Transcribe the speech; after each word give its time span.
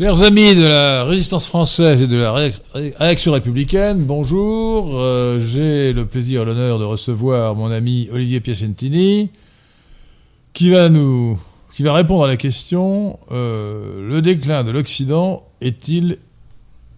Chers 0.00 0.22
amis 0.22 0.54
de 0.54 0.66
la 0.66 1.04
résistance 1.04 1.46
française 1.46 2.00
et 2.00 2.06
de 2.06 2.16
la 2.16 2.32
réaction 2.32 3.32
républicaine, 3.32 4.02
bonjour. 4.02 4.98
Euh, 4.98 5.38
j'ai 5.40 5.92
le 5.92 6.06
plaisir 6.06 6.40
et 6.40 6.44
l'honneur 6.46 6.78
de 6.78 6.84
recevoir 6.84 7.54
mon 7.54 7.70
ami 7.70 8.08
Olivier 8.10 8.40
Piacentini, 8.40 9.28
qui 10.54 10.70
va 10.70 10.88
nous, 10.88 11.38
répondre 11.78 12.24
à 12.24 12.28
la 12.28 12.38
question 12.38 13.18
euh, 13.30 14.08
le 14.08 14.22
déclin 14.22 14.64
de 14.64 14.70
l'Occident 14.70 15.46
est-il 15.60 16.16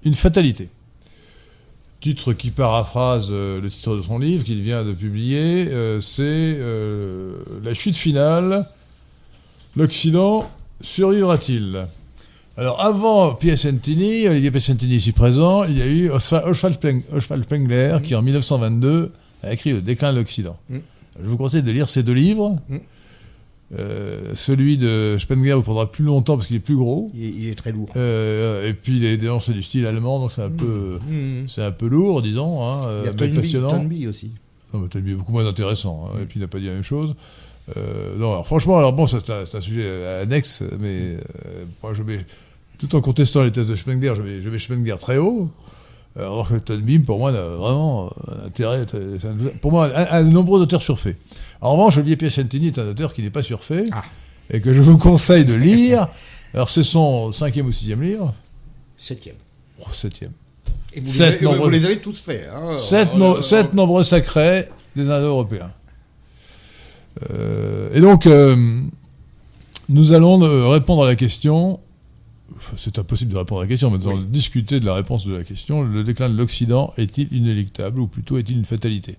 une 0.05 0.15
fatalité? 0.15 0.69
Titre 2.01 2.33
qui 2.35 2.51
paraphrase 2.51 3.31
euh, 3.33 3.61
le 3.61 3.69
titre 3.69 3.97
de 3.97 4.03
son 4.03 4.21
livre 4.21 4.45
qu'il 4.45 4.63
vient 4.63 4.85
de 4.85 4.93
publier, 4.93 5.67
c'est 6.01 6.57
La 7.65 7.75
chute 7.75 7.97
finale. 7.97 8.65
L'Occident 9.75 10.49
survivra-t-il? 10.81 11.85
Alors, 12.57 12.81
avant 12.85 13.35
Piacentini, 13.35 14.29
Olivier 14.29 14.51
Piacentini 14.51 14.97
ici 14.97 15.13
présent, 15.13 15.65
il 15.65 15.79
y 15.79 15.83
a 15.83 15.87
eu 15.87 16.11
Oswald 16.11 16.75
Spengler 17.45 17.99
qui, 18.03 18.15
en 18.15 18.21
1922, 18.21 19.11
a 19.43 19.53
écrit 19.53 19.73
Le 19.73 19.81
déclin 19.81 20.13
de 20.13 20.19
l'Occident. 20.19 20.59
Mm. 20.69 20.79
Je 21.23 21.27
vous 21.27 21.39
conseille 21.39 21.63
de 21.63 21.71
lire 21.71 21.89
ces 21.89 22.03
deux 22.03 22.13
livres. 22.13 22.59
Mm. 22.69 22.77
Euh, 23.79 24.35
celui 24.35 24.77
de 24.77 25.17
Spengler 25.19 25.55
vous 25.55 25.63
prendra 25.63 25.91
plus 25.91 26.05
longtemps 26.05 26.37
parce 26.37 26.47
qu'il 26.47 26.57
est 26.57 26.61
plus 26.61 26.77
gros. 26.77 27.11
Il, 27.15 27.49
est 27.49 27.55
très 27.55 27.73
lourd. 27.73 27.89
Euh, 27.97 28.69
et 28.69 28.75
puis 28.75 28.99
les 28.99 29.19
c'est 29.41 29.55
du 29.55 29.63
style 29.63 29.87
allemand, 29.87 30.21
donc 30.21 30.31
c'est 30.31 30.43
un, 30.43 30.51
mm. 30.51 30.57
peu, 30.57 30.99
c'est 31.47 31.63
un 31.63 31.73
peu 31.73 31.89
lourd, 31.89 32.21
disons. 32.21 32.63
Hein, 32.63 32.87
il 33.01 33.07
y 33.07 33.09
a 33.09 33.29
mais 33.29 33.35
passionnant. 33.35 33.83
aussi. 34.09 34.31
Non, 34.75 34.81
mais 34.81 34.89
Tonby 34.89 35.13
est 35.13 35.15
beaucoup 35.15 35.33
moins 35.33 35.47
intéressant. 35.47 36.07
Hein, 36.07 36.19
et 36.23 36.27
puis 36.27 36.39
il 36.39 36.43
n'a 36.43 36.49
pas 36.49 36.59
dit 36.59 36.67
la 36.67 36.75
même 36.75 36.83
chose. 36.83 37.15
Euh, 37.77 38.17
non, 38.17 38.33
alors, 38.33 38.47
franchement, 38.47 38.79
alors 38.79 38.93
bon, 38.93 39.07
c'est 39.07 39.31
un, 39.31 39.61
sujet 39.61 40.07
annexe, 40.23 40.63
mais 40.81 41.17
moi 41.83 41.95
je 41.95 42.03
mets 42.03 42.25
tout 42.79 42.97
en 42.97 43.01
contestant 43.01 43.43
les 43.45 43.53
thèses 43.53 43.69
de 43.69 43.77
Spengler, 43.77 44.15
je 44.17 44.23
mets, 44.23 44.59
je 44.59 44.95
très 44.97 45.19
haut. 45.19 45.49
Alors 46.19 46.49
que 46.49 46.57
Tonbim, 46.57 47.03
pour 47.03 47.19
moi, 47.19 47.31
a 47.31 47.41
vraiment 47.41 48.13
un 48.29 48.47
intérêt. 48.47 48.85
Pour 49.63 49.73
moi, 49.73 49.91
un, 49.95 50.23
de 50.23 50.29
nombreux 50.29 50.61
auteurs 50.61 50.83
surfaits. 50.83 51.17
En 51.61 51.73
revanche, 51.73 51.97
Olivier 51.97 52.17
Piacentini 52.17 52.67
est 52.67 52.79
un 52.79 52.87
auteur 52.89 53.15
qui 53.15 53.23
n'est 53.23 53.31
pas 53.31 53.43
surfait 53.43 53.87
ah. 53.93 54.03
et 54.51 54.61
que 54.61 54.73
je 54.73 54.83
vous 54.83 54.99
conseille 54.99 55.45
de 55.45 55.55
lire. 55.55 56.09
Alors, 56.53 56.69
c'est 56.69 56.83
son 56.83 57.33
cinquième 57.33 57.67
ou 57.67 57.73
sixième 57.73 58.03
livre 58.03 58.35
Septième. 58.99 59.37
Oh, 59.81 59.91
septième. 59.91 60.33
Et 60.93 61.01
vous, 61.01 61.07
sept 61.07 61.41
les, 61.41 61.47
nombreux, 61.47 61.65
vous 61.65 61.71
les 61.71 61.85
avez 61.85 61.99
tous 61.99 62.21
faits. 62.21 62.49
Hein 62.55 62.77
sept, 62.77 63.73
nombreux 63.73 64.03
sacrés 64.03 64.69
des 64.95 65.09
Indo-Européens. 65.09 65.71
Euh, 67.31 67.91
et 67.95 68.01
donc, 68.01 68.27
euh, 68.27 68.81
nous 69.89 70.13
allons 70.13 70.43
euh, 70.43 70.69
répondre 70.69 71.03
à 71.05 71.07
la 71.07 71.17
question 71.17 71.81
c'est 72.77 72.99
impossible 72.99 73.33
de 73.33 73.39
répondre 73.39 73.63
à 73.63 73.65
la 73.65 73.69
question, 73.69 73.91
mais 73.91 73.99
nous 73.99 74.09
allons 74.09 74.21
discuter 74.21 74.79
de 74.79 74.85
la 74.85 74.95
réponse 74.95 75.27
de 75.27 75.35
la 75.35 75.43
question. 75.43 75.83
Le 75.83 76.05
déclin 76.05 76.29
de 76.29 76.37
l'Occident 76.37 76.93
est-il 76.97 77.33
inéluctable 77.35 77.99
ou 77.99 78.07
plutôt 78.07 78.39
est-il 78.39 78.59
une 78.59 78.65
fatalité? 78.65 79.17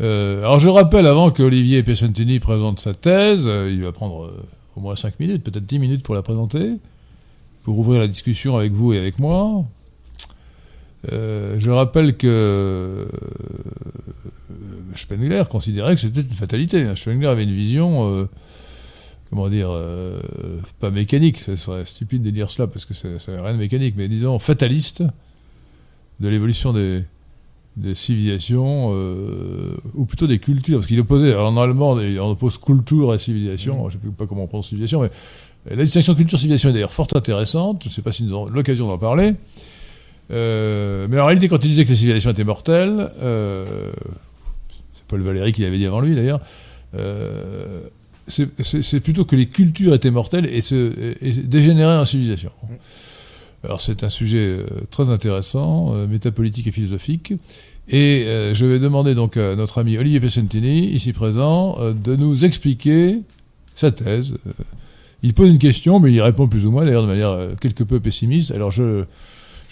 Euh, 0.00 0.38
Alors 0.38 0.58
je 0.58 0.68
rappelle, 0.68 1.06
avant 1.06 1.30
que 1.32 1.42
Olivier 1.42 1.82
Piacentini 1.82 2.38
présente 2.38 2.80
sa 2.80 2.94
thèse, 2.94 3.42
il 3.44 3.82
va 3.82 3.92
prendre 3.92 4.32
au 4.76 4.80
moins 4.80 4.96
5 4.96 5.20
minutes, 5.20 5.42
peut-être 5.42 5.66
10 5.66 5.78
minutes 5.80 6.02
pour 6.02 6.14
la 6.14 6.22
présenter, 6.22 6.74
pour 7.62 7.78
ouvrir 7.78 8.00
la 8.00 8.08
discussion 8.08 8.56
avec 8.56 8.72
vous 8.72 8.92
et 8.92 8.98
avec 8.98 9.18
moi. 9.18 9.64
Je 11.10 11.70
rappelle 11.70 12.16
que 12.16 13.06
Spengler 14.94 15.42
considérait 15.50 15.94
que 15.94 16.00
c'était 16.00 16.22
une 16.22 16.30
fatalité. 16.30 16.94
Spengler 16.96 17.28
avait 17.28 17.44
une 17.44 17.54
vision 17.54 18.26
comment 19.34 19.48
dire, 19.48 19.68
euh, 19.70 20.20
pas 20.78 20.90
mécanique, 20.90 21.38
ce 21.38 21.56
serait 21.56 21.84
stupide 21.84 22.22
de 22.22 22.30
dire 22.30 22.50
cela 22.50 22.68
parce 22.68 22.84
que 22.84 22.94
c'est 22.94 23.08
rien 23.28 23.52
de 23.52 23.58
mécanique, 23.58 23.94
mais 23.96 24.08
disons 24.08 24.38
fataliste 24.38 25.02
de 26.20 26.28
l'évolution 26.28 26.72
des, 26.72 27.04
civilisations, 27.94 28.90
euh, 28.92 29.74
ou 29.94 30.06
plutôt 30.06 30.28
des 30.28 30.38
cultures, 30.38 30.78
parce 30.78 30.86
qu'il 30.86 31.00
opposait, 31.00 31.32
alors 31.32 31.48
en 31.48 31.56
allemand, 31.56 31.94
on 31.94 32.30
oppose 32.30 32.58
culture 32.58 33.12
et 33.12 33.18
civilisation, 33.18 33.90
je 33.90 33.96
ne 33.96 34.02
sais 34.02 34.08
pas 34.16 34.26
comment 34.26 34.44
on 34.44 34.46
prononce 34.46 34.68
civilisation, 34.68 35.00
mais 35.00 35.10
la 35.68 35.82
distinction 35.82 36.14
culture-civilisation 36.14 36.70
est 36.70 36.74
d'ailleurs 36.74 36.92
fort 36.92 37.08
intéressante, 37.16 37.82
je 37.82 37.88
ne 37.88 37.92
sais 37.92 38.02
pas 38.02 38.12
si 38.12 38.22
nous 38.22 38.32
avons 38.32 38.46
l'occasion 38.46 38.86
d'en 38.86 38.98
parler, 38.98 39.34
euh, 40.30 41.06
mais 41.10 41.20
en 41.20 41.26
réalité, 41.26 41.48
quand 41.48 41.64
il 41.64 41.68
disait 41.68 41.84
que 41.84 41.90
les 41.90 41.96
civilisations 41.96 42.30
étaient 42.30 42.44
mortelles, 42.44 43.08
c'est 44.94 45.04
Paul 45.08 45.22
Valéry 45.22 45.52
qui 45.52 45.62
l'avait 45.62 45.78
dit 45.78 45.86
avant 45.86 46.00
lui 46.00 46.14
d'ailleurs, 46.14 46.40
c'est 48.26 49.00
plutôt 49.00 49.24
que 49.24 49.36
les 49.36 49.46
cultures 49.46 49.94
étaient 49.94 50.10
mortelles 50.10 50.46
et, 50.46 50.60
dégénéraient 51.46 51.98
en 51.98 52.04
civilisation. 52.04 52.50
Alors 53.64 53.80
c'est 53.80 54.04
un 54.04 54.08
sujet 54.08 54.58
euh, 54.58 54.66
très 54.90 55.08
intéressant, 55.08 55.94
euh, 55.94 56.06
métapolitique 56.06 56.66
et 56.66 56.72
philosophique. 56.72 57.32
Et 57.88 58.24
euh, 58.26 58.54
je 58.54 58.66
vais 58.66 58.78
demander 58.78 59.14
donc 59.14 59.36
à 59.36 59.56
notre 59.56 59.78
ami 59.78 59.96
Olivier 59.96 60.20
Pesentini, 60.20 60.86
ici 60.86 61.12
présent, 61.12 61.78
de 61.92 62.16
nous 62.16 62.44
expliquer 62.44 63.20
sa 63.74 63.90
thèse. 63.90 64.36
il 65.22 65.34
pose 65.34 65.50
une 65.50 65.58
question, 65.58 65.98
mais 65.98 66.10
il 66.10 66.14
y 66.14 66.20
répond 66.20 66.46
plus 66.46 66.66
ou 66.66 66.70
moins, 66.70 66.84
d'ailleurs 66.84 67.02
de 67.02 67.08
manière 67.08 67.36
quelque 67.60 67.84
peu 67.84 68.00
pessimiste. 68.00 68.52
Alors 68.52 68.70
je, 68.70 69.04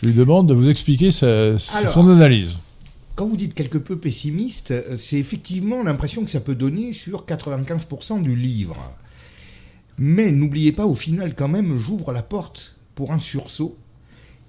lui 0.03 0.13
demande 0.13 0.49
de 0.49 0.55
vous 0.55 0.69
expliquer 0.69 1.11
son 1.11 2.11
analyse. 2.11 2.59
Quand 3.15 3.27
vous 3.27 3.37
dites 3.37 3.55
quelque 3.55 3.79
peu 3.79 3.97
pessimiste, 3.99 4.71
euh, 4.71 4.97
c'est 4.97 5.19
effectivement 5.19 5.83
l'impression 5.83 6.25
que 6.25 6.31
ça 6.31 6.41
peut 6.41 6.55
donner 6.55 6.95
sur 6.95 7.27
95% 7.27 8.23
du 8.23 8.35
livre. 8.35 8.77
Mais 9.99 10.33
n'oubliez 10.33 10.73
pas, 10.73 10.87
au 10.87 10.95
final, 10.95 11.35
quand 11.35 11.49
même, 11.49 11.77
j'ouvre 11.77 12.13
la 12.13 12.23
porte 12.23 12.75
pour 12.95 13.13
un 13.13 13.21
sursaut. 13.21 13.77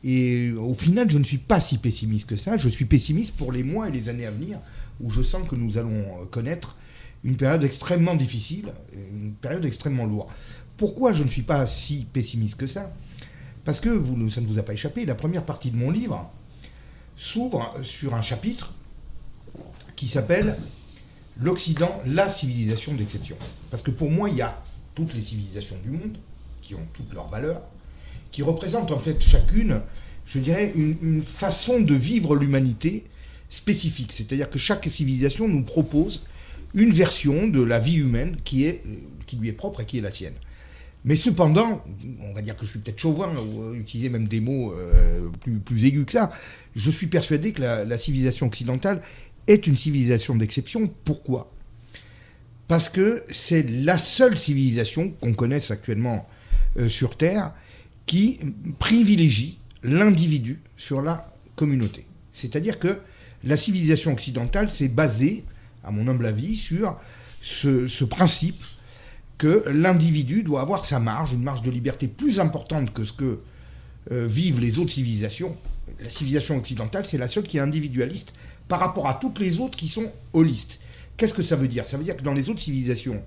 Et 0.06 0.52
au 0.54 0.74
final, 0.74 1.12
je 1.12 1.18
ne 1.18 1.26
suis 1.26 1.38
pas 1.38 1.60
si 1.60 1.78
pessimiste 1.78 2.28
que 2.28 2.38
ça. 2.38 2.56
Je 2.56 2.70
suis 2.70 2.86
pessimiste 2.86 3.36
pour 3.36 3.52
les 3.52 3.64
mois 3.64 3.90
et 3.90 3.92
les 3.92 4.08
années 4.08 4.26
à 4.26 4.32
venir, 4.32 4.60
où 5.02 5.10
je 5.10 5.22
sens 5.22 5.48
que 5.48 5.56
nous 5.56 5.78
allons 5.78 6.06
connaître 6.32 6.78
une 7.24 7.36
période 7.36 7.64
extrêmement 7.64 8.16
difficile, 8.16 8.72
une 8.96 9.34
période 9.34 9.66
extrêmement 9.66 10.06
lourde. 10.06 10.30
Pourquoi 10.78 11.14
je 11.14 11.24
ne 11.24 11.30
suis 11.30 11.42
pas 11.42 11.68
si 11.68 12.06
pessimiste 12.12 12.56
que 12.56 12.68
ça? 12.68 12.94
Parce 13.66 13.80
que 13.80 13.90
ça 14.30 14.42
ne 14.42 14.48
vous 14.48 14.60
a 14.60 14.64
pas 14.64 14.74
échappé, 14.74 15.06
la 15.06 15.16
première 15.16 15.44
partie 15.44 15.72
de 15.72 15.78
mon 15.78 15.90
livre, 15.90 16.30
s'ouvre 17.16 17.74
sur 17.84 18.14
un 18.14 18.22
chapitre 18.22 18.74
qui 19.96 20.08
s'appelle 20.08 20.56
L'Occident, 21.42 21.92
la 22.06 22.30
civilisation 22.30 22.94
d'exception. 22.94 23.36
Parce 23.72 23.82
que 23.82 23.90
pour 23.90 24.12
moi, 24.12 24.30
il 24.30 24.36
y 24.36 24.42
a 24.42 24.64
toutes 24.94 25.16
les 25.16 25.22
civilisations 25.22 25.78
du 25.84 25.90
monde, 25.90 26.18
qui 26.62 26.76
ont 26.76 26.86
toutes 26.94 27.12
leurs 27.14 27.28
valeurs, 27.28 27.62
qui 28.32 28.44
représentent 28.44 28.92
en 28.92 29.00
fait 29.00 29.22
chacune, 29.22 29.82
je 30.28 30.40
dirais, 30.40 30.72
une, 30.76 31.24
façon 31.24 31.80
de 31.80 31.96
vivre 31.96 32.36
l'humanité 32.36 33.06
spécifique. 33.50 34.14
C'est-à-dire 34.14 34.50
que 34.50 34.60
chaque 34.60 34.88
civilisation 34.90 35.48
nous 35.48 35.64
propose 35.64 36.24
une 36.76 36.92
version 36.92 37.48
de 37.48 37.62
la 37.62 37.80
vie 37.80 37.96
humaine 37.96 38.38
qui, 38.44 38.68
qui 39.26 39.36
lui 39.36 39.50
est 39.50 39.54
propre 39.54 39.82
et 39.82 39.86
qui 39.86 39.98
est 39.98 40.02
la 40.02 40.12
sienne. 40.12 40.34
Mais 41.06 41.16
cependant, 41.18 41.84
on 42.22 42.34
va 42.34 42.42
dire 42.42 42.56
que 42.56 42.66
je 42.66 42.72
suis 42.72 42.80
peut-être 42.80 43.00
chauvin, 43.00 43.36
ou 43.36 43.64
euh, 43.64 43.74
utiliser 43.74 44.10
même 44.10 44.28
des 44.28 44.40
mots 44.40 44.74
euh, 44.74 45.30
plus, 45.66 45.86
aigus 45.86 46.06
que 46.06 46.14
ça, 46.14 46.32
je 46.76 46.90
suis 46.90 47.08
persuadé 47.08 47.52
que 47.52 47.62
la, 47.62 47.98
civilisation 47.98 48.48
occidentale 48.48 49.02
est 49.48 49.68
une 49.68 49.76
civilisation 49.76 50.36
d'exception. 50.36 50.90
Pourquoi? 51.04 51.52
Parce 52.70 52.88
que 52.88 53.24
c'est 53.32 53.64
la 53.70 53.98
seule 53.98 54.38
civilisation 54.38 55.12
qu'on 55.20 55.34
connaisse 55.34 55.72
actuellement 55.72 56.28
euh, 56.78 56.88
sur 56.88 57.18
Terre 57.18 57.52
qui 58.06 58.40
privilégie 58.80 59.58
l'individu 59.84 60.62
sur 60.78 61.02
la 61.02 61.34
communauté. 61.58 62.06
C'est-à-dire 62.32 62.80
que 62.80 63.00
la 63.44 63.58
civilisation 63.58 64.14
occidentale 64.14 64.72
s'est 64.72 64.88
basée, 64.88 65.44
à 65.84 65.92
mon 65.92 66.08
humble 66.08 66.26
avis, 66.26 66.56
sur 66.56 66.98
ce 67.42 68.04
principe 68.06 68.56
que 69.44 69.66
l'individu 69.68 70.42
doit 70.42 70.62
avoir 70.62 70.86
sa 70.86 71.02
marge, 71.02 71.34
une 71.34 71.44
marge 71.44 71.64
de 71.64 71.70
liberté 71.70 72.08
plus 72.08 72.40
importante 72.40 72.94
que 72.94 73.04
ce 73.04 73.12
que 73.12 73.42
euh, 74.10 74.26
vivent 74.26 74.62
les 74.62 74.80
autres 74.80 74.92
civilisations. 74.92 75.58
La 76.00 76.10
civilisation 76.10 76.56
occidentale, 76.56 77.06
c'est 77.06 77.18
la 77.18 77.28
seule 77.28 77.44
qui 77.44 77.58
est 77.58 77.60
individualiste 77.60 78.34
par 78.70 78.80
rapport 78.80 79.06
à 79.06 79.16
toutes 79.16 79.40
les 79.40 79.60
autres 79.60 79.78
qui 79.78 79.90
sont 79.90 80.10
holistes. 80.32 80.80
Qu'est-ce 81.18 81.34
que 81.34 81.44
ça 81.44 81.58
veut 81.58 81.68
dire? 81.68 81.86
Ça 81.88 81.98
veut 81.98 82.06
dire 82.06 82.16
que 82.16 82.24
dans 82.24 82.34
les 82.34 82.50
autres 82.50 82.62
civilisations, 82.62 83.22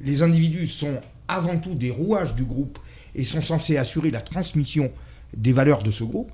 les 0.00 0.24
individus 0.24 0.66
sont 0.66 1.00
avant 1.28 1.56
tout 1.56 1.76
des 1.76 1.92
rouages 1.92 2.34
du 2.34 2.42
groupe 2.42 2.80
et 3.14 3.24
sont 3.24 3.40
censés 3.40 3.76
assurer 3.76 4.10
la 4.10 4.22
transmission 4.22 4.90
des 5.36 5.52
valeurs 5.52 5.84
de 5.84 5.92
ce 5.92 6.02
groupe, 6.02 6.32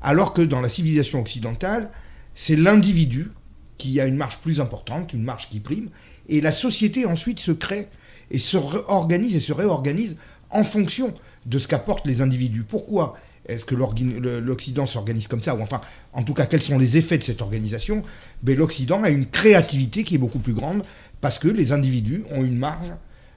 alors 0.00 0.32
que 0.32 0.42
dans 0.42 0.60
la 0.60 0.68
civilisation 0.68 1.20
occidentale, 1.20 1.90
c'est 2.36 2.54
l'individu 2.54 3.32
qui 3.76 4.00
a 4.00 4.06
une 4.06 4.16
marge 4.16 4.38
plus 4.38 4.60
importante, 4.60 5.14
une 5.14 5.24
marge 5.24 5.48
qui 5.48 5.58
prime, 5.58 5.88
et 6.28 6.40
la 6.40 6.52
société 6.52 7.06
ensuite 7.06 7.40
se 7.40 7.50
crée 7.50 7.88
et 8.30 8.38
se 8.38 8.56
réorganise 8.56 9.36
et 9.36 9.40
se 9.40 9.52
réorganise 9.52 10.16
en 10.50 10.64
fonction 10.64 11.12
de 11.44 11.58
ce 11.58 11.68
qu'apportent 11.68 12.06
les 12.06 12.22
individus. 12.22 12.62
Pourquoi 12.62 13.16
est-ce 13.48 13.64
que 13.64 13.74
l'Occident 13.74 14.86
s'organise 14.86 15.28
comme 15.28 15.42
ça 15.42 15.54
Ou 15.54 15.60
enfin, 15.60 15.80
en 16.12 16.22
tout 16.22 16.34
cas, 16.34 16.46
quels 16.46 16.62
sont 16.62 16.78
les 16.78 16.96
effets 16.96 17.18
de 17.18 17.22
cette 17.22 17.42
organisation? 17.42 18.02
Ben, 18.42 18.56
L'Occident 18.56 19.02
a 19.04 19.10
une 19.10 19.26
créativité 19.26 20.02
qui 20.02 20.16
est 20.16 20.18
beaucoup 20.18 20.40
plus 20.40 20.54
grande 20.54 20.82
parce 21.20 21.38
que 21.38 21.48
les 21.48 21.72
individus 21.72 22.24
ont 22.32 22.44
une 22.44 22.58
marge 22.58 22.92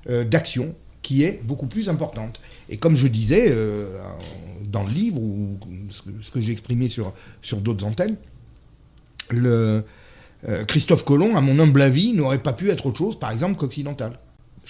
euh, 0.09 0.23
d'action 0.23 0.75
qui 1.01 1.23
est 1.23 1.41
beaucoup 1.43 1.67
plus 1.67 1.89
importante. 1.89 2.41
Et 2.67 2.77
comme 2.77 2.95
je 2.95 3.07
disais 3.07 3.55
dans 4.63 4.83
le 4.83 4.91
livre, 4.91 5.19
ou 5.19 5.57
ce 5.89 6.31
que, 6.31 6.41
j'ai 6.41 6.51
exprimé 6.51 6.89
sur, 6.89 7.13
sur 7.41 7.61
d'autres 7.61 7.85
antennes, 7.85 8.17
le, 9.29 9.83
Christophe 10.67 11.05
Colomb, 11.05 11.35
à 11.35 11.41
mon 11.41 11.57
humble 11.59 11.81
avis, 11.81 12.13
n'aurait 12.13 12.39
pas 12.39 12.53
pu 12.53 12.69
être 12.69 12.85
autre 12.85 12.97
chose, 12.97 13.17
par 13.17 13.31
exemple, 13.31 13.57
qu'occidental. 13.57 14.19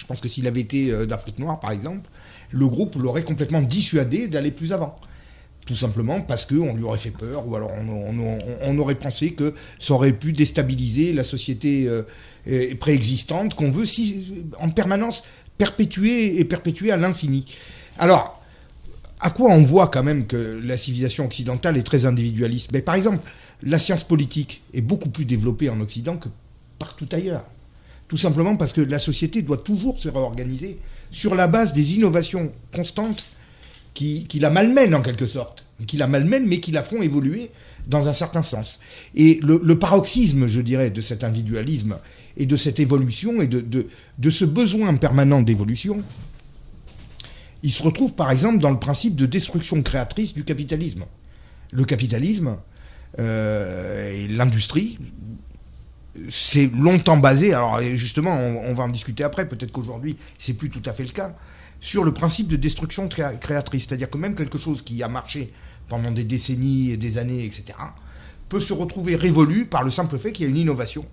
Je 0.00 0.06
pense 0.06 0.20
que 0.20 0.28
s'il 0.28 0.46
avait 0.46 0.60
été 0.60 1.06
d'Afrique 1.06 1.38
noire, 1.38 1.60
par 1.60 1.72
exemple, 1.72 2.08
le 2.50 2.66
groupe 2.66 2.96
l'aurait 2.96 3.22
complètement 3.22 3.60
dissuadé 3.60 4.28
d'aller 4.28 4.50
plus 4.50 4.72
avant 4.72 4.96
tout 5.66 5.76
simplement 5.76 6.22
parce 6.22 6.46
qu'on 6.46 6.74
lui 6.74 6.82
aurait 6.82 6.98
fait 6.98 7.12
peur, 7.12 7.46
ou 7.46 7.54
alors 7.54 7.70
on, 7.70 8.78
aurait 8.78 8.94
pensé 8.96 9.32
que 9.34 9.54
ça 9.78 9.94
aurait 9.94 10.12
pu 10.12 10.32
déstabiliser 10.32 11.12
la 11.12 11.22
société 11.22 11.86
euh, 11.86 12.02
euh, 12.48 12.74
préexistante 12.74 13.54
qu'on 13.54 13.70
veut 13.70 13.84
si, 13.84 14.44
en 14.58 14.70
permanence 14.70 15.22
perpétuer 15.58 16.40
et 16.40 16.44
perpétuer 16.44 16.90
à 16.90 16.96
l'infini. 16.96 17.44
Alors, 17.98 18.42
à 19.20 19.30
quoi 19.30 19.52
on 19.52 19.62
voit 19.62 19.88
quand 19.88 20.02
même 20.02 20.26
que 20.26 20.60
la 20.64 20.78
civilisation 20.78 21.26
occidentale 21.26 21.76
est 21.76 21.82
très 21.82 22.06
individualiste? 22.06 22.72
Mais 22.72 22.80
Par 22.80 22.94
exemple, 22.94 23.20
la 23.62 23.78
science 23.78 24.04
politique 24.04 24.62
est 24.72 24.80
beaucoup 24.80 25.10
plus 25.10 25.26
développée 25.26 25.68
en 25.68 25.80
Occident 25.80 26.16
que 26.16 26.28
partout 26.78 27.08
ailleurs. 27.12 27.44
Tout 28.10 28.16
simplement 28.16 28.56
parce 28.56 28.72
que 28.72 28.80
la 28.80 28.98
société 28.98 29.40
doit 29.40 29.58
toujours 29.58 30.00
se 30.00 30.08
réorganiser 30.08 30.80
sur 31.12 31.36
la 31.36 31.46
base 31.46 31.72
des 31.72 31.94
innovations 31.94 32.52
constantes 32.74 33.24
qui, 33.94 34.26
la 34.40 34.50
malmènent 34.50 34.96
en 34.96 35.00
quelque 35.00 35.28
sorte, 35.28 35.64
qui 35.86 35.96
la 35.96 36.08
malmènent 36.08 36.44
mais 36.48 36.58
qui 36.58 36.72
la 36.72 36.82
font 36.82 37.02
évoluer 37.02 37.52
dans 37.86 38.08
un 38.08 38.12
certain 38.12 38.42
sens. 38.42 38.80
Et 39.14 39.38
le, 39.44 39.78
paroxysme, 39.78 40.48
je 40.48 40.60
dirais, 40.60 40.90
de 40.90 41.00
cet 41.00 41.22
individualisme 41.22 41.98
et 42.36 42.46
de 42.46 42.56
cette 42.56 42.80
évolution 42.80 43.42
et 43.42 43.46
de, 43.46 43.86
ce 44.28 44.44
besoin 44.44 44.92
permanent 44.96 45.40
d'évolution, 45.40 46.02
il 47.62 47.70
se 47.70 47.84
retrouve 47.84 48.14
par 48.14 48.32
exemple 48.32 48.58
dans 48.58 48.70
le 48.72 48.80
principe 48.80 49.14
de 49.14 49.26
destruction 49.26 49.80
créatrice 49.84 50.34
du 50.34 50.42
capitalisme. 50.42 51.04
Le 51.70 51.84
capitalisme 51.84 52.56
euh, 53.20 54.12
et 54.12 54.26
l'industrie, 54.26 54.98
c'est 56.28 56.70
longtemps 56.74 57.16
basé, 57.16 57.54
alors 57.54 57.80
justement 57.94 58.34
on, 58.34 58.74
va 58.74 58.84
en 58.84 58.88
discuter 58.88 59.24
après, 59.24 59.46
peut-être 59.46 59.72
qu'aujourd'hui 59.72 60.16
c'est 60.38 60.54
plus 60.54 60.70
tout 60.70 60.82
à 60.86 60.92
fait 60.92 61.04
le 61.04 61.10
cas, 61.10 61.34
sur 61.80 62.04
le 62.04 62.12
principe 62.12 62.48
de 62.48 62.56
destruction 62.56 63.08
créatrice. 63.08 63.86
C'est-à-dire 63.88 64.10
que 64.10 64.18
même 64.18 64.34
quelque 64.34 64.58
chose 64.58 64.82
qui 64.82 65.02
a 65.02 65.08
marché 65.08 65.52
pendant 65.88 66.10
des 66.10 66.24
décennies 66.24 66.90
et 66.90 66.96
des 66.96 67.18
années, 67.18 67.44
etc., 67.44 67.78
peut 68.48 68.60
se 68.60 68.72
retrouver 68.72 69.16
révolu 69.16 69.66
par 69.66 69.82
le 69.82 69.90
simple 69.90 70.18
fait 70.18 70.32
qu'il 70.32 70.44
y 70.44 70.48
a 70.48 70.50
une 70.50 70.56
innovation 70.56 71.06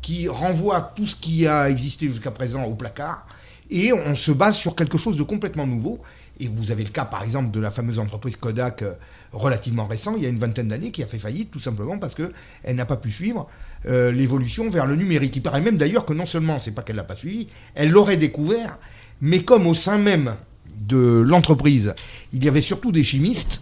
qui 0.00 0.28
renvoie 0.28 0.92
tout 0.96 1.06
ce 1.06 1.14
qui 1.14 1.46
a 1.46 1.70
existé 1.70 2.08
jusqu'à 2.08 2.32
présent 2.32 2.64
au 2.64 2.74
placard 2.74 3.24
et 3.70 3.92
on 3.92 4.14
se 4.14 4.32
base 4.32 4.56
sur 4.56 4.74
quelque 4.74 4.98
chose 4.98 5.16
de 5.16 5.22
complètement 5.22 5.66
nouveau. 5.66 6.00
Et 6.42 6.48
vous 6.52 6.72
avez 6.72 6.82
le 6.82 6.90
cas, 6.90 7.04
par 7.04 7.22
exemple, 7.22 7.52
de 7.52 7.60
la 7.60 7.70
fameuse 7.70 8.00
entreprise 8.00 8.34
Kodak 8.34 8.82
euh, 8.82 8.94
relativement 9.30 9.86
récent, 9.86 10.14
il 10.16 10.24
y 10.24 10.26
a 10.26 10.28
une 10.28 10.40
vingtaine 10.40 10.66
d'années, 10.66 10.90
qui 10.90 11.00
a 11.04 11.06
fait 11.06 11.18
faillite 11.18 11.52
tout 11.52 11.60
simplement 11.60 11.98
parce 11.98 12.16
qu'elle 12.16 12.74
n'a 12.74 12.84
pas 12.84 12.96
pu 12.96 13.12
suivre 13.12 13.46
euh, 13.86 14.10
l'évolution 14.10 14.68
vers 14.68 14.86
le 14.86 14.96
numérique. 14.96 15.36
Il 15.36 15.42
paraît 15.42 15.60
même 15.60 15.76
d'ailleurs 15.76 16.04
que 16.04 16.12
non 16.12 16.26
seulement 16.26 16.58
c'est 16.58 16.72
pas 16.72 16.82
qu'elle 16.82 16.96
l'a 16.96 17.04
pas 17.04 17.14
suivi, 17.14 17.46
elle 17.76 17.90
l'aurait 17.90 18.16
découvert, 18.16 18.76
mais 19.20 19.44
comme 19.44 19.68
au 19.68 19.74
sein 19.74 19.98
même 19.98 20.34
de 20.88 21.22
l'entreprise, 21.24 21.94
il 22.32 22.44
y 22.44 22.48
avait 22.48 22.60
surtout 22.60 22.90
des 22.90 23.04
chimistes, 23.04 23.60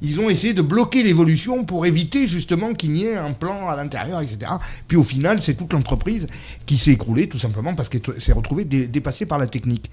ils 0.00 0.20
ont 0.20 0.30
essayé 0.30 0.54
de 0.54 0.62
bloquer 0.62 1.02
l'évolution 1.02 1.64
pour 1.64 1.84
éviter 1.84 2.28
justement 2.28 2.74
qu'il 2.74 2.92
n'y 2.92 3.06
ait 3.06 3.16
un 3.16 3.32
plan 3.32 3.68
à 3.68 3.76
l'intérieur, 3.76 4.20
etc. 4.20 4.52
Puis 4.88 4.96
au 4.96 5.02
final, 5.02 5.42
c'est 5.42 5.54
toute 5.54 5.72
l'entreprise 5.72 6.28
qui 6.64 6.78
s'est 6.78 6.92
écroulée 6.92 7.28
tout 7.28 7.38
simplement 7.40 7.74
parce 7.74 7.88
qu'elle 7.88 8.02
s'est 8.18 8.32
retrouvée 8.32 8.64
dépassée 8.64 9.26
par 9.26 9.38
la 9.38 9.48
technique. 9.48 9.90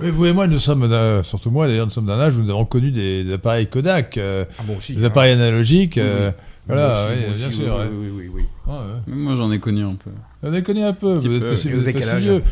Vous 0.00 0.26
et 0.26 0.32
moi, 0.32 0.46
nous 0.46 0.58
sommes, 0.58 0.88
surtout 1.22 1.50
moi 1.50 1.68
d'ailleurs, 1.68 1.86
nous 1.86 1.92
sommes 1.92 2.06
d'un 2.06 2.18
âge 2.18 2.36
où 2.36 2.42
nous 2.42 2.50
avons 2.50 2.64
connu 2.64 2.90
des, 2.90 3.32
appareils 3.32 3.68
Kodak, 3.68 4.16
euh, 4.18 4.44
ah 4.58 4.62
des 4.88 5.04
appareils 5.04 5.32
analogiques. 5.32 6.00
Voilà, 6.66 7.08
oui, 7.10 7.34
bien 7.36 7.50
sûr. 7.50 7.80
Oui, 7.92 8.08
oui, 8.14 8.30
oui. 8.34 8.42
Moi, 9.06 9.34
j'en 9.34 9.50
ai 9.50 9.58
connu 9.58 9.84
un 9.84 9.94
peu. 9.94 10.10
J'en 10.42 10.52
ai 10.52 10.62
connu 10.62 10.82
un 10.82 10.92
peu. 10.92 11.18
Vous 11.18 11.34
êtes 11.34 11.48
pas 11.48 11.56
si 11.56 11.68
vieux. 11.68 12.42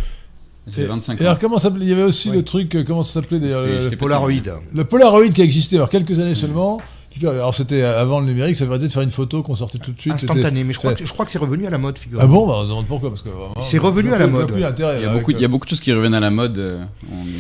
J'ai 0.74 0.84
25 0.84 1.12
ans. 1.14 1.16
Et 1.18 1.26
alors, 1.26 1.38
comment 1.38 1.58
ça 1.58 1.72
Il 1.80 1.88
y 1.88 1.92
avait 1.92 2.02
aussi 2.02 2.30
le 2.30 2.42
truc, 2.42 2.74
euh, 2.74 2.84
comment 2.84 3.02
ça 3.02 3.14
s'appelait 3.14 3.40
d'ailleurs 3.40 3.62
le, 3.62 3.96
Polaroid. 3.96 4.30
Le 4.74 4.84
Polaroid 4.84 5.28
qui 5.28 5.40
a 5.40 5.44
existé, 5.44 5.76
alors 5.76 5.88
quelques 5.88 6.18
années 6.18 6.34
seulement. 6.34 6.80
Alors 7.22 7.54
c'était 7.54 7.82
avant 7.82 8.20
le 8.20 8.26
numérique, 8.26 8.56
ça 8.56 8.64
veut 8.64 8.78
dire 8.78 8.88
de 8.88 8.92
faire 8.92 9.02
une 9.02 9.10
photo 9.10 9.42
qu'on 9.42 9.56
sortait 9.56 9.78
tout 9.78 9.92
de 9.92 10.00
suite. 10.00 10.14
Instantané, 10.14 10.64
mais 10.64 10.72
je 10.72 10.78
crois, 10.78 10.94
que, 10.94 11.04
je 11.04 11.12
crois 11.12 11.24
que 11.24 11.30
c'est 11.30 11.38
revenu 11.38 11.66
à 11.66 11.70
la 11.70 11.78
mode, 11.78 11.98
figure. 11.98 12.18
Ah 12.22 12.26
bon 12.26 12.46
bah, 12.46 12.54
On 12.58 12.62
se 12.62 12.68
demande 12.68 12.86
pourquoi. 12.86 13.10
parce 13.10 13.22
que 13.22 13.30
C'est 13.62 13.78
revenu 13.78 14.12
à 14.12 14.18
la 14.18 14.26
mode. 14.26 14.50
il, 14.54 14.60
y 14.60 14.64
a 14.64 15.12
beaucoup, 15.12 15.30
il 15.32 15.40
y 15.40 15.44
a 15.44 15.48
beaucoup 15.48 15.66
de 15.66 15.70
choses 15.70 15.80
qui 15.80 15.92
reviennent 15.92 16.14
à 16.14 16.20
la 16.20 16.30
mode. 16.30 16.58
Euh, 16.58 16.82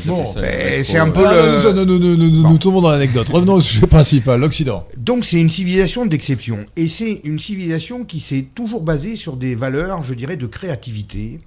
bon, 0.06 0.24
c'est 0.26 0.98
un 0.98 1.10
peu 1.10 1.24
ah, 1.26 1.56
le... 1.56 1.84
Nous, 1.84 1.98
nous, 1.98 2.16
nous, 2.16 2.48
nous, 2.48 2.58
tombons 2.58 2.80
dans 2.80 2.90
l'anecdote. 2.90 3.28
Revenons 3.28 3.54
au 3.54 3.60
sujet 3.60 3.86
principal, 3.86 4.40
l'Occident. 4.40 4.86
Donc 4.96 5.24
c'est 5.24 5.38
une 5.38 5.50
civilisation 5.50 6.04
d'exception. 6.04 6.66
Et 6.76 6.88
c'est 6.88 7.20
une 7.24 7.38
civilisation 7.38 8.04
qui 8.04 8.20
s'est 8.20 8.46
toujours 8.54 8.82
basée 8.82 9.16
sur 9.16 9.36
des 9.36 9.54
valeurs, 9.54 10.02
je 10.02 10.14
dirais, 10.14 10.36
de 10.36 10.46
créativité. 10.46 11.40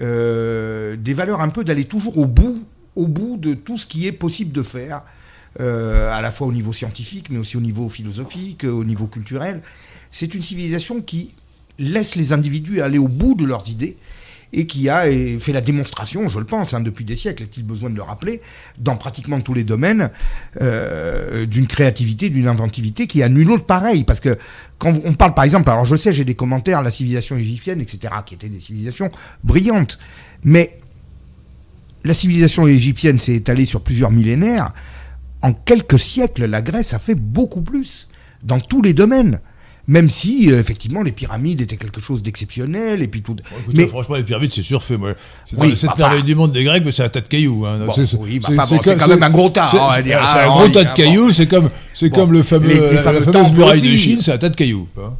Euh, 0.00 0.96
des 0.96 1.14
valeurs 1.14 1.40
un 1.40 1.50
peu 1.50 1.62
d'aller 1.62 1.84
toujours 1.84 2.16
au 2.16 2.24
bout, 2.24 2.64
au 2.96 3.06
bout 3.06 3.36
de 3.36 3.54
tout 3.54 3.76
ce 3.76 3.84
qui 3.84 4.06
est 4.06 4.12
possible 4.12 4.52
de 4.52 4.62
faire 4.62 5.02
euh, 5.58 6.12
à 6.12 6.22
la 6.22 6.30
fois 6.30 6.46
au 6.46 6.52
niveau 6.52 6.72
scientifique, 6.72 7.26
mais 7.30 7.38
aussi 7.38 7.56
au 7.56 7.60
niveau 7.60 7.88
philosophique, 7.88 8.64
au 8.64 8.84
niveau 8.84 9.06
culturel. 9.06 9.62
C'est 10.12 10.34
une 10.34 10.42
civilisation 10.42 11.00
qui 11.00 11.30
laisse 11.78 12.14
les 12.14 12.32
individus 12.32 12.80
aller 12.82 12.98
au 12.98 13.08
bout 13.08 13.34
de 13.34 13.44
leurs 13.44 13.68
idées 13.68 13.96
et 14.52 14.66
qui 14.66 14.88
a 14.88 15.04
fait 15.38 15.52
la 15.52 15.60
démonstration, 15.60 16.28
je 16.28 16.38
le 16.38 16.44
pense, 16.44 16.74
hein, 16.74 16.80
depuis 16.80 17.04
des 17.04 17.16
siècles, 17.16 17.44
est-il 17.44 17.64
besoin 17.64 17.88
de 17.88 17.96
le 17.96 18.02
rappeler, 18.02 18.40
dans 18.78 18.96
pratiquement 18.96 19.40
tous 19.40 19.54
les 19.54 19.62
domaines, 19.64 20.10
euh, 20.60 21.46
d'une 21.46 21.66
créativité, 21.66 22.30
d'une 22.30 22.48
inventivité 22.48 23.06
qui 23.06 23.22
a 23.22 23.28
nul 23.28 23.50
autre 23.50 23.64
pareil. 23.64 24.02
Parce 24.04 24.20
que 24.20 24.38
quand 24.78 24.98
on 25.04 25.12
parle, 25.14 25.34
par 25.34 25.44
exemple, 25.44 25.70
alors 25.70 25.84
je 25.84 25.94
sais, 25.94 26.12
j'ai 26.12 26.24
des 26.24 26.34
commentaires, 26.34 26.82
la 26.82 26.90
civilisation 26.90 27.36
égyptienne, 27.36 27.80
etc., 27.80 28.12
qui 28.26 28.34
étaient 28.34 28.48
des 28.48 28.60
civilisations 28.60 29.10
brillantes, 29.44 29.98
mais 30.42 30.78
la 32.02 32.14
civilisation 32.14 32.66
égyptienne 32.66 33.20
s'est 33.20 33.34
étalée 33.34 33.66
sur 33.66 33.82
plusieurs 33.82 34.10
millénaires 34.10 34.72
en 35.42 35.52
quelques 35.52 35.98
siècles, 35.98 36.46
la 36.46 36.62
Grèce 36.62 36.94
a 36.94 36.98
fait 36.98 37.14
beaucoup 37.14 37.62
plus 37.62 38.08
dans 38.42 38.60
tous 38.60 38.82
les 38.82 38.94
domaines. 38.94 39.40
Même 39.86 40.08
si, 40.08 40.52
euh, 40.52 40.60
effectivement, 40.60 41.02
les 41.02 41.10
pyramides 41.10 41.60
étaient 41.62 41.76
quelque 41.76 42.00
chose 42.00 42.22
d'exceptionnel, 42.22 43.02
et 43.02 43.08
puis 43.08 43.22
tout. 43.22 43.34
mais 43.74 43.88
franchement, 43.88 44.14
les 44.14 44.22
pyramides, 44.22 44.52
c'est 44.52 44.62
surfait. 44.62 44.96
Moi. 44.96 45.14
C'est 45.44 45.58
oui, 45.58 45.74
cette 45.74 45.96
merveille 45.98 46.22
du 46.22 46.36
monde 46.36 46.52
des 46.52 46.62
Grecs, 46.62 46.82
mais 46.84 46.92
c'est 46.92 47.02
un 47.02 47.08
tas 47.08 47.20
de 47.20 47.26
cailloux. 47.26 47.66
Hein. 47.66 47.80
c'est 47.96 48.78
quand 48.78 49.08
même 49.08 49.22
un 49.22 49.30
gros 49.30 49.48
tas. 49.48 49.66
C'est 49.68 49.78
un 49.78 49.88
ah, 50.22 50.46
gros 50.46 50.68
tas 50.68 50.84
de 50.84 50.92
cailloux. 50.92 51.32
C'est 51.32 51.48
comme, 51.48 51.70
c'est 51.92 52.10
comme 52.10 52.32
le 52.32 52.42
fameux, 52.42 52.92
la, 52.92 53.02
fameuse 53.02 53.52
muraille 53.52 53.80
de 53.80 53.96
Chine, 53.96 54.18
c'est 54.20 54.32
un 54.32 54.38
tas 54.38 54.50
de 54.50 54.54
cailloux. 54.54 54.86
Hein. 54.96 55.14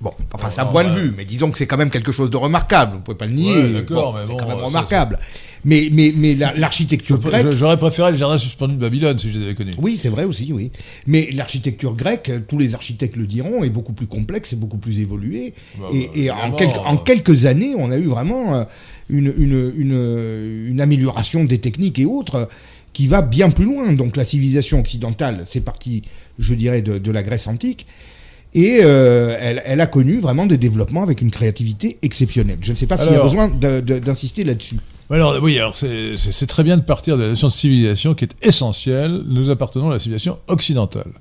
Bon, 0.00 0.12
enfin, 0.32 0.48
c'est 0.48 0.60
un 0.60 0.66
point 0.66 0.84
de 0.84 0.90
vue, 0.90 1.12
mais 1.16 1.24
disons 1.24 1.50
que 1.50 1.58
c'est 1.58 1.66
quand 1.66 1.76
même 1.76 1.90
quelque 1.90 2.12
chose 2.12 2.30
de 2.30 2.36
remarquable. 2.36 2.94
Vous 2.94 3.00
pouvez 3.00 3.16
pas 3.16 3.26
le 3.26 3.32
nier. 3.32 3.68
d'accord, 3.70 4.14
mais 4.14 4.26
bon, 4.26 4.36
c'est 4.36 4.44
quand 4.44 4.48
même 4.48 4.64
remarquable. 4.64 5.18
Mais, 5.64 5.88
mais, 5.92 6.12
mais 6.16 6.34
l'architecture 6.34 7.18
grecque. 7.18 7.50
J'aurais 7.52 7.76
préféré 7.76 8.10
le 8.10 8.16
jardin 8.16 8.38
suspendu 8.38 8.74
de 8.74 8.80
Babylone 8.80 9.18
si 9.18 9.30
je 9.30 9.40
l'avais 9.40 9.54
connu. 9.54 9.70
Oui, 9.78 9.96
c'est 9.98 10.08
vrai 10.08 10.24
aussi, 10.24 10.52
oui. 10.52 10.70
Mais 11.06 11.30
l'architecture 11.32 11.94
grecque, 11.94 12.30
tous 12.48 12.58
les 12.58 12.74
architectes 12.74 13.16
le 13.16 13.26
diront, 13.26 13.64
est 13.64 13.68
beaucoup 13.70 13.92
plus 13.92 14.06
complexe 14.06 14.52
et 14.52 14.56
beaucoup 14.56 14.78
plus 14.78 15.00
évoluée. 15.00 15.54
Bah, 15.78 15.86
et, 15.92 16.28
bah, 16.28 16.36
en, 16.42 16.52
quelques, 16.52 16.76
en, 16.76 16.96
quelques 16.96 17.44
années, 17.46 17.74
on 17.76 17.90
a 17.90 17.98
eu 17.98 18.06
vraiment 18.06 18.54
euh, 18.54 18.64
une, 19.08 19.32
une, 19.36 19.72
une, 19.76 20.66
une 20.68 20.80
amélioration 20.80 21.44
des 21.44 21.58
techniques 21.58 21.98
et 21.98 22.04
autres 22.04 22.48
qui 22.92 23.06
va 23.06 23.22
bien 23.22 23.50
plus 23.50 23.64
loin. 23.64 23.92
Donc 23.92 24.16
la 24.16 24.24
civilisation 24.24 24.80
occidentale, 24.80 25.44
c'est 25.46 25.64
parti, 25.64 26.02
je 26.38 26.54
dirais, 26.54 26.82
de, 26.82 26.98
de 26.98 27.10
la 27.10 27.22
Grèce 27.22 27.46
antique. 27.46 27.86
Et 28.54 28.78
euh, 28.82 29.36
elle, 29.64 29.80
a 29.80 29.86
connu 29.86 30.20
vraiment 30.20 30.46
des 30.46 30.56
développements 30.56 31.02
avec 31.02 31.20
une 31.20 31.30
créativité 31.30 31.98
exceptionnelle. 32.02 32.58
Je 32.62 32.72
ne 32.72 32.76
sais 32.76 32.86
pas 32.86 32.96
s'il 32.96 33.12
y 33.12 33.14
a 33.14 33.22
besoin 33.22 33.48
d'insister 33.48 34.42
là-dessus. 34.42 34.76
Alors 35.10 35.36
oui, 35.42 35.58
alors 35.58 35.74
c'est 35.74 36.46
très 36.46 36.64
bien 36.64 36.76
de 36.76 36.82
partir 36.82 37.16
de 37.16 37.22
la 37.22 37.28
notion 37.30 37.48
de 37.48 37.52
civilisation 37.52 38.14
qui 38.14 38.24
est 38.24 38.46
essentielle. 38.46 39.22
Nous 39.26 39.48
appartenons 39.50 39.88
à 39.88 39.92
la 39.92 39.98
civilisation 39.98 40.38
occidentale. 40.48 41.12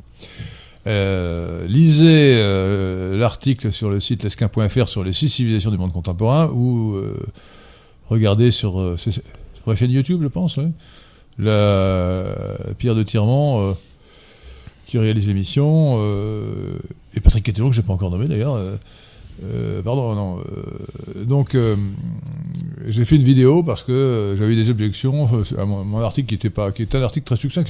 Euh, 0.88 1.66
lisez 1.68 2.36
euh, 2.38 3.18
l'article 3.18 3.72
sur 3.72 3.90
le 3.90 4.00
site 4.00 4.24
lesquin.fr 4.24 4.88
sur 4.88 5.04
les 5.04 5.14
six 5.14 5.30
civilisations 5.30 5.72
du 5.72 5.78
monde 5.78 5.92
contemporain 5.94 6.50
ou 6.50 7.02
regardez 8.10 8.52
sur, 8.52 8.80
la 9.66 9.76
chaîne 9.76 9.92
YouTube, 9.92 10.22
je 10.22 10.28
pense, 10.28 10.60
la 11.40 12.34
Pierre 12.78 12.96
de 12.96 13.04
Tirement 13.04 13.76
qui 14.88 14.98
réalise 14.98 15.28
l'émission, 15.28 15.98
euh, 16.00 16.80
et 17.14 17.20
Patrick 17.20 17.44
Kettelon, 17.44 17.70
que 17.70 17.76
je 17.76 17.82
n'ai 17.82 17.88
pas 17.88 17.94
encore 17.94 18.10
nommé 18.10 18.28
d'ailleurs. 18.28 18.58
Euh, 19.44 19.80
euh, 19.80 19.82
pardon, 19.84 20.16
non. 20.16 20.38
donc, 21.26 21.56
j'ai 22.88 23.06
fait 23.06 23.16
une 23.16 23.24
vidéo 23.24 23.64
parce 23.64 23.84
que 23.84 24.36
j'avais 24.38 24.56
des 24.56 24.70
objections 24.70 25.28
à 25.58 25.66
mon, 25.66 26.00
article 26.00 26.28
qui 26.28 26.36
était 26.36 26.50
pas, 26.50 26.72
qui 26.72 26.84
était 26.84 26.98
un 26.98 27.04
article 27.04 27.26
très 27.26 27.36
succinct. 27.36 27.64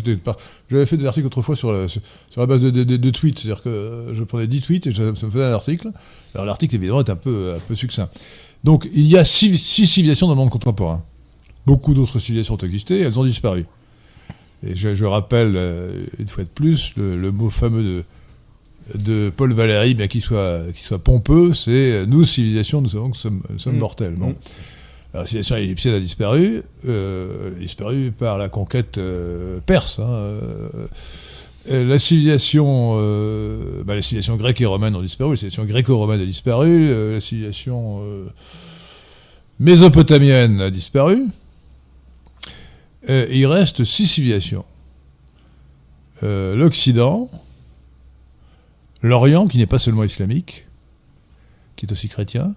J'avais 0.69 0.85
fait 0.85 0.97
des 0.97 1.05
articles 1.05 1.27
autrefois 1.27 1.55
sur 1.55 1.71
la, 1.71 1.87
sur, 1.87 2.01
la 2.37 2.45
base 2.45 2.61
de, 2.61 3.09
tweets, 3.09 3.39
c'est-à-dire 3.39 3.63
que 3.63 4.11
je 4.13 4.23
prenais 4.23 4.47
10 4.47 4.61
tweets 4.61 4.87
et 4.87 4.91
ça 4.91 5.03
me 5.03 5.15
faisait 5.15 5.45
un 5.45 5.53
article. 5.53 5.91
Alors 6.35 6.45
l'article 6.45 6.75
évidemment 6.75 6.99
est 6.99 7.09
un 7.09 7.15
peu, 7.15 7.53
un 7.55 7.59
peu 7.59 7.75
succinct. 7.75 8.09
Donc 8.63 8.87
il 8.93 9.07
y 9.07 9.17
a 9.17 9.25
six, 9.25 9.57
civilisations 9.57 10.27
dans 10.27 10.33
le 10.33 10.39
monde 10.39 10.49
contemporain. 10.49 11.03
Beaucoup 11.65 11.93
d'autres 11.93 12.19
civilisations 12.19 12.55
ont 12.55 12.65
existé, 12.65 13.01
elles 13.01 13.19
ont 13.19 13.25
disparu. 13.25 13.65
Et 14.63 14.75
je, 14.75 15.05
rappelle 15.05 15.53
euh, 15.55 16.05
une 16.17 16.27
fois 16.27 16.43
de 16.43 16.49
plus 16.49 16.93
le, 16.97 17.31
mot 17.31 17.49
fameux 17.49 17.83
de, 17.83 18.03
de 18.95 19.31
Paul 19.35 19.53
Valéry, 19.53 19.93
bien 19.93 20.07
qu'il 20.07 20.21
soit, 20.21 20.61
soit 20.75 20.99
pompeux, 20.99 21.53
c'est 21.53 22.05
nous, 22.05 22.25
civilisation, 22.25 22.81
nous 22.81 22.89
savons 22.89 23.11
que 23.11 23.17
nous 23.51 23.59
sommes, 23.59 23.75
mm. 23.75 23.77
mortels. 23.77 24.15
Bon. 24.15 24.29
Mm. 24.29 24.35
la 25.13 25.25
civilisation 25.25 25.55
égyptienne 25.57 25.93
a 25.95 25.99
disparu, 25.99 26.61
euh, 26.87 27.55
a 27.55 27.59
disparu 27.59 28.11
par 28.17 28.37
la 28.37 28.49
conquête 28.49 28.97
euh, 28.97 29.59
perse. 29.65 29.99
Hein, 29.99 30.39
la 31.69 31.99
civilisation, 31.99 32.95
bah, 33.83 33.93
la 33.93 34.01
civilisation 34.01 34.37
grecque 34.37 34.61
et 34.61 34.65
romaine 34.65 34.95
ont 34.95 35.01
disparu, 35.01 35.31
la 35.31 35.35
civilisation 35.35 35.65
gréco-romaine 35.65 36.21
a 36.21 36.25
disparu, 36.25 37.11
la 37.11 37.19
civilisation 37.19 38.01
mésopotamienne 39.59 40.61
a 40.61 40.69
disparu. 40.69 41.25
il 43.09 43.45
reste 43.47 43.83
six 43.83 44.07
civilisations. 44.07 44.63
L'Occident, 46.21 47.29
l'Orient, 49.01 49.47
qui 49.47 49.57
n'est 49.57 49.65
pas 49.65 49.79
seulement 49.79 50.03
islamique, 50.03 50.67
qui 51.75 51.85
est 51.85 51.91
aussi 51.91 52.07
chrétien, 52.07 52.55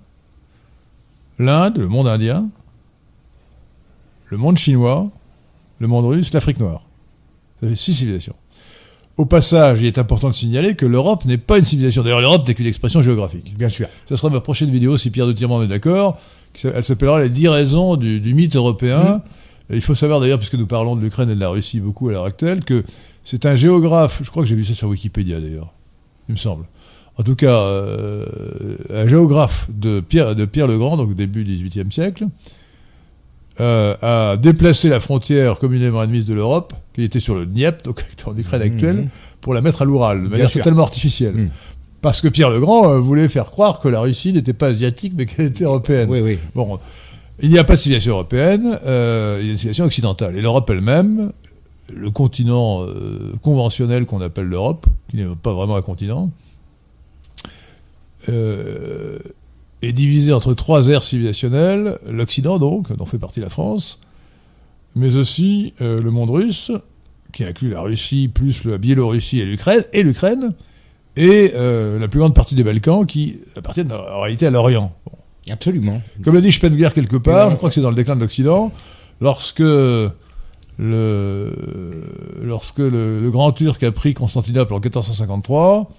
l'Inde, 1.39 1.79
le 1.79 1.89
monde 1.89 2.09
indien, 2.09 2.49
le 4.27 4.37
monde 4.37 4.57
chinois, 4.57 5.11
le 5.79 5.89
monde 5.89 6.07
russe, 6.07 6.33
l'Afrique 6.33 6.61
noire. 6.61 6.87
Ça 7.61 7.69
fait 7.69 7.77
six 7.77 7.95
civilisations. 7.95 8.37
Au 9.17 9.27
passage, 9.27 9.81
il 9.81 9.87
est 9.87 9.99
important 9.99 10.29
de 10.29 10.35
signaler 10.35 10.75
que 10.75 10.87
l'Europe 10.87 11.25
n'est 11.27 11.37
pas 11.37 11.59
une 11.59 11.65
civilisation. 11.65 12.03
D'ailleurs, 12.03 12.21
l'Europe 12.21 12.47
n'est 12.47 12.55
qu'une 12.55 12.67
expression 12.67 13.03
géographique. 13.03 13.57
Bien 13.57 13.69
sûr. 13.69 13.89
Ce 14.09 14.17
sera 14.17 14.31
ma 14.31 14.41
prochaine 14.41 14.71
vidéo, 14.71 14.97
si 14.97 15.11
Pierre 15.11 15.27
de 15.27 15.33
Tirement 15.33 15.63
est 15.63 15.69
d'accord. 15.69 16.19
Elle 16.65 16.85
s'appellera 16.85 17.21
Les 17.21 17.29
dix 17.29 17.49
raisons 17.49 17.97
du, 17.97 18.35
mythe 18.35 18.57
européen. 18.57 19.23
Mmh. 19.69 19.75
Il 19.75 19.83
faut 19.83 19.95
savoir 19.95 20.21
d'ailleurs, 20.21 20.39
puisque 20.39 20.55
nous 20.55 20.67
parlons 20.67 20.97
de 20.97 21.03
l'Ukraine 21.03 21.31
et 21.31 21.35
de 21.35 21.41
la 21.41 21.49
Russie 21.49 21.81
beaucoup 21.81 22.09
à 22.09 22.13
l'heure 22.13 22.25
actuelle, 22.25 22.65
que 22.65 22.83
c'est 23.23 23.47
un 23.47 23.55
géographe, 23.55 24.21
je 24.23 24.31
crois 24.31 24.43
que 24.43 24.49
j'ai 24.49 24.57
vu 24.57 24.65
ça 24.65 24.75
sur 24.75 24.89
Wikipédia 24.89 25.41
d'ailleurs, 25.41 25.75
il 26.31 26.35
me 26.35 26.39
semble. 26.39 26.65
En 27.19 27.23
tout 27.23 27.35
cas, 27.35 27.55
euh, 27.55 28.25
un 28.95 29.07
géographe 29.07 29.67
de 29.69 30.01
Pierre, 30.01 30.35
de 30.35 30.45
Pierre 30.45 30.67
le 30.67 30.79
Grand, 30.79 30.97
donc 30.97 31.11
au 31.11 31.15
début 31.15 31.45
du 31.45 31.53
XVIIIe 31.53 31.91
siècle, 31.93 32.27
euh, 33.61 33.95
a 34.01 34.37
déplacé 34.37 34.89
la 34.89 35.01
frontière 35.01 35.59
communément 35.59 36.01
admise 36.01 36.25
de 36.25 36.35
l'Europe, 36.35 36.73
qui 36.95 37.03
était 37.03 37.21
sur 37.21 37.35
le 37.35 37.47
Dniepr, 37.47 37.83
donc 37.83 38.05
en 38.27 38.37
Ukraine 38.37 38.63
actuelle, 38.63 38.97
mmh. 38.97 39.09
pour 39.41 39.55
la 39.55 39.61
mettre 39.61 39.83
à 39.83 39.85
l'Oural, 39.85 40.23
de 40.23 40.29
manière 40.29 40.51
totalement 40.51 40.85
artificielle. 40.85 41.35
Mmh. 41.35 41.51
Parce 42.01 42.23
que 42.23 42.29
Pierre 42.29 42.49
le 42.49 42.61
Grand 42.61 42.91
euh, 42.91 42.99
voulait 42.99 43.29
faire 43.29 43.51
croire 43.51 43.81
que 43.81 43.89
la 43.89 44.01
Russie 44.01 44.33
n'était 44.33 44.55
pas 44.55 44.69
asiatique, 44.69 45.13
mais 45.17 45.27
qu'elle 45.27 45.47
était 45.47 45.65
européenne. 45.65 46.09
Oui, 46.09 46.21
oui. 46.21 46.39
Bon, 46.55 46.79
il 47.41 47.51
n'y 47.51 47.59
a 47.59 47.65
pas 47.65 47.75
de 47.75 47.81
civilisation 47.81 48.13
européenne, 48.13 48.63
il 48.65 48.89
y 48.89 48.93
a 48.93 49.41
une 49.41 49.57
civilisation 49.57 49.85
occidentale. 49.85 50.37
Et 50.37 50.41
l'Europe 50.41 50.71
elle-même, 50.71 51.33
le 51.95 52.11
continent 52.11 52.83
euh, 52.83 53.33
conventionnel 53.43 54.07
qu'on 54.07 54.21
appelle 54.21 54.47
l'Europe, 54.47 54.87
qui 55.11 55.17
n'est 55.17 55.37
pas 55.37 55.53
vraiment 55.53 55.77
un 55.77 55.83
continent, 55.83 56.31
euh, 58.29 59.19
est 59.83 59.93
divisé 59.93 60.33
entre 60.33 60.55
trois 60.55 60.89
aires 60.89 61.03
civilisationnelles, 61.03 61.99
l'Occident 62.09 62.59
donc, 62.59 62.95
dont 62.97 63.07
fait 63.07 63.19
partie 63.19 63.41
la 63.41 63.49
France, 63.49 63.99
mais 64.95 65.17
aussi 65.17 65.75
euh, 65.81 66.01
le 66.01 66.11
monde 66.11 66.31
russe, 66.31 66.71
qui 67.33 67.45
inclut 67.45 67.71
la 67.71 67.81
Russie, 67.81 68.29
plus 68.29 68.65
la 68.65 68.79
Biélorussie 68.79 69.41
et 69.41 69.45
l'Ukraine, 69.45 69.85
et 69.93 70.03
l'Ukraine, 70.03 70.55
et 71.17 71.53
la 71.53 72.09
plus 72.09 72.21
grande 72.21 72.35
partie 72.35 72.55
des 72.55 72.63
Balkans 72.63 73.05
qui 73.05 73.37
appartiennent 73.57 73.93
en 73.93 74.21
réalité 74.21 74.47
à 74.47 74.51
l'Orient. 74.51 74.93
Absolument. 75.51 76.01
Comme 76.23 76.35
l'a 76.35 76.41
dit 76.41 76.53
Spenger 76.53 76.91
quelque 76.95 77.17
part, 77.17 77.51
je 77.51 77.57
crois 77.57 77.69
que 77.69 77.75
c'est 77.75 77.81
dans 77.81 77.91
le 77.91 77.97
déclin 77.97 78.17
de 78.17 78.21
l'Occident, 78.21 78.73
lorsque 79.21 79.63
le, 80.81 81.53
lorsque 82.43 82.79
le, 82.79 83.29
Grand 83.31 83.53
Turc 83.53 83.83
a 83.83 83.93
pris 83.93 84.15
Constantinople 84.15 84.73
en 84.73 84.81
1453, 84.81 85.91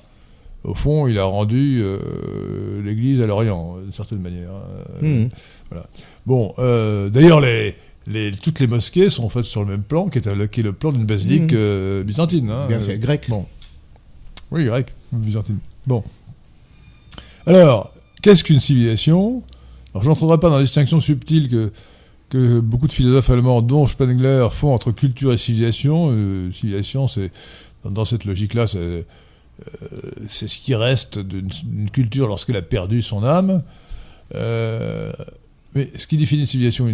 au 0.64 0.74
fond, 0.74 1.08
il 1.08 1.20
a 1.20 1.24
rendu 1.24 1.82
euh, 1.84 2.82
l'Église 2.84 3.22
à 3.22 3.28
l'Orient, 3.28 3.78
d'une 3.82 3.92
certaine 3.92 4.22
manière. 4.22 4.50
Hein. 4.50 5.06
Mmh. 5.06 5.28
Voilà. 5.70 5.86
Bon, 6.26 6.54
euh, 6.58 7.10
d'ailleurs, 7.10 7.42
les, 7.42 7.76
les, 8.08 8.32
toutes 8.32 8.60
les 8.60 8.68
mosquées 8.68 9.12
sont 9.12 9.30
faites 9.30 9.46
sur 9.46 9.62
le 9.62 9.68
même 9.68 9.84
plan, 9.84 10.08
qui 10.08 10.18
est, 10.18 10.64
le 10.64 10.74
plan 10.74 10.92
d'une 10.92 11.06
basilique 11.06 11.52
mmh. 11.52 11.56
euh, 11.56 12.04
byzantine. 12.04 12.50
Hein. 12.50 12.66
Bien 12.68 12.82
sûr, 12.82 12.98
grec. 12.98 13.26
Bon. 13.30 13.46
Oui, 14.50 14.66
grec, 14.66 14.96
byzantine. 15.12 15.60
Bon. 15.86 16.04
Alors, 17.46 17.94
qu'est-ce 18.24 18.44
qu'une 18.44 18.60
civilisation? 18.60 19.44
Alors, 19.94 20.04
je 20.04 20.10
n'entrerai 20.10 20.40
pas 20.40 20.50
dans 20.50 20.58
la 20.58 20.64
distinction 20.64 21.00
subtile 21.00 21.50
que 21.50 21.72
que 22.32 22.62
beaucoup 22.62 22.88
de 22.88 22.94
philosophes 22.94 23.30
allemands, 23.30 23.62
dont 23.62 23.86
Spengler, 23.86 24.48
font 24.52 24.74
entre 24.74 24.92
culture 24.92 25.34
et 25.34 25.38
civilisation. 25.38 26.12
Euh, 26.12 26.52
civilisation, 26.52 27.06
c'est 27.06 27.30
dans 27.84 28.06
cette 28.06 28.26
logique-là, 28.26 28.68
c'est 28.68 28.78
euh, 28.78 29.04
ce 30.28 30.46
qui 30.46 30.74
reste 30.74 31.20
d'une 31.20 31.92
culture 31.92 32.28
lorsqu'elle 32.28 32.56
a 32.56 32.62
perdu 32.62 33.02
son 33.02 33.24
âme. 33.24 33.62
Euh, 34.34 35.12
mais 35.76 35.90
ce 35.96 36.08
qui 36.08 36.18
définit 36.18 36.42
une 36.42 36.48
civilisation 36.48 36.90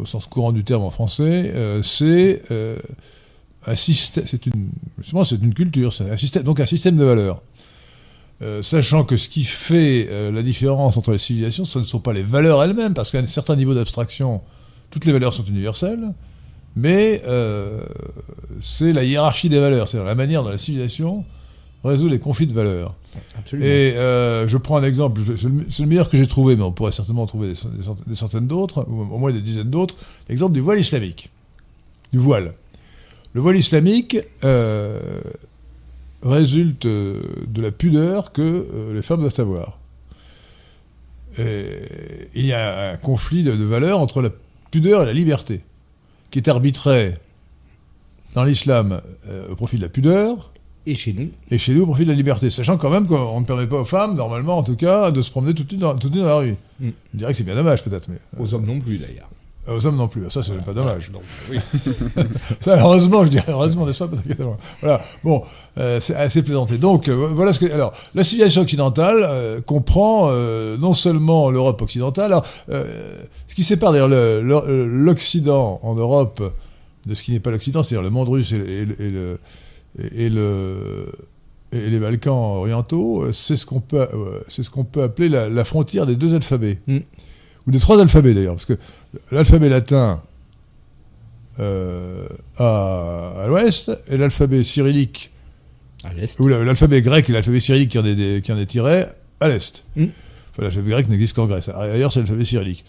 au 0.00 0.06
sens 0.06 0.26
courant 0.26 0.52
du 0.52 0.64
terme 0.64 0.82
en 0.82 0.90
français, 0.90 1.52
c'est 1.82 2.42
un 3.66 3.76
système, 3.76 4.24
c'est 4.26 4.46
une, 4.46 4.70
une 5.42 5.54
culture, 5.54 5.94
donc 6.44 6.60
un 6.60 6.66
système 6.66 6.96
de 6.96 7.04
valeurs. 7.04 7.42
Euh, 8.42 8.62
sachant 8.62 9.04
que 9.04 9.18
ce 9.18 9.28
qui 9.28 9.44
fait 9.44 10.08
euh, 10.10 10.32
la 10.32 10.42
différence 10.42 10.96
entre 10.96 11.12
les 11.12 11.18
civilisations, 11.18 11.66
ce 11.66 11.78
ne 11.78 11.84
sont 11.84 12.00
pas 12.00 12.14
les 12.14 12.22
valeurs 12.22 12.62
elles-mêmes, 12.62 12.94
parce 12.94 13.10
qu'à 13.10 13.18
un 13.18 13.26
certain 13.26 13.54
niveau 13.54 13.74
d'abstraction, 13.74 14.40
toutes 14.88 15.04
les 15.04 15.12
valeurs 15.12 15.34
sont 15.34 15.44
universelles, 15.44 16.14
mais 16.74 17.20
euh, 17.26 17.82
c'est 18.62 18.94
la 18.94 19.04
hiérarchie 19.04 19.50
des 19.50 19.60
valeurs, 19.60 19.86
c'est-à-dire 19.86 20.06
la 20.06 20.14
manière 20.14 20.42
dont 20.42 20.48
la 20.48 20.56
civilisation 20.56 21.24
résout 21.84 22.08
les 22.08 22.18
conflits 22.18 22.46
de 22.46 22.54
valeurs. 22.54 22.96
Absolument. 23.38 23.66
Et 23.66 23.92
je 23.94 24.56
prends 24.56 24.78
un 24.78 24.84
exemple, 24.84 25.20
c'est 25.36 25.82
le 25.82 25.88
meilleur 25.88 26.08
que 26.08 26.16
j'ai 26.16 26.26
trouvé, 26.26 26.56
mais 26.56 26.62
on 26.62 26.72
pourrait 26.72 26.92
certainement 26.92 27.26
trouver 27.26 27.52
des, 28.06 28.14
centaines 28.14 28.46
d'autres, 28.46 28.86
ou 28.88 29.02
au 29.02 29.18
moins 29.18 29.32
des 29.32 29.40
dizaines 29.40 29.70
d'autres, 29.70 29.96
l'exemple 30.30 30.52
du 30.54 30.60
voile 30.60 30.78
islamique. 30.78 31.30
Du 32.10 32.18
voile. 32.18 32.54
Le 33.34 33.40
voile 33.40 33.56
islamique, 33.56 34.16
résulte 36.22 36.86
euh, 36.86 37.20
de 37.46 37.62
la 37.62 37.70
pudeur 37.70 38.32
que 38.32 38.42
euh, 38.42 38.94
les 38.94 39.02
femmes 39.02 39.20
doivent 39.20 39.40
avoir. 39.40 39.78
il 41.38 42.46
y 42.46 42.52
a 42.52 42.92
un 42.92 42.96
conflit 42.96 43.42
de, 43.42 43.52
valeurs 43.52 44.00
entre 44.00 44.20
la 44.20 44.30
pudeur 44.70 45.02
et 45.02 45.06
la 45.06 45.12
liberté, 45.12 45.62
qui 46.30 46.38
est 46.38 46.48
arbitré 46.48 47.14
dans 48.34 48.44
l'islam 48.44 49.00
euh, 49.28 49.48
au 49.50 49.56
profit 49.56 49.76
de 49.76 49.82
la 49.82 49.88
pudeur. 49.88 50.52
Et 50.86 50.94
chez 50.94 51.12
nous. 51.12 51.30
Et 51.50 51.58
chez 51.58 51.74
nous 51.74 51.82
au 51.82 51.86
profit 51.86 52.04
de 52.04 52.10
la 52.10 52.16
liberté. 52.16 52.50
Sachant 52.50 52.78
quand 52.78 52.90
même 52.90 53.06
qu'on 53.06 53.40
ne 53.40 53.44
permet 53.44 53.66
pas 53.66 53.80
aux 53.80 53.84
femmes, 53.84 54.14
normalement 54.14 54.58
en 54.58 54.62
tout 54.62 54.76
cas, 54.76 55.10
de 55.10 55.22
se 55.22 55.30
promener 55.30 55.54
toute 55.54 55.70
nuit 55.72 55.78
dans, 55.78 55.94
toute 55.96 56.12
dans 56.12 56.26
la 56.26 56.36
rue. 56.36 56.56
Mm. 56.80 56.88
On 57.14 57.18
dirait 57.18 57.32
que 57.32 57.38
c'est 57.38 57.44
bien 57.44 57.54
dommage 57.54 57.82
peut-être. 57.82 58.08
Mais, 58.08 58.16
Aux 58.38 58.54
hommes 58.54 58.66
non 58.66 58.80
plus 58.80 58.98
d'ailleurs. 58.98 59.28
Euh, 59.68 59.76
aux 59.76 59.86
hommes 59.86 59.96
non 59.96 60.08
plus. 60.08 60.30
Ça, 60.30 60.42
c'est 60.42 60.56
pas 60.64 60.72
dommage. 60.72 61.10
oui. 61.50 61.58
ça, 62.60 62.80
heureusement, 62.80 63.24
je 63.26 63.30
dirais 63.30 63.44
heureusement, 63.48 63.86
n'est-ce 63.86 64.02
pas 64.02 64.10
Voilà. 64.80 65.02
Bon, 65.22 65.42
euh, 65.76 66.00
c'est 66.00 66.14
assez 66.14 66.42
plaisanté. 66.42 66.78
Donc, 66.78 67.08
euh, 67.08 67.28
voilà 67.32 67.52
ce 67.52 67.60
que. 67.60 67.70
Alors, 67.70 67.92
la 68.14 68.24
civilisation 68.24 68.62
occidentale 68.62 69.62
comprend 69.66 70.30
non 70.78 70.94
seulement 70.94 71.50
l'Europe 71.50 71.82
occidentale. 71.82 72.32
Alors, 72.32 72.46
ce 72.68 73.54
qui 73.54 73.62
sépare 73.62 73.92
d'ailleurs 73.92 74.08
l'Occident 74.08 75.78
en 75.82 75.94
Europe 75.94 76.42
de 77.06 77.14
ce 77.14 77.22
qui 77.22 77.32
n'est 77.32 77.40
pas 77.40 77.50
l'Occident, 77.50 77.82
c'est-à-dire 77.82 78.02
le 78.02 78.10
monde 78.10 78.28
russe 78.28 78.52
et, 78.52 78.56
le, 78.56 79.38
et, 79.98 80.28
le, 80.28 81.06
et 81.72 81.90
les 81.90 81.98
Balkans 81.98 82.32
orientaux, 82.34 83.32
c'est 83.32 83.56
ce 83.56 83.66
qu'on 83.66 83.80
peut, 83.80 84.06
c'est 84.48 84.62
ce 84.62 84.70
qu'on 84.70 84.84
peut 84.84 85.02
appeler 85.02 85.28
la, 85.28 85.64
frontière 85.64 86.06
des 86.06 86.16
deux 86.16 86.34
alphabets. 86.34 86.78
Mm 86.86 86.98
ou 87.66 87.70
des 87.70 87.78
trois 87.78 88.00
alphabets 88.00 88.34
d'ailleurs, 88.34 88.54
parce 88.54 88.66
que 88.66 88.78
l'alphabet 89.30 89.68
latin 89.68 90.22
euh, 91.58 92.26
à, 92.56 93.44
l'ouest 93.48 93.90
et 94.08 94.16
l'alphabet 94.16 94.62
cyrillique, 94.62 95.30
ou 96.38 96.48
l'alphabet 96.48 97.02
grec 97.02 97.28
et 97.28 97.32
l'alphabet 97.32 97.60
cyrillique 97.60 97.90
qui 97.90 97.98
en 97.98 98.04
est, 98.04 98.42
qui 98.42 98.52
en 98.52 98.58
est 98.58 98.66
tiré 98.66 99.04
à 99.40 99.48
l'est. 99.48 99.84
Hmm. 99.96 100.06
Enfin, 100.52 100.62
l'alphabet 100.62 100.90
grec 100.90 101.08
n'existe 101.08 101.36
qu'en 101.36 101.46
Grèce. 101.46 101.68
Ailleurs, 101.68 102.12
c'est 102.12 102.20
l'alphabet 102.20 102.44
cyrillique. 102.44 102.84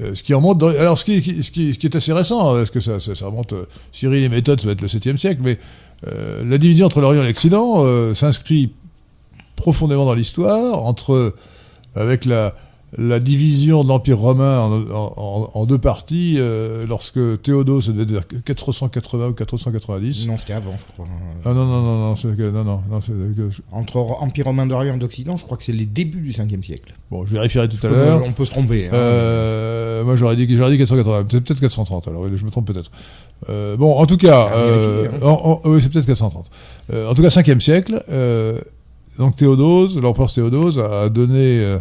Euh, 0.00 0.14
ce 0.14 0.22
qui 0.22 0.34
remonte. 0.34 0.62
alors, 0.62 0.98
ce 0.98 1.04
qui, 1.04 1.22
ce, 1.42 1.50
qui, 1.50 1.72
ce 1.72 1.78
qui, 1.78 1.86
est 1.86 1.94
assez 1.94 2.12
récent, 2.12 2.54
parce 2.54 2.70
que 2.70 2.80
ça, 2.80 2.98
ça, 2.98 3.26
remonte. 3.26 3.52
Euh, 3.52 3.66
Cyril 3.92 4.24
et 4.24 4.28
méthodes, 4.28 4.60
ça 4.60 4.66
va 4.66 4.72
être 4.72 4.82
le 4.82 4.88
7e 4.88 5.16
siècle, 5.16 5.40
mais 5.44 5.58
la 6.44 6.58
division 6.58 6.86
entre 6.86 7.00
l'Orient 7.00 7.22
et 7.22 7.26
l'Occident 7.26 8.14
s'inscrit 8.14 8.70
profondément 9.56 10.04
dans 10.04 10.14
l'histoire, 10.14 10.84
entre 10.84 11.34
avec 11.94 12.26
la, 12.26 12.54
la 12.96 13.18
division 13.18 13.82
de 13.82 13.88
l'Empire 13.88 14.18
romain 14.18 14.60
en, 14.92 15.66
deux 15.66 15.78
parties 15.78 16.36
euh, 16.38 16.86
lorsque 16.86 17.18
Théodose, 17.42 17.88
devait 17.88 18.02
être 18.02 18.10
vers 18.12 18.42
480 18.44 19.28
ou 19.28 19.32
490. 19.32 20.28
Non, 20.28 20.38
c'était 20.38 20.52
avant, 20.52 20.74
je 20.78 20.92
crois. 20.92 21.04
Ah 21.44 21.52
non, 21.52 21.66
non, 21.66 21.82
non, 21.82 22.14
non, 22.14 22.14
non, 22.14 22.62
non, 22.64 22.82
non 22.88 23.48
Entre 23.72 23.96
Empire 23.96 24.44
romain 24.44 24.66
d'Orient 24.66 24.94
et 24.94 24.98
d'Occident, 24.98 25.36
je 25.36 25.44
crois 25.44 25.56
que 25.56 25.64
c'est 25.64 25.72
les 25.72 25.84
débuts 25.84 26.20
du 26.20 26.30
5e 26.30 26.62
siècle. 26.64 26.94
Bon, 27.10 27.26
je 27.26 27.32
vérifierai 27.32 27.68
tout 27.68 27.84
à 27.84 27.90
l'heure. 27.90 28.22
On 28.24 28.32
peut 28.32 28.44
se 28.44 28.50
tromper. 28.50 28.86
Hein. 28.86 28.94
Euh, 28.94 30.04
moi, 30.04 30.14
j'aurais 30.14 30.36
dit, 30.36 30.46
dit 30.46 30.56
480, 30.56 31.24
peut-être 31.24 31.60
430, 31.60 32.08
alors 32.08 32.24
je 32.34 32.44
me 32.44 32.50
trompe 32.50 32.72
peut-être. 32.72 32.90
Euh, 33.48 33.76
bon, 33.76 33.98
en 33.98 34.06
tout 34.06 34.16
cas, 34.16 34.48
hein. 34.54 35.58
oui, 35.64 35.80
c'est 35.82 35.90
peut-être 35.90 36.06
430. 36.06 36.50
en 36.92 37.14
tout 37.14 37.22
cas, 37.22 37.28
5e 37.28 37.60
siècle, 37.60 38.00
donc 39.18 39.34
Théodose, 39.34 39.98
l'empereur 39.98 40.32
Théodose 40.32 40.78
a 40.78 41.08
donné 41.08 41.78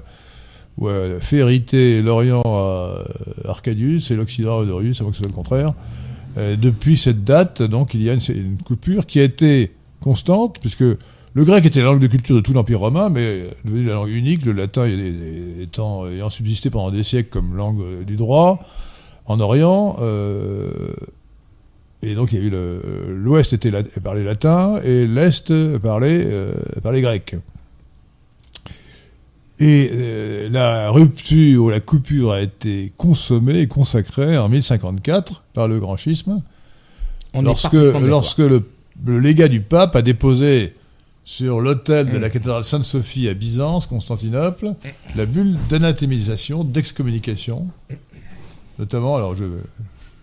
ouais, 0.78 1.18
fait 1.20 1.38
hériter 1.38 2.02
l'Orient 2.02 2.44
à 2.46 3.04
Arcadius 3.46 4.12
et 4.12 4.16
l'Occident 4.16 4.58
à 4.58 4.62
Odorius, 4.62 5.02
avant 5.02 5.12
que 5.12 5.16
ce 5.16 5.24
soit 5.24 5.30
le 5.30 5.36
contraire. 5.36 5.74
depuis 6.36 6.98
cette 6.98 7.24
date, 7.24 7.62
donc, 7.62 7.94
il 7.94 8.04
y 8.04 8.10
a 8.10 8.14
une, 8.14 8.58
coupure 8.66 9.06
qui 9.06 9.20
a 9.20 9.24
été 9.24 9.74
constante, 10.02 10.60
puisque 10.60 10.82
le 10.82 11.44
grec 11.44 11.66
était 11.66 11.80
la 11.80 11.86
langue 11.86 12.00
de 12.00 12.08
culture 12.08 12.36
de 12.36 12.42
tout 12.42 12.54
l'Empire 12.54 12.80
romain, 12.80 13.10
mais 13.10 13.48
devenu 13.64 13.86
la 13.86 13.96
langue 13.96 14.10
unique, 14.10 14.46
le 14.46 14.54
latin 14.54 14.86
ayant 14.86 16.30
subsisté 16.30 16.70
pendant 16.70 16.92
des 16.92 17.04
siècles 17.04 17.30
comme 17.30 17.56
langue 17.56 18.04
du 18.06 18.16
droit 18.16 18.60
en 19.26 19.40
Orient. 19.40 19.98
Euh, 20.02 20.70
et 22.02 22.14
donc, 22.14 22.32
l'Ouest 22.34 23.54
était 23.54 23.72
parlait 24.04 24.24
latin 24.24 24.80
et 24.84 25.08
l'Est 25.08 25.52
parlait, 25.80 26.24
euh, 26.26 26.54
parlait 26.84 27.02
grec. 27.02 27.36
Et 29.60 29.90
euh, 29.94 30.50
la 30.50 30.90
rupture 30.90 31.64
ou 31.64 31.70
la 31.70 31.80
coupure 31.80 32.34
a 32.34 32.42
été 32.42 32.92
consommée 32.98 33.62
et 33.62 33.68
consacrée 33.68 34.38
en 34.38 34.50
1054 34.50 35.44
par 35.54 35.70
le 35.70 35.80
grand 35.80 35.96
schisme, 35.96 36.42
lorsque, 37.42 37.74
lorsque 37.74 38.40
le, 38.40 38.64
légat 39.06 39.48
du 39.48 39.62
pape 39.62 39.96
a 39.96 40.02
déposé 40.02 40.76
sur 41.24 41.62
l'autel 41.62 42.10
de 42.10 42.18
la 42.18 42.28
mm. 42.28 42.32
cathédrale 42.32 42.64
Sainte-Sophie 42.66 43.30
à 43.30 43.34
Byzance, 43.34 43.88
Constantinople, 43.88 44.74
la 45.16 45.26
bulle 45.26 45.56
d'anathémisation, 45.70 46.66
d'excommunication, 46.66 47.68
notamment, 48.78 49.16
alors 49.16 49.36
je 49.36 49.46
ne 49.46 49.50
vais 49.50 49.62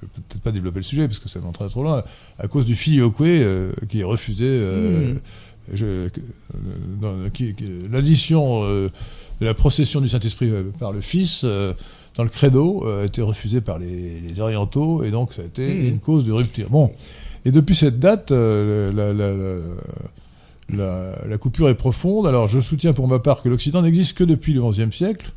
peut-être 0.00 0.42
pas 0.42 0.52
développer 0.52 0.80
le 0.80 0.84
sujet 0.84 1.08
parce 1.08 1.18
que 1.18 1.30
ça 1.30 1.40
m'entraîne 1.40 1.70
trop 1.70 1.82
loin, 1.82 2.04
à 2.38 2.48
cause 2.48 2.66
du 2.66 2.76
filioque 2.76 3.20
euh, 3.22 3.72
qui 3.88 4.00
est 4.00 4.04
refusé. 4.04 4.44
Euh, 4.46 5.14
mm. 5.14 5.20
L'addition 7.90 8.62
de 9.42 9.46
la 9.46 9.54
procession 9.54 10.00
du 10.00 10.08
Saint-Esprit 10.08 10.48
euh, 10.50 10.70
par 10.78 10.92
le 10.92 11.00
Fils 11.00 11.40
euh, 11.42 11.72
dans 12.14 12.22
le 12.22 12.28
credo 12.28 12.84
euh, 12.86 13.02
a 13.02 13.06
été 13.06 13.22
refusée 13.22 13.60
par 13.60 13.80
les, 13.80 14.38
orientaux 14.38 15.02
et 15.02 15.10
donc 15.10 15.34
ça 15.34 15.42
a 15.42 15.44
été 15.44 15.66
mmh. 15.66 15.86
une 15.86 15.98
cause 15.98 16.24
de 16.24 16.30
rupture. 16.30 16.70
Bon, 16.70 16.92
et 17.44 17.50
depuis 17.50 17.74
cette 17.74 17.98
date, 17.98 18.30
la, 18.30 18.94
coupure 21.40 21.68
est 21.68 21.74
profonde. 21.74 22.28
Alors 22.28 22.46
je 22.46 22.60
soutiens 22.60 22.92
pour 22.92 23.08
ma 23.08 23.18
part 23.18 23.42
que 23.42 23.48
l'Occident 23.48 23.82
n'existe 23.82 24.16
que 24.16 24.22
depuis 24.22 24.52
le 24.52 24.62
XIe 24.62 24.92
siècle. 24.92 25.32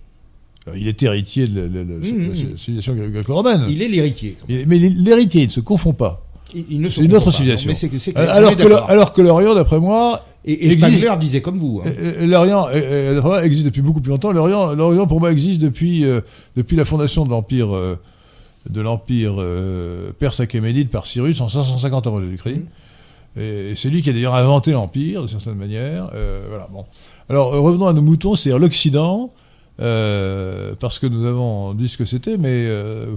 il 0.75 0.87
est 0.87 1.01
héritier 1.01 1.47
de 1.47 1.61
la, 1.61 1.83
mmh. 1.83 2.57
civilisation 2.57 2.93
gréco-romaine. 2.95 3.65
Il 3.69 3.81
est 3.81 3.87
l'héritier. 3.87 4.37
Mais 4.47 4.77
l'héritier, 4.77 5.41
il 5.41 5.47
ne 5.47 5.51
se 5.51 5.61
confond 5.61 5.93
pas. 5.93 6.21
C'est 6.53 6.59
une 7.03 7.15
autre 7.15 7.31
civilisation. 7.31 7.73
alors, 8.15 8.55
que 8.55 8.91
alors 8.91 9.13
que 9.13 9.21
l'Orient, 9.23 9.55
d'après 9.55 9.79
moi, 9.79 10.23
et, 10.47 10.67
et 10.67 10.77
Spangler 10.77 11.13
disait 11.19 11.41
comme 11.41 11.57
vous. 11.57 11.81
Hein. 11.83 11.89
L'Orient 12.21 12.69
existe 13.39 13.65
depuis 13.65 13.81
beaucoup 13.81 13.99
plus 13.99 14.11
longtemps. 14.11 14.31
L'Orient, 14.31 15.07
pour 15.07 15.19
moi, 15.19 15.31
existe 15.31 15.59
depuis, 15.59 16.05
euh, 16.05 16.21
depuis 16.55 16.75
la 16.75 16.85
fondation 16.85 17.25
de 17.25 17.31
l'Empire 17.31 17.75
euh, 17.75 17.99
de 18.69 18.81
l'Empire 18.81 19.35
euh, 19.39 20.11
perse 20.17 20.39
achéménide 20.39 20.89
par 20.89 21.05
Cyrus 21.05 21.41
en 21.41 21.49
550 21.49 22.07
avant 22.07 22.21
Jésus-Christ. 22.21 22.59
Mm. 22.59 23.39
Et 23.39 23.73
c'est 23.75 23.89
lui 23.89 24.01
qui 24.01 24.09
a 24.11 24.13
d'ailleurs 24.13 24.35
inventé 24.35 24.71
l'Empire, 24.71 25.23
de 25.23 25.27
certaine 25.27 25.55
manière. 25.55 26.09
voilà, 26.47 26.69
bon. 26.71 26.85
Alors, 27.27 27.51
revenons 27.51 27.87
à 27.87 27.93
nos 27.93 28.01
moutons, 28.01 28.35
c'est-à-dire 28.35 28.59
l'Occident. 28.59 29.31
parce 29.77 30.99
que 30.99 31.07
nous 31.07 31.25
avons 31.25 31.73
dit 31.73 31.89
ce 31.89 31.97
que 31.97 32.05
c'était, 32.05 32.37
mais 32.37 32.65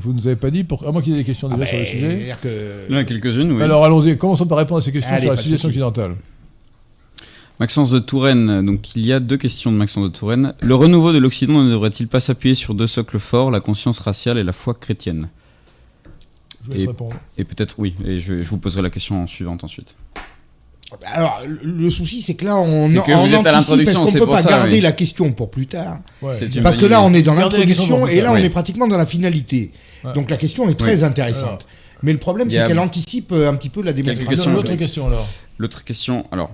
vous 0.00 0.12
ne 0.12 0.18
nous 0.18 0.26
avez 0.26 0.36
pas 0.36 0.50
dit, 0.50 0.64
pour... 0.64 0.84
à 0.88 0.90
moins 0.92 1.02
qu'il 1.02 1.12
y 1.12 1.16
ait 1.16 1.20
des 1.20 1.24
questions 1.24 1.48
déjà 1.48 1.62
ah 1.62 1.66
sur 1.66 1.78
le 1.78 1.84
sujet. 1.84 2.34
Il 2.88 2.94
y 2.94 2.96
en 2.96 3.00
a 3.00 3.04
quelques-unes, 3.04 3.52
oui. 3.52 3.62
Alors 3.62 3.84
allons-y, 3.84 4.16
commençons 4.16 4.46
par 4.46 4.58
répondre 4.58 4.80
à 4.80 4.82
ces 4.82 4.92
questions 4.92 5.16
sur 5.20 5.30
la 5.30 5.36
civilisation 5.36 5.68
occidentale. 5.68 6.16
Maxence 7.60 7.90
de 7.90 7.98
Touraine, 7.98 8.64
donc 8.64 8.94
il 8.94 9.04
y 9.04 9.12
a 9.12 9.18
deux 9.18 9.36
questions 9.36 9.72
de 9.72 9.76
Maxence 9.76 10.04
de 10.04 10.16
Touraine. 10.16 10.54
Le 10.62 10.74
renouveau 10.76 11.12
de 11.12 11.18
l'Occident 11.18 11.60
ne 11.64 11.70
devrait-il 11.70 12.06
pas 12.06 12.20
s'appuyer 12.20 12.54
sur 12.54 12.74
deux 12.74 12.86
socles 12.86 13.18
forts, 13.18 13.50
la 13.50 13.58
conscience 13.58 13.98
raciale 13.98 14.38
et 14.38 14.44
la 14.44 14.52
foi 14.52 14.74
chrétienne? 14.74 15.28
Je 16.64 16.72
vais 16.72 16.82
et, 16.82 16.86
répondre. 16.86 17.16
Et 17.36 17.42
peut-être, 17.42 17.74
oui, 17.78 17.94
et 18.04 18.20
je, 18.20 18.34
vous 18.34 18.58
poserai 18.58 18.82
la 18.82 18.90
question 18.90 19.26
suivante 19.26 19.64
ensuite. 19.64 19.96
Alors, 21.04 21.42
le 21.62 21.90
souci, 21.90 22.22
c'est 22.22 22.34
que 22.34 22.44
là, 22.44 22.56
on, 22.56 22.86
est 22.86 23.04
que 23.04 23.28
vous 23.28 23.34
êtes 23.34 23.46
à 23.46 23.52
l'introduction, 23.52 24.04
qu'on 24.04 24.12
ne 24.12 24.18
peut 24.18 24.26
pas 24.26 24.42
garder 24.42 24.80
la 24.80 24.92
question 24.92 25.32
pour 25.32 25.50
plus 25.50 25.66
tard. 25.66 25.98
Parce 26.62 26.76
que 26.76 26.86
là, 26.86 27.02
on 27.02 27.12
est 27.12 27.22
dans 27.22 27.34
l'introduction 27.34 28.06
et 28.06 28.20
là, 28.20 28.32
on 28.32 28.36
est 28.36 28.50
pratiquement 28.50 28.86
dans 28.86 28.96
la 28.96 29.06
finalité. 29.06 29.72
Donc 30.14 30.30
la 30.30 30.36
question 30.36 30.68
est 30.68 30.74
très 30.74 31.02
intéressante. 31.02 31.66
Mais 32.04 32.12
le 32.12 32.18
problème, 32.18 32.50
c'est 32.52 32.64
qu'elle 32.68 32.78
anticipe 32.78 33.32
un 33.32 33.54
petit 33.56 33.68
peu 33.68 33.82
la 33.82 33.92
démonstration. 33.92 34.52
L'autre 34.52 34.76
question, 34.76 35.08
alors 35.08 35.26
L'autre 35.58 35.82
question, 35.82 36.24
alors, 36.30 36.52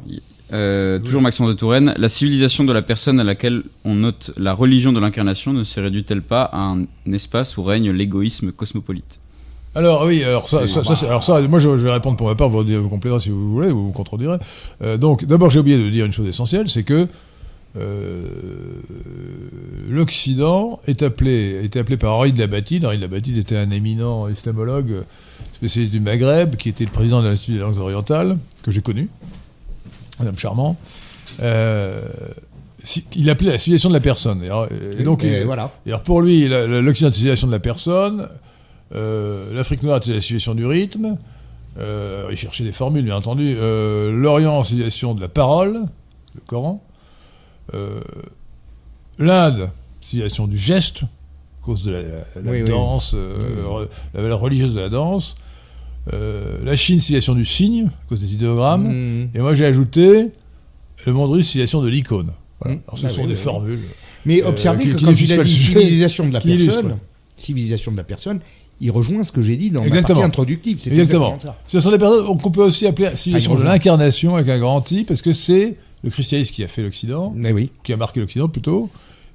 euh, 0.55 1.01
toujours 1.01 1.21
Maxence 1.21 1.49
de 1.49 1.55
Touraine, 1.55 1.95
la 1.97 2.09
civilisation 2.09 2.63
de 2.63 2.73
la 2.73 2.81
personne 2.81 3.19
à 3.19 3.25
laquelle 3.25 3.65
on 3.85 3.97
note 3.97 4.31
la 4.37 4.55
religion 4.55 4.93
de 4.93 5.01
l'incarnation 5.01 5.53
ne 5.53 5.65
se 5.65 5.81
réduit-elle 5.81 6.23
pas 6.23 6.45
à 6.45 6.61
un 6.61 6.87
espace 7.13 7.57
où 7.57 7.65
règne 7.65 7.91
l'égoïsme 7.91 8.53
cosmopolite? 8.53 9.19
Alors 9.75 10.05
oui, 10.07 10.23
alors 10.23 10.49
ça, 10.49 10.61
alors 11.03 11.25
ça, 11.25 11.41
moi 11.49 11.59
je, 11.59 11.69
vais 11.69 11.91
répondre 11.91 12.17
pour 12.17 12.29
ma 12.29 12.37
part, 12.37 12.49
vous, 12.49 12.63
vous 12.63 12.89
compléterez 12.89 13.19
si 13.19 13.31
vous 13.31 13.51
voulez, 13.51 13.71
ou 13.71 13.87
vous 13.87 13.93
contredirez. 13.93 14.39
Euh, 14.83 14.97
donc 14.97 15.25
d'abord 15.25 15.51
j'ai 15.51 15.59
oublié 15.59 15.77
de 15.77 15.91
dire 15.91 16.07
une 16.07 16.13
chose 16.13 16.29
essentielle, 16.29 16.69
c'est 16.69 16.85
que 16.85 17.09
euh, 17.77 18.29
l'Occident 19.91 20.79
est 20.87 21.03
appelé, 21.03 21.65
était 21.65 21.81
appelé 21.81 21.97
par 21.97 22.15
Henri 22.15 22.33
de 22.33 22.39
la 22.39 22.47
Bâtide. 22.47 22.87
Henri 22.87 22.99
de 22.99 23.03
la 23.03 23.09
Bâtide 23.09 23.37
était 23.37 23.57
un 23.57 23.73
éminent 23.73 24.29
islamologue 24.29 25.03
spécialiste 25.55 25.91
du 25.91 25.99
Maghreb, 25.99 26.55
qui 26.55 26.69
était 26.69 26.85
le 26.85 26.91
président 26.93 27.21
de 27.21 27.27
l'Institut 27.27 27.55
des 27.55 27.59
langues 27.59 27.79
orientales, 27.79 28.39
que 28.63 28.71
j'ai 28.71 28.83
connu 28.83 29.09
un 30.21 30.27
homme 30.27 30.39
charmant. 30.39 30.77
Euh, 31.43 32.03
il 33.15 33.31
appelait 33.31 33.53
la 33.53 33.59
civilisation 33.59 33.89
de 33.89 33.95
la 33.95 34.01
personne. 34.01 34.43
Et, 34.99 35.03
donc, 35.03 35.25
voilà. 35.45 35.71
Et 35.87 35.91
alors 35.91 36.03
pour 36.03 36.21
lui, 36.21 36.49
l'Occident 36.49 37.09
est 37.09 37.11
la 37.11 37.13
civilisation 37.13 37.47
de 37.47 37.53
la 37.53 37.61
personne, 37.61 38.29
euh, 38.95 39.55
l'Afrique 39.55 39.83
noire 39.83 39.97
était 39.97 40.13
la 40.13 40.21
civilisation 40.21 40.55
du 40.55 40.67
rythme, 40.67 41.17
euh, 41.79 42.29
il 42.31 42.37
cherchait 42.37 42.63
des 42.63 42.73
formules, 42.73 43.05
bien 43.05 43.17
entendu, 43.17 43.57
l'Orient, 43.57 44.65
civilisation 44.65 45.15
de 45.15 45.23
la 45.23 45.29
parole, 45.29 45.81
le 46.35 46.41
Coran, 46.47 46.85
l'Inde, 49.19 49.71
civilisation 50.03 50.47
du 50.47 50.59
geste, 50.59 51.05
cause 51.63 51.85
de 51.85 51.93
la, 51.93 52.65
danse, 52.65 53.17
la 54.13 54.21
valeur 54.21 54.41
religieuse 54.41 54.75
de 54.75 54.81
la 54.81 54.91
danse, 54.91 55.37
euh, 56.13 56.59
la 56.65 56.77
Chine, 56.77 57.01
civilisation 57.01 57.35
du 57.35 57.45
signe, 57.45 57.87
à 57.87 58.09
cause 58.09 58.21
des 58.21 58.35
idéogrammes. 58.35 58.89
Mm. 58.89 59.31
Et 59.35 59.41
moi, 59.41 59.55
j'ai 59.55 59.65
ajouté 59.65 60.31
le 61.07 61.13
monde 61.13 61.31
russe, 61.31 61.47
civilisation 61.49 61.83
de 61.83 61.89
l'icône. 61.89 62.33
Voilà. 62.61 62.77
Mm. 62.77 62.81
Alors, 62.87 62.99
ce 62.99 63.07
ah 63.07 63.11
sont 63.11 63.27
des 63.27 63.35
formules. 63.35 63.81
Mais 64.27 64.43
euh, 64.43 64.49
observez 64.49 64.87
que 64.87 65.01
quand 65.01 65.13
il 65.13 65.33
a 65.33 65.45
dit 65.45 65.57
civilisation 65.57 66.29
de 66.29 66.33
la 66.35 66.41
personne, 66.41 66.97
civilisation 67.37 67.93
de 67.93 67.97
la 67.97 68.05
personne, 68.05 68.41
il 68.81 68.91
rejoint 68.91 69.23
ce 69.23 69.33
que 69.33 69.43
j'ai 69.43 69.57
dit 69.57 69.71
dans 69.71 69.83
exactement. 69.83 70.21
ma 70.21 70.27
partie 70.27 70.41
introductive. 70.41 70.79
C'est 70.81 70.91
exactement. 70.91 71.39
ça. 71.39 71.59
Ce 71.67 71.81
sont 71.81 71.91
des 71.91 71.99
personnes 71.99 72.39
qu'on 72.39 72.51
peut 72.51 72.65
aussi 72.65 72.87
appeler 72.87 73.11
civilisation 73.17 73.55
ah, 73.57 73.61
de 73.61 73.65
l'incarnation 73.65 74.37
avec 74.37 74.49
un 74.49 74.59
grand 74.59 74.91
I, 74.91 75.05
parce 75.05 75.23
que 75.23 75.33
c'est 75.33 75.77
le 76.03 76.11
christianisme 76.11 76.53
qui 76.53 76.65
a 76.65 76.69
fait 76.69 76.83
l'Occident, 76.83 77.33
oui. 77.37 77.71
qui 77.83 77.93
a 77.93 77.97
marqué 77.97 78.21
l'Occident 78.21 78.49
plutôt, 78.49 78.91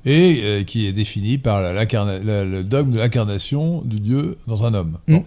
et 0.05 0.41
euh, 0.43 0.63
qui 0.63 0.88
est 0.88 0.93
défini 0.93 1.38
par 1.38 1.62
la, 1.62 1.73
le 1.73 2.62
dogme 2.63 2.91
de 2.91 2.99
l'incarnation 2.99 3.82
du 3.82 3.99
Dieu 3.99 4.38
dans 4.47 4.65
un 4.65 4.73
homme. 4.73 4.97
Mm. 5.08 5.17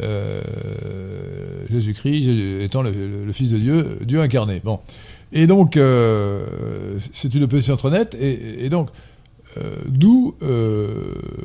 Euh, 0.00 0.40
Jésus-Christ 1.70 2.62
étant 2.62 2.82
le, 2.82 2.92
Fils 3.32 3.50
de 3.50 3.58
Dieu, 3.58 3.98
Dieu 4.04 4.20
incarné. 4.20 4.60
Bon. 4.64 4.80
Et 5.32 5.46
donc, 5.46 5.76
euh, 5.76 6.98
c'est 7.12 7.34
une 7.34 7.44
opposition 7.44 7.76
très 7.76 7.90
nette, 7.90 8.16
et, 8.18 8.68
donc, 8.70 8.88
euh, 9.58 9.76
d'où 9.88 10.34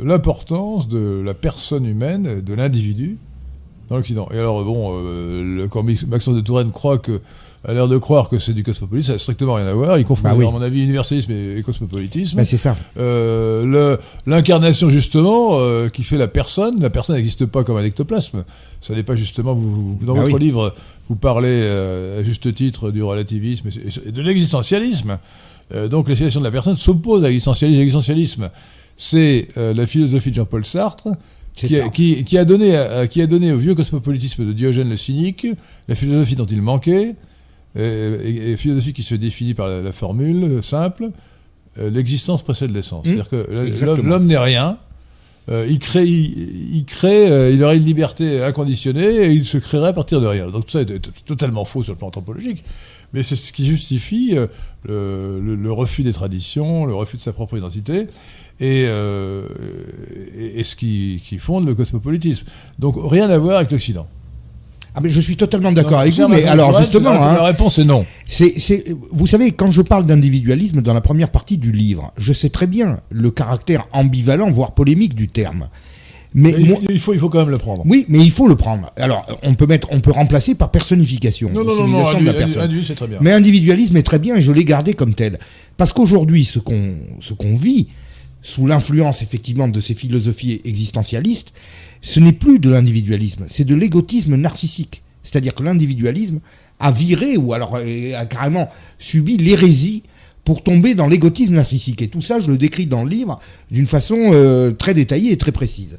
l'importance 0.04 0.88
de 0.88 1.22
la 1.24 1.34
personne 1.34 1.86
humaine, 1.86 2.42
de 2.42 2.54
l'individu, 2.54 3.18
dans 3.90 3.98
l'Occident. 3.98 4.28
Et 4.32 4.38
alors, 4.38 4.64
bon, 4.64 5.68
quand 5.70 5.84
Maxence 6.08 6.36
de 6.36 6.42
Touraine 6.42 6.72
croit 6.72 6.98
que 6.98 7.20
a 7.66 7.74
l'air 7.74 7.88
de 7.88 7.98
croire 7.98 8.28
que 8.30 8.40
c'est 8.40 8.54
du 8.54 8.62
cosmopolitisme, 8.64 9.08
ça 9.08 9.14
n'a 9.14 9.18
strictement 9.20 9.54
rien 9.54 9.68
à 9.68 9.74
voir. 9.74 9.98
Il 9.98 10.04
confond, 10.06 10.24
bah 10.24 10.32
à 10.32 10.36
mon 10.36 10.62
avis, 10.62 10.84
universalisme 10.84 11.32
et, 11.32 11.62
cosmopolitisme. 11.64 12.38
Bah 12.38 12.46
c'est 12.46 12.58
ça. 12.58 12.76
Euh, 12.98 13.96
L'incarnation, 14.26 14.90
justement, 14.90 15.60
euh, 15.60 15.90
qui 15.90 16.04
fait 16.04 16.18
la 16.18 16.28
personne, 16.28 16.82
la 16.82 16.90
personne 16.90 17.16
n'existe 17.16 17.46
pas 17.46 17.64
comme 17.64 17.78
un 17.78 17.84
ectoplasme. 17.84 18.44
Ça 18.82 18.94
n'est 18.96 19.04
pas 19.04 19.16
justement, 19.16 19.54
vous, 19.54 19.98
dans 20.02 20.14
bah 20.14 20.24
votre 20.24 20.38
livre, 20.38 20.74
vous 21.08 21.16
parlez 21.16 21.48
euh, 21.50 22.20
à 22.20 22.24
juste 22.24 22.54
titre 22.54 22.92
du 22.92 23.02
relativisme 23.04 23.70
et 24.06 24.12
de 24.12 24.22
l'existentialisme. 24.22 25.18
Euh, 25.74 25.88
donc, 25.88 26.08
situation 26.10 26.42
de 26.42 26.46
la 26.46 26.52
personne 26.52 26.76
s'oppose 26.76 27.24
à 27.24 27.28
l'existentialisme. 27.28 27.80
L'existentialisme, 27.80 28.50
c'est 28.98 29.48
euh, 29.58 29.74
la 29.74 29.88
philosophie 29.88 30.30
de 30.32 30.36
Jean-Paul 30.36 30.66
Sartre, 30.66 31.08
qui 31.56 31.80
a, 31.80 31.88
qui- 31.90 32.24
qui 32.26 32.38
a 32.38 32.46
donné, 32.46 32.76
qui 33.12 33.22
a 33.22 33.28
donné 33.28 33.52
au 33.52 33.58
vieux 33.58 33.76
cosmopolitisme 33.76 34.46
de 34.46 34.54
Diogène 34.54 34.90
le 34.90 34.98
cynique 34.98 35.46
la 35.88 35.94
philosophie 35.96 36.36
dont 36.36 36.48
il 36.48 36.62
manquait, 36.64 37.16
et, 37.76 38.52
et 38.52 38.58
philosophie 38.58 38.94
qui 38.94 39.04
se 39.04 39.16
définit 39.16 39.54
par 39.54 39.68
la, 39.68 39.82
la 39.82 39.92
formule 39.92 40.44
euh, 40.44 40.62
simple 40.62 41.10
euh, 41.80 41.90
l'existence 41.90 42.44
précède 42.44 42.72
l'essence. 42.72 43.04
C'est-à-dire 43.06 43.30
que 43.30 43.36
l'homme 44.02 44.28
n'est 44.28 44.38
rien. 44.38 44.78
euh, 45.50 45.66
il 45.70 45.80
crée, 45.80 46.06
il, 46.06 46.76
il 46.78 46.86
crée, 46.86 47.30
euh, 47.32 47.52
il 47.52 47.62
aurait 47.64 47.78
une 47.78 47.84
liberté 47.84 48.44
inconditionnée 48.44 49.26
et 49.26 49.32
il 49.32 49.44
se 49.44 49.58
créerait 49.58 49.90
à 49.90 49.94
partir 49.94 50.22
de 50.22 50.28
rien. 50.28 50.50
Donc 50.50 50.66
tout 50.68 50.72
ça 50.72 50.82
est 50.82 51.26
totalement 51.26 51.66
faux 51.66 51.84
sur 51.84 51.94
le 51.94 51.98
plan 51.98 52.08
anthropologique, 52.08 52.64
mais 53.12 53.24
c'est 53.24 53.36
ce 53.36 53.52
qui 53.52 53.66
justifie 53.66 54.38
euh, 54.38 55.40
le, 55.42 55.72
refus 55.72 56.04
des 56.04 56.14
traditions, 56.14 56.86
le 56.86 56.94
refus 56.96 57.18
de 57.18 57.22
sa 57.24 57.34
propre 57.34 57.58
identité 57.58 58.08
et, 58.60 58.86
euh, 58.88 59.48
et, 60.36 60.60
et 60.60 60.64
ce 60.64 60.76
qui, 60.76 61.22
qui 61.26 61.40
fonde 61.40 61.66
le 61.68 61.76
cosmopolitisme. 61.76 62.46
Donc 62.80 62.96
rien 62.98 63.30
à 63.30 63.38
voir 63.38 63.58
avec 63.58 63.72
l'Occident. 63.72 64.08
Ah, 64.96 65.00
mais 65.02 65.10
je 65.10 65.20
suis 65.22 65.36
totalement 65.36 65.72
d'accord 65.72 66.00
avec 66.00 66.14
vous, 66.14 66.28
mais 66.28 66.44
alors 66.44 66.78
justement, 66.78 67.14
la, 67.14 67.32
hein, 67.32 67.34
la 67.36 67.44
réponse 67.46 67.80
est 67.80 67.84
non. 67.84 68.06
c'est, 68.28 68.54
c'est- 68.60 68.96
vous 69.12 69.26
savez, 69.26 69.52
quand 69.52 69.72
je 69.72 69.82
parle 69.82 70.06
d'individualisme 70.06 70.82
dans 70.82 70.94
la 70.94 71.02
première 71.02 71.30
partie 71.30 71.58
du 71.58 71.72
livre, 71.72 72.12
je 72.18 72.32
sais 72.32 72.50
très 72.50 72.68
bien 72.68 73.00
le 73.10 73.32
caractère 73.32 73.88
ambivalent, 73.92 74.52
voire 74.52 74.74
polémique 74.74 75.16
du 75.16 75.28
terme. 75.28 75.70
Mais 76.36 76.52
Mais 76.52 76.60
il, 76.62 76.68
moi- 76.70 76.78
faut, 76.80 76.86
il, 76.90 77.00
faut, 77.00 77.14
il 77.14 77.20
faut 77.20 77.30
quand 77.30 77.40
même 77.40 77.50
le 77.52 77.58
prendre. 77.60 77.84
oui, 77.86 78.06
mais 78.08 78.20
il 78.20 78.32
faut 78.32 78.48
le 78.48 78.56
prendre. 78.56 78.92
Alors, 78.98 79.26
on 79.44 79.54
peut 79.54 79.68
mettre, 79.68 79.88
on 79.92 80.00
peut 80.00 80.12
remplacer 80.12 80.56
par 80.56 80.72
personnification. 80.72 81.50
Non, 81.54 81.64
non, 81.64 81.76
non, 81.76 81.88
non, 81.88 82.04
personne. 82.34 82.60
individu, 82.62 82.84
c'est 82.84 82.96
très 82.96 83.08
bien. 83.08 83.20
Mais 83.22 83.32
individualisme 83.32 83.98
est 83.98 84.04
très 84.04 84.18
bien 84.20 84.36
et 84.38 84.42
je 84.42 84.52
l'ai 84.52 84.64
gardé 84.66 84.94
comme 84.96 85.14
tel. 85.16 85.38
Parce 85.78 85.94
qu'aujourd'hui, 85.94 86.44
ce 86.46 86.58
qu'on 86.60 86.96
ce 87.20 87.34
qu'on 87.34 87.56
vit, 87.56 87.88
sous 88.42 88.66
l'influence 88.68 89.22
effectivement 89.22 89.68
de 89.68 89.80
ces 89.80 89.94
philosophies 89.94 90.60
existentialistes, 90.66 91.54
ce 92.04 92.20
n'est 92.20 92.34
plus 92.34 92.60
de 92.60 92.70
l'individualisme, 92.70 93.46
c'est 93.50 93.64
de 93.64 93.74
l'égotisme 93.74 94.36
narcissique. 94.36 95.02
C'est-à-dire 95.24 95.56
que 95.56 95.64
l'individualisme 95.64 96.40
a 96.80 96.92
viré 96.92 97.38
ou 97.38 97.54
alors 97.54 97.78
euh, 97.78 98.14
a 98.16 98.26
carrément 98.26 98.70
subi 99.00 99.38
l'hérésie 99.38 100.04
pour 100.44 100.62
tomber 100.64 100.96
dans 100.96 101.08
l'égotisme 101.08 101.56
narcissique. 101.56 102.02
Et 102.02 102.10
tout 102.10 102.20
ça, 102.22 102.42
je 102.42 102.52
le 102.52 102.58
décris 102.58 102.86
dans 102.88 103.06
le 103.06 103.10
livre 103.10 103.40
d'une 103.72 103.88
façon 103.88 104.18
euh, 104.34 104.72
très 104.72 104.94
détaillée 104.94 105.32
et 105.32 105.38
très 105.38 105.54
précise. 105.54 105.98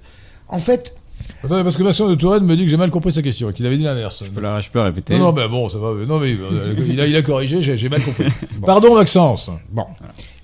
En 0.49 0.61
fait, 0.61 0.95
Attendez, 1.43 1.63
parce 1.63 1.79
que 1.79 1.83
Vincent 1.83 2.09
de 2.09 2.15
Touraine 2.17 2.45
me 2.45 2.55
dit 2.55 2.65
que 2.65 2.71
j'ai 2.71 2.77
mal 2.77 2.91
compris 2.91 3.13
sa 3.13 3.23
question 3.23 3.49
et 3.49 3.55
qu'il 3.55 3.65
avait 3.65 3.79
dit 3.79 3.85
l'inverse. 3.85 4.25
Je 4.27 4.31
peux 4.31 4.43
la, 4.43 4.61
je 4.61 4.69
peux 4.69 4.79
la 4.79 4.87
répéter. 4.87 5.15
Non, 5.17 5.27
non, 5.27 5.33
mais 5.33 5.49
bon, 5.49 5.69
ça 5.71 5.79
va. 5.79 5.93
Non, 6.07 6.19
mais 6.21 6.35
euh, 6.35 6.75
il 6.89 7.01
a, 7.01 7.07
il 7.07 7.17
a 7.17 7.23
corrigé, 7.23 7.63
j'ai 7.63 7.79
j'ai 7.79 7.89
mal 7.89 8.03
compris. 8.03 8.27
Pardon, 8.67 8.95
Maxence. 8.95 9.51
bon, 9.71 9.87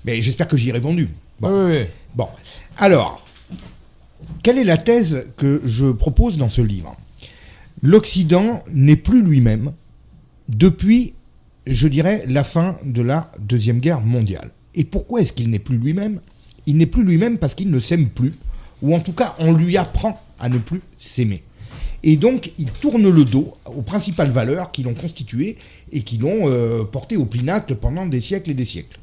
mais 0.05 0.21
j'espère 0.21 0.47
que 0.47 0.57
j'y 0.57 0.69
ai 0.69 0.71
répondu. 0.71 1.09
Bon. 1.39 1.49
Oui, 1.49 1.71
oui, 1.71 1.77
oui. 1.81 1.85
Bon, 2.15 2.27
alors, 2.77 3.23
quelle 4.43 4.57
est 4.57 4.63
la 4.63 4.77
thèse 4.77 5.25
que 5.37 5.61
je 5.65 5.91
propose 5.91 6.37
dans 6.37 6.49
ce 6.49 6.61
livre? 6.61 6.95
L'Occident 7.81 8.63
n'est 8.71 8.95
plus 8.95 9.21
lui-même 9.23 9.71
depuis, 10.49 11.13
je 11.65 11.87
dirais, 11.87 12.23
la 12.27 12.43
fin 12.43 12.77
de 12.83 13.01
la 13.01 13.31
Deuxième 13.39 13.79
Guerre 13.79 14.01
mondiale. 14.01 14.51
Et 14.75 14.83
pourquoi 14.83 15.21
est-ce 15.21 15.33
qu'il 15.33 15.49
n'est 15.49 15.59
plus 15.59 15.77
lui-même? 15.77 16.19
Il 16.65 16.77
n'est 16.77 16.85
plus 16.85 17.03
lui-même 17.03 17.37
parce 17.37 17.55
qu'il 17.55 17.71
ne 17.71 17.79
s'aime 17.79 18.09
plus, 18.09 18.33
ou 18.81 18.95
en 18.95 18.99
tout 18.99 19.13
cas, 19.13 19.35
on 19.39 19.51
lui 19.53 19.77
apprend 19.77 20.21
à 20.39 20.49
ne 20.49 20.57
plus 20.57 20.81
s'aimer. 20.99 21.43
Et 22.03 22.17
donc, 22.17 22.51
il 22.57 22.71
tourne 22.71 23.07
le 23.09 23.25
dos 23.25 23.55
aux 23.65 23.83
principales 23.83 24.31
valeurs 24.31 24.71
qui 24.71 24.83
l'ont 24.83 24.95
constitué 24.95 25.57
et 25.91 26.01
qui 26.01 26.17
l'ont 26.17 26.49
euh, 26.49 26.83
porté 26.83 27.15
au 27.15 27.25
pinacle 27.25 27.75
pendant 27.75 28.07
des 28.07 28.21
siècles 28.21 28.51
et 28.51 28.55
des 28.55 28.65
siècles. 28.65 28.99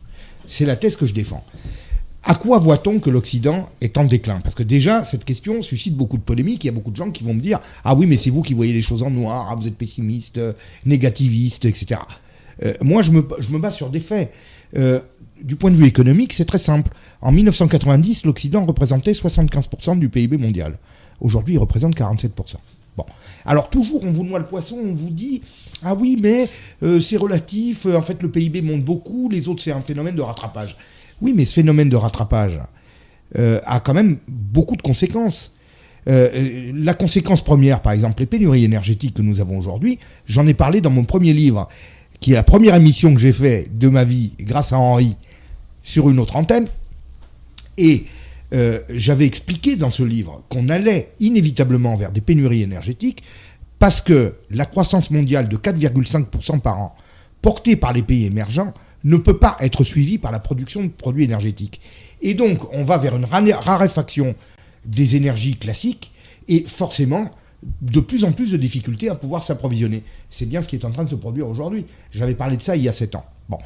C'est 0.49 0.67
la 0.67 0.77
thèse 0.77 0.97
que 0.97 1.07
je 1.07 1.15
défends. 1.15 1.45
À 2.29 2.35
quoi 2.35 2.59
voit-on 2.59 2.99
que 3.01 3.09
l'Occident 3.09 3.71
est 3.81 3.97
en 3.97 4.05
déclin? 4.05 4.41
Parce 4.41 4.55
que 4.55 4.63
déjà, 4.63 5.03
cette 5.03 5.25
question 5.25 5.63
suscite 5.63 5.97
beaucoup 5.97 6.19
de 6.19 6.23
polémiques. 6.23 6.63
Il 6.63 6.67
y 6.67 6.71
a 6.71 6.75
beaucoup 6.75 6.91
de 6.91 6.97
gens 6.97 7.11
qui 7.11 7.25
vont 7.25 7.33
me 7.33 7.41
dire 7.41 7.59
Ah 7.85 7.95
oui, 7.95 8.05
mais 8.05 8.17
c'est 8.17 8.29
vous 8.29 8.43
qui 8.43 8.53
voyez 8.53 8.75
les 8.75 8.83
choses 8.83 9.03
en 9.03 9.09
noir, 9.09 9.49
ah, 9.51 9.55
vous 9.55 9.67
êtes 9.67 9.79
pessimiste, 9.79 10.39
négativiste, 10.85 11.65
etc. 11.65 12.03
Euh, 12.63 12.75
moi, 12.83 13.01
je 13.01 13.13
me, 13.13 13.59
base 13.59 13.77
sur 13.77 13.89
des 13.89 14.01
faits. 14.01 14.31
Euh, 14.77 15.01
du 15.43 15.57
point 15.57 15.71
de 15.71 15.77
vue 15.77 15.87
économique, 15.87 16.35
c'est 16.35 16.45
très 16.45 16.59
simple. 16.59 16.93
En 17.23 17.33
1990, 17.33 18.27
l'Occident 18.27 18.67
représentait 18.67 19.13
75% 19.13 19.99
du 19.99 20.11
PIB 20.11 20.37
mondial. 20.37 20.77
Aujourd'hui, 21.23 21.55
il 21.55 21.59
représente 21.59 21.97
47%. 21.97 22.57
Bon. 22.95 23.07
Alors, 23.47 23.71
toujours, 23.71 24.05
on 24.05 24.13
vous 24.13 24.25
noie 24.25 24.39
le 24.39 24.45
poisson, 24.45 24.77
on 24.77 24.93
vous 24.93 25.09
dit 25.09 25.41
Ah 25.83 25.95
oui, 25.95 26.19
mais 26.21 26.47
euh, 26.83 27.01
c'est 27.01 27.17
relatif, 27.17 27.87
en 27.87 28.03
fait, 28.03 28.23
le 28.23 28.31
PIB 28.31 28.61
monte 28.61 28.85
beaucoup, 28.85 29.31
les 29.31 29.49
autres, 29.49 29.63
c'est 29.63 29.73
un 29.73 29.81
phénomène 29.81 30.15
de 30.15 30.21
rattrapage. 30.21 30.77
Oui, 31.21 31.33
mais 31.35 31.45
ce 31.45 31.55
phénomène 31.55 31.89
de 31.89 31.97
rattrapage 31.97 32.61
euh, 33.37 33.61
a 33.67 33.81
quand 33.81 33.95
même 33.95 34.19
beaucoup 34.29 34.77
de 34.77 34.83
conséquences. 34.83 35.53
Euh, 36.07 36.29
euh, 36.35 36.73
la 36.75 36.95
conséquence 36.95 37.43
première, 37.43 37.83
par 37.83 37.93
exemple, 37.93 38.21
les 38.21 38.27
pénuries 38.27 38.65
énergétiques 38.65 39.15
que 39.15 39.23
nous 39.23 39.41
avons 39.41 39.59
aujourd'hui, 39.59 39.99
j'en 40.27 40.47
ai 40.47 40.55
parlé 40.55 40.81
dans 40.81 40.91
mon 40.91 41.05
premier 41.05 41.33
livre, 41.33 41.69
qui 42.21 42.33
est 42.33 42.37
la 42.37 42.43
première 42.43 42.75
émission 42.75 43.13
que 43.15 43.21
j'ai 43.21 43.33
fait 43.33 43.69
de 43.73 43.89
ma 43.89 44.05
vie 44.05 44.33
grâce 44.41 44.73
à 44.73 44.79
Henri 44.79 45.17
sur 45.83 46.09
une 46.09 46.19
autre 46.19 46.37
antenne. 46.37 46.69
Et 47.77 48.07
j'avais 48.91 49.27
expliqué 49.27 49.77
dans 49.77 49.91
ce 49.91 50.03
livre 50.03 50.43
qu'on 50.49 50.71
allait 50.71 51.13
inévitablement 51.21 51.97
vers 51.97 52.11
des 52.11 52.23
pénuries 52.23 52.63
énergétiques 52.63 53.23
parce 53.79 54.01
que 54.01 54.35
la 54.51 54.65
croissance 54.65 55.11
mondiale 55.11 55.49
de 55.49 55.57
4,5% 55.59 56.61
par 56.61 56.81
an, 56.81 56.97
portée 57.43 57.77
par 57.77 57.93
les 57.93 58.03
pays 58.03 58.25
émergents, 58.25 58.73
ne 59.05 59.17
peut 59.17 59.39
pas 59.39 59.57
être 59.61 59.85
suivie 59.85 60.19
par 60.19 60.33
la 60.33 60.39
production 60.39 60.83
de 60.83 60.89
produits 60.89 61.25
énergétiques. 61.25 61.81
Et 62.21 62.35
donc, 62.35 62.73
on 62.73 62.85
va 62.85 62.99
vers 62.99 63.17
une 63.17 63.27
raréfaction 63.27 64.35
des 64.85 65.17
énergies 65.17 65.57
classiques 65.57 66.11
et 66.49 66.65
forcément 66.67 67.31
de 67.83 68.01
plus 68.01 68.25
en 68.25 68.33
plus 68.33 68.53
de 68.53 68.57
difficultés 68.57 69.09
à 69.09 69.15
pouvoir 69.15 69.43
s'approvisionner. 69.43 70.03
C'est 70.31 70.47
bien 70.47 70.63
ce 70.63 70.69
qui 70.69 70.77
est 70.77 70.85
en 70.85 70.91
train 70.91 71.05
de 71.05 71.11
se 71.11 71.15
produire 71.15 71.49
aujourd'hui. 71.49 71.85
J'avais 72.13 72.35
parlé 72.35 72.57
de 72.57 72.63
ça 72.63 72.77
il 72.77 72.83
y 72.83 72.89
a 72.89 72.93
7 72.93 73.17
ans. 73.17 73.25
Bon, 73.49 73.59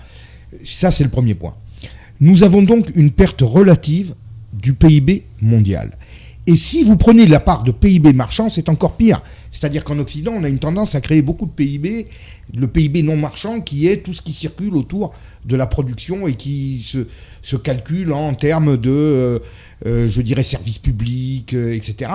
ça 0.65 0.91
c'est 0.91 1.05
le 1.05 1.11
premier 1.11 1.35
point. 1.35 1.55
Nous 2.21 2.45
avons 2.45 2.63
donc 2.63 2.91
une 2.95 3.11
perte 3.11 3.43
relative 3.43 4.15
du 4.53 4.75
PIB 4.75 5.25
mondial. 5.41 5.97
Et 6.47 6.57
si 6.57 6.83
vous 6.85 6.97
prenez 6.97 7.27
la 7.27 7.41
part 7.41 7.63
de 7.63 7.71
PIB 7.71 8.13
marchand, 8.13 8.49
c'est 8.49 8.69
encore 8.69 8.97
pire. 8.97 9.23
C'est-à-dire 9.53 9.85
qu'en 9.85 9.99
Occident, 9.99 10.33
on 10.35 10.43
a 10.45 10.49
une 10.49 10.59
tendance 10.59 10.95
à 10.95 11.03
créer 11.03 11.21
beaucoup 11.21 11.45
de 11.45 11.51
PIB, 11.51 12.09
le 12.55 12.67
PIB 12.67 13.03
non 13.03 13.19
marchand, 13.19 13.61
qui 13.61 13.87
est 13.87 13.99
tout 13.99 14.15
ce 14.15 14.23
qui 14.23 14.33
circule 14.33 14.75
autour 14.75 15.15
de 15.45 15.57
la 15.57 15.67
production 15.67 16.27
et 16.27 16.35
qui 16.35 16.83
se, 17.43 17.57
calcule 17.57 18.15
en 18.15 18.33
termes 18.35 18.79
de, 18.79 18.91
euh, 18.91 19.39
euh, 19.85 20.09
je 20.09 20.23
dirais, 20.23 20.43
services 20.43 20.79
publics, 20.79 21.53
euh, 21.53 21.75
etc. 21.75 22.11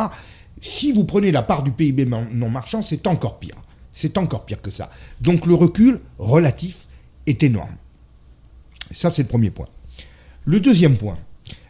Si 0.59 0.91
vous 0.91 1.03
prenez 1.03 1.31
la 1.31 1.43
part 1.43 1.61
du 1.61 1.71
PIB 1.71 2.05
non 2.05 2.49
marchand, 2.49 2.81
c'est 2.81 3.05
encore 3.05 3.37
pire. 3.37 3.55
C'est 3.93 4.17
encore 4.17 4.45
pire 4.45 4.61
que 4.61 4.71
ça. 4.71 4.89
Donc 5.21 5.45
le 5.45 5.53
recul 5.53 5.99
relatif 6.17 6.87
est 7.27 7.43
énorme. 7.43 7.75
Ça, 8.91 9.11
c'est 9.11 9.21
le 9.21 9.27
premier 9.27 9.51
point. 9.51 9.67
Le 10.45 10.59
deuxième 10.59 10.97
point, 10.97 11.17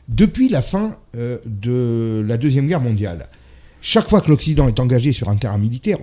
depuis 0.08 0.48
la 0.48 0.62
fin 0.62 0.96
de 1.14 2.24
la 2.26 2.38
Deuxième 2.38 2.68
Guerre 2.68 2.80
mondiale, 2.80 3.28
chaque 3.90 4.10
fois 4.10 4.20
que 4.20 4.30
l'Occident 4.30 4.68
est 4.68 4.82
engagé 4.82 5.14
sur 5.14 5.30
un 5.30 5.38
terrain 5.38 5.58
militaire, 5.58 6.00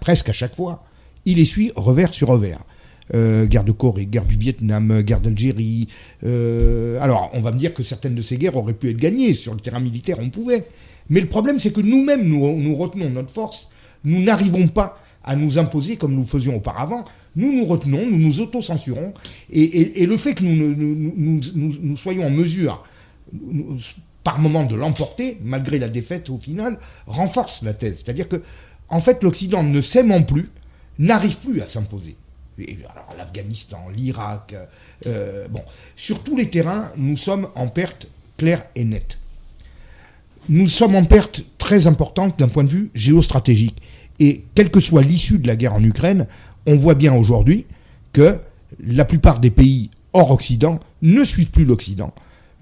presque 0.00 0.28
à 0.28 0.32
chaque 0.32 0.56
fois, 0.56 0.82
il 1.24 1.38
essuie 1.38 1.70
revers 1.76 2.12
sur 2.12 2.26
revers. 2.26 2.58
Euh, 3.14 3.46
guerre 3.46 3.62
de 3.62 3.70
Corée, 3.70 4.06
guerre 4.06 4.24
du 4.24 4.36
Vietnam, 4.36 5.02
guerre 5.02 5.20
d'Algérie. 5.20 5.86
euh, 6.24 6.98
alors, 7.00 7.30
on 7.34 7.40
va 7.40 7.52
me 7.52 7.58
dire 7.60 7.74
que 7.74 7.84
certaines 7.84 8.16
de 8.16 8.22
ces 8.22 8.36
guerres 8.38 8.56
auraient 8.56 8.72
pu 8.74 8.90
être 8.90 8.96
gagnées 8.96 9.34
sur 9.34 9.54
le 9.54 9.60
terrain 9.60 9.78
militaire, 9.78 10.16
on 10.20 10.30
pouvait. 10.30 10.64
Mais 11.10 11.20
le 11.20 11.28
problème, 11.28 11.60
c'est 11.60 11.72
que 11.72 11.80
nous-mêmes, 11.80 12.24
nous, 12.26 12.56
nous 12.60 12.74
retenons 12.76 13.08
notre 13.10 13.30
force, 13.30 13.68
nous 14.02 14.20
n'arrivons 14.24 14.66
pas 14.66 14.98
à 15.22 15.36
nous 15.36 15.58
imposer 15.58 15.94
comme 15.96 16.14
nous 16.16 16.24
faisions 16.24 16.56
auparavant. 16.56 17.04
Nous 17.36 17.52
nous 17.52 17.66
retenons, 17.66 18.04
nous 18.10 18.18
nous 18.18 18.40
autocensurons, 18.40 19.14
et, 19.50 20.02
et- 20.02 20.06
le 20.06 20.16
fait 20.16 20.34
que 20.34 20.42
nous, 20.42 21.96
soyons 21.96 22.26
en 22.26 22.30
mesure, 22.30 22.82
par 24.24 24.38
moment, 24.38 24.64
de 24.64 24.74
l'emporter, 24.74 25.38
malgré 25.42 25.78
la 25.78 25.88
défaite 25.88 26.30
au 26.30 26.38
final, 26.38 26.78
renforce 27.06 27.62
la 27.62 27.74
thèse. 27.74 28.02
C'est-à-dire 28.04 28.28
que, 28.28 28.42
en 28.88 29.00
fait, 29.00 29.22
l'Occident 29.22 29.62
ne 29.62 29.80
s'aimant 29.80 30.22
plus, 30.22 30.50
n'arrive 30.98 31.36
plus 31.36 31.60
à 31.60 31.66
s'imposer. 31.66 32.16
Alors, 32.58 33.14
l'Afghanistan, 33.18 33.88
l'Irak, 33.94 34.54
euh, 35.06 35.48
bon, 35.48 35.62
sur 35.96 36.22
tous 36.22 36.36
les 36.36 36.50
terrains, 36.50 36.92
nous 36.96 37.16
sommes 37.16 37.48
en 37.54 37.68
perte 37.68 38.06
claire 38.36 38.64
et 38.76 38.84
nette 38.84 39.18
nous 40.48 40.66
sommes 40.66 40.96
en 40.96 41.04
perte 41.04 41.44
très 41.58 41.86
importante 41.86 42.38
d'un 42.38 42.48
point 42.48 42.64
de 42.64 42.68
vue 42.68 42.90
géostratégique. 42.94 43.80
Et 44.18 44.44
quelle 44.54 44.70
que 44.70 44.80
soit 44.80 45.02
l'issue 45.02 45.38
de 45.38 45.46
la 45.46 45.56
guerre 45.56 45.74
en 45.74 45.82
Ukraine, 45.82 46.26
on 46.66 46.76
voit 46.76 46.94
bien 46.94 47.14
aujourd'hui 47.14 47.66
que 48.12 48.38
la 48.84 49.04
plupart 49.04 49.40
des 49.40 49.50
pays 49.50 49.90
hors 50.12 50.30
Occident 50.30 50.80
ne 51.00 51.24
suivent 51.24 51.50
plus 51.50 51.64
l'Occident, 51.64 52.12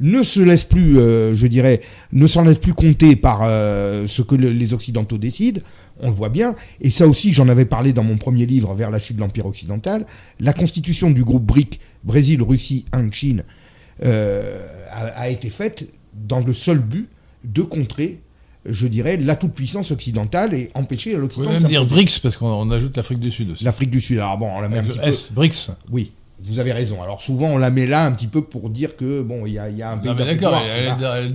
ne 0.01 0.23
se 0.23 0.41
laissent 0.41 0.65
plus, 0.65 0.99
euh, 0.99 1.35
je 1.35 1.47
dirais, 1.47 1.81
ne 2.13 2.27
s'en 2.27 2.43
laissent 2.43 2.59
plus 2.59 2.73
compter 2.75 3.17
par 3.17 3.41
euh, 3.43 4.07
ce 4.07 4.23
que 4.23 4.35
le- 4.35 4.51
les 4.51 4.73
Occidentaux 4.75 5.19
décident. 5.19 5.61
On 6.03 6.09
le 6.09 6.15
voit 6.15 6.31
bien. 6.31 6.55
Et 6.81 6.89
ça 6.91 7.07
aussi, 7.07 7.33
j'en 7.35 7.49
avais 7.49 7.67
parlé 7.67 7.93
dans 7.93 8.03
mon 8.03 8.17
premier 8.17 8.47
livre, 8.47 8.75
Vers 8.75 8.91
la 8.91 8.99
chute 8.99 9.17
de 9.17 9.21
l'Empire 9.21 9.45
occidental. 9.47 10.07
La 10.41 10.53
constitution 10.55 11.11
du 11.11 11.23
groupe 11.25 11.45
BRIC, 11.45 11.81
Brésil, 12.05 12.43
Russie, 12.43 12.87
Inde, 12.93 13.13
Chine, 13.13 13.45
euh, 14.03 14.67
a, 14.91 15.07
a 15.09 15.29
été 15.29 15.51
faite 15.51 15.87
dans 16.27 16.41
le 16.41 16.53
seul 16.55 16.79
but 16.79 17.09
de 17.45 17.61
contrer, 17.63 18.21
je 18.65 18.87
dirais, 18.87 19.19
la 19.19 19.37
toute-puissance 19.37 19.91
occidentale 19.91 20.55
et 20.55 20.71
empêcher 20.75 21.15
l'Occident 21.17 21.45
pouvez 21.45 21.57
de 21.59 21.63
même 21.63 21.69
dire. 21.71 21.85
BRICS, 21.85 22.19
parce 22.23 22.37
qu'on 22.39 22.47
on 22.49 22.71
ajoute 22.71 22.97
l'Afrique 22.97 23.21
du 23.21 23.31
Sud 23.31 23.51
aussi. 23.51 23.65
L'Afrique 23.65 23.91
du 23.91 24.01
Sud, 24.01 24.17
alors 24.19 24.39
bon, 24.39 24.49
on 24.57 24.61
la 24.61 24.69
met 24.71 24.79
un 24.79 24.83
petit 24.83 24.99
peu... 24.99 25.05
S, 25.05 25.31
BRICS. 25.33 25.71
Oui, 25.93 26.13
vous 26.45 26.59
avez 26.59 26.73
raison. 26.73 27.03
Alors 27.03 27.21
souvent, 27.21 27.49
on 27.49 27.59
la 27.59 27.71
met 27.71 27.87
là 27.87 28.05
un 28.07 28.13
petit 28.13 28.27
peu 28.27 28.43
pour 28.43 28.71
dire 28.71 28.97
que, 28.97 29.23
bon, 29.23 29.47
il 29.47 29.53
y 29.55 29.59
a, 29.59 29.69
il 29.69 29.77
y 29.77 29.83
a 29.83 29.93
un 29.93 29.99
pays 29.99 30.15
d'accord, 30.15 30.63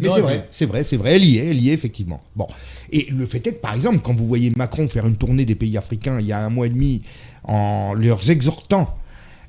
Mais 0.02 0.10
c'est 0.10 0.22
vrai, 0.22 0.48
c'est 0.52 0.65
vrai, 0.65 0.84
c'est 0.84 0.98
vrai, 0.98 1.15
elle 1.15 1.26
y 1.26 1.38
est, 1.38 1.46
elle 1.48 1.62
y 1.62 1.70
est, 1.70 1.74
effectivement. 1.74 2.22
Bon. 2.36 2.48
Et 2.91 3.08
le 3.12 3.26
fait 3.26 3.46
est 3.48 3.54
que, 3.54 3.60
par 3.62 3.74
exemple, 3.74 4.00
quand 4.04 4.13
vous 4.15 4.28
voyez 4.28 4.52
Macron 4.56 4.88
faire 4.88 5.06
une 5.08 5.15
tournée 5.18 5.46
des 5.46 5.56
pays 5.56 5.78
africains 5.78 6.20
il 6.20 6.26
y 6.26 6.32
a 6.34 6.39
un 6.44 6.50
mois 6.50 6.68
et 6.68 6.70
demi 6.70 7.02
en 7.44 7.94
leur 7.94 8.28
exhortant 8.30 8.98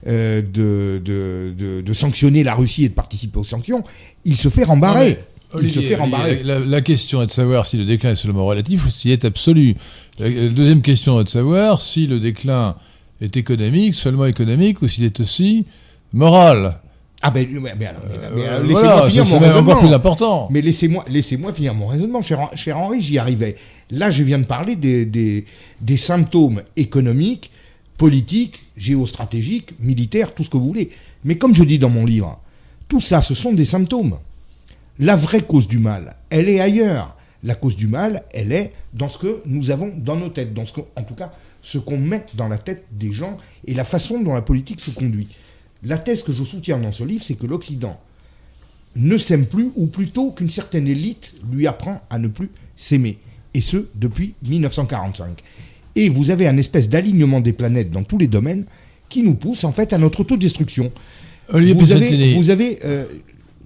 euh, 0.07 0.40
de, 0.42 1.01
de, 1.05 1.55
de- 1.57 1.81
de 1.81 1.92
sanctionner 1.92 2.45
la 2.45 2.55
Russie 2.55 2.85
et 2.85 2.88
de 2.88 2.95
participer 2.95 3.38
aux 3.38 3.45
sanctions, 3.45 3.83
il 4.25 4.37
se 4.37 4.49
fait 4.49 4.64
rembarrer. 4.64 5.19
Olivier, 5.53 5.81
se 5.83 5.87
fait 5.87 5.95
rembarrer. 5.97 6.33
Olivier, 6.33 6.45
la, 6.45 6.59
la 6.59 6.81
question 6.81 7.23
est 7.23 7.27
de 7.27 7.31
savoir 7.31 7.66
si 7.66 7.77
le 7.77 7.85
déclin 7.85 8.11
est 8.12 8.16
seulement 8.16 8.45
relatif 8.47 8.85
ou 8.87 8.90
s'il 8.90 9.11
est 9.12 9.25
absolu. 9.25 9.75
La, 10.19 10.29
la 10.29 10.49
deuxième 10.49 10.83
question 10.83 11.21
est 11.21 11.25
de 11.25 11.29
savoir 11.29 11.81
si 11.81 12.07
le 12.07 12.19
déclin 12.21 12.75
est 13.20 13.37
économique, 13.37 13.94
seulement 13.94 14.26
économique, 14.26 14.83
ou 14.83 14.88
s'il 14.88 15.05
est 15.05 15.18
aussi 15.20 15.66
moral. 16.12 16.79
Ah 17.22 17.31
ben, 17.31 17.46
mais, 17.50 17.74
mais 17.79 17.87
alors, 17.87 18.02
mais- 18.09 18.16
mais, 18.37 18.42
Euh, 18.48 18.62
laissez-moi 18.62 18.83
voilà, 18.83 19.11
finir 19.11 19.24
mon 19.24 19.31
même 19.40 19.50
encore 19.50 19.52
raisonnement. 19.62 19.81
plus 19.81 19.92
important. 19.94 20.48
Mais 20.50 20.61
laissez-moi 20.61 21.05
laissez 21.09 21.38
finir 21.55 21.74
mon 21.74 21.87
raisonnement, 21.87 22.20
cher, 22.22 22.50
cher 22.55 22.79
Henri, 22.79 23.00
j'y 23.00 23.18
arrivais. 23.18 23.57
Là, 23.90 24.11
je 24.11 24.22
viens 24.22 24.38
de 24.38 24.44
parler 24.44 24.76
des, 24.76 25.07
des, 25.07 25.44
des 25.81 25.96
symptômes 25.96 26.62
économiques, 26.76 27.50
politiques, 27.96 28.66
géostratégiques, 28.76 29.70
militaires, 29.81 30.35
tout 30.35 30.44
ce 30.44 30.50
que 30.50 30.57
vous 30.59 30.66
voulez. 30.66 30.90
Mais 31.24 31.37
comme 31.38 31.55
je 31.55 31.64
dis 31.64 31.79
dans 31.79 31.88
mon 31.90 32.05
livre, 32.05 32.38
tout 32.88 33.00
ça, 33.00 33.22
ce 33.22 33.35
sont 33.35 33.52
des 33.55 33.64
symptômes. 33.64 34.16
La 34.98 35.16
vraie 35.16 35.40
cause 35.42 35.66
du 35.66 35.79
mal, 35.79 36.16
elle 36.31 36.48
est 36.48 36.61
ailleurs. 36.61 37.16
La 37.42 37.55
cause 37.55 37.76
du 37.76 37.87
mal, 37.87 38.24
elle 38.33 38.52
est 38.52 38.72
dans 38.92 39.09
ce 39.09 39.18
que 39.18 39.42
nous 39.46 39.70
avons 39.70 39.92
dans 39.96 40.16
nos 40.16 40.29
têtes, 40.29 40.52
dans 40.55 40.66
ce 40.66 40.72
que, 40.74 40.81
en 40.96 41.02
tout 41.02 41.14
cas, 41.14 41.33
ce 41.66 41.79
qu'on 41.79 41.98
met 41.98 42.24
dans 42.35 42.46
la 42.46 42.59
tête 42.59 42.85
des 42.92 43.11
gens 43.11 43.38
et 43.66 43.74
la 43.74 43.85
façon 43.85 44.22
dont 44.22 44.35
la 44.35 44.40
politique 44.40 44.81
se 44.81 44.92
conduit. 44.92 45.26
La 45.83 45.98
thèse 45.98 46.22
que 46.22 46.33
je 46.33 46.44
soutiens 46.44 46.79
dans 46.79 46.92
ce 46.92 47.02
livre, 47.02 47.24
c'est 47.24 47.35
que 47.35 47.44
l'Occident 47.44 47.98
ne 48.94 49.18
s'aime 49.18 49.46
plus, 49.46 49.70
ou 49.74 49.88
plutôt 49.88 50.31
qu'une 50.31 50.48
certaine 50.48 50.87
élite 50.87 51.35
lui 51.52 51.66
apprend 51.66 52.00
à 52.09 52.20
ne 52.20 52.29
plus 52.29 52.50
s'aimer. 52.76 53.18
Et 53.52 53.62
ce, 53.62 53.88
depuis 53.96 54.37
1945. 54.44 55.42
Et 55.96 56.09
vous 56.09 56.31
avez 56.31 56.46
un 56.46 56.57
espèce 56.57 56.88
d'alignement 56.88 57.40
des 57.40 57.52
planètes 57.52 57.90
dans 57.90 58.05
tous 58.05 58.18
les 58.18 58.29
domaines 58.29 58.64
qui 59.09 59.24
nous 59.24 59.35
pousse 59.35 59.64
en 59.64 59.72
fait 59.72 59.92
à 59.92 59.98
notre 59.98 60.20
autodestruction. 60.20 60.92
Vous 61.48 61.92
avez, 61.92 62.35
vous 62.35 62.50
avez 62.50 62.79
euh, 62.85 63.05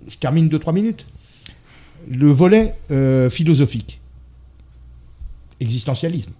je 0.08 0.16
termine 0.16 0.48
2-3 0.48 0.72
minutes, 0.72 1.04
le 2.10 2.30
volet 2.30 2.74
euh, 2.90 3.28
philosophique, 3.28 4.00
existentialisme, 5.60 6.32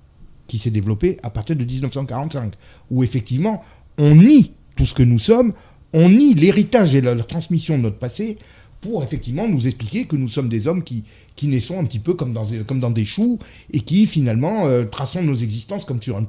qui 0.50 0.58
s'est 0.58 0.72
développé 0.72 1.16
à 1.22 1.30
partir 1.30 1.54
de 1.54 1.64
1945, 1.64 2.54
où 2.90 3.04
effectivement 3.04 3.62
on 3.98 4.16
nie 4.16 4.50
tout 4.74 4.84
ce 4.84 4.94
que 4.94 5.04
nous 5.04 5.20
sommes, 5.20 5.52
on 5.92 6.08
nie 6.08 6.34
l'héritage 6.34 6.92
et 6.96 7.00
la, 7.00 7.14
transmission 7.22 7.78
de 7.78 7.82
notre 7.84 7.98
passé 7.98 8.36
pour 8.80 9.04
effectivement 9.04 9.46
nous 9.46 9.68
expliquer 9.68 10.06
que 10.06 10.16
nous 10.16 10.26
sommes 10.26 10.48
des 10.48 10.66
hommes 10.66 10.82
qui, 10.82 11.04
qui 11.36 11.46
naissons 11.46 11.78
un 11.78 11.84
petit 11.84 12.00
peu 12.00 12.14
comme 12.14 12.32
dans, 12.32 12.90
des- 12.90 13.04
choux 13.04 13.38
et 13.72 13.78
qui 13.78 14.06
finalement 14.06 14.66
euh, 14.66 14.84
traçons 14.86 15.22
nos 15.22 15.36
existences 15.36 15.84
comme 15.84 16.02
sur 16.02 16.18
une 16.18 16.26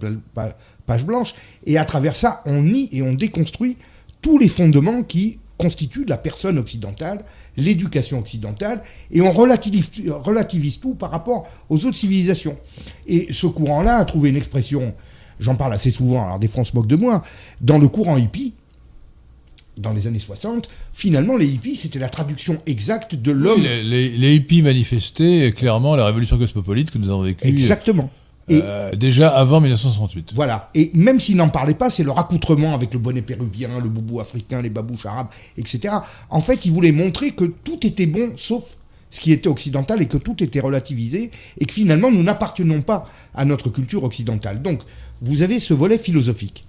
page 0.85 1.03
blanche. 1.03 1.33
Et 1.65 1.79
à 1.79 1.85
travers 1.85 2.15
ça, 2.15 2.43
on 2.45 2.61
nie 2.61 2.89
et 2.91 3.01
on 3.01 3.13
déconstruit 3.13 3.75
tous 4.21 4.37
les 4.37 4.49
fondements 4.49 5.01
qui 5.01 5.39
constituent 5.57 6.05
la 6.05 6.17
personne 6.17 6.59
occidentale, 6.59 7.25
l'éducation 7.57 8.19
occidentale, 8.19 8.81
et 9.11 9.21
on 9.21 9.31
relativise, 9.31 9.89
relativise 10.09 10.79
tout 10.79 10.93
par 10.95 11.11
rapport 11.11 11.47
aux 11.69 11.85
autres 11.85 11.97
civilisations. 11.97 12.57
Et 13.07 13.27
ce 13.31 13.47
courant-là 13.47 13.97
a 13.97 14.05
trouvé 14.05 14.29
une 14.29 14.37
expression, 14.37 14.93
j'en 15.39 15.55
parle 15.55 15.73
assez 15.73 15.91
souvent, 15.91 16.23
alors 16.25 16.39
des 16.39 16.47
fois 16.47 16.61
on 16.61 16.65
se 16.65 16.75
moque 16.75 16.87
de 16.87 16.95
moi, 16.95 17.23
dans 17.59 17.77
le 17.77 17.87
courant 17.89 18.17
hippie, 18.17 18.53
dans 19.77 19.93
les 19.93 20.05
années 20.07 20.19
60, 20.19 20.69
finalement 20.93 21.35
les 21.37 21.47
hippies 21.47 21.75
c'était 21.75 21.97
la 21.99 22.09
traduction 22.09 22.57
exacte 22.67 23.15
de 23.15 23.31
l'homme. 23.31 23.59
Oui, 23.61 23.63
les, 23.67 23.83
les- 23.83 24.09
les 24.09 24.35
hippies 24.35 24.61
manifestaient 24.61 25.51
clairement 25.55 25.95
la 25.95 26.05
révolution 26.05 26.37
cosmopolite 26.37 26.91
que 26.91 26.97
nous 26.97 27.09
avons 27.09 27.21
vécue 27.23 27.47
Exactement. 27.47 28.09
Et 28.51 28.61
euh, 28.63 28.91
déjà 28.91 29.29
avant 29.29 29.61
1968. 29.61 30.33
Voilà. 30.35 30.69
Et 30.75 30.91
même 30.93 31.19
s'ils 31.19 31.37
n'en 31.37 31.49
parlaient 31.49 31.73
pas, 31.73 31.89
c'est 31.89 32.03
leur 32.03 32.19
accoutrement 32.19 32.73
avec 32.73 32.93
le 32.93 32.99
bonnet 32.99 33.21
péruvien, 33.21 33.69
le 33.81 33.89
boubou 33.89 34.19
africain, 34.19 34.61
les 34.61 34.69
babouches 34.69 35.05
arabes, 35.05 35.27
etc. 35.57 35.95
En 36.29 36.41
fait, 36.41 36.65
ils 36.65 36.71
voulaient 36.71 36.91
montrer 36.91 37.31
que 37.31 37.45
tout 37.45 37.85
était 37.85 38.05
bon, 38.05 38.33
sauf 38.35 38.63
ce 39.09 39.19
qui 39.19 39.31
était 39.31 39.49
occidental, 39.49 40.01
et 40.01 40.07
que 40.07 40.17
tout 40.17 40.41
était 40.43 40.59
relativisé, 40.59 41.31
et 41.59 41.65
que 41.65 41.73
finalement, 41.73 42.11
nous 42.11 42.23
n'appartenons 42.23 42.81
pas 42.81 43.07
à 43.33 43.45
notre 43.45 43.69
culture 43.69 44.03
occidentale. 44.03 44.61
Donc, 44.61 44.81
vous 45.21 45.41
avez 45.41 45.59
ce 45.59 45.73
volet 45.73 45.97
philosophique. 45.97 46.65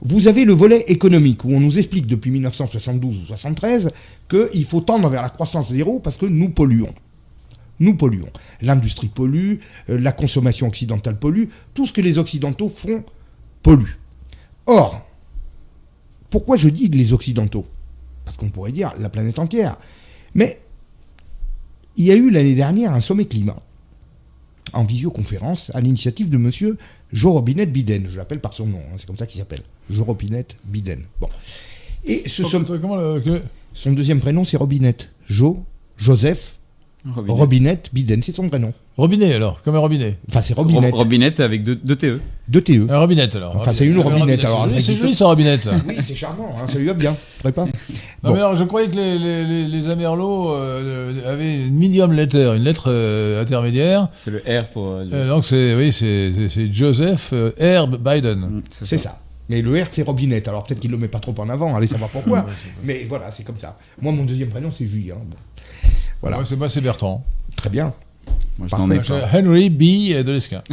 Vous 0.00 0.28
avez 0.28 0.44
le 0.44 0.52
volet 0.52 0.84
économique, 0.88 1.44
où 1.44 1.52
on 1.52 1.60
nous 1.60 1.78
explique 1.78 2.06
depuis 2.06 2.30
1972 2.30 3.22
ou 3.22 3.26
73 3.26 3.90
qu'il 4.28 4.64
faut 4.64 4.80
tendre 4.80 5.08
vers 5.08 5.22
la 5.22 5.30
croissance 5.30 5.70
zéro 5.72 5.98
parce 5.98 6.16
que 6.16 6.26
nous 6.26 6.50
polluons. 6.50 6.94
Nous 7.80 7.94
polluons. 7.94 8.30
L'industrie 8.60 9.08
pollue, 9.08 9.56
euh, 9.88 9.98
la 9.98 10.12
consommation 10.12 10.66
occidentale 10.66 11.18
pollue, 11.18 11.44
tout 11.74 11.86
ce 11.86 11.92
que 11.92 12.00
les 12.00 12.18
Occidentaux 12.18 12.68
font 12.68 13.04
pollue. 13.62 13.92
Or, 14.66 15.06
pourquoi 16.30 16.56
je 16.56 16.68
dis 16.68 16.88
les 16.88 17.12
Occidentaux? 17.12 17.66
Parce 18.24 18.36
qu'on 18.36 18.50
pourrait 18.50 18.72
dire 18.72 18.92
la 18.98 19.08
planète 19.08 19.38
entière. 19.38 19.76
Mais 20.34 20.60
il 21.96 22.04
y 22.04 22.10
a 22.10 22.16
eu 22.16 22.30
l'année 22.30 22.54
dernière 22.54 22.92
un 22.92 23.00
sommet 23.00 23.24
climat 23.26 23.60
en 24.74 24.84
visioconférence 24.84 25.70
à 25.74 25.80
l'initiative 25.80 26.28
de 26.28 26.36
monsieur 26.36 26.76
Joe 27.12 27.32
Robinette 27.32 27.72
Biden. 27.72 28.06
Je 28.10 28.18
l'appelle 28.18 28.40
par 28.40 28.52
son 28.52 28.66
nom, 28.66 28.80
hein, 28.80 28.96
c'est 28.98 29.06
comme 29.06 29.16
ça 29.16 29.26
qu'il 29.26 29.38
s'appelle. 29.38 29.62
Joe 29.88 30.04
Robinette 30.06 30.56
Biden. 30.64 31.04
Bon. 31.20 31.28
Et 32.04 32.28
ce 32.28 32.44
sommet, 32.44 32.66
Comment 32.80 32.96
le- 32.96 33.20
que- 33.20 33.42
son 33.72 33.92
deuxième 33.92 34.20
prénom 34.20 34.44
c'est 34.44 34.58
Robinette. 34.58 35.08
Joe, 35.26 35.56
Joseph, 35.96 36.57
Robinet. 37.14 37.34
Robinette 37.38 37.88
Biden, 37.92 38.22
c'est 38.22 38.34
son 38.34 38.48
prénom. 38.48 38.72
Robinet 38.96 39.32
alors, 39.34 39.60
comme 39.62 39.74
un 39.74 39.78
robinet. 39.78 40.18
Enfin, 40.28 40.42
c'est 40.42 40.54
Ro- 40.54 40.62
Robinette. 40.62 40.94
Robinette 40.94 41.40
avec 41.40 41.62
deux, 41.62 41.76
deux 41.76 41.96
TE. 41.96 42.20
De 42.48 42.60
TE. 42.60 42.86
Un 42.90 42.98
robinette 42.98 43.34
alors. 43.36 43.56
Enfin, 43.56 43.72
c'est 43.72 43.84
une 43.86 43.98
robinette, 43.98 44.44
alors, 44.44 44.66
C'est 44.68 44.68
joli, 44.70 44.80
ça 44.80 44.86
c'est 44.86 44.90
existe 44.92 45.00
joli 45.00 45.14
ça, 45.14 45.26
robinette. 45.26 45.68
Oui, 45.88 45.96
c'est 46.00 46.14
charmant, 46.14 46.56
hein, 46.58 46.66
ça 46.66 46.78
lui 46.78 46.86
va 46.86 46.94
bien. 46.94 47.12
Je 47.36 47.40
ferais 47.42 47.52
pas? 47.52 47.64
Non, 47.66 47.70
Bon. 48.22 48.32
mais 48.32 48.38
alors, 48.38 48.56
je 48.56 48.64
croyais 48.64 48.88
que 48.88 48.96
les, 48.96 49.18
les, 49.18 49.44
les, 49.44 49.64
les 49.66 49.88
Amerlots 49.88 50.52
euh, 50.54 51.32
avaient 51.32 51.66
une 51.66 51.78
medium 51.78 52.12
letter, 52.12 52.52
une 52.56 52.64
lettre 52.64 52.86
euh, 52.88 53.42
intermédiaire. 53.42 54.08
C'est 54.14 54.30
le 54.30 54.38
R 54.38 54.64
pour. 54.68 54.88
euh, 54.88 55.04
Euh, 55.12 55.28
donc, 55.28 55.44
c'est 55.44 55.74
oui, 55.76 55.92
c'est 55.92 56.32
c'est- 56.32 56.48
c'est 56.48 56.72
Joseph 56.72 57.30
euh, 57.32 57.50
Herb 57.58 57.96
Biden. 57.96 58.38
Mm, 58.40 58.62
C'est 58.70 58.98
ça. 58.98 59.18
Mais 59.50 59.62
le 59.62 59.82
R, 59.82 59.86
c'est 59.90 60.02
Robinette. 60.02 60.46
Alors 60.48 60.64
peut-être 60.64 60.80
qu'il 60.80 60.90
le 60.90 60.98
met 60.98 61.08
pas 61.08 61.20
trop 61.20 61.34
en 61.38 61.48
avant, 61.48 61.74
allez 61.74 61.86
savoir 61.86 62.10
pourquoi. 62.10 62.44
Mais 62.84 63.06
voilà, 63.08 63.30
c'est 63.30 63.44
comme 63.44 63.56
ça. 63.56 63.78
Moi, 64.00 64.12
mon 64.12 64.24
deuxième 64.24 64.48
prénom, 64.50 64.70
c'est 64.70 64.86
Julien. 64.86 65.14
Bon. 65.14 65.36
Voilà. 66.20 66.36
Moi, 66.36 66.44
c'est 66.44 66.56
moi, 66.56 66.68
c'est 66.68 66.80
Bertrand. 66.80 67.24
Très 67.56 67.70
bien. 67.70 67.92
Moi, 68.58 68.66
je 68.66 68.70
Parfait. 68.70 68.86
n'en 68.86 68.92
ai 68.92 69.00
pas. 69.00 69.28
Henry 69.32 69.70
B. 69.70 69.82
de 70.24 70.32
l'Esquin. 70.32 70.62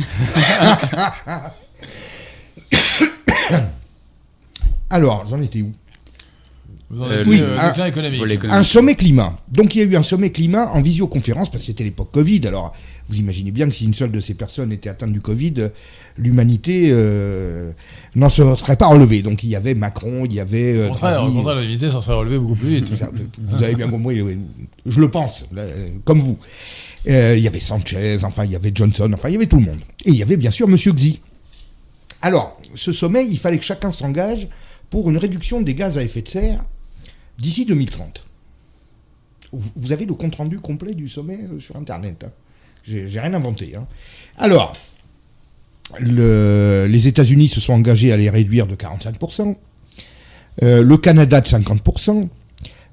Alors, 4.89 5.25
j'en 5.29 5.41
étais 5.41 5.62
où? 5.62 5.71
Vous 6.89 7.01
en 7.01 7.10
Euh, 7.10 7.21
êtes 7.21 7.27
oui, 7.27 7.39
euh, 7.41 7.58
un- 7.60 7.86
économique. 7.88 8.21
Un 8.47 8.63
sommet 8.63 8.93
climat. 8.95 9.36
Donc 9.51 9.73
il 9.75 9.79
y 9.79 9.81
a 9.81 9.86
eu 9.86 9.95
un 9.95 10.03
sommet 10.03 10.29
climat 10.31 10.69
en 10.71 10.81
visioconférence, 10.84 11.49
parce 11.49 11.63
que 11.63 11.67
c'était 11.67 11.84
l'époque 11.84 12.12
Covid. 12.12 12.45
Alors 12.47 12.73
vous 13.10 13.17
imaginez 13.17 13.49
bien 13.51 13.67
que 13.67 13.73
si 13.73 13.86
une 13.86 13.93
seule 13.95 14.12
de 14.12 14.19
ces 14.19 14.36
personnes 14.36 14.71
était 14.71 14.89
atteinte 14.89 15.12
du 15.12 15.19
Covid, 15.19 15.53
euh, 15.58 15.69
l'humanité 16.17 16.89
euh, 16.91 17.71
n'en 18.15 18.29
se 18.29 18.55
serait 18.55 18.75
pas 18.75 18.86
relevée. 18.88 19.23
Donc 19.23 19.43
il 19.43 19.49
y 19.49 19.55
avait 19.55 19.73
Macron, 19.73 20.25
il 20.25 20.34
y 20.34 20.39
avait... 20.39 20.73
euh, 20.75 20.86
Au 20.86 20.89
contraire, 20.89 21.21
au 21.21 21.25
Draghi. 21.25 21.36
contraire, 21.38 21.55
l'unité 21.62 21.89
s'en 21.89 22.01
serait 22.01 22.15
relevée 22.17 22.38
beaucoup 22.38 22.55
plus 22.55 22.69
vite. 22.69 22.93
Vous 23.39 23.63
avez 23.63 23.73
bien 23.75 23.88
compris, 23.89 24.21
oui. 24.21 24.38
Je 24.85 24.99
le 24.99 25.09
pense, 25.09 25.45
comme 26.03 26.21
vous. 26.21 26.37
Euh, 27.07 27.35
Il 27.37 27.43
y 27.43 27.47
avait 27.47 27.59
Sanchez, 27.59 28.17
enfin 28.23 28.45
il 28.45 28.51
y 28.51 28.55
avait 28.55 28.71
Johnson, 28.73 29.11
enfin 29.13 29.29
il 29.29 29.33
y 29.33 29.35
avait 29.35 29.45
tout 29.47 29.57
le 29.57 29.63
monde. 29.63 29.81
Et 30.05 30.09
il 30.09 30.15
y 30.15 30.23
avait 30.23 30.37
bien 30.37 30.51
sûr 30.51 30.67
Monsieur 30.67 30.91
Xi. 30.93 31.21
Alors, 32.21 32.59
ce 32.73 32.91
sommet, 32.91 33.25
il 33.27 33.37
fallait 33.37 33.57
que 33.59 33.63
chacun 33.63 33.91
s'engage 33.91 34.47
pour 34.89 35.09
une 35.09 35.17
réduction 35.17 35.61
des 35.61 35.75
gaz 35.75 35.97
à 35.97 36.03
effet 36.03 36.21
de 36.23 36.27
serre 36.27 36.63
d'ici 37.37 37.65
2030. 37.65 38.23
Vous 39.51 39.91
avez 39.91 40.05
le 40.05 40.13
compte-rendu 40.15 40.59
complet 40.59 40.93
du 40.95 41.07
sommet 41.07 41.39
euh, 41.51 41.59
sur 41.59 41.75
Internet. 41.75 42.23
hein. 42.25 42.31
J'ai 42.83 43.19
rien 43.19 43.33
inventé. 43.33 43.75
hein. 43.75 43.87
Alors, 44.37 44.73
le- 45.99 46.87
les 46.89 47.07
États-Unis 47.07 47.47
se 47.47 47.59
sont 47.61 47.73
engagés 47.73 48.11
à 48.11 48.17
les 48.17 48.29
réduire 48.29 48.67
de 48.67 48.75
45%, 48.75 49.55
euh, 50.63 50.83
le 50.83 50.97
Canada 50.97 51.41
de 51.41 51.47
50%, 51.47 52.27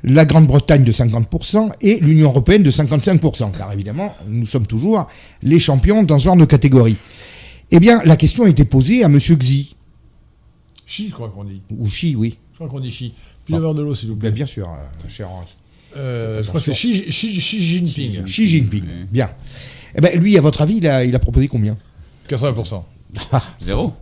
la 0.05 0.25
Grande-Bretagne 0.25 0.85
de 0.85 0.93
50% 0.93 1.73
et 1.81 1.99
l'Union 2.01 2.29
européenne 2.31 2.63
de 2.63 2.71
55%, 2.71 3.53
car 3.57 3.73
évidemment, 3.73 4.15
nous 4.29 4.47
sommes 4.47 4.67
toujours 4.67 5.09
les 5.43 5.61
champions 5.61 6.03
dans 6.03 6.19
ce 6.19 6.25
genre 6.25 6.37
de 6.37 6.45
catégorie. 6.45 6.97
Eh 7.71 7.79
bien, 7.81 8.03
la 8.05 8.17
question 8.17 8.45
a 8.45 8.49
été 8.49 8.65
posée 8.65 9.03
à 9.05 9.07
M. 9.07 9.19
Xi, 9.19 9.77
Chi, 10.87 11.09
je 11.09 11.15
crois 11.15 11.31
qu'on 11.31 11.45
dit. 11.45 11.63
ou 11.71 11.87
Xi, 11.87 12.15
oui, 12.17 12.37
Je 12.53 12.57
crois 12.59 12.69
qu'on 12.69 12.81
dit 12.81 12.91
chi. 12.91 13.15
Puis 13.45 13.55
avoir 13.55 13.75
de 13.75 13.83
l'eau, 13.83 13.95
s'il 13.95 14.11
vous 14.11 14.17
plaît. 14.17 14.29
Ben, 14.31 14.35
bien 14.35 14.47
sûr, 14.47 14.69
euh, 14.69 15.09
cher 15.09 15.31
Henri. 15.31 15.47
Euh, 15.97 16.43
je 16.43 16.49
crois 16.49 16.61
que 16.61 16.65
c'est 16.67 16.73
Xi, 16.73 17.05
Xi- 17.09 17.39
Xi 17.39 17.63
Jinping. 17.63 18.25
Xi 18.25 18.47
Jinping. 18.47 18.83
Oui. 18.85 19.07
Bien. 19.11 19.31
Eh 19.97 20.01
ben, 20.01 20.19
lui, 20.21 20.37
à 20.37 20.41
votre 20.41 20.61
avis, 20.63 20.77
il 20.77 20.87
a, 20.89 21.05
il 21.05 21.15
a 21.15 21.19
proposé 21.19 21.49
combien? 21.49 21.77
80%. 22.29 22.83
Zéro. 23.61 23.93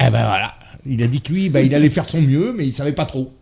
Eh 0.00 0.04
ben 0.04 0.10
voilà. 0.10 0.54
Il 0.86 1.02
a 1.02 1.06
dit 1.08 1.20
que 1.20 1.32
lui, 1.32 1.48
bah, 1.48 1.60
il 1.62 1.74
allait 1.74 1.90
faire 1.90 2.08
son 2.08 2.20
mieux, 2.22 2.54
mais 2.56 2.66
il 2.66 2.72
savait 2.72 2.92
pas 2.92 3.04
trop. 3.06 3.32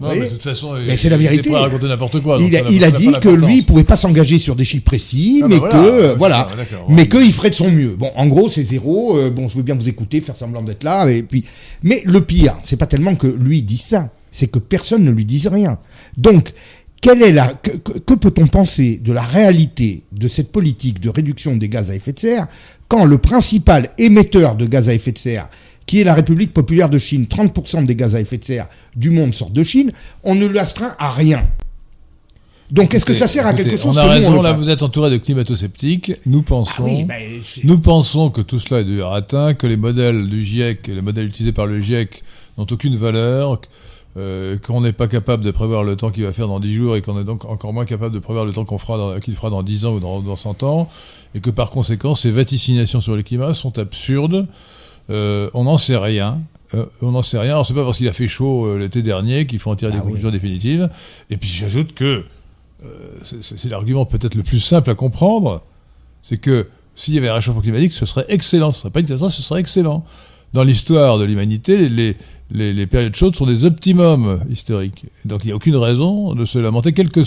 Non, 0.00 0.08
mais 0.10 0.20
de 0.20 0.26
toute 0.26 0.42
façon, 0.42 0.74
Mais 0.86 0.96
c'est 0.96 1.08
la 1.08 1.16
vérité. 1.16 1.50
raconter 1.54 1.86
n'importe 1.88 2.20
quoi. 2.20 2.38
il 2.40 2.56
a, 2.56 2.68
il 2.68 2.92
dit 2.92 3.12
que 3.20 3.28
lui, 3.28 3.58
il 3.58 3.66
pouvait 3.66 3.84
pas 3.84 3.96
s'engager 3.96 4.38
sur 4.38 4.56
des 4.56 4.64
chiffres 4.64 4.84
précis, 4.84 5.40
Ah 5.44 5.48
bah 5.48 5.56
mais 5.56 5.68
que 5.68 6.14
voilà, 6.16 6.48
ça, 6.58 6.76
mais 6.88 7.02
ouais. 7.02 7.08
qu'il 7.08 7.32
ferait 7.32 7.50
de 7.50 7.54
son 7.54 7.70
mieux. 7.70 7.94
Bon, 7.96 8.10
en 8.16 8.26
gros, 8.26 8.48
c'est 8.48 8.64
zéro. 8.64 9.16
euh, 9.18 9.30
bon, 9.30 9.48
je 9.48 9.56
veux 9.56 9.62
bien 9.62 9.74
vous 9.74 9.88
écouter, 9.88 10.20
faire 10.20 10.36
semblant 10.36 10.62
d'être 10.62 10.84
là, 10.84 11.08
et 11.10 11.22
puis. 11.22 11.44
Mais 11.82 12.02
le 12.04 12.20
pire, 12.20 12.56
c'est 12.64 12.76
pas 12.76 12.86
tellement 12.86 13.14
que 13.14 13.26
lui 13.26 13.62
dise 13.62 13.82
ça, 13.82 14.10
c'est 14.30 14.48
que 14.48 14.58
personne 14.58 15.04
ne 15.04 15.10
lui 15.10 15.24
dise 15.24 15.46
rien. 15.46 15.78
Donc, 16.16 16.52
quelle 17.00 17.22
est 17.22 17.32
la 17.32 17.54
que 17.54 18.14
peut-on 18.14 18.48
penser 18.48 19.00
de 19.02 19.12
la 19.12 19.22
réalité 19.22 20.02
de 20.12 20.26
cette 20.26 20.50
politique 20.50 21.00
de 21.00 21.08
réduction 21.08 21.54
des 21.56 21.68
gaz 21.68 21.90
à 21.90 21.94
effet 21.94 22.12
de 22.12 22.18
serre 22.18 22.48
quand 22.88 23.04
le 23.04 23.18
principal 23.18 23.90
émetteur 23.98 24.56
de 24.56 24.66
gaz 24.66 24.88
à 24.88 24.94
effet 24.94 25.12
de 25.12 25.18
serre 25.18 25.48
qui 25.88 26.02
est 26.02 26.04
la 26.04 26.14
République 26.14 26.52
populaire 26.52 26.90
de 26.90 26.98
Chine, 26.98 27.24
30% 27.28 27.86
des 27.86 27.96
gaz 27.96 28.14
à 28.14 28.20
effet 28.20 28.36
de 28.36 28.44
serre 28.44 28.68
du 28.94 29.08
monde 29.08 29.34
sortent 29.34 29.54
de 29.54 29.62
Chine, 29.62 29.90
on 30.22 30.34
ne 30.34 30.46
l'astreint 30.46 30.94
à 30.98 31.10
rien. 31.10 31.42
Donc, 32.70 32.92
est-ce 32.92 33.06
que 33.06 33.14
ça 33.14 33.26
sert 33.26 33.46
à 33.46 33.54
quelque 33.54 33.78
chose 33.78 33.96
On 33.96 33.96
a 33.96 34.02
que 34.02 34.06
nous, 34.06 34.28
raison, 34.28 34.42
là 34.42 34.52
vous 34.52 34.68
êtes 34.68 34.82
entouré 34.82 35.10
de 35.10 35.16
climato-sceptiques. 35.16 36.12
Nous 36.26 36.40
Ah 36.40 36.48
pensons, 36.48 36.84
oui, 36.84 37.04
ben, 37.04 37.18
nous 37.64 37.78
pensons 37.78 38.28
que 38.28 38.42
tout 38.42 38.58
cela 38.58 38.80
est 38.80 38.84
du 38.84 39.00
ratin, 39.00 39.54
que 39.54 39.66
les 39.66 39.78
modèles 39.78 40.28
du 40.28 40.44
GIEC, 40.44 40.88
les 40.88 41.00
modèles 41.00 41.26
utilisés 41.26 41.52
par 41.52 41.64
le 41.64 41.80
GIEC 41.80 42.22
n'ont 42.58 42.66
aucune 42.70 42.96
valeur, 42.96 43.58
euh, 44.18 44.58
qu'on 44.58 44.82
n'est 44.82 44.92
pas 44.92 45.08
capable 45.08 45.42
de 45.42 45.50
prévoir 45.50 45.84
le 45.84 45.96
temps 45.96 46.10
qu'il 46.10 46.24
va 46.24 46.34
faire 46.34 46.48
dans 46.48 46.60
10 46.60 46.74
jours 46.74 46.96
et 46.96 47.00
qu'on 47.00 47.18
est 47.18 47.24
donc 47.24 47.46
encore 47.46 47.72
moins 47.72 47.86
capable 47.86 48.14
de 48.14 48.18
prévoir 48.18 48.44
le 48.44 48.52
temps 48.52 48.66
qu'on 48.66 48.76
fera 48.76 49.18
qu'il 49.20 49.34
fera 49.34 49.48
dans 49.48 49.62
10 49.62 49.86
ans 49.86 49.94
ou 49.94 50.00
dans, 50.00 50.20
dans 50.20 50.36
100 50.36 50.62
ans, 50.64 50.90
et 51.34 51.40
que 51.40 51.48
par 51.48 51.70
conséquent 51.70 52.14
ces 52.14 52.30
vaticinations 52.30 53.00
sur 53.00 53.16
le 53.16 53.22
climat 53.22 53.54
sont 53.54 53.78
absurdes. 53.78 54.46
Euh, 55.10 55.48
on 55.54 55.64
n'en 55.64 55.78
sait 55.78 55.96
rien. 55.96 56.40
Euh, 56.74 56.84
on 57.02 57.12
n'en 57.12 57.22
sait 57.22 57.38
rien. 57.38 57.52
Alors 57.52 57.66
c'est 57.66 57.74
pas 57.74 57.84
parce 57.84 57.96
qu'il 57.96 58.08
a 58.08 58.12
fait 58.12 58.28
chaud 58.28 58.66
euh, 58.66 58.78
l'été 58.78 59.02
dernier 59.02 59.46
qu'il 59.46 59.58
faut 59.58 59.70
en 59.70 59.76
tirer 59.76 59.90
Ah 59.92 59.96
des 59.96 60.00
oui. 60.00 60.06
conclusions 60.08 60.30
définitives. 60.30 60.88
Et 61.30 61.36
puis 61.36 61.48
j'ajoute 61.48 61.94
que 61.94 62.24
c'est- 63.22 63.64
l'argument 63.68 64.04
peut-être 64.04 64.34
le 64.36 64.42
plus 64.42 64.60
simple 64.60 64.90
à 64.90 64.94
comprendre, 64.94 65.62
c'est 66.22 66.36
que 66.38 66.68
s'il 66.94 67.14
y 67.14 67.18
avait 67.18 67.28
un 67.28 67.34
réchauffement 67.34 67.60
climatique, 67.62 67.92
ce 67.92 68.06
serait 68.06 68.26
excellent. 68.28 68.70
Ce 68.72 68.80
serait 68.82 68.90
pas 68.90 69.00
une 69.00 69.06
catastrophe, 69.06 69.32
ce 69.34 69.42
serait 69.42 69.60
excellent. 69.60 70.04
Dans 70.52 70.62
l'histoire 70.64 71.18
de 71.18 71.24
l'humanité, 71.24 71.76
les, 71.76 71.88
les, 71.88 72.16
les- 72.50 72.72
les 72.72 72.86
périodes 72.86 73.14
chaudes 73.16 73.34
sont 73.36 73.46
des 73.46 73.64
optimums 73.64 74.40
historiques. 74.50 75.06
Donc 75.24 75.44
il 75.44 75.48
n'y 75.48 75.52
a 75.52 75.56
aucune 75.56 75.76
raison 75.76 76.34
de 76.34 76.44
se 76.44 76.58
lamenter, 76.58 76.92
quelle 76.92 77.10
que, 77.10 77.22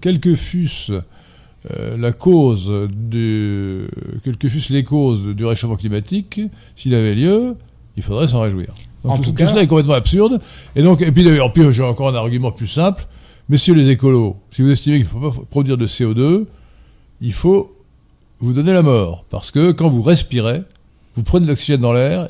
quelle 0.00 0.20
que 0.20 0.34
fût 0.34 0.68
euh, 1.72 1.96
la 1.96 2.12
cause 2.12 2.70
du, 2.92 3.86
quelles 4.22 4.36
que 4.36 4.48
fussent 4.48 4.70
les 4.70 4.84
causes 4.84 5.24
du 5.34 5.44
réchauffement 5.44 5.76
climatique, 5.76 6.40
s'il 6.76 6.94
avait 6.94 7.14
lieu, 7.14 7.56
il 7.96 8.02
faudrait 8.02 8.26
s'en 8.26 8.40
réjouir. 8.42 8.74
Donc, 9.02 9.12
En 9.12 9.16
tout, 9.16 9.22
tout 9.24 9.28
tout 9.30 9.34
cas- 9.36 9.46
cela 9.46 9.62
est 9.62 9.66
complètement 9.66 9.94
absurde. 9.94 10.40
Et 10.76 10.82
donc, 10.82 11.00
et 11.02 11.10
puis 11.12 11.24
d'ailleurs, 11.24 11.52
puis 11.52 11.62
j'ai 11.72 11.82
encore 11.82 12.08
un 12.08 12.14
argument 12.14 12.52
plus 12.52 12.66
simple. 12.66 13.06
Messieurs 13.48 13.74
les 13.74 13.90
écolos, 13.90 14.36
si 14.50 14.62
vous 14.62 14.70
estimez 14.70 14.96
qu'il 14.96 15.04
ne 15.04 15.10
faut 15.10 15.30
pas 15.30 15.38
produire 15.50 15.76
de 15.76 15.86
CO2, 15.86 16.46
il 17.20 17.32
faut 17.32 17.74
vous 18.38 18.52
donner 18.52 18.72
la 18.72 18.82
mort. 18.82 19.24
Parce 19.30 19.50
que 19.50 19.72
quand 19.72 19.88
vous 19.88 20.02
respirez, 20.02 20.62
vous 21.14 21.22
prenez 21.22 21.44
de 21.46 21.50
l'oxygène 21.50 21.80
dans 21.80 21.92
l'air 21.92 22.28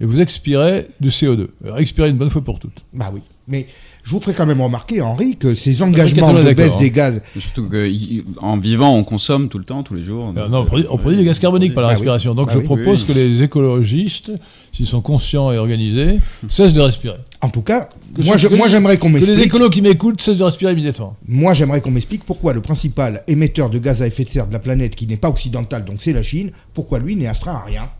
et 0.00 0.04
vous 0.04 0.20
expirez 0.20 0.86
du 1.00 1.08
CO2. 1.10 1.48
Alors, 1.64 1.78
expirez 1.78 2.08
une 2.10 2.16
bonne 2.16 2.30
fois 2.30 2.42
pour 2.42 2.58
toutes. 2.58 2.84
Bah 2.94 3.10
oui. 3.12 3.20
Mais 3.46 3.66
je 4.08 4.12
vous 4.14 4.20
ferai 4.20 4.32
quand 4.32 4.46
même 4.46 4.62
remarquer, 4.62 5.02
Henri, 5.02 5.36
que 5.36 5.54
ces 5.54 5.82
engagements 5.82 6.32
de 6.32 6.52
baisse 6.54 6.78
des 6.78 6.90
gaz. 6.90 7.20
Surtout 7.38 7.68
qu'en 7.68 8.56
vivant, 8.56 8.94
on 8.96 9.04
consomme 9.04 9.50
tout 9.50 9.58
le 9.58 9.64
temps, 9.64 9.82
tous 9.82 9.92
les 9.94 10.02
jours. 10.02 10.32
Alors, 10.34 10.48
non, 10.48 10.58
on 10.60 10.64
produit, 10.64 10.86
on 10.88 10.96
produit 10.96 11.18
des 11.18 11.24
gaz 11.26 11.38
carboniques 11.38 11.74
par 11.74 11.82
la 11.82 11.88
oui. 11.88 11.94
respiration. 11.94 12.34
Donc 12.34 12.46
Bah 12.46 12.52
je 12.54 12.58
oui. 12.60 12.64
propose 12.64 13.02
Oui. 13.02 13.08
que 13.08 13.12
les 13.12 13.42
écologistes, 13.42 14.32
s'ils 14.72 14.86
sont 14.86 15.02
conscients 15.02 15.52
et 15.52 15.58
organisés, 15.58 16.20
cessent 16.48 16.72
de 16.72 16.80
respirer. 16.80 17.18
En 17.42 17.50
tout 17.50 17.60
cas, 17.60 17.90
Que 18.16 18.22
moi, 18.22 18.34
ce- 18.34 18.38
je- 18.38 18.48
que 18.48 18.54
moi 18.54 18.66
les- 18.66 18.72
j'aimerais 18.72 18.96
qu'on 18.96 19.08
Que 19.12 19.18
les 19.18 19.26
m'explique. 19.26 19.46
écolos 19.46 19.68
qui 19.68 19.82
m'écoutent 19.82 20.22
cessent 20.22 20.38
de 20.38 20.44
respirer 20.44 20.72
immédiatement. 20.72 21.14
Moi, 21.28 21.52
j'aimerais 21.52 21.82
qu'on 21.82 21.90
m'explique 21.90 22.24
pourquoi 22.24 22.54
le 22.54 22.62
principal 22.62 23.22
émetteur 23.28 23.68
de 23.68 23.78
gaz 23.78 24.00
à 24.00 24.06
effet 24.06 24.24
de 24.24 24.30
serre 24.30 24.46
de 24.46 24.54
la 24.54 24.58
planète, 24.58 24.96
qui 24.96 25.06
n'est 25.06 25.18
pas 25.18 25.28
occidental, 25.28 25.84
donc 25.84 25.96
c'est 26.00 26.14
la 26.14 26.22
Chine, 26.22 26.50
pourquoi 26.72 26.98
lui 26.98 27.14
n'est 27.14 27.26
astreint 27.28 27.56
à 27.56 27.64
rien. 27.66 27.90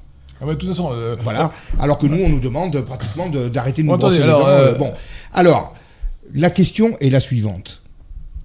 Ah 0.40 0.46
bah, 0.46 0.54
de 0.54 0.58
toute 0.58 0.68
façon, 0.70 0.90
euh, 0.92 1.16
Voilà. 1.22 1.50
Alors 1.78 1.98
que 1.98 2.06
nous, 2.06 2.22
on 2.24 2.28
nous 2.30 2.40
demande 2.40 2.74
euh, 2.76 2.82
pratiquement 2.82 3.28
de- 3.28 3.48
d'arrêter 3.48 3.82
de 3.82 3.88
nous 3.88 3.92
Bon, 3.92 3.98
attendez, 3.98 4.22
alors, 4.22 4.46
euh, 4.46 4.72
euh, 4.74 4.78
Bon. 4.78 4.88
Alors, 5.34 5.74
la 6.34 6.50
question 6.50 6.96
est 7.00 7.10
la 7.10 7.20
suivante. 7.20 7.82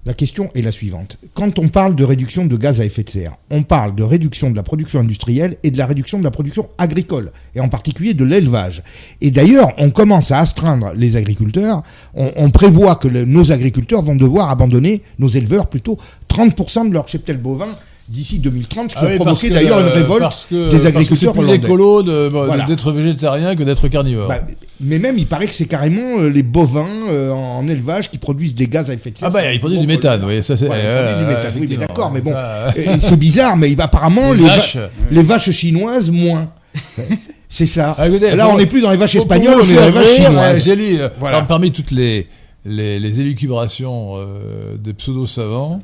La 0.06 0.12
question 0.12 0.50
est 0.54 0.60
la 0.60 0.70
suivante. 0.70 1.16
Quand 1.32 1.58
on 1.58 1.68
parle 1.68 1.96
de 1.96 2.04
réduction 2.04 2.44
de 2.44 2.56
gaz 2.58 2.78
à 2.78 2.84
effet 2.84 3.04
de 3.04 3.08
serre, 3.08 3.36
on 3.50 3.62
parle 3.62 3.94
de 3.94 4.02
réduction 4.02 4.50
de 4.50 4.56
la 4.56 4.62
production 4.62 5.00
industrielle 5.00 5.56
et 5.62 5.70
de 5.70 5.78
la 5.78 5.86
réduction 5.86 6.18
de 6.18 6.24
la 6.24 6.30
production 6.30 6.68
agricole, 6.76 7.32
et 7.54 7.60
en 7.60 7.70
particulier 7.70 8.12
de 8.12 8.22
l'élevage. 8.22 8.82
Et 9.22 9.30
d'ailleurs, 9.30 9.72
on 9.78 9.90
commence 9.90 10.30
à 10.30 10.40
astreindre 10.40 10.92
les 10.94 11.16
agriculteurs. 11.16 11.82
On, 12.12 12.50
prévoit 12.50 12.96
que 12.96 13.08
nos 13.08 13.50
agriculteurs 13.50 14.02
vont 14.02 14.14
devoir 14.14 14.50
abandonner, 14.50 15.00
nos 15.18 15.28
éleveurs 15.28 15.68
plutôt, 15.68 15.98
30% 16.28 16.90
de 16.90 16.92
leur 16.92 17.08
cheptel 17.08 17.38
bovin 17.38 17.68
d'ici 18.08 18.38
2030, 18.38 18.90
ce 18.90 18.96
qui 18.96 19.02
ah 19.02 19.08
a 19.08 19.16
provoqué 19.16 19.48
d'ailleurs 19.50 19.80
une 19.80 19.86
euh, 19.86 19.94
révolte 19.94 20.20
parce 20.20 20.44
que- 20.46 20.54
des 20.54 20.70
parce 20.70 20.82
que 20.82 20.88
agriculteurs 20.88 21.32
plus 21.32 21.50
écolo 21.54 22.02
de- 22.02 22.28
Voilà. 22.30 22.64
d'être 22.64 22.92
végétarien 22.92 23.56
que 23.56 23.62
d'être 23.62 23.88
carnivore. 23.88 24.28
Bah, 24.28 24.40
mais 24.80 24.98
même, 24.98 25.16
il 25.16 25.26
paraît 25.26 25.46
que 25.46 25.54
c'est 25.54 25.64
carrément 25.64 26.18
euh, 26.20 26.28
les 26.28 26.42
bovins 26.42 26.86
euh, 27.08 27.30
en 27.30 27.66
élevage 27.68 28.10
qui 28.10 28.18
produisent 28.18 28.54
des 28.54 28.66
gaz 28.68 28.90
à 28.90 28.94
effet 28.94 29.10
de 29.10 29.16
serre. 29.18 29.28
ah 29.28 29.30
bah, 29.30 29.40
C'est 29.42 29.54
il 29.54 29.58
produit 29.58 29.78
un 29.78 29.80
du 29.80 29.86
méthane, 29.86 30.22
oui, 30.26 30.42
ça 30.42 30.56
c'est. 30.56 30.68
Ouais, 30.68 30.76
ils 30.78 30.86
euh, 30.86 31.12
produisent 31.12 31.28
du 31.28 31.34
méthane, 31.34 31.52
oui, 31.60 31.76
d'accord, 31.88 32.10
mais 32.12 32.20
bon. 32.20 32.30
Ça, 32.30 32.36
euh, 32.38 32.70
Euh, 32.76 32.96
c'est 33.00 33.18
bizarre, 33.18 33.56
mais 33.56 33.74
apparemment, 33.80 34.32
les 34.32 34.40
les, 34.40 34.44
va- 34.48 34.56
vaches. 34.56 34.78
les 35.10 35.22
vaches 35.22 35.50
chinoises, 35.52 36.10
moins. 36.10 36.50
C'est 37.48 37.66
ça. 37.66 37.94
Ah, 37.96 38.08
écoutez, 38.08 38.34
Là, 38.34 38.48
on 38.48 38.58
n'est 38.58 38.66
plus 38.66 38.80
dans 38.80 38.90
les 38.90 38.96
vaches 38.96 39.14
espagnoles, 39.14 39.60
on 39.62 39.64
est 39.64 39.74
dans 39.74 39.84
les 39.84 39.90
vaches 39.92 40.14
chinoises. 40.16 40.56
euh, 40.56 40.60
J'ai 40.60 40.74
lu, 40.74 40.96
euh, 41.00 41.08
parmi 41.46 41.70
toutes 41.70 41.92
les, 41.92 42.26
les, 42.64 42.98
les 42.98 43.20
élucubrations 43.20 44.14
euh, 44.16 44.76
des 44.76 44.92
pseudo-savants, 44.92 45.78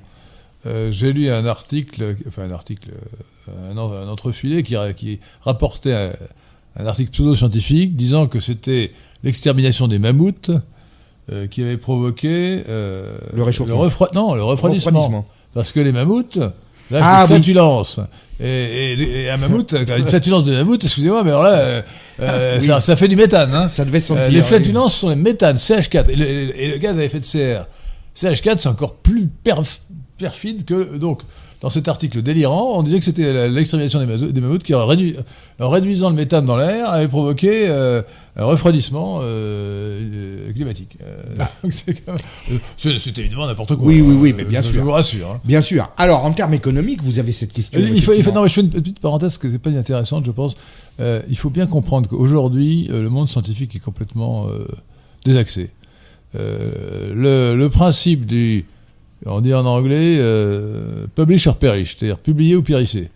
euh, 0.66 0.90
j'ai 0.92 1.12
lu 1.12 1.30
un 1.30 1.46
article, 1.46 2.16
enfin 2.28 2.42
un 2.44 2.50
article, 2.52 2.90
euh, 3.48 3.72
un, 3.72 3.78
un 3.78 4.08
entrefilé 4.08 4.62
qui, 4.62 4.76
ra- 4.76 4.92
qui 4.92 5.20
rapportait 5.42 5.94
un, 5.94 6.10
un 6.76 6.86
article 6.86 7.10
pseudo-scientifique 7.10 7.96
disant 7.96 8.26
que 8.26 8.40
c'était 8.40 8.92
l'extermination 9.22 9.88
des 9.88 9.98
mammouths 9.98 10.50
euh, 11.32 11.46
qui 11.46 11.62
avait 11.62 11.76
provoqué 11.78 12.62
euh, 12.68 13.16
Le 13.34 13.42
réchauffement. 13.42 13.76
refroid- 13.86 14.14
non, 14.14 14.34
le 14.34 14.42
refroidissement. 14.42 15.00
Refroidissement. 15.00 15.26
Parce 15.54 15.72
que 15.72 15.80
les 15.80 15.92
mammouths, 15.92 16.36
là, 16.90 17.00
Ah, 17.02 17.24
c'est 17.26 17.32
oui. 17.34 17.38
flatulence. 17.40 18.00
Et, 18.38 18.46
et- 18.94 19.22
et 19.24 19.30
un 19.30 19.36
mammouth, 19.38 19.72
une 19.72 20.08
flatulence 20.08 20.44
de 20.44 20.52
mammouth, 20.52 20.82
excusez-moi, 20.84 21.22
mais 21.24 21.30
alors 21.30 21.42
là, 21.42 21.58
euh, 21.58 21.82
euh, 22.20 22.60
ça, 22.60 22.80
ça 22.80 22.96
fait 22.96 23.08
du 23.08 23.16
méthane. 23.16 23.54
Hein. 23.54 23.68
Ça 23.70 23.84
devait 23.84 24.00
se 24.00 24.08
sentir. 24.08 24.28
Les 24.30 24.40
oui. 24.40 24.44
flatulences 24.46 24.94
sont 24.96 25.08
les 25.08 25.16
méthanes, 25.16 25.56
CH4. 25.56 26.10
Et 26.10 26.16
le, 26.16 26.26
et 26.26 26.70
le 26.72 26.78
gaz 26.78 26.98
à 26.98 27.04
effet 27.04 27.20
de 27.20 27.24
serre, 27.24 27.66
CH4, 28.16 28.58
c'est 28.58 28.68
encore 28.68 28.94
plus 28.96 29.28
perf- 29.44 29.80
perfide 30.20 30.64
que. 30.64 30.96
Donc, 30.98 31.22
dans 31.60 31.68
cet 31.68 31.88
article 31.88 32.22
délirant, 32.22 32.78
on 32.78 32.82
disait 32.82 32.98
que 33.00 33.04
c'était 33.04 33.50
l'extermination 33.50 33.98
des, 33.98 34.40
mammouths 34.40 34.62
qui, 34.62 34.74
en, 34.74 34.88
en 35.60 35.68
réduisant 35.68 36.08
le 36.08 36.16
méthane 36.16 36.46
dans 36.46 36.56
l'air, 36.56 36.88
avait 36.90 37.06
provoqué 37.08 37.68
euh, 37.68 38.00
un 38.36 38.46
refroidissement 38.46 39.18
euh, 39.22 40.00
euh, 40.48 40.52
climatique. 40.54 40.96
Euh, 41.04 41.44
donc 41.62 41.72
c'est 41.74 42.00
euh, 42.08 42.98
évidemment 43.18 43.46
n'importe 43.46 43.76
quoi. 43.76 43.86
Oui, 43.86 44.00
oui, 44.00 44.14
oui, 44.18 44.34
mais 44.34 44.44
bien 44.44 44.62
je, 44.62 44.68
sûr. 44.68 44.74
Je 44.76 44.80
vous 44.80 44.90
rassure. 44.92 45.32
hein. 45.32 45.40
Bien 45.44 45.60
sûr. 45.60 45.90
Alors, 45.98 46.24
en 46.24 46.32
termes 46.32 46.54
économiques, 46.54 47.02
vous 47.02 47.18
avez 47.18 47.32
cette 47.32 47.52
question. 47.52 47.78
Il 47.78 47.86
faut, 47.86 47.94
il 47.94 48.00
faut- 48.02 48.12
effectivement. 48.12 48.36
non, 48.36 48.42
mais 48.44 48.48
je 48.48 48.54
fais 48.54 48.60
une 48.62 48.70
petite 48.70 49.00
parenthèse 49.00 49.36
que 49.36 49.50
c'est 49.50 49.58
pas 49.58 49.68
inintéressante, 49.70 50.24
je 50.24 50.30
pense. 50.30 50.54
Euh, 51.00 51.20
il 51.28 51.36
faut 51.36 51.50
bien 51.50 51.66
comprendre 51.66 52.08
qu'aujourd'hui, 52.08 52.88
euh, 52.90 53.02
le 53.02 53.10
monde 53.10 53.28
scientifique 53.28 53.76
est 53.76 53.80
complètement 53.80 54.46
euh, 54.48 54.66
désaxé. 55.26 55.70
Euh, 56.36 57.12
le, 57.14 57.56
le 57.58 57.68
principe 57.68 58.24
du, 58.24 58.64
on 59.26 59.40
dit 59.40 59.52
en 59.54 59.64
anglais, 59.66 60.16
euh, 60.18 61.06
publish 61.14 61.46
or 61.46 61.56
perish, 61.56 61.96
c'est-à-dire 61.98 62.18
publier 62.18 62.56
ou 62.56 62.62
périsser. 62.62 63.10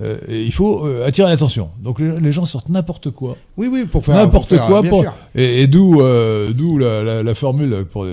Euh, 0.00 0.16
il 0.28 0.52
faut 0.52 0.86
euh, 0.86 1.06
attirer 1.06 1.28
l'attention. 1.28 1.68
Donc 1.82 2.00
les, 2.00 2.18
les 2.18 2.32
gens 2.32 2.44
sortent 2.46 2.70
n'importe 2.70 3.10
quoi, 3.10 3.36
Oui, 3.58 3.68
oui, 3.70 3.84
pour 3.84 4.04
faire. 4.04 4.14
n'importe 4.16 4.56
quoi, 4.56 4.80
bien 4.80 4.90
pour, 4.90 5.02
sûr. 5.02 5.12
et, 5.34 5.62
et 5.62 5.66
d'où 5.66 6.00
euh, 6.00 6.50
d'où 6.52 6.78
la, 6.78 7.02
la- 7.02 7.22
la 7.22 7.34
formule 7.34 7.84
pour, 7.90 8.06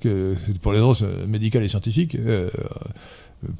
que, 0.00 0.34
pour 0.60 0.72
les 0.72 0.80
euh, 1.02 1.26
médicales 1.28 1.62
et 1.62 1.68
scientifiques, 1.68 2.16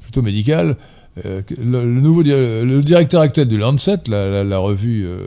plutôt 0.03 0.21
médicales. 0.21 0.75
le, 1.15 1.41
le 1.59 1.85
nouveau 2.01 2.23
le 2.23 2.81
directeur 2.81 3.21
actuel 3.21 3.47
du 3.47 3.57
Lancet, 3.57 3.97
la, 4.07 4.43
revue 4.57 5.05
euh, 5.05 5.17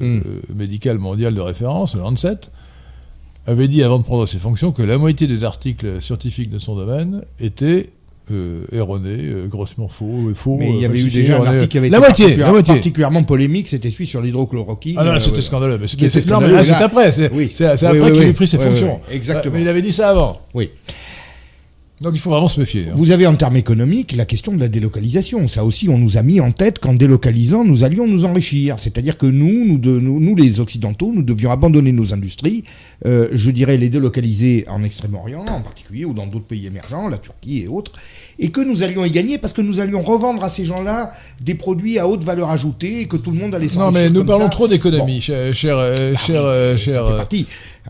Mm. 0.00 0.04
euh, 0.18 0.20
médicale 0.56 0.98
mondiale 0.98 1.34
de 1.34 1.40
référence, 1.40 1.94
le 1.94 2.00
Lancet, 2.00 2.38
avait 3.46 3.68
dit 3.68 3.82
avant 3.82 3.98
de 3.98 4.04
prendre 4.04 4.26
ses 4.26 4.38
fonctions 4.38 4.72
que 4.72 4.82
la 4.82 4.98
moitié 4.98 5.26
des 5.26 5.44
articles 5.44 6.00
scientifiques 6.00 6.50
de 6.50 6.58
son 6.58 6.76
domaine 6.76 7.22
étaient 7.40 7.90
euh, 8.30 8.62
erroné, 8.70 9.16
euh, 9.18 9.46
grossement 9.48 9.88
faux, 9.88 10.30
faux. 10.34 10.56
Mais 10.56 10.70
il 10.70 10.76
y 10.80 10.84
avait 10.84 11.00
eu 11.00 11.10
déjà 11.10 11.40
un 11.40 11.44
article 11.44 11.66
qui 11.68 11.78
avait 11.78 11.88
la 11.88 11.98
été 11.98 12.06
moitié, 12.06 12.24
particulière- 12.24 12.46
la 12.46 12.52
moitié. 12.52 12.74
particulièrement 12.74 13.24
polémique, 13.24 13.68
c'était 13.68 13.90
celui 13.90 14.06
sur 14.06 14.20
l'hydrochloroquine. 14.22 14.94
Ah 14.96 15.02
non, 15.02 15.10
là, 15.10 15.16
Euh, 15.16 15.18
c'était 15.18 15.36
ouais. 15.36 15.42
scandaleux. 15.42 15.78
Mais 15.78 15.88
c'est, 15.88 15.96
après. 16.82 17.10
C'est, 17.10 17.32
Oui. 17.32 17.50
après 17.60 18.00
oui, 18.00 18.06
qu'il 18.12 18.20
oui. 18.20 18.26
ait 18.26 18.32
pris 18.32 18.46
ses 18.46 18.58
fonctions. 18.58 19.00
exactement. 19.10 19.54
Mais 19.56 19.62
il 19.62 19.68
avait 19.68 19.82
dit 19.82 19.92
ça 19.92 20.10
avant. 20.10 20.40
Oui. 20.54 20.70
Donc 22.02 22.12
il 22.14 22.18
faut 22.20 22.30
vraiment 22.30 22.48
se 22.48 22.58
méfier. 22.60 22.86
hein. 22.88 22.94
Vous 22.96 23.10
avez 23.12 23.26
en 23.26 23.34
termes 23.34 23.56
économiques 23.56 24.14
la 24.16 24.24
question 24.24 24.52
de 24.52 24.60
la 24.60 24.68
délocalisation. 24.68 25.46
Ça 25.48 25.64
aussi, 25.64 25.88
on 25.88 25.98
nous 25.98 26.18
a 26.18 26.22
mis 26.22 26.40
en 26.40 26.50
tête 26.50 26.78
qu'en 26.78 26.94
délocalisant, 26.94 27.64
nous 27.64 27.84
allions 27.84 28.06
nous 28.08 28.24
enrichir. 28.24 28.76
C'est-à-dire 28.78 29.16
que 29.18 29.26
nous, 29.26 29.64
nous, 29.64 29.78
de- 29.78 30.00
nous, 30.00 30.18
nous, 30.20 30.34
les 30.34 30.60
Occidentaux, 30.60 31.12
nous 31.14 31.22
devions 31.22 31.50
abandonner 31.50 31.92
nos 31.92 32.12
industries, 32.12 32.64
euh, 33.06 33.28
je 33.32 33.50
dirais 33.50 33.76
les 33.76 33.88
délocaliser 33.88 34.64
en 34.68 34.82
Extrême-Orient 34.84 35.44
en 35.46 35.60
particulier, 35.60 36.04
ou 36.04 36.12
dans 36.14 36.26
d'autres 36.26 36.44
pays 36.46 36.66
émergents, 36.66 37.08
la 37.08 37.18
Turquie 37.18 37.60
et 37.62 37.68
autres, 37.68 37.92
et 38.38 38.50
que 38.50 38.60
nous 38.60 38.82
allions 38.82 39.04
y 39.04 39.10
gagner 39.10 39.38
parce 39.38 39.52
que 39.52 39.60
nous 39.62 39.78
allions 39.80 40.02
revendre 40.02 40.42
à 40.42 40.48
ces 40.48 40.64
gens-là 40.64 41.12
des 41.40 41.54
produits 41.54 41.98
à 41.98 42.08
haute 42.08 42.24
valeur 42.24 42.50
ajoutée 42.50 43.00
et 43.02 43.06
que 43.06 43.16
tout 43.16 43.30
le 43.30 43.38
monde 43.38 43.54
allait 43.54 43.68
s'enrichir. 43.68 43.86
Non, 43.86 43.92
mais 43.92 44.10
nous 44.10 44.24
parlons 44.24 44.44
ça. 44.44 44.50
trop 44.50 44.66
d'économie, 44.68 45.20
cher, 45.20 45.54
cher, 45.54 45.76
euh, 45.78 46.12
Ah 46.14 46.18
cher, 46.18 46.42
euh, 46.44 46.76
cher. 46.76 47.26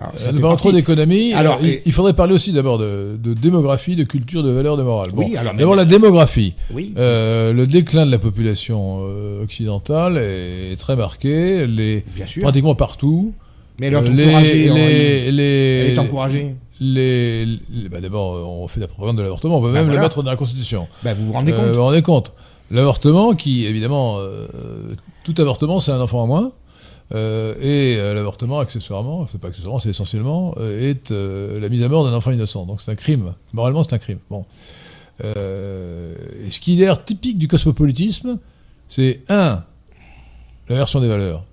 Alors, 0.02 0.18
ça 0.18 0.32
trop 0.32 0.40
partie. 0.48 0.72
d'économie. 0.72 1.32
Alors, 1.34 1.54
Alors, 1.54 1.64
il, 1.64 1.70
et- 1.70 1.82
il 1.86 1.92
faudrait 1.92 2.12
parler 2.14 2.34
aussi 2.34 2.52
d'abord 2.52 2.78
de, 2.78 3.16
de 3.22 3.34
démographie, 3.34 3.96
de 3.96 4.04
culture, 4.04 4.42
de 4.42 4.50
valeur, 4.50 4.76
de 4.76 4.82
morale. 4.82 5.10
Bon, 5.12 5.22
Oui, 5.24 5.34
d'abord 5.56 5.74
la 5.76 5.84
démographie. 5.84 6.54
Oui. 6.72 6.92
Euh, 6.96 7.52
le 7.52 7.66
déclin 7.66 8.06
de 8.06 8.10
la 8.10 8.18
population 8.18 9.00
euh, 9.02 9.42
occidentale 9.42 10.18
est 10.18 10.76
très 10.78 10.96
marqué. 10.96 11.66
Bien 11.66 12.26
sûr. 12.26 12.42
pratiquement 12.42 12.74
partout. 12.74 13.32
Mais 13.80 13.86
elle 13.88 13.94
est 13.94 13.96
Euh, 13.96 14.00
encouragée. 14.00 14.70
en- 14.70 14.74
les, 14.74 15.32
les, 15.32 15.42
Elle 15.42 15.90
est 15.94 15.98
encouragée. 15.98 16.54
les- 16.80 17.46
les- 17.46 17.88
bah 17.90 18.00
d'abord, 18.00 18.34
euh, 18.36 18.42
on 18.44 18.68
fait 18.68 18.80
la 18.80 18.86
propagande 18.86 19.16
de 19.16 19.22
l'avortement. 19.22 19.58
On 19.58 19.60
veut 19.60 19.68
Bah 19.72 19.78
même 19.78 19.84
voilà. 19.86 19.98
le 20.00 20.04
mettre 20.04 20.22
dans 20.22 20.30
la 20.30 20.36
Constitution. 20.36 20.86
Bah, 21.02 21.14
vous 21.14 21.26
vous 21.26 21.32
rendez 21.32 21.52
Euh, 21.52 21.56
compte 21.56 21.66
vous 21.68 21.74
vous 21.74 21.82
rendez 21.82 22.02
compte 22.02 22.32
L'avortement, 22.70 23.34
qui 23.34 23.66
évidemment, 23.66 24.16
euh, 24.18 24.46
tout 25.24 25.34
avortement, 25.38 25.78
c'est 25.80 25.92
un 25.92 26.00
enfant 26.00 26.22
en 26.22 26.26
moins. 26.26 26.52
Euh, 27.14 27.54
et 27.60 27.96
euh, 27.98 28.14
l'avortement, 28.14 28.58
accessoirement, 28.60 29.26
c'est 29.30 29.40
pas 29.40 29.48
accessoirement, 29.48 29.78
c'est 29.78 29.90
essentiellement, 29.90 30.54
euh, 30.58 30.90
est 30.90 31.10
la 31.60 31.68
mise 31.68 31.82
à 31.82 31.88
mort 31.88 32.04
d'un 32.04 32.14
enfant 32.14 32.30
innocent. 32.30 32.64
Donc 32.66 32.80
c'est 32.80 32.90
un 32.90 32.94
crime. 32.94 33.34
Moralement, 33.52 33.82
c'est 33.82 33.94
un 33.94 33.98
crime. 33.98 34.18
Bon. 34.30 34.42
Et 35.22 36.50
ce 36.50 36.58
qui 36.60 36.74
est 36.74 36.76
d'ailleurs 36.78 37.04
typique 37.04 37.38
du 37.38 37.48
cosmopolitisme, 37.48 38.38
c'est 38.88 39.22
un, 39.28 39.62
la 40.68 40.76
version 40.76 41.00
des 41.00 41.08
valeurs. 41.08 41.44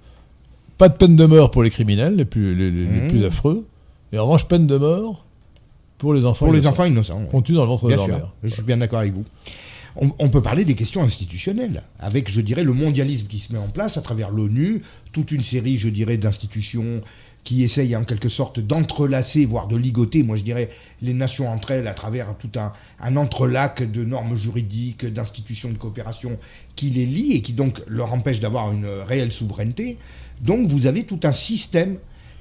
Pas 0.78 0.90
de 0.90 0.96
peine 0.96 1.16
de 1.16 1.26
mort 1.26 1.52
pour 1.52 1.62
les 1.64 1.70
criminels, 1.70 2.16
les 2.16 2.26
plus, 2.26 2.56
les, 2.56 2.72
Mhm. 2.72 3.10
plus 3.10 3.26
affreux. 3.26 3.68
Et 4.12 4.18
en 4.18 4.24
revanche, 4.26 4.46
peine 4.46 4.66
de 4.66 4.78
mort 4.78 5.26
pour 5.98 6.14
les 6.14 6.26
enfants 6.26 6.46
Pour 6.46 6.54
les 6.54 6.66
enfants 6.66 6.86
innocents. 6.86 7.26
Qu'on 7.26 7.42
tue 7.42 7.54
dans 7.54 7.64
le 7.64 7.68
ventre 7.68 7.86
de 7.90 7.94
leur 7.96 8.06
sûr, 8.06 8.16
mère. 8.16 8.30
je 8.44 8.48
suis 8.54 8.64
bien 8.64 8.78
d'accord 8.78 9.00
avec 9.00 9.14
vous. 9.14 9.26
On, 10.02 10.12
on 10.18 10.30
peut 10.30 10.42
parler 10.42 10.64
des 10.66 10.76
questions 10.76 11.04
institutionnelles, 11.04 11.84
avec, 12.00 12.32
je 12.32 12.42
dirais, 12.42 12.64
le 12.64 12.74
mondialisme 12.74 13.28
qui 13.28 13.40
se 13.40 13.52
met 13.52 13.60
en 13.60 13.68
place 13.68 13.98
à 13.98 14.02
travers 14.02 14.32
l'ONU, 14.32 14.82
toute 15.12 15.32
une 15.32 15.44
série, 15.44 15.78
je 15.78 15.90
dirais, 15.90 16.18
d'institutions 16.18 17.02
qui 17.44 17.64
essayent 17.64 17.96
en 17.96 18.04
quelque 18.04 18.30
sorte 18.30 18.60
d'entrelacer, 18.60 19.46
voire 19.46 19.68
de 19.68 19.76
ligoter, 19.76 20.24
moi 20.24 20.36
je 20.36 20.44
dirais, 20.44 20.70
les 21.02 21.14
nations 21.14 21.50
entre 21.50 21.72
elles 21.72 21.88
à 21.88 21.94
travers 21.94 22.36
tout 22.38 22.50
un, 22.60 22.72
un 23.00 23.16
entrelac 23.16 23.90
de 23.92 24.04
normes 24.04 24.36
juridiques, 24.36 25.06
d'institutions 25.06 25.70
de 25.70 25.78
coopération 25.78 26.38
qui 26.76 26.90
les 26.92 27.06
lient 27.06 27.34
et 27.34 27.42
qui 27.42 27.54
donc 27.54 27.82
leur 27.88 28.14
empêchent 28.14 28.42
d'avoir 28.42 28.72
une 28.72 28.86
réelle 28.86 29.32
souveraineté. 29.32 29.98
Donc 30.42 30.68
vous 30.70 30.86
avez 30.88 31.04
tout 31.04 31.20
un 31.24 31.34
système 31.34 31.98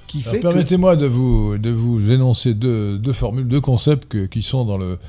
qui 0.07 0.21
fait 0.21 0.37
que... 0.37 0.43
Permettez-moi 0.43 0.95
de 0.95 1.07
vous, 1.07 1.57
de 1.57 1.69
vous 1.71 2.11
énoncer 2.11 2.53
deux, 2.53 2.97
deux 2.97 3.13
formules, 3.13 3.47
deux 3.47 3.61
concepts 3.61 4.07
que- 4.09 4.25
qui 4.25 4.43
sont 4.43 4.65
dans, 4.65 4.77
le, 4.77 4.99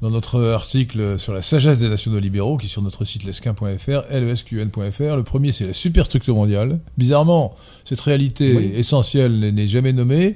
dans 0.00 0.10
notre 0.10 0.40
article 0.42 1.18
sur 1.18 1.32
la 1.32 1.42
sagesse 1.42 1.78
des 1.80 1.88
nationaux 1.88 2.20
libéraux, 2.20 2.56
qui 2.56 2.66
est 2.66 2.70
sur 2.70 2.82
notre 2.82 3.04
site 3.04 3.24
lesquin.fr, 3.24 4.02
lesqn.fr. 4.12 5.16
Le 5.16 5.22
premier, 5.22 5.50
c'est 5.52 5.66
la 5.66 5.72
superstructure 5.72 6.34
mondiale. 6.34 6.78
Bizarrement, 6.96 7.54
cette 7.84 8.00
réalité 8.00 8.54
Oui. 8.56 8.72
essentielle 8.76 9.38
n'est- 9.52 9.66
jamais 9.66 9.92
nommée. 9.92 10.34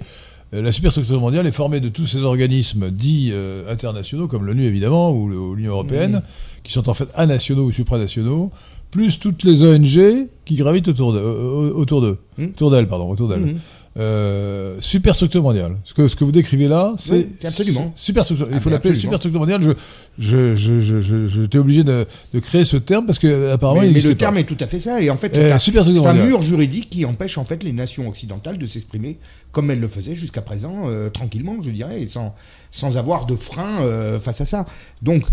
Euh, 0.55 0.63
La 0.63 0.73
superstructure 0.73 1.19
mondiale 1.21 1.47
est 1.47 1.53
formée 1.53 1.81
de 1.81 1.89
tous 1.89 2.07
ces 2.07 2.19
organismes 2.23 2.91
dits 2.91 3.31
euh, 3.33 3.73
internationaux, 3.73 4.27
comme 4.27 4.45
l'ONU 4.45 4.65
évidemment, 4.67 5.13
ou 5.13 5.55
l'Union 5.55 5.73
européenne, 5.73 6.23
qui 6.65 6.73
sont 6.73 6.89
en 6.89 6.95
fait 6.95 7.09
anationaux 7.15 7.65
ou 7.65 7.73
supranationaux, 7.73 8.51
plus 8.91 9.19
toutes 9.19 9.45
les 9.45 9.63
ONG 9.63 10.29
qui 10.45 10.57
gravitent 10.57 10.89
autour 10.89 11.13
d'eux, 11.15 11.21
euh, 11.21 11.73
autour 11.73 12.03
d'eux, 12.03 12.19
Mm. 12.37 12.45
autour 12.47 12.71
d'elles, 12.71 12.87
pardon, 12.87 13.09
autour 13.09 13.29
d'elles. 13.29 13.41
Mhm. 13.41 13.59
Euh, 13.99 14.79
superstructure 14.81 15.43
mondiale. 15.43 15.77
Ce 15.85 15.93
que, 15.93 16.09
ce 16.09 16.17
que 16.17 16.25
vous 16.25 16.33
décrivez 16.33 16.67
là, 16.67 16.95
c'est 16.97 17.13
Oui, 17.15 17.27
absolument. 17.45 17.93
superstructure. 17.95 18.49
Il 18.51 18.57
Ah, 18.57 18.61
faut 18.61 18.71
mais 18.71 18.77
l'appeler 18.77 18.95
superstructure 18.95 19.39
mondiale. 19.39 19.63
Je, 19.63 19.71
je, 20.19 20.55
je, 20.57 20.81
je, 20.81 21.01
je- 21.03 21.27
j'étais 21.27 21.59
obligé 21.59 21.85
de, 21.85 22.07
de 22.33 22.41
créer 22.41 22.65
ce 22.65 22.79
terme 22.79 23.05
parce 23.05 23.19
que 23.19 23.51
apparemment 23.51 23.83
mais, 23.83 23.89
il 23.89 23.93
mais 23.93 24.01
le 24.01 24.15
terme 24.15 24.35
pas. 24.37 24.41
est 24.41 24.45
tout 24.45 24.57
à 24.61 24.67
fait 24.67 24.81
ça. 24.81 25.03
Et 25.03 25.11
en 25.11 25.17
fait, 25.19 25.37
Euh, 25.37 25.59
c'est 25.59 25.77
un, 25.77 25.85
c'est 25.85 26.07
un 26.07 26.15
mur 26.25 26.41
juridique 26.41 26.89
qui 26.89 27.05
empêche 27.05 27.37
en 27.37 27.45
fait 27.45 27.63
les 27.63 27.73
nations 27.75 28.09
occidentales 28.09 28.57
de 28.57 28.67
s'exprimer 28.67 29.19
comme 29.51 29.71
elles 29.71 29.81
le 29.81 29.89
faisaient 29.89 30.15
jusqu'à 30.15 30.41
présent, 30.41 30.89
euh, 30.89 31.11
tranquillement, 31.11 31.57
je 31.61 31.69
dirais, 31.71 32.01
et 32.01 32.09
sans, 32.09 32.35
sans 32.71 32.97
avoir 32.97 33.27
de 33.27 33.37
frein 33.37 33.83
euh, 33.83 34.19
face 34.19 34.41
à 34.41 34.47
ça. 34.47 34.65
Donc, 35.03 35.25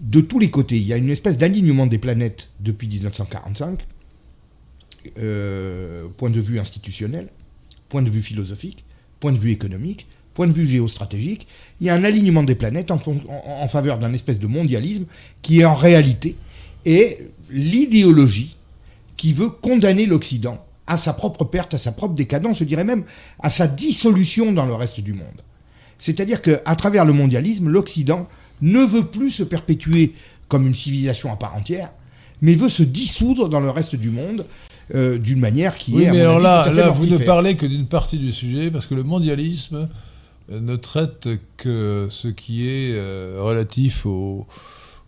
de 0.00 0.22
tous 0.22 0.38
les 0.38 0.48
côtés, 0.50 0.78
il 0.78 0.86
y 0.86 0.94
a 0.94 0.96
une 0.96 1.10
espèce 1.10 1.36
d'alignement 1.36 1.86
des 1.86 1.98
planètes 1.98 2.48
depuis 2.60 2.88
1945, 2.88 3.80
euh, 5.18 6.06
point 6.16 6.30
de 6.30 6.40
vue 6.40 6.58
institutionnel, 6.58 7.28
point 7.90 8.00
de 8.00 8.08
vue 8.08 8.22
philosophique, 8.22 8.84
point 9.18 9.32
de 9.32 9.38
vue 9.38 9.50
économique, 9.50 10.06
point 10.32 10.46
de 10.46 10.52
vue 10.52 10.66
géostratégique. 10.66 11.46
Il 11.80 11.86
y 11.86 11.90
a 11.90 11.94
un 11.94 12.04
alignement 12.04 12.42
des 12.42 12.54
planètes 12.54 12.90
en, 12.90 13.68
faveur 13.68 13.98
d'un 13.98 14.14
espèce 14.14 14.38
de 14.40 14.46
mondialisme 14.46 15.04
qui 15.42 15.60
est 15.60 15.64
en 15.66 15.74
réalité 15.74 16.36
est 16.86 17.18
l'idéologie 17.50 18.56
qui 19.18 19.34
veut 19.34 19.50
condamner 19.50 20.06
l'Occident 20.06 20.64
à 20.86 20.96
sa 20.96 21.12
propre 21.12 21.44
perte, 21.44 21.74
à 21.74 21.78
sa 21.78 21.92
propre 21.92 22.14
décadence, 22.14 22.58
je 22.58 22.64
dirais 22.64 22.84
même 22.84 23.04
à 23.38 23.50
sa 23.50 23.66
dissolution 23.66 24.52
dans 24.52 24.64
le 24.64 24.74
reste 24.74 25.00
du 25.00 25.12
monde. 25.12 25.42
C'est-à-dire 25.98 26.40
qu'à 26.40 26.74
travers 26.76 27.04
le 27.04 27.12
mondialisme, 27.12 27.68
l'Occident 27.68 28.26
ne 28.62 28.80
veut 28.80 29.06
plus 29.06 29.30
se 29.30 29.42
perpétuer 29.42 30.14
comme 30.48 30.66
une 30.66 30.74
civilisation 30.74 31.30
à 31.32 31.36
part 31.36 31.54
entière, 31.54 31.90
mais 32.40 32.54
veut 32.54 32.70
se 32.70 32.82
dissoudre 32.82 33.48
dans 33.48 33.60
le 33.60 33.70
reste 33.70 33.94
du 33.94 34.10
monde 34.10 34.46
euh, 34.94 35.18
d'une 35.18 35.38
manière 35.40 35.76
qui 35.78 35.92
Oui, 35.94 36.04
est. 36.04 36.10
mais 36.10 36.20
alors 36.20 36.44
avis, 36.44 36.76
là, 36.76 36.88
vous 36.90 37.06
ne 37.06 37.18
parlez 37.18 37.54
que 37.56 37.66
d'une 37.66 37.86
partie 37.86 38.18
du 38.18 38.32
sujet 38.32 38.70
parce 38.70 38.86
que 38.86 38.94
le 38.94 39.02
mondialisme 39.04 39.88
euh, 40.52 40.60
ne 40.60 40.76
traite 40.76 41.28
que 41.56 42.06
ce 42.10 42.28
qui 42.28 42.66
est 42.68 42.92
euh, 42.94 43.38
relatif 43.40 44.04
aux, 44.06 44.46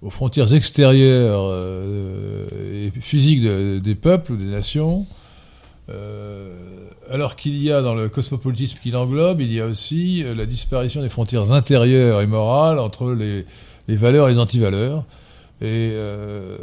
aux 0.03 0.11
frontières 0.11 0.53
extérieures 0.55 1.43
euh, 1.51 2.47
et 2.87 2.93
physiques 3.01 3.43
de- 3.43 3.79
des 3.79 3.95
peuples 3.95 4.33
ou 4.33 4.37
des 4.37 4.45
nations. 4.47 5.07
Alors 7.11 7.37
qu'il 7.37 7.63
y 7.63 7.71
a 7.71 7.83
dans 7.83 7.95
le 7.95 8.09
cosmopolitisme 8.09 8.79
qui 8.83 8.91
l'englobe, 8.91 9.41
il 9.43 9.53
y 9.53 9.61
a 9.61 9.67
aussi 9.67 10.25
la 10.37 10.47
disparition 10.47 11.03
des 11.03 11.11
frontières 11.11 11.53
intérieures 11.53 12.23
et 12.23 12.27
morales 12.27 12.79
entre 12.79 13.13
les, 13.13 13.45
les 13.89 13.97
valeurs 13.97 14.29
et 14.29 14.33
les 14.33 14.39
antivaleurs. 14.39 15.05
Et 15.63 15.91
euh, 15.93 16.57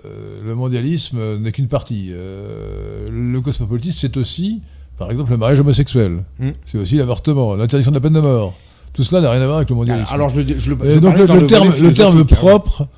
le 0.43 0.55
mondialisme 0.55 1.37
n'est 1.37 1.53
qu'une 1.53 1.69
partie. 1.69 2.09
Euh, 2.11 3.07
le 3.09 3.39
cosmopolitisme, 3.39 3.97
c'est 4.01 4.17
aussi, 4.17 4.61
par 4.97 5.09
exemple, 5.09 5.31
le 5.31 5.37
mariage 5.37 5.61
homosexuel. 5.61 6.25
Mm. 6.37 6.49
C'est 6.65 6.77
aussi 6.77 6.97
l'avortement, 6.97 7.55
l'interdiction 7.55 7.91
de 7.91 7.95
la 7.95 8.01
peine 8.01 8.13
de 8.13 8.19
mort. 8.19 8.57
Tout 8.91 9.05
cela 9.05 9.21
n'a 9.21 9.31
rien 9.31 9.41
à 9.41 9.45
voir 9.45 9.57
avec 9.57 9.69
le 9.69 9.75
mondialisme. 9.77 10.09
Alors, 10.11 10.29
je, 10.29 10.41
Et 10.41 10.99
donc 10.99 11.17
le, 11.17 11.25
le 11.27 11.47
terme, 11.93 12.17
le 12.17 12.21
hein. 12.21 12.25
propre, 12.25 12.89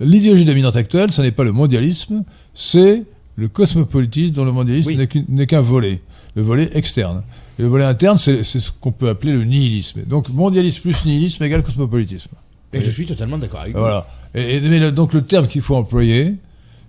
l'idéologie 0.00 0.44
dominante 0.44 0.74
actuelle, 0.74 1.12
ce 1.12 1.22
n'est 1.22 1.30
pas 1.30 1.44
le 1.44 1.52
mondialisme, 1.52 2.24
c'est 2.52 3.04
le 3.36 3.46
cosmopolitisme 3.46 4.34
dont 4.34 4.44
le 4.44 4.52
mondialisme 4.52 4.88
Oui. 4.88 5.24
n'est 5.28 5.46
qu'un 5.46 5.60
volet, 5.60 6.02
le 6.34 6.42
volet 6.42 6.68
externe. 6.74 7.22
Et 7.58 7.62
le 7.62 7.68
volet 7.68 7.84
interne, 7.84 8.18
c'est 8.18 8.42
c'est 8.42 8.58
ce 8.58 8.72
qu'on 8.72 8.92
peut 8.92 9.08
appeler 9.08 9.32
le 9.32 9.44
nihilisme. 9.44 10.02
Donc 10.06 10.28
mondialisme 10.30 10.82
plus 10.82 11.04
nihilisme 11.04 11.44
égale 11.44 11.62
cosmopolitisme. 11.62 12.30
Et 12.72 12.80
je 12.80 12.90
suis 12.90 13.06
totalement 13.06 13.38
d'accord 13.38 13.60
avec 13.60 13.74
vous. 13.74 13.80
Voilà. 13.80 14.06
Mais 14.34 14.90
donc 14.92 15.12
le 15.12 15.22
terme 15.22 15.46
qu'il 15.46 15.62
faut 15.62 15.76
employer, 15.76 16.36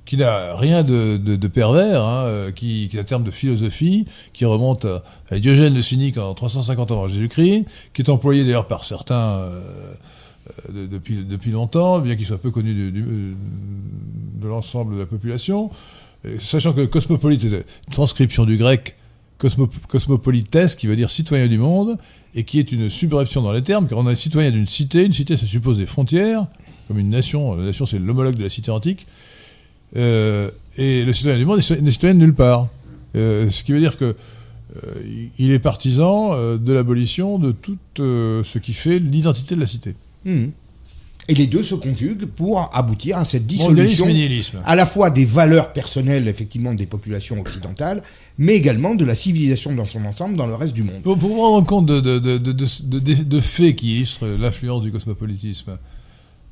qui 0.05 0.17
n'a 0.17 0.55
rien 0.55 0.83
de, 0.83 1.47
pervers, 1.47 2.03
hein, 2.03 2.23
euh, 2.25 2.51
qui, 2.51 2.89
est 2.93 2.99
un 2.99 3.03
terme 3.03 3.23
de 3.23 3.31
philosophie, 3.31 4.05
qui 4.33 4.45
remonte 4.45 4.85
à, 4.85 5.39
Diogène 5.39 5.73
le 5.73 5.81
Cynique 5.81 6.17
en 6.17 6.33
350 6.33 6.91
ans 6.91 6.95
avant 6.95 7.07
Jésus-Christ, 7.07 7.65
qui 7.93 8.01
est 8.01 8.09
employé 8.09 8.43
d'ailleurs 8.43 8.67
par 8.67 8.83
certains 8.83 9.15
euh, 9.15 9.61
euh, 10.69 10.73
de- 10.73 10.87
depuis, 10.87 11.23
depuis 11.23 11.51
longtemps, 11.51 11.99
bien 11.99 12.15
qu'il 12.15 12.25
soit 12.25 12.37
peu 12.37 12.51
connu 12.51 12.73
de 12.73 14.47
l'ensemble 14.47 14.95
de 14.95 14.99
la 14.99 15.05
population. 15.05 15.71
Sachant 16.39 16.71
que 16.71 16.85
cosmopolite 16.85 17.43
est 17.43 17.47
une 17.47 17.63
transcription 17.91 18.45
du 18.45 18.55
grec 18.55 18.95
cosmo, 19.37 19.69
cosmopolites, 19.89 20.75
qui 20.77 20.87
veut 20.87 20.95
dire 20.95 21.09
citoyen 21.09 21.47
du 21.47 21.57
monde, 21.57 21.97
et 22.33 22.43
qui 22.43 22.59
est 22.59 22.71
une 22.71 22.89
subreption 22.89 23.41
dans 23.41 23.51
les 23.51 23.61
termes, 23.61 23.87
car 23.87 23.97
on 23.97 24.09
est 24.09 24.15
citoyen 24.15 24.51
d'une 24.51 24.67
cité, 24.67 25.05
une 25.05 25.11
cité 25.11 25.37
ça 25.37 25.45
suppose 25.45 25.77
des 25.77 25.85
frontières, 25.85 26.47
comme 26.87 26.99
une 26.99 27.09
nation, 27.09 27.55
la 27.55 27.63
nation 27.63 27.85
c'est 27.85 27.99
l'homologue 27.99 28.35
de 28.35 28.43
la 28.43 28.49
cité 28.49 28.71
antique, 28.71 29.05
Euh, 29.95 30.49
et 30.77 31.05
le 31.05 31.13
citoyen 31.13 31.37
du 31.37 31.45
monde 31.45 31.59
est 31.59 31.81
n'est 31.81 31.91
citoyen 31.91 32.15
de 32.15 32.19
nulle 32.19 32.33
part. 32.33 32.67
Euh, 33.15 33.51
ce 33.51 33.63
qui 33.63 33.73
veut 33.73 33.79
dire 33.79 33.95
que 33.95 34.05
euh, 34.15 35.29
il 35.37 35.51
est 35.51 35.59
partisan 35.59 36.35
de 36.57 36.73
l'abolition 36.73 37.37
de 37.37 37.51
tout 37.51 37.77
ce 37.97 38.57
qui 38.57 38.73
fait 38.73 38.97
l'identité 38.97 39.53
de 39.53 39.59
la 39.59 39.67
cité. 39.67 39.93
Mhm. 40.25 40.51
Et 41.29 41.35
les 41.35 41.45
deux 41.47 41.63
se 41.63 41.75
conjuguent 41.75 42.25
pour 42.25 42.69
aboutir 42.73 43.17
à 43.19 43.23
cette 43.23 43.45
dissolution 43.45 44.07
à 44.65 44.75
la 44.75 44.85
fois 44.87 45.09
des 45.11 45.25
valeurs 45.25 45.71
personnelles, 45.73 46.27
effectivement, 46.27 46.73
des 46.73 46.87
populations 46.87 47.39
occidentales, 47.39 48.01
mais 48.39 48.55
également 48.55 48.93
de 48.95 49.05
la 49.05 49.15
civilisation 49.15 49.73
dans 49.75 49.85
son 49.85 50.03
ensemble 50.05 50.35
dans 50.35 50.47
le 50.47 50.55
reste 50.55 50.73
du 50.73 50.83
monde. 50.83 51.01
Pour, 51.03 51.17
pour 51.19 51.29
vous 51.29 51.39
rendre 51.39 51.65
compte 51.67 51.85
de- 51.85 52.01
de 53.37 53.39
faits 53.39 53.75
qui 53.75 53.95
illustrent 53.97 54.25
l'influence 54.27 54.81
du 54.81 54.91
cosmopolitisme, 54.91 55.77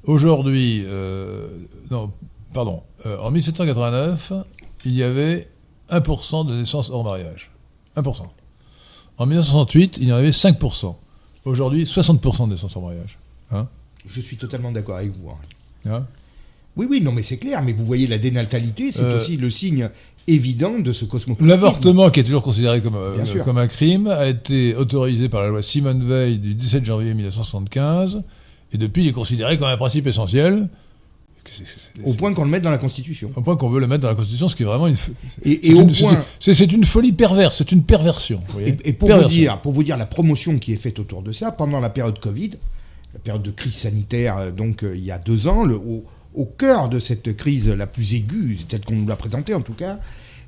aujourd'hui, 0.06 0.84
euh, 0.86 1.48
non, 1.90 2.12
pardon, 2.54 2.82
euh, 3.06 3.18
en 3.20 3.32
1789, 3.32 4.34
il 4.86 4.94
y 4.94 5.04
avait 5.04 5.48
1% 5.90 6.48
de 6.48 6.54
naissances 6.56 6.90
hors 6.90 7.04
mariage. 7.04 7.52
1%. 7.96 8.24
En 9.18 9.26
1968, 9.26 9.98
il 10.02 10.10
y 10.10 10.14
en 10.14 10.18
avait 10.18 10.32
5%. 10.32 10.96
Aujourd'hui, 11.46 11.84
60% 11.86 12.46
de 12.48 12.54
naissances 12.54 12.76
hors 12.76 12.84
mariage. 12.84 13.18
Je 14.08 14.20
suis 14.20 14.36
totalement 14.38 14.72
d'accord 14.72 14.96
avec 14.98 15.12
vous. 15.16 15.30
hein. 15.30 15.38
Hein 15.92 16.06
Oui, 16.76 16.88
oui, 16.90 17.02
non, 17.02 17.12
mais 17.12 17.22
c'est 17.22 17.38
clair, 17.38 17.62
mais 17.62 17.72
vous 17.74 17.86
voyez, 17.86 18.08
la 18.08 18.18
dénatalité, 18.18 18.92
c'est 18.92 19.04
Euh, 19.04 19.22
aussi 19.22 19.38
le 19.38 19.50
signe 19.52 19.90
évident 20.28 20.80
de 20.80 20.92
ce 20.92 21.06
cosmopolitisme. 21.06 21.48
L'avortement, 21.48 22.10
qui 22.10 22.22
est 22.22 22.24
toujours 22.24 22.42
considéré 22.42 22.82
comme, 22.82 22.96
euh, 22.96 23.44
comme 23.44 23.60
un 23.60 23.68
crime, 23.68 24.08
a 24.08 24.26
été 24.28 24.74
autorisé 24.76 25.30
par 25.30 25.42
la 25.42 25.50
loi 25.50 25.62
Simone 25.62 26.04
Veil 26.04 26.40
du 26.40 26.56
17 26.56 26.84
janvier 26.84 27.14
1975, 27.14 28.24
et 28.74 28.78
depuis, 28.78 29.04
il 29.04 29.10
est 29.10 29.14
considéré 29.14 29.58
comme 29.58 29.68
un 29.68 29.78
principe 29.78 30.08
essentiel. 30.08 30.70
Au 32.06 32.14
point 32.14 32.34
qu'on 32.34 32.44
le 32.44 32.50
mette 32.50 32.62
dans 32.62 32.70
la 32.72 32.78
Constitution. 32.78 33.30
Au 33.36 33.42
point 33.42 33.58
qu'on 33.58 33.70
veut 33.70 33.80
le 33.82 33.88
mettre 33.88 34.02
dans 34.02 34.10
la 34.10 34.16
Constitution, 34.16 34.48
ce 34.48 34.56
qui 34.56 34.64
est 34.64 34.66
vraiment 34.66 34.88
une. 34.88 34.94
Et- 34.94 34.98
c'est 35.28 35.68
et 35.68 35.74
au 35.74 35.82
une- 35.82 35.92
point- 35.94 36.24
C'est 36.40 36.72
une 36.72 36.84
folie 36.84 37.12
perverse, 37.12 37.58
c'est 37.58 37.72
une 37.72 37.84
perversion. 37.84 38.42
vous 38.48 38.54
voyez. 38.54 38.78
Et, 38.86 38.90
et 38.90 38.94
pour, 38.94 39.10
vous 39.10 39.28
dire, 39.28 39.60
pour 39.62 39.74
vous 39.74 39.84
dire 39.84 39.98
la 39.98 40.06
promotion 40.06 40.60
qui 40.60 40.72
est 40.72 40.78
faite 40.78 41.00
autour 41.00 41.22
de 41.24 41.32
ça, 41.32 41.52
pendant 41.52 41.80
la 41.80 41.90
période 41.90 42.20
Covid, 42.20 42.52
la 43.14 43.20
période 43.20 43.42
de 43.44 43.52
crise 43.52 43.74
sanitaire, 43.74 44.38
euh, 44.38 44.52
donc 44.52 44.84
euh, 44.84 44.96
il 44.96 45.04
y 45.04 45.12
a 45.12 45.18
deux 45.18 45.48
ans, 45.48 45.64
le- 45.66 45.76
au, 45.76 46.06
au 46.36 46.46
cœur 46.46 46.88
de 46.90 47.00
cette 47.00 47.36
crise 47.36 47.68
la 47.68 47.88
plus 47.88 48.14
aiguë, 48.14 48.60
telle 48.70 48.86
qu'on 48.86 48.96
nous 48.96 49.08
l'a 49.08 49.16
présentée 49.18 49.54
en 49.56 49.62
tout 49.62 49.74
cas, 49.74 49.98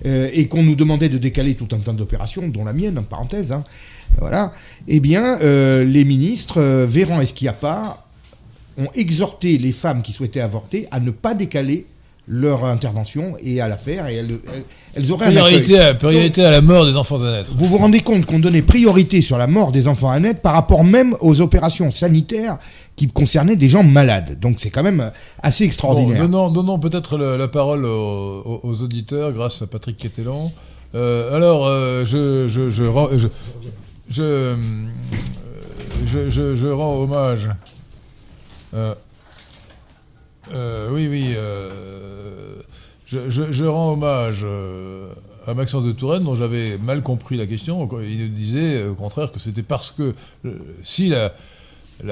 euh, 0.05 0.29
et 0.31 0.47
qu'on 0.47 0.63
nous 0.63 0.75
demandait 0.75 1.09
de 1.09 1.17
décaler 1.17 1.55
tout 1.55 1.67
un 1.75 1.79
tas 1.79 1.91
d'opérations, 1.91 2.47
dont 2.47 2.63
la 2.65 2.71
mienne, 2.73 2.97
en 2.99 3.03
parenthèse, 3.03 3.51
hein, 3.51 3.63
voilà, 4.19 4.53
eh 4.87 4.99
bien, 4.99 5.39
euh, 5.41 5.83
les 5.83 6.05
ministres, 6.05 6.61
Véran 6.85 7.19
et 7.19 7.25
Schiappa, 7.25 8.02
ont 8.77 8.87
exhorté 8.95 9.57
les 9.57 9.71
femmes 9.71 10.01
qui 10.01 10.13
souhaitaient 10.13 10.41
avorter 10.41 10.87
à 10.91 10.99
ne 10.99 11.11
pas 11.11 11.33
décaler 11.33 11.85
leur 12.27 12.63
intervention 12.63 13.35
et 13.43 13.59
à 13.59 13.67
la 13.67 13.75
faire, 13.75 14.07
et 14.07 14.15
elles, 14.15 15.11
auraient 15.11 15.25
un 15.25 15.29
accueil. 15.29 15.41
Priorité 15.61 15.79
à, 15.79 15.93
priorité 15.93 16.45
à 16.45 16.51
la 16.51 16.61
mort 16.61 16.85
des 16.85 16.95
enfants 16.95 17.21
à 17.21 17.31
naître. 17.31 17.53
Vous 17.57 17.65
vous 17.67 17.77
rendez 17.77 17.99
compte 17.99 18.25
qu'on 18.25 18.39
donnait 18.39 18.61
priorité 18.61 19.21
sur 19.21 19.37
la 19.37 19.47
mort 19.47 19.73
des 19.73 19.89
enfants 19.89 20.09
à 20.09 20.19
naître 20.21 20.39
par 20.39 20.53
rapport 20.53 20.85
même 20.85 21.17
aux 21.19 21.41
opérations 21.41 21.91
sanitaires 21.91 22.59
qui 22.95 23.09
concernaient 23.09 23.57
des 23.57 23.67
gens 23.67 23.83
malades. 23.83 24.39
Donc 24.39 24.57
c'est 24.59 24.69
quand 24.69 24.83
même 24.83 25.11
assez 25.41 25.65
Bon, 25.65 25.67
extraordinaire. 25.67 26.21
donnons, 26.21 26.49
donnons 26.49 26.79
peut-être 26.79 27.17
la 27.17 27.47
parole 27.49 27.83
aux, 27.85 28.81
auditeurs 28.81 29.33
grâce 29.33 29.61
à 29.61 29.67
Patrick 29.67 29.97
Quetelon. 29.97 30.51
Euh, 30.95 31.35
alors, 31.35 31.65
euh, 31.65 32.05
je, 32.05 32.17
euh, 32.17 32.49
je, 32.49 32.69
je- 36.29 36.55
je 36.55 36.67
rends 36.67 36.99
hommage. 37.01 37.49
Euh, 38.73 38.95
euh, 40.51 40.89
oui, 40.91 41.07
oui. 41.07 41.33
euh, 41.35 42.55
je, 43.07 43.65
rends 43.65 43.93
hommage 43.93 44.45
à 45.45 45.53
Maxence 45.53 45.83
de 45.83 45.91
Touraine, 45.91 46.23
dont 46.23 46.35
j'avais 46.35 46.77
mal 46.79 47.01
compris 47.01 47.37
la 47.37 47.45
question. 47.45 47.87
Il 48.01 48.19
nous 48.19 48.27
disait, 48.29 48.83
au 48.85 48.95
contraire, 48.95 49.31
que 49.31 49.39
c'était 49.39 49.63
parce 49.63 49.91
que 49.91 50.13
si 50.81 51.09
la, 51.09 51.31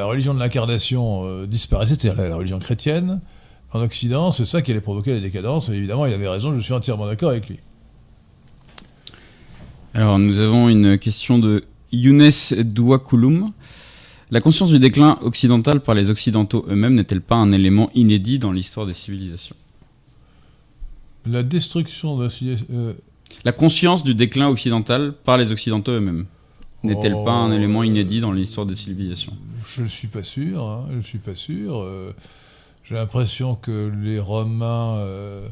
religion 0.05 0.33
de 0.33 0.39
l'incarnation 0.39 1.45
disparaissait, 1.45 1.95
c'est-à-dire 1.99 2.29
la, 2.29 2.35
religion 2.35 2.59
chrétienne, 2.59 3.21
en 3.73 3.81
Occident, 3.81 4.31
c'est 4.31 4.45
ça 4.45 4.61
qui 4.61 4.71
allait 4.71 4.81
provoquer 4.81 5.13
la 5.13 5.21
décadence. 5.21 5.69
Et 5.69 5.73
évidemment, 5.73 6.05
il 6.05 6.13
avait 6.13 6.27
raison, 6.27 6.53
je 6.53 6.59
suis 6.59 6.73
entièrement 6.73 7.07
d'accord 7.07 7.29
avec 7.29 7.47
lui. 7.47 7.59
Alors, 9.93 10.19
nous 10.19 10.39
avons 10.39 10.69
une 10.69 10.97
question 10.97 11.39
de 11.39 11.65
Younes 11.91 12.31
Douakouloum. 12.63 13.51
La 14.31 14.39
conscience 14.39 14.69
du 14.69 14.79
déclin 14.79 15.17
occidental 15.21 15.81
par 15.81 15.93
les 15.93 16.09
Occidentaux 16.09 16.65
eux-mêmes 16.69 16.95
n'est-elle 16.95 17.21
pas 17.21 17.35
un 17.35 17.51
élément 17.51 17.89
inédit 17.95 18.39
dans 18.39 18.53
l'histoire 18.53 18.85
des 18.85 18.93
civilisations? 18.93 19.55
La 21.25 21.43
destruction 21.43 22.17
de 22.17 22.23
la 22.23 22.29
civilisation. 22.29 22.67
euh, 22.71 22.93
La 23.43 23.51
conscience 23.51 24.03
du 24.03 24.15
déclin 24.15 24.47
occidental 24.47 25.13
par 25.13 25.37
les 25.37 25.51
Occidentaux 25.51 25.91
eux-mêmes 25.91 26.25
n'est-elle 26.83 27.13
pas 27.13 27.33
un 27.33 27.51
Oh, 27.51 27.55
élément 27.55 27.83
inédit 27.83 28.21
dans 28.21 28.31
l'histoire 28.31 28.65
des 28.65 28.75
civilisations? 28.75 29.33
Je 29.67 29.81
ne 29.81 29.87
suis 29.87 30.07
pas 30.07 30.23
sûr. 30.23 30.63
hein, 30.63 30.85
je 30.91 30.95
ne 30.97 31.01
suis 31.01 31.19
pas 31.19 31.35
sûr. 31.35 31.79
euh, 31.81 32.13
J'ai 32.83 32.95
l'impression 32.95 33.55
que 33.55 33.91
les 34.01 34.17
Romains, 34.19 34.95
euh, 34.97 35.47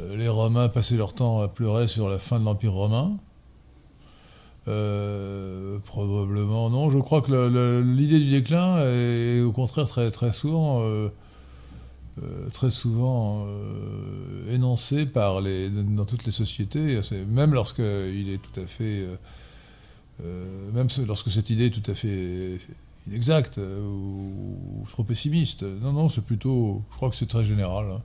euh, 0.00 0.16
les 0.16 0.28
Romains 0.28 0.68
passaient 0.70 0.96
leur 0.96 1.12
temps 1.14 1.40
à 1.42 1.48
pleurer 1.48 1.86
sur 1.86 2.08
la 2.08 2.18
fin 2.18 2.40
de 2.40 2.44
l'Empire 2.46 2.72
romain. 2.72 3.12
Euh, 4.68 5.78
probablement 5.80 6.70
non. 6.70 6.90
Je 6.90 6.98
crois 6.98 7.22
que 7.22 7.82
l'idée 7.82 8.18
du 8.18 8.30
déclin 8.30 8.78
est 8.78 9.40
au 9.40 9.52
contraire 9.52 9.86
très 9.86 10.10
très 10.10 10.32
souvent, 10.32 10.82
euh, 10.82 11.08
euh, 12.22 12.48
très 12.50 12.70
souvent 12.70 13.46
énoncée 14.50 15.06
par 15.06 15.40
les 15.40 15.70
dans 15.70 16.04
toutes 16.04 16.24
les 16.24 16.32
sociétés. 16.32 17.00
Même 17.28 17.54
est 17.54 18.38
tout 18.38 18.60
à 18.60 18.66
fait 18.66 19.06
même 20.74 20.88
lorsque 21.06 21.30
cette 21.30 21.48
idée 21.50 21.66
est 21.66 21.70
tout 21.70 21.90
à 21.90 21.94
fait 21.94 22.58
inexacte 23.06 23.58
ou, 23.58 24.86
trop 24.90 25.04
pessimiste. 25.04 25.62
Non, 25.62 25.92
non, 25.92 26.08
c'est 26.08 26.20
plutôt. 26.20 26.82
Je 26.90 26.96
crois 26.96 27.08
que 27.10 27.16
c'est 27.16 27.28
très 27.28 27.44
général. 27.44 27.86
hein. 27.90 28.02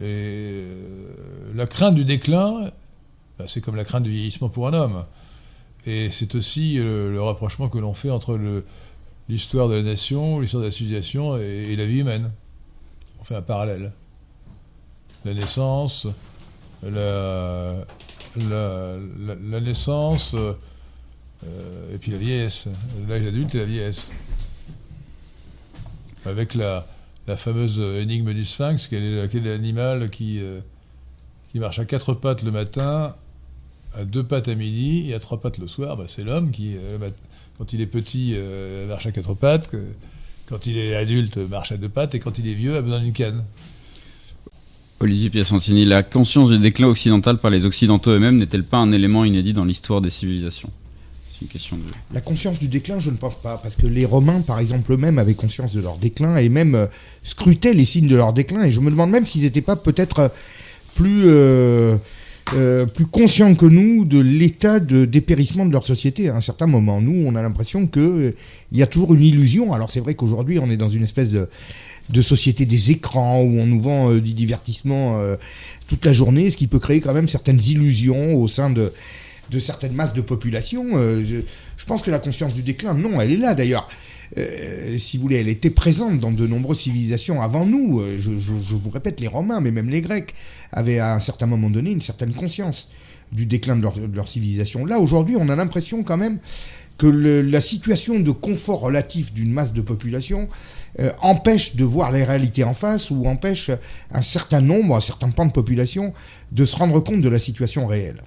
Et 0.00 0.64
la 1.54 1.66
crainte 1.66 1.94
du 1.94 2.04
déclin, 2.04 2.70
bah, 3.38 3.44
c'est 3.46 3.60
comme 3.60 3.76
la 3.76 3.84
crainte 3.84 4.02
du 4.02 4.10
vieillissement 4.10 4.48
pour 4.48 4.66
un 4.66 4.72
homme. 4.72 5.04
Et 5.84 6.10
c'est 6.10 6.34
aussi 6.34 6.78
euh, 6.78 7.10
le 7.10 7.22
rapprochement 7.22 7.68
que 7.68 7.78
l'on 7.78 7.94
fait 7.94 8.10
entre 8.10 8.38
l'histoire 9.28 9.68
de 9.68 9.74
la 9.74 9.82
nation, 9.82 10.40
l'histoire 10.40 10.60
de 10.60 10.68
la 10.68 10.70
civilisation 10.70 11.36
et, 11.38 11.74
la 11.76 11.86
vie 11.86 12.00
humaine. 12.00 12.30
On 13.20 13.24
fait 13.24 13.34
un 13.34 13.42
parallèle. 13.42 13.92
La 15.24 15.34
naissance, 15.34 16.06
la, 16.82 17.84
naissance, 19.60 20.34
euh, 20.34 21.94
et 21.94 21.98
puis 21.98 22.10
la 22.10 22.18
vieillesse, 22.18 22.66
l'âge 23.08 23.26
adulte 23.26 23.54
et 23.54 23.58
la 23.58 23.64
vieillesse. 23.64 24.08
Avec 26.24 26.54
la, 26.54 26.86
fameuse 27.36 27.78
énigme 27.78 28.32
du 28.34 28.44
sphinx, 28.44 28.88
quel 28.88 29.02
est, 29.02 29.40
l'animal 29.40 30.10
euh, 30.20 30.60
qui 31.50 31.58
marche 31.58 31.78
à 31.78 31.84
quatre 31.84 32.14
pattes 32.14 32.42
le 32.42 32.50
matin, 32.50 33.14
à 33.94 34.04
deux 34.04 34.22
pattes 34.22 34.48
à 34.48 34.54
midi 34.54 35.06
et 35.10 35.14
à 35.14 35.18
trois 35.20 35.40
pattes 35.40 35.58
le 35.58 35.68
soir 35.68 35.96
bah, 35.96 36.04
C'est 36.06 36.24
l'homme 36.24 36.50
qui, 36.50 36.76
euh, 36.76 36.98
mat- 36.98 37.14
quand 37.58 37.72
il 37.72 37.80
est 37.80 37.86
petit, 37.86 38.32
euh, 38.34 38.86
marche 38.88 39.06
à 39.06 39.12
quatre 39.12 39.34
pattes, 39.34 39.68
que- 39.68 39.84
quand 40.46 40.66
il 40.66 40.76
est 40.78 40.94
adulte, 40.96 41.36
marche 41.38 41.72
à 41.72 41.76
deux 41.76 41.88
pattes, 41.88 42.14
et 42.14 42.18
quand 42.18 42.38
il 42.38 42.48
est 42.48 42.54
vieux, 42.54 42.76
a 42.76 42.82
besoin 42.82 43.00
d'une 43.00 43.12
canne. 43.12 43.42
Olivier 45.00 45.30
Piacentini, 45.30 45.84
la 45.84 46.02
conscience 46.02 46.48
du 46.50 46.58
déclin 46.58 46.86
occidental 46.86 47.38
par 47.38 47.50
les 47.50 47.64
Occidentaux 47.64 48.10
eux-mêmes 48.12 48.36
n'est-elle 48.36 48.62
pas 48.64 48.78
un 48.78 48.92
élément 48.92 49.24
inédit 49.24 49.52
dans 49.52 49.64
l'histoire 49.64 50.00
des 50.00 50.10
civilisations? 50.10 50.70
C'est 51.32 51.42
une 51.42 51.48
question 51.48 51.76
de... 51.76 51.82
La 52.14 52.20
conscience 52.20 52.60
du 52.60 52.68
déclin, 52.68 53.00
je 53.00 53.10
ne 53.10 53.16
pense 53.16 53.34
pas, 53.40 53.56
parce 53.56 53.74
que 53.74 53.86
les 53.88 54.04
Romains, 54.04 54.42
par 54.42 54.60
exemple, 54.60 54.92
eux-mêmes 54.92 55.18
avaient 55.18 55.34
conscience 55.34 55.72
de 55.72 55.80
leur 55.80 55.96
déclin 55.96 56.36
et 56.36 56.48
même 56.48 56.76
euh, 56.76 56.86
scrutaient 57.24 57.74
les 57.74 57.84
signes 57.84 58.06
de 58.06 58.14
leur 58.14 58.32
déclin. 58.32 58.62
Et 58.62 58.70
je 58.70 58.78
me 58.80 58.90
demande 58.90 59.10
même 59.10 59.26
s'ils 59.26 59.42
n'étaient 59.42 59.60
pas 59.60 59.74
peut-être 59.74 60.18
euh, 60.20 60.28
plus, 60.94 61.22
euh, 61.24 61.96
euh, 62.54 62.86
plus 62.86 63.06
conscients 63.06 63.54
que 63.54 63.66
nous 63.66 64.04
de 64.04 64.18
l'état 64.18 64.80
de 64.80 65.04
dépérissement 65.04 65.64
de 65.64 65.72
leur 65.72 65.86
société 65.86 66.28
à 66.28 66.36
un 66.36 66.40
certain 66.40 66.66
moment. 66.66 67.00
Nous, 67.00 67.24
on 67.26 67.34
a 67.34 67.42
l'impression 67.42 67.86
qu'il 67.86 68.34
y 68.72 68.82
a 68.82 68.86
toujours 68.86 69.14
une 69.14 69.22
illusion. 69.22 69.72
Alors 69.72 69.90
c'est 69.90 70.00
vrai 70.00 70.14
qu'aujourd'hui, 70.14 70.58
on 70.58 70.70
est 70.70 70.76
dans 70.76 70.88
une 70.88 71.02
espèce 71.02 71.30
de, 71.30 71.48
société 72.20 72.66
des 72.66 72.90
écrans 72.90 73.40
où 73.40 73.58
on 73.58 73.66
nous 73.66 73.80
vend 73.80 74.10
euh, 74.10 74.20
du 74.20 74.34
divertissement 74.34 75.18
euh, 75.18 75.36
toute 75.88 76.04
la 76.04 76.12
journée, 76.12 76.50
ce 76.50 76.56
qui 76.56 76.66
peut 76.66 76.78
créer 76.78 77.00
quand 77.00 77.14
même 77.14 77.28
certaines 77.28 77.60
illusions 77.60 78.34
au 78.34 78.48
sein 78.48 78.70
de 78.70 78.92
certaines 79.58 79.92
masses 79.92 80.14
de 80.14 80.20
population. 80.20 80.86
Euh, 80.94 81.24
je 81.76 81.84
pense 81.86 82.02
que 82.02 82.10
la 82.10 82.18
conscience 82.18 82.54
du 82.54 82.62
déclin, 82.62 82.94
non, 82.94 83.20
elle 83.20 83.32
est 83.32 83.36
là 83.36 83.54
d'ailleurs. 83.54 83.88
Euh, 84.38 84.96
si 84.98 85.16
vous 85.16 85.22
voulez, 85.24 85.36
elle 85.36 85.48
était 85.48 85.70
présente 85.70 86.18
dans 86.20 86.30
de 86.32 86.46
nombreuses 86.46 86.80
civilisations 86.80 87.42
avant 87.42 87.66
nous. 87.66 88.00
Euh, 88.00 88.16
Je, 88.18 88.32
je- 88.38 88.52
je 88.62 88.74
vous 88.76 88.90
répète, 88.90 89.20
les 89.20 89.28
Romains, 89.28 89.60
mais 89.60 89.70
même 89.70 89.88
les 89.90 90.00
Grecs, 90.00 90.34
avaient 90.70 90.98
à 90.98 91.14
un 91.14 91.20
certain 91.20 91.46
moment 91.46 91.68
donné 91.70 91.90
une 91.90 92.00
certaine 92.00 92.32
conscience 92.32 92.90
du 93.30 93.46
déclin 93.46 93.76
de 93.76 93.82
leur, 93.82 93.94
de 93.94 94.14
leur 94.16 94.28
civilisation. 94.28 94.84
Là, 94.86 94.98
aujourd'hui, 94.98 95.36
on 95.38 95.48
a 95.48 95.56
l'impression 95.56 96.02
quand 96.02 96.16
même 96.16 96.38
que 96.98 97.06
le- 97.06 97.42
la 97.42 97.60
situation 97.60 98.20
de 98.20 98.30
confort 98.30 98.80
relatif 98.80 99.32
d'une 99.32 99.50
masse 99.52 99.72
de 99.72 99.80
population 99.80 100.48
euh, 101.00 101.10
empêche 101.22 101.74
de 101.74 101.84
voir 101.84 102.12
les 102.12 102.22
réalités 102.24 102.64
en 102.64 102.74
face 102.74 103.10
ou 103.10 103.24
empêche 103.26 103.70
un 104.10 104.22
certain 104.22 104.60
nombre, 104.60 104.94
un 104.94 105.00
certain 105.00 105.30
pan 105.30 105.46
de 105.46 105.52
population 105.52 106.12
de 106.52 106.64
se 106.66 106.76
rendre 106.76 107.00
compte 107.00 107.22
de 107.22 107.28
la 107.30 107.38
situation 107.38 107.86
réelle. 107.86 108.22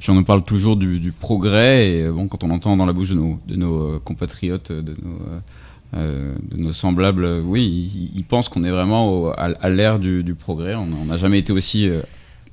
Puis 0.00 0.10
on 0.10 0.14
nous 0.14 0.24
parle 0.24 0.42
toujours 0.42 0.76
du, 0.76 1.12
progrès, 1.12 1.90
et 1.90 2.02
euh, 2.04 2.12
bon, 2.12 2.26
quand 2.26 2.42
on 2.42 2.50
entend 2.50 2.76
dans 2.76 2.86
la 2.86 2.94
bouche 2.94 3.10
de 3.10 3.14
nos, 3.56 3.82
euh, 3.82 4.00
compatriotes, 4.02 4.72
de 4.72 4.96
nos, 5.02 5.18
euh, 5.94 6.72
semblables, 6.72 7.42
oui, 7.44 8.10
ils, 8.14 8.24
pensent 8.24 8.48
qu'on 8.48 8.64
est 8.64 8.70
vraiment 8.70 9.30
à, 9.32 9.68
l'ère 9.68 9.98
du, 9.98 10.34
progrès. 10.34 10.74
On 10.74 11.04
n'a 11.04 11.18
jamais 11.18 11.38
été 11.38 11.52
aussi. 11.52 11.88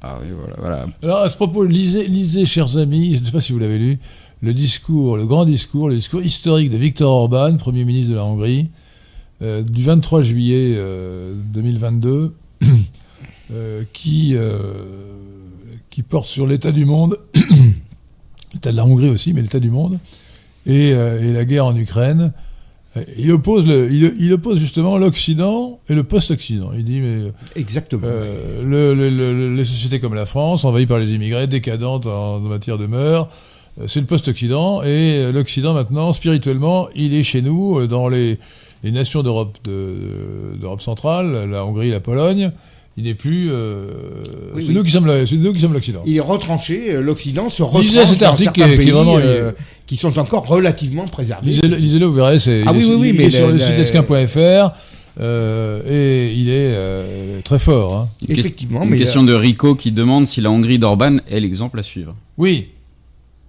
ah 0.02 0.18
oui, 0.22 0.28
voilà, 0.38 0.56
voilà. 0.60 0.86
Alors, 1.02 1.20
à 1.20 1.30
ce 1.30 1.38
propos, 1.38 1.64
lisez, 1.64 2.46
chers 2.46 2.78
amis, 2.78 3.16
je 3.16 3.22
ne 3.22 3.26
sais 3.26 3.32
pas 3.32 3.40
si 3.40 3.54
vous 3.54 3.60
l'avez 3.60 3.78
lu, 3.78 3.98
le 4.42 4.54
discours, 4.54 5.16
le 5.16 5.26
grand 5.26 5.46
discours, 5.46 5.88
le 5.88 5.96
discours 5.96 6.22
historique 6.22 6.70
de 6.70 6.78
Viktor 6.78 7.10
Orban, 7.10 7.56
Premier 7.56 7.86
ministre 7.86 8.12
de 8.12 8.18
la 8.18 8.26
Hongrie, 8.26 8.70
du 9.42 9.84
23 9.84 10.22
juillet 10.22 10.74
euh, 10.76 11.34
2022, 11.54 12.34
euh, 13.52 13.84
qui, 13.94 14.36
qui 15.98 16.04
porte 16.04 16.28
sur 16.28 16.46
l'état 16.46 16.72
du 16.72 16.86
monde, 16.86 17.18
l'état 18.54 18.72
de 18.72 18.76
la 18.78 18.86
Hongrie 18.86 19.10
aussi, 19.10 19.34
mais 19.34 19.42
l'état 19.42 19.60
du 19.60 19.72
monde, 19.72 19.98
et, 20.68 20.92
euh, 20.94 21.20
et 21.28 21.34
la 21.34 21.44
guerre 21.44 21.66
en 21.66 21.76
Ukraine. 21.76 22.34
Euh, 22.98 23.02
Il 23.18 23.32
oppose, 23.32 23.66
le, 23.66 23.92
il, 23.92 24.14
il 24.20 24.32
oppose 24.32 24.60
justement 24.60 25.00
l'Occident 25.00 25.80
et 25.90 25.96
le 25.96 26.04
post-Occident. 26.04 26.70
Il 26.78 26.84
dit, 26.84 27.00
mais 27.02 27.32
Exactement. 27.56 28.04
euh, 28.06 28.62
le- 28.64 28.94
le- 28.94 29.10
le- 29.10 29.56
les 29.56 29.66
sociétés 29.66 30.00
comme 30.00 30.14
la 30.14 30.28
France, 30.28 30.66
envahies 30.66 30.86
par 30.86 31.00
les 31.00 31.12
immigrés, 31.16 31.48
décadentes 31.48 32.06
en, 32.06 32.36
en 32.36 32.40
matière 32.42 32.78
de 32.78 32.86
mœurs, 32.86 33.28
c'est 33.88 34.00
le 34.00 34.06
post-Occident. 34.06 34.84
Et 34.84 35.32
l'Occident, 35.32 35.74
maintenant, 35.74 36.14
spirituellement, 36.14 36.90
il 36.96 37.16
est 37.16 37.24
chez 37.24 37.42
nous, 37.42 37.88
dans 37.88 38.08
les, 38.08 38.38
les 38.84 38.92
nations 38.92 39.24
d'Europe 39.24 39.58
de- 39.64 40.56
d'Europe 40.62 40.82
centrale, 40.84 41.50
la 41.50 41.66
Hongrie, 41.66 41.90
la 41.90 42.02
Pologne. 42.02 42.52
Il 42.98 43.04
n'est 43.04 43.14
plus. 43.14 43.50
euh, 43.52 43.92
Oui, 44.56 44.64
c'est 44.64 44.70
oui. 44.70 44.74
nous 44.74 44.84
qui 44.84 44.90
sommes 44.92 45.06
l'Occident. 45.06 46.02
Il 46.06 46.18
est 46.18 46.20
retranché, 46.20 46.96
euh, 46.96 47.02
l'Occident 47.02 47.50
se 47.50 47.62
Lisez 47.64 48.00
retranche 48.00 48.10
cet 48.10 48.20
dans 48.22 48.26
article 48.30 48.52
qui 48.54 48.62
est- 48.62 48.66
qui 48.66 48.74
est 48.74 48.78
pays, 48.78 48.90
vraiment- 48.90 49.18
euh, 49.20 49.52
qui 49.86 49.98
sont 49.98 50.18
encore 50.18 50.48
relativement 50.48 51.06
préservés. 51.06 51.52
Lisez-le, 51.52 52.06
vous 52.08 52.16
verrez. 52.16 52.40
C'est, 52.40 52.64
Ah 52.66 52.72
il 52.74 52.78
oui, 52.80 52.84
est, 52.84 52.88
oui, 52.90 52.96
oui, 53.02 53.10
il 53.10 53.18
mais 53.18 53.24
est 53.26 53.30
sur 53.30 53.48
le- 53.50 53.60
site 53.60 53.78
lesquin.fr 53.78 54.72
euh, 55.20 55.82
et 55.88 56.34
il 56.34 56.50
est 56.50 56.74
euh, 56.76 57.42
très 57.44 57.60
fort. 57.60 57.94
hein. 57.96 58.10
Effectivement, 58.28 58.84
Une 58.84 58.90
mais 58.90 58.98
question 58.98 59.24
de 59.24 59.34
Rico 59.34 59.76
qui 59.76 59.92
demande 59.92 60.28
si 60.28 60.42
la 60.42 60.50
Hongrie 60.50 60.80
d'Orban 60.80 61.18
est 61.30 61.40
l'exemple 61.40 61.80
à 61.80 61.84
suivre. 61.84 62.16
Oui, 62.38 62.70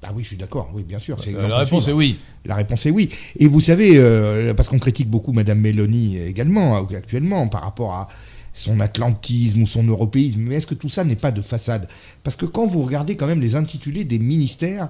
Ah 0.07 0.13
oui, 0.15 0.23
je 0.23 0.29
suis 0.29 0.37
d'accord, 0.37 0.71
oui, 0.75 0.85
bien 0.87 0.99
sûr. 1.01 1.17
euh, 1.27 1.49
la 1.49 1.57
réponse 1.59 1.89
est 1.89 1.93
oui. 1.93 2.17
La 2.47 2.55
réponse 2.55 2.87
est 2.87 2.91
oui. 2.91 3.11
Et 3.39 3.49
vous 3.49 3.61
savez, 3.61 3.93
euh, 3.97 4.55
parce 4.55 4.69
qu'on 4.69 4.79
critique 4.79 5.09
beaucoup 5.11 5.33
Madame 5.33 5.59
Mélanie 5.59 6.19
également, 6.19 6.77
actuellement, 6.95 7.49
par 7.49 7.63
rapport 7.63 7.93
à 7.95 8.09
son 8.59 8.81
atlantisme 8.81 9.63
ou 9.63 9.67
son 9.67 9.85
européisme, 9.85 10.41
mais 10.41 10.57
est-ce 10.57 10.67
que 10.67 10.75
tout 10.75 10.89
ça 10.89 11.05
n'est 11.05 11.17
pas 11.17 11.31
de 11.31 11.41
façade? 11.41 11.89
Parce 12.25 12.37
que 12.37 12.45
quand 12.45 12.67
vous 12.67 12.81
regardez 12.81 13.17
quand 13.17 13.27
même 13.27 13.41
les 13.41 13.55
intitulés 13.55 14.05
des 14.05 14.19
ministères 14.19 14.89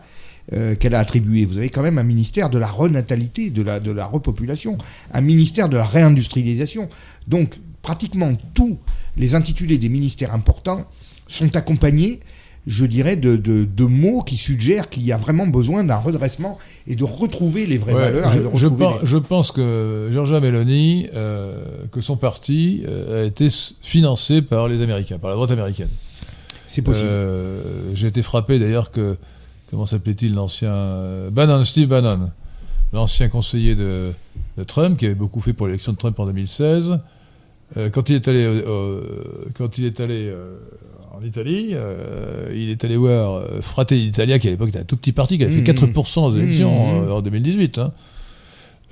euh, 0.55 0.75
qu'elle 0.75 0.95
a 0.95 1.01
attribués, 1.01 1.45
vous 1.45 1.59
avez 1.59 1.69
quand 1.69 1.83
même 1.83 1.99
un 1.99 2.03
ministère 2.03 2.49
de 2.49 2.59
la 2.59 2.69
renatalité, 2.69 3.51
de 3.51 3.63
la, 3.63 3.79
de 3.79 3.91
la 3.91 4.07
repopulation, 4.07 4.79
un 5.13 5.21
ministère 5.21 5.69
de 5.69 5.77
la 5.77 5.85
réindustrialisation. 5.85 6.89
Donc, 7.27 7.57
pratiquement 7.83 8.33
tous 8.55 8.79
les 9.17 9.35
intitulés 9.35 9.77
des 9.77 9.91
ministères 9.91 10.33
importants 10.33 10.87
sont 11.27 11.55
accompagnés 11.55 12.21
je 12.69 12.85
dirais, 12.85 13.17
de, 13.17 13.35
de, 13.37 13.65
de 13.65 13.85
mots 13.85 14.23
qui 14.23 14.37
suggèrent 14.37 14.89
qu'il 14.91 15.03
y 15.03 15.11
a 15.11 15.17
vraiment 15.17 15.47
besoin 15.47 15.83
d'un 15.85 15.97
redressement 15.97 16.59
et 16.87 16.95
de 16.97 17.03
retrouver 17.05 17.67
les 17.67 17.79
vraies 17.79 17.95
Ouais, 17.95 18.11
valeurs. 18.13 18.31
je, 18.33 18.39
et 18.39 18.43
de 18.43 18.57
je 18.57 18.67
pense, 18.69 19.01
les- 19.03 19.07
je 19.09 19.17
pense 19.17 19.53
que 19.53 20.09
Giorgia 20.13 20.39
Meloni, 20.41 21.09
euh, 21.15 21.65
que 21.91 22.01
son 22.01 22.17
parti 22.17 22.83
euh, 22.87 23.23
a 23.25 23.27
été 23.27 23.49
financé 23.83 24.43
par 24.43 24.69
les 24.69 24.83
Américains, 24.83 25.19
par 25.19 25.31
la 25.31 25.37
droite 25.37 25.51
américaine. 25.51 25.89
C'est 26.69 26.83
possible. 26.83 27.09
Euh, 27.11 27.95
J'ai 27.95 28.09
été 28.09 28.21
frappé 28.23 28.59
d'ailleurs 28.59 28.91
que, 28.91 29.17
comment 29.71 29.87
s'appelait-il 29.87 30.35
l'ancien 30.35 31.31
Bannon, 31.33 31.65
Steve 31.65 31.89
Bannon, 31.89 32.31
l'ancien 32.93 33.29
conseiller 33.31 33.75
de, 33.75 34.13
de 34.59 34.65
Trump, 34.65 34.99
qui 34.99 35.07
avait 35.07 35.15
beaucoup 35.15 35.41
fait 35.41 35.55
pour 35.55 35.67
l'élection 35.69 35.93
de 35.93 35.97
Trump 35.99 36.21
en 36.21 36.27
2016, 36.27 36.99
euh, 37.79 37.89
quand 37.91 38.11
il 38.11 38.17
est 38.17 38.29
allé, 38.29 38.63
quand 39.55 39.79
il 39.79 39.87
est 39.87 40.01
allé 40.01 40.31
en 41.19 41.23
Italie, 41.25 41.71
euh, 41.75 42.53
il 42.55 42.71
est 42.71 42.85
allé 42.85 42.97
voir 42.97 43.35
euh, 43.37 43.61
Fratelli 43.61 44.05
d'Italia, 44.05 44.39
qui 44.39 44.47
à 44.49 44.51
l'époque 44.51 44.69
était 44.69 44.79
un 44.79 44.85
tout 44.85 44.97
petit 44.97 45.13
parti, 45.13 45.37
qui 45.37 45.45
avait 45.45 45.53
fait 45.53 45.59
Mhm. 45.61 45.65
4% 45.93 46.27
aux 46.27 46.37
élections 46.37 47.03
Mhm. 47.03 47.09
euh, 47.09 47.13
en 47.13 47.21
2018, 47.23 47.79
hein, 47.79 47.93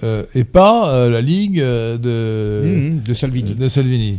euh, 0.03 0.25
et 0.35 0.45
pas 0.45 0.93
euh, 0.93 1.09
la 1.11 1.21
Ligue 1.21 1.61
de, 1.61 2.63
Mmh, 2.65 3.03
de 3.03 3.15
Salvini. 3.15 3.55
de 3.55 3.69
Salvini. 3.69 4.19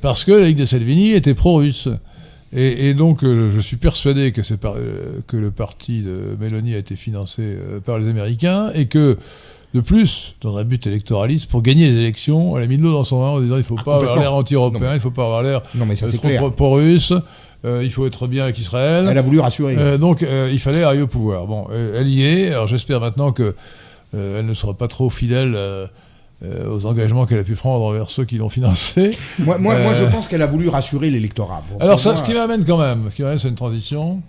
Parce 0.00 0.24
que 0.24 0.32
la 0.32 0.46
Ligue 0.46 0.56
de 0.58 0.64
Salvini 0.64 1.10
était 1.12 1.34
pro-russe. 1.34 1.88
Et, 2.54 2.88
et 2.88 2.94
donc, 2.94 3.22
je 3.22 3.60
suis 3.60 3.76
persuadé 3.76 4.32
que, 4.32 4.42
c'est 4.42 4.56
par- 4.58 4.76
que 5.26 5.36
le 5.36 5.50
parti 5.50 6.00
de 6.02 6.36
Mélanie 6.40 6.74
a 6.74 6.78
été 6.78 6.96
financé 6.96 7.56
par 7.84 7.98
les 7.98 8.08
Américains 8.08 8.70
et 8.74 8.86
que, 8.86 9.18
de 9.74 9.80
plus, 9.80 10.34
dans 10.42 10.56
un 10.58 10.64
but 10.64 10.86
électoraliste, 10.86 11.50
pour 11.50 11.62
gagner 11.62 11.88
les 11.88 11.96
élections, 11.96 12.56
elle 12.56 12.64
a 12.64 12.66
mis 12.66 12.76
de 12.76 12.82
l'eau 12.82 12.92
dans 12.92 13.04
son 13.04 13.20
vin 13.20 13.28
en 13.28 13.40
disant 13.40 13.56
il 13.56 13.62
faut 13.62 13.76
Ah, 13.78 13.84
pas 13.84 13.96
avoir 13.96 14.18
l'air 14.18 14.34
anti-européen, 14.34 14.92
il 14.94 15.00
faut 15.00 15.10
pas 15.10 15.24
avoir 15.24 15.42
l'air 15.42 15.62
euh, 15.80 16.12
trop 16.38 16.50
pro-russe, 16.50 17.14
euh, 17.64 17.80
il 17.82 17.90
faut 17.90 18.06
être 18.06 18.26
bien 18.26 18.44
avec 18.44 18.58
Israël. 18.58 19.06
Elle 19.10 19.18
a 19.18 19.22
voulu 19.22 19.40
rassurer. 19.40 19.76
Euh, 19.78 19.96
donc, 19.96 20.22
euh, 20.22 20.50
il 20.52 20.58
fallait 20.58 20.82
arriver 20.82 21.04
au 21.04 21.06
pouvoir. 21.06 21.46
Bon, 21.46 21.68
elle 21.70 22.08
y 22.08 22.24
est. 22.24 22.48
Alors, 22.48 22.66
j'espère 22.66 23.00
maintenant 23.00 23.32
que 23.32 23.54
elle 24.14 24.44
ne 24.44 24.54
sera 24.54 24.74
pas 24.74 24.88
trop 24.88 25.08
fidèle 25.08 25.56
aux 26.42 26.86
engagements 26.86 27.24
qu'elle 27.24 27.38
a 27.38 27.44
pu 27.44 27.54
prendre 27.54 27.82
envers 27.84 28.10
ceux 28.10 28.26
qui 28.26 28.36
l'ont 28.36 28.50
financée. 28.50 29.16
moi, 29.38 29.56
moi, 29.56 29.78
moi, 29.78 29.94
je 29.94 30.04
pense 30.04 30.28
qu'elle 30.28 30.42
a 30.42 30.46
voulu 30.46 30.68
rassurer 30.68 31.08
l'électorat. 31.08 31.62
Bon, 31.70 31.78
Alors, 31.78 31.98
ça, 31.98 32.10
moi, 32.10 32.16
ce 32.16 32.24
qui 32.24 32.34
m'amène 32.34 32.64
quand 32.64 32.76
même, 32.76 33.10
ce 33.10 33.16
qui 33.16 33.22
m'amène, 33.22 33.38
c'est 33.38 33.48
une 33.48 33.54
transition, 33.54 34.20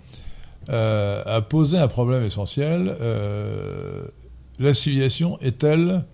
à 0.70 1.40
poser 1.46 1.76
un 1.76 1.88
problème 1.88 2.22
essentiel. 2.22 2.96
La 4.58 4.74
civilisation 4.74 5.38
est-elle 5.40 6.04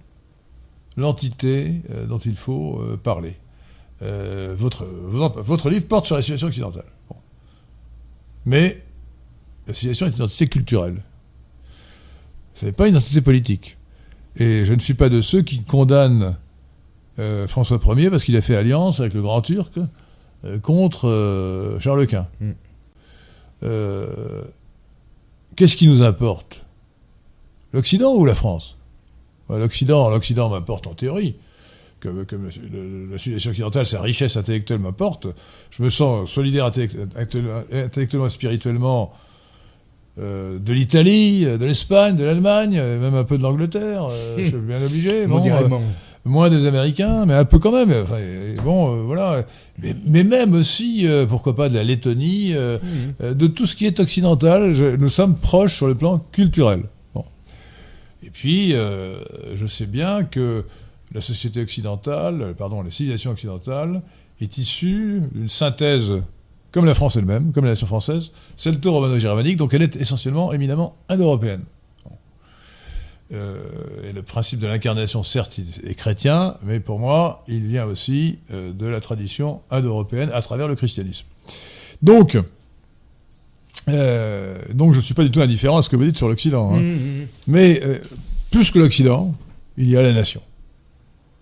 l'entité 0.96 1.82
euh, 1.90 2.06
dont 2.06 2.18
il 2.18 2.36
faut 2.36 2.80
euh, 2.80 2.96
parler? 2.96 3.36
Euh, 4.02 4.54
votre, 4.56 5.68
livre 5.68 5.86
porte 5.86 6.06
sur 6.06 6.16
la 6.16 6.22
civilisation 6.22 6.48
occidentale. 6.48 6.86
Bon. 7.08 7.16
Mais 8.46 8.82
la 9.66 9.74
civilisation 9.74 10.06
est 10.06 10.16
une 10.16 10.22
entité 10.22 10.46
culturelle. 10.48 11.02
Ce 12.54 12.66
n'est 12.66 12.72
pas 12.72 12.88
une 12.88 12.96
entité 12.96 13.20
politique. 13.20 13.76
Et 14.36 14.64
je 14.64 14.72
ne 14.72 14.80
suis 14.80 14.94
pas 14.94 15.08
de 15.08 15.20
ceux 15.20 15.42
qui 15.42 15.62
condamnent 15.62 16.36
euh, 17.18 17.46
François 17.46 17.78
Ier 17.96 18.10
parce 18.10 18.24
qu'il 18.24 18.36
a 18.36 18.40
fait 18.40 18.56
alliance 18.56 19.00
avec 19.00 19.12
le 19.12 19.22
Grand 19.22 19.42
Turc 19.42 19.78
euh, 20.44 20.58
contre 20.60 21.78
Charles 21.80 22.06
Quint. 22.06 22.28
Mm. 22.40 22.52
Qu'est-ce 25.56 25.76
qui 25.76 25.88
nous 25.88 26.02
importe? 26.02 26.66
L'Occident 27.72 28.14
ou 28.14 28.24
la 28.24 28.34
France? 28.34 28.76
L'Occident, 29.48 30.10
l'Occident 30.10 30.48
m'importe 30.48 30.86
en 30.86 30.94
théorie. 30.94 31.34
Le- 32.04 32.24
la 33.10 33.18
civilisation 33.18 33.50
occidentale, 33.50 33.84
sa 33.86 34.00
richesse 34.00 34.36
intellectuelle 34.36 34.78
m'importe. 34.78 35.26
Je 35.70 35.82
me 35.82 35.90
sens 35.90 36.30
solidaire 36.30 36.64
intellect- 36.66 36.96
intellectuellement, 37.72 38.26
et 38.26 38.30
spirituellement 38.30 39.12
euh, 40.18 40.58
de 40.58 40.72
l'Italie, 40.72 41.44
de 41.44 41.64
l'Espagne, 41.64 42.16
de 42.16 42.24
l'Allemagne, 42.24 42.76
euh, 42.78 43.00
même 43.00 43.14
un 43.14 43.24
peu 43.24 43.36
de 43.38 43.42
l'Angleterre. 43.42 44.06
euh. 44.10 44.36
Je 44.38 44.44
suis 44.46 44.56
bien 44.56 44.82
obligé. 44.82 45.26
bon, 45.26 45.44
euh, 45.46 45.68
moins 46.24 46.48
des 46.48 46.66
Américains, 46.66 47.26
mais 47.26 47.34
un 47.34 47.44
peu 47.44 47.58
quand 47.58 47.72
même. 47.72 47.92
Enfin, 48.02 48.18
bon, 48.64 49.04
voilà. 49.04 49.44
Mais, 49.82 49.94
mais 50.06 50.24
même 50.24 50.54
aussi, 50.54 51.06
pourquoi 51.28 51.54
pas, 51.54 51.68
de 51.68 51.74
la 51.74 51.84
Lettonie, 51.84 52.54
Mmh. 52.54 53.34
de 53.34 53.46
tout 53.46 53.66
ce 53.66 53.76
qui 53.76 53.86
est 53.86 54.00
occidental. 54.00 54.72
je- 54.74 54.96
nous 54.96 55.08
sommes 55.08 55.34
proches 55.36 55.74
sur 55.76 55.86
le 55.86 55.94
plan 55.94 56.18
culturel. 56.32 56.84
Et 58.30 58.32
puis, 58.32 58.74
euh, 58.74 59.18
je 59.56 59.66
sais 59.66 59.86
bien 59.86 60.22
que 60.22 60.64
la 61.12 61.20
société 61.20 61.60
occidentale, 61.60 62.54
pardon, 62.56 62.80
la 62.80 62.92
civilisation 62.92 63.32
occidentale 63.32 64.02
est 64.40 64.56
issue 64.56 65.22
d'une 65.32 65.48
synthèse, 65.48 66.12
comme 66.70 66.84
la 66.84 66.94
France 66.94 67.16
elle-même, 67.16 67.50
comme 67.50 67.64
la 67.64 67.72
nation 67.72 67.88
française, 67.88 68.30
celto-romano-germanique, 68.54 69.56
donc 69.56 69.74
elle 69.74 69.82
est 69.82 69.96
essentiellement, 69.96 70.52
éminemment, 70.52 70.94
indo-européenne. 71.08 71.64
Euh, 73.32 74.08
et 74.08 74.12
le 74.12 74.22
principe 74.22 74.60
de 74.60 74.68
l'incarnation, 74.68 75.24
certes, 75.24 75.58
est 75.82 75.94
chrétien, 75.96 76.54
mais 76.62 76.78
pour 76.78 77.00
moi, 77.00 77.42
il 77.48 77.66
vient 77.66 77.86
aussi 77.86 78.38
euh, 78.52 78.72
de 78.72 78.86
la 78.86 79.00
tradition 79.00 79.60
indo-européenne 79.72 80.30
à 80.32 80.40
travers 80.40 80.68
le 80.68 80.76
christianisme. 80.76 81.26
Donc, 82.00 82.38
euh, 83.88 84.56
donc 84.74 84.92
je 84.92 84.98
ne 84.98 85.02
suis 85.02 85.14
pas 85.14 85.22
du 85.24 85.30
tout 85.30 85.40
indifférent 85.40 85.78
à 85.78 85.82
ce 85.82 85.88
que 85.88 85.96
vous 85.96 86.04
dites 86.04 86.16
sur 86.18 86.28
l'Occident. 86.28 86.72
hein. 86.74 86.78
Mmh, 86.80 86.92
mmh. 86.92 87.26
Mais 87.48 87.80
euh, 87.84 87.98
plus 88.50 88.70
que 88.70 88.78
l'Occident, 88.78 89.34
il 89.76 89.88
y 89.88 89.96
a 89.96 90.02
la 90.02 90.12
nation. 90.12 90.40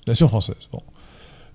Nation 0.06 0.28
française. 0.28 0.56
Bon. 0.72 0.80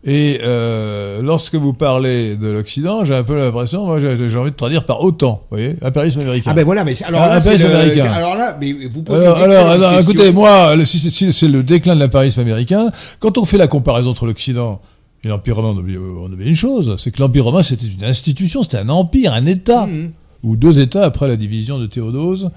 Et 0.05 0.41
euh, 0.43 1.21
lorsque 1.21 1.55
vous 1.55 1.71
parlez 1.73 2.35
de 2.35 2.49
l'Occident, 2.51 3.05
j'ai 3.05 3.15
un 3.15 3.23
peu 3.23 3.35
l'impression, 3.37 3.85
moi 3.85 3.99
j'ai 4.01 4.35
envie 4.37 4.51
de 4.51 4.55
traduire 4.55 4.85
par 4.85 5.01
autant, 5.01 5.43
vous 5.49 5.57
voyez, 5.57 5.77
impérialisme 5.81 6.19
américain. 6.19 6.49
Ah 6.51 6.53
ben 6.53 6.65
voilà, 6.65 6.83
mais 6.83 7.01
alors 7.03 7.21
Ah, 7.21 7.39
là, 7.39 7.57
le- 7.57 7.65
américain. 7.65 8.11
alors 8.11 8.35
là, 8.35 8.57
mais 8.59 8.73
vous 8.91 9.01
posez 9.01 9.25
Alors, 9.25 9.69
alors, 9.69 9.99
écoutez, 9.99 10.33
moi, 10.33 10.73
c'est 10.85 11.47
le 11.47 11.63
déclin 11.63 11.95
de 11.95 12.01
l'impérialisme 12.01 12.41
américain, 12.41 12.91
quand 13.19 13.37
on 13.37 13.45
fait 13.45 13.57
la 13.57 13.67
comparaison 13.67 14.09
entre 14.09 14.25
l'Occident 14.25 14.81
et 15.23 15.29
l'Empire 15.29 15.55
romain, 15.55 15.69
on 15.73 15.77
oublie, 15.77 15.97
on 15.97 16.25
oublie 16.29 16.49
une 16.49 16.55
chose, 16.57 16.97
c'est 17.01 17.11
que 17.11 17.21
l'Empire 17.21 17.45
romain, 17.45 17.63
c'était 17.63 17.87
une 17.87 18.03
institution, 18.03 18.61
c'était 18.61 18.79
un 18.79 18.89
empire, 18.89 19.31
un 19.31 19.45
État, 19.45 19.87
Mmh. 19.87 20.11
Ou 20.43 20.55
deux 20.57 20.79
États 20.79 21.05
après 21.05 21.27
la 21.27 21.35
division 21.37 21.79
de 21.79 21.87
Théodose. 21.87 22.51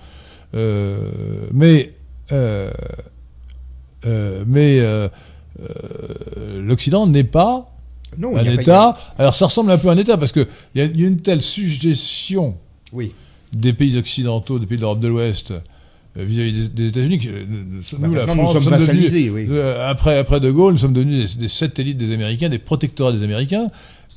Euh, 0.55 0.99
mais 1.53 1.93
euh, 2.33 2.71
Euh, 4.05 4.45
mais 4.47 4.81
l'Occident 6.63 7.07
n'est 7.07 7.25
pas 7.25 7.69
Non, 8.19 8.37
un 8.37 8.45
pas- 8.45 8.53
État. 8.53 8.97
Alors 9.19 9.35
ça 9.35 9.47
ressemble 9.47 9.71
un 9.71 9.79
peu 9.79 9.89
à 9.89 9.93
un 9.93 9.97
État 9.99 10.17
parce 10.17 10.33
qu'il 10.33 10.47
y, 10.75 10.81
a 10.81 10.85
une 10.85 11.17
telle 11.17 11.43
suggestion 11.43 12.57
Oui. 12.93 13.13
des 13.53 13.73
pays 13.73 13.97
occidentaux, 13.97 14.59
des 14.59 14.67
pays 14.67 14.77
de 14.77 14.83
l'Europe 14.83 15.01
de 15.01 15.09
l'Ouest 15.09 15.55
vis-à-vis 16.15 16.71
des, 16.71 16.87
États-Unis. 16.89 17.19
Bah, 17.99 18.09
Nous, 18.09 18.15
la 18.15 18.27
maintenant, 18.27 18.43
nous 18.55 18.61
France, 18.61 18.65
sommes 18.65 18.79
devenus- 18.79 19.31
oui. 19.33 19.47
euh, 19.51 19.91
après, 19.91 20.17
après 20.19 20.41
De 20.41 20.51
Gaulle, 20.51 20.73
nous 20.75 20.79
sommes 20.79 20.93
devenus 20.95 21.35
des, 21.35 21.41
des 21.43 21.49
satellites 21.49 21.99
des 21.99 22.13
Américains, 22.15 22.49
des 22.49 22.59
protectorats 22.59 23.13
des 23.13 23.23
Américains. 23.23 23.69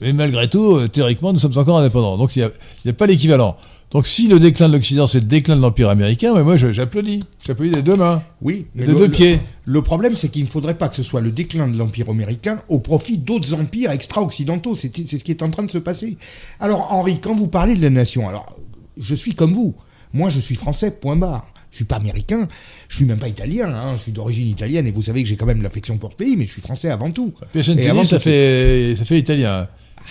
Mais 0.02 0.14
malgré 0.14 0.48
tout, 0.50 0.76
euh, 0.78 0.88
théoriquement, 0.88 1.34
nous 1.34 1.40
sommes 1.40 1.58
encore 1.58 1.80
indépendants. 1.80 2.18
Donc 2.18 2.36
il 2.36 2.50
n'y 2.86 2.92
a, 2.92 2.94
pas 2.94 3.06
l'équivalent. 3.06 3.58
Donc 3.92 4.06
si 4.06 4.28
le 4.28 4.40
déclin 4.40 4.68
de 4.70 4.74
l'Occident, 4.74 5.08
c'est 5.08 5.20
le 5.20 5.26
déclin 5.26 5.56
de 5.56 5.62
l'Empire 5.62 5.90
américain, 5.90 6.34
mais 6.36 6.44
moi 6.44 6.58
j'applaudis. 6.58 7.22
J'applaudis 7.46 7.72
des 7.72 7.82
deux 7.82 7.96
mains, 7.96 8.22
Oui. 8.42 8.68
mais 8.76 8.84
des 8.86 8.94
le- 8.94 9.00
deux 9.00 9.10
pieds. 9.10 9.40
Le 9.66 9.82
problème, 9.82 10.16
c'est 10.16 10.30
qu'il 10.30 10.44
ne 10.44 10.48
faudrait 10.50 10.78
pas 10.78 10.90
que 10.90 10.96
ce 10.96 11.04
soit 11.04 11.22
le 11.22 11.32
déclin 11.32 11.68
de 11.68 11.78
l'Empire 11.78 12.10
américain 12.10 12.62
au 12.70 12.80
profit 12.80 13.18
d'autres 13.18 13.54
empires 13.56 13.92
extra-occidentaux. 13.92 14.76
C'est 14.76 14.96
ce 14.96 15.24
qui 15.24 15.32
est 15.32 15.42
en 15.44 15.50
train 15.50 15.64
de 15.64 15.72
se 15.72 15.80
passer. 15.80 16.18
Alors, 16.60 16.92
Henri, 16.94 17.20
quand 17.20 17.36
vous 17.36 17.48
parlez 17.48 17.76
de 17.76 17.82
la 17.82 17.90
nation, 17.90 18.30
alors, 18.30 18.56
je 18.98 19.16
suis 19.16 19.34
comme 19.34 19.54
vous. 19.54 19.74
Moi, 20.14 20.30
je 20.30 20.40
suis 20.40 20.56
français, 20.56 20.92
point 20.92 21.16
barre. 21.16 21.48
Je 21.72 21.76
suis 21.78 21.86
pas 21.86 21.98
américain, 21.98 22.48
je 22.88 22.96
suis 22.96 23.06
même 23.06 23.20
pas 23.20 23.28
italien, 23.28 23.72
hein, 23.72 23.96
je 23.96 24.02
suis 24.02 24.12
d'origine 24.12 24.48
italienne 24.48 24.88
et 24.88 24.92
vous 24.92 25.04
savez 25.04 25.22
que 25.22 25.30
j'ai 25.30 25.36
quand 25.36 25.46
même 25.46 25.62
l'affection 25.62 26.00
pour 26.00 26.12
ce 26.12 26.16
pays, 26.16 26.36
mais 26.36 26.46
je 26.46 26.52
suis 26.52 26.64
français 26.64 26.90
avant 26.90 27.12
tout. 27.12 27.32
Piacentini, 27.52 27.86
avant 27.88 28.04
ça 28.06 28.18
tout- 28.18 28.24
fait, 28.24 28.96
ça 28.98 29.06
fait 29.06 29.20
italien. 29.20 29.68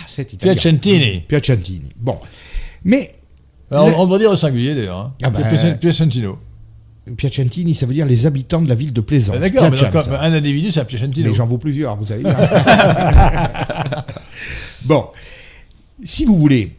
C'est 0.07 0.33
italien. 0.33 0.53
Piacentini. 0.53 1.21
Piacentini. 1.27 1.89
Bon. 1.97 2.17
Mais 2.83 3.15
Alors, 3.71 3.87
Le- 3.89 3.95
on, 3.95 4.03
devrait 4.05 4.19
dire 4.19 4.31
au 4.31 4.35
singulier 4.35 4.75
d'ailleurs. 4.75 4.99
Hein. 4.99 5.13
Ah 5.23 5.29
bah, 5.29 5.41
Piacen- 5.43 5.77
Piacentino. 5.77 6.39
Piacentini, 7.17 7.73
ça 7.73 7.85
veut 7.87 7.93
dire 7.93 8.05
les 8.05 8.27
habitants 8.27 8.61
de 8.61 8.69
la 8.69 8.75
ville 8.75 8.93
de 8.93 9.01
Plaisance. 9.01 9.35
Ah, 9.37 9.39
D'accord, 9.39 9.69
mais 9.71 10.15
un 10.17 10.33
individu, 10.33 10.71
c'est 10.71 10.79
un 10.81 10.85
Piacentino. 10.85 11.29
Mais 11.29 11.35
j'en 11.35 11.47
vaux 11.47 11.57
plusieurs, 11.57 11.95
vous 11.95 12.05
savez. 12.05 12.23
bon, 14.85 15.05
si 16.03 16.25
vous 16.25 16.37
voulez, 16.37 16.75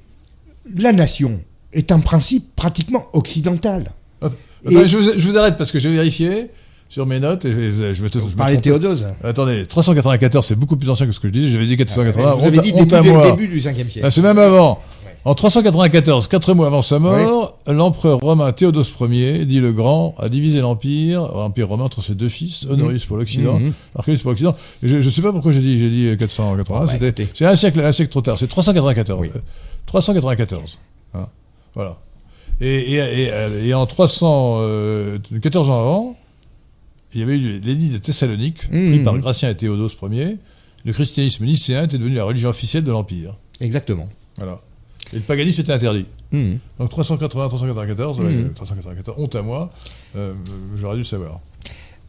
la 0.77 0.93
nation 0.93 1.41
est 1.73 1.93
un 1.93 2.01
principe 2.01 2.55
pratiquement 2.55 3.07
occidental. 3.13 3.91
Attends, 4.23 4.35
Et- 4.69 4.89
je, 4.89 4.97
vous, 4.97 5.19
je 5.19 5.29
vous 5.29 5.37
arrête 5.37 5.57
parce 5.57 5.73
que 5.73 5.79
j'ai 5.79 5.91
vérifié 5.91 6.49
sur 6.91 7.07
mes 7.07 7.21
notes 7.21 7.45
et 7.47 7.53
je, 7.53 7.93
je 7.95 8.03
vais 8.03 8.11
te. 8.11 8.19
je 8.19 8.25
Vous 8.25 8.31
me 8.31 8.35
parlez 8.37 8.57
de. 8.57 8.61
Théodose. 8.61 9.07
Attendez, 9.25 9.65
394, 9.65 10.45
c'est 10.45 10.57
beaucoup 10.57 10.77
plus 10.77 10.91
ancien 10.91 11.07
que 11.07 11.13
ce 11.13 11.21
que 11.21 11.29
je 11.29 11.33
disais. 11.33 11.49
J'avais 11.51 11.65
dit 11.65 11.77
480. 11.79 12.35
Vous 12.35 12.45
avez 12.45 12.59
dit 12.61 12.73
honte 12.75 12.93
à 12.93 13.01
début, 13.01 13.15
moi. 13.15 13.31
début 13.31 13.49
du 13.49 13.59
5e 13.61 13.75
siècle. 13.89 14.01
Ah, 14.03 14.11
c'est 14.11 14.21
même 14.21 14.39
avant. 14.39 14.81
En 15.25 15.35
394, 15.35 16.29
quatre 16.29 16.55
mois 16.55 16.67
avant 16.67 16.81
sa 16.81 16.99
mort, 16.99 17.59
l'empereur 17.67 18.19
romain 18.21 18.51
Théodose 18.53 18.91
Ier, 19.03 19.45
dit 19.45 19.61
le 19.61 19.71
Grand, 19.71 20.15
a 20.19 20.31
divisé 20.31 20.61
l'empire, 20.61 21.21
l'empire 21.35 21.69
romain 21.69 21.85
entre 21.85 22.03
ses 22.03 22.15
deux 22.15 22.31
fils, 22.31 22.67
Honorius 22.71 23.05
pour 23.05 23.19
l'Occident, 23.19 23.59
Mhm. 23.61 23.73
Archelaus 23.97 24.19
pour 24.23 24.31
l'Occident. 24.31 24.57
Je 24.83 24.97
ne 24.97 25.03
sais 25.03 25.21
pas 25.21 25.31
pourquoi 25.31 25.53
j'ai 25.53 25.61
dit, 25.61 25.79
j'ai 25.79 25.91
dit 25.91 26.17
480. 26.19 26.87
Bah, 26.87 26.87
c'était- 26.91 27.07
écoutez. 27.09 27.29
c'est 27.35 27.45
un 27.45 27.55
siècle, 27.55 27.81
un 27.81 27.93
siècle 27.93 28.11
trop 28.11 28.23
tard. 28.23 28.39
C'est 28.39 28.47
394. 28.49 29.21
Oui. 29.21 29.31
Euh, 29.37 29.41
394. 29.85 30.79
Hein, 31.13 31.27
voilà. 31.75 31.99
Et, 32.63 32.67
et, 32.69 32.95
et, 32.95 33.29
euh, 33.31 33.65
et 33.67 33.75
en 33.75 33.85
300, 33.85 34.57
euh, 34.61 35.19
14 35.43 35.69
ans 35.69 35.81
avant, 35.81 36.17
il 37.15 37.21
y 37.21 37.23
avait 37.23 37.37
eu 37.39 37.59
l'édit 37.61 37.91
de 37.91 37.99
Thessalonique, 37.99 38.71
Mhm. 38.71 38.89
pris 38.91 38.99
par 39.05 39.19
Gratien 39.19 39.51
et 39.51 39.57
Théodose 39.57 39.97
Ier. 40.11 40.37
Le 40.85 40.93
christianisme 40.93 41.45
nicéen 41.45 41.85
était 41.85 41.99
devenu 41.99 42.15
la 42.15 42.25
religion 42.25 42.49
officielle 42.49 42.85
de 42.85 42.91
l'empire. 42.91 43.35
Exactement. 43.61 44.09
Voilà. 44.37 44.61
Et 45.13 45.17
le 45.17 45.23
paganisme 45.23 45.61
était 45.61 45.73
interdit. 45.73 46.07
Mhm. 46.33 46.59
Donc 46.79 46.89
380, 46.91 47.49
394, 47.49 48.21
ouais, 48.21 48.31
Mhm. 48.31 48.53
394, 48.55 49.15
honte 49.19 49.35
à 49.35 49.43
moi, 49.43 49.73
euh, 50.17 50.33
j'aurais 50.77 50.95
dû 50.95 51.01
le 51.01 51.05
savoir. 51.05 51.41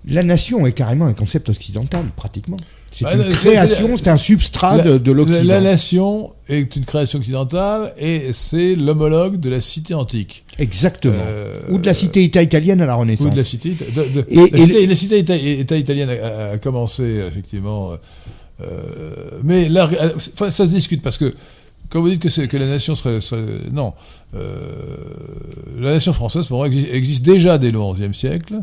La 0.06 0.24
nation 0.24 0.66
est 0.66 0.72
carrément 0.74 1.06
un 1.06 1.14
concept 1.14 1.49
occidental, 1.49 2.06
pratiquement. 2.16 2.58
C'est 2.94 3.06
Bah, 3.06 3.16
une 3.16 3.24
c'est- 3.36 3.50
création, 3.52 3.96
c'est- 3.96 4.10
un 4.10 4.18
substrat 4.18 4.80
de, 4.80 4.98
de 4.98 5.12
La, 5.12 5.18
l'Occident. 5.18 5.44
la 5.46 5.62
nation 5.62 6.34
est 6.50 6.76
une 6.76 6.84
création 6.84 7.20
occidentale 7.20 7.94
et 7.98 8.34
c'est 8.34 8.76
l'homologue 8.76 9.39
de 9.39 9.50
la 9.50 9.62
cité 9.62 9.94
antique. 9.94 10.44
Exactement. 10.60 11.14
Euh, 11.26 11.56
Ou 11.70 11.78
de 11.78 11.86
la 11.86 11.94
cité 11.94 12.22
État 12.24 12.42
italienne 12.44 12.82
à 12.82 12.86
la 12.86 12.96
Renaissance. 12.96 13.28
Ou 13.28 13.30
de 13.30 13.38
la 13.38 13.46
cité, 13.46 13.70
de- 13.72 14.14
de- 14.22 14.26
Et- 14.30 14.36
la 14.36 14.44
et 14.58 14.66
cité, 14.68 14.88
la 14.88 14.96
cité 14.96 15.20
ita- 15.20 15.36
État 15.38 15.78
italienne 15.78 16.10
a, 16.10 16.52
a- 16.52 16.58
commencé, 16.58 17.04
effectivement. 17.30 17.94
euh, 18.62 18.68
mais 19.44 19.70
là, 19.70 19.89
euh, 20.02 20.10
enfin, 20.34 20.52
ça 20.52 20.66
se 20.66 20.72
discute 20.72 21.02
parce 21.02 21.18
que 21.18 21.32
quand 21.89 22.02
vous 22.02 22.10
dites 22.10 22.22
que, 22.48 22.58
la 22.58 22.68
nation 22.68 22.94
serait. 22.96 23.22
serait- 23.22 23.70
non. 23.72 23.94
Euh, 24.36 24.98
la 25.80 25.94
nation 25.94 26.14
française, 26.14 26.46
pour 26.48 26.58
moi, 26.58 26.68
existe, 26.68 26.88
existe 26.92 27.26
déjà 27.26 27.58
dès 27.58 27.72
le 27.72 27.80
XIe 27.80 28.14
siècle. 28.14 28.56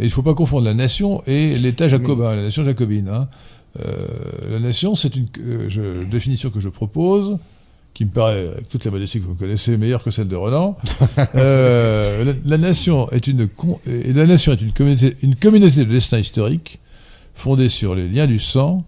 Et 0.00 0.04
il 0.04 0.06
ne 0.06 0.10
faut 0.12 0.22
pas 0.22 0.34
confondre 0.34 0.64
la 0.64 0.74
nation 0.74 1.22
et 1.26 1.58
l'État 1.58 1.88
jacobin, 1.88 2.36
la 2.36 2.42
nation 2.42 2.62
jacobine. 2.62 3.08
hein. 3.08 3.28
Euh, 3.80 4.06
la 4.50 4.58
nation, 4.60 4.94
c'est 4.94 5.14
une 5.16 5.26
euh, 5.40 5.66
je- 5.68 6.04
définition 6.04 6.50
que 6.50 6.60
je 6.60 6.68
propose, 6.68 7.38
qui 7.94 8.04
me 8.04 8.10
paraît, 8.10 8.48
avec 8.48 8.68
toute 8.68 8.84
la 8.84 8.90
modestie 8.90 9.20
que 9.20 9.26
vous 9.26 9.34
connaissez, 9.34 9.76
meilleure 9.76 10.02
que 10.02 10.10
celle 10.10 10.28
de 10.28 10.36
Renan. 10.36 10.76
Euh, 11.34 12.24
la, 12.24 12.32
la 12.44 12.58
nation 12.58 13.10
est 13.10 13.26
une 13.26 13.48
con- 13.48 13.78
et 13.86 14.12
la 14.12 14.26
nation 14.26 14.52
est 14.52 14.60
une 14.60 14.72
communauté, 14.72 15.16
une 15.22 15.34
communauté 15.36 15.84
de 15.84 15.90
destin 15.90 16.18
historique 16.18 16.78
fondée 17.34 17.68
sur 17.68 17.94
les 17.94 18.08
liens 18.08 18.26
du 18.26 18.38
sang 18.40 18.84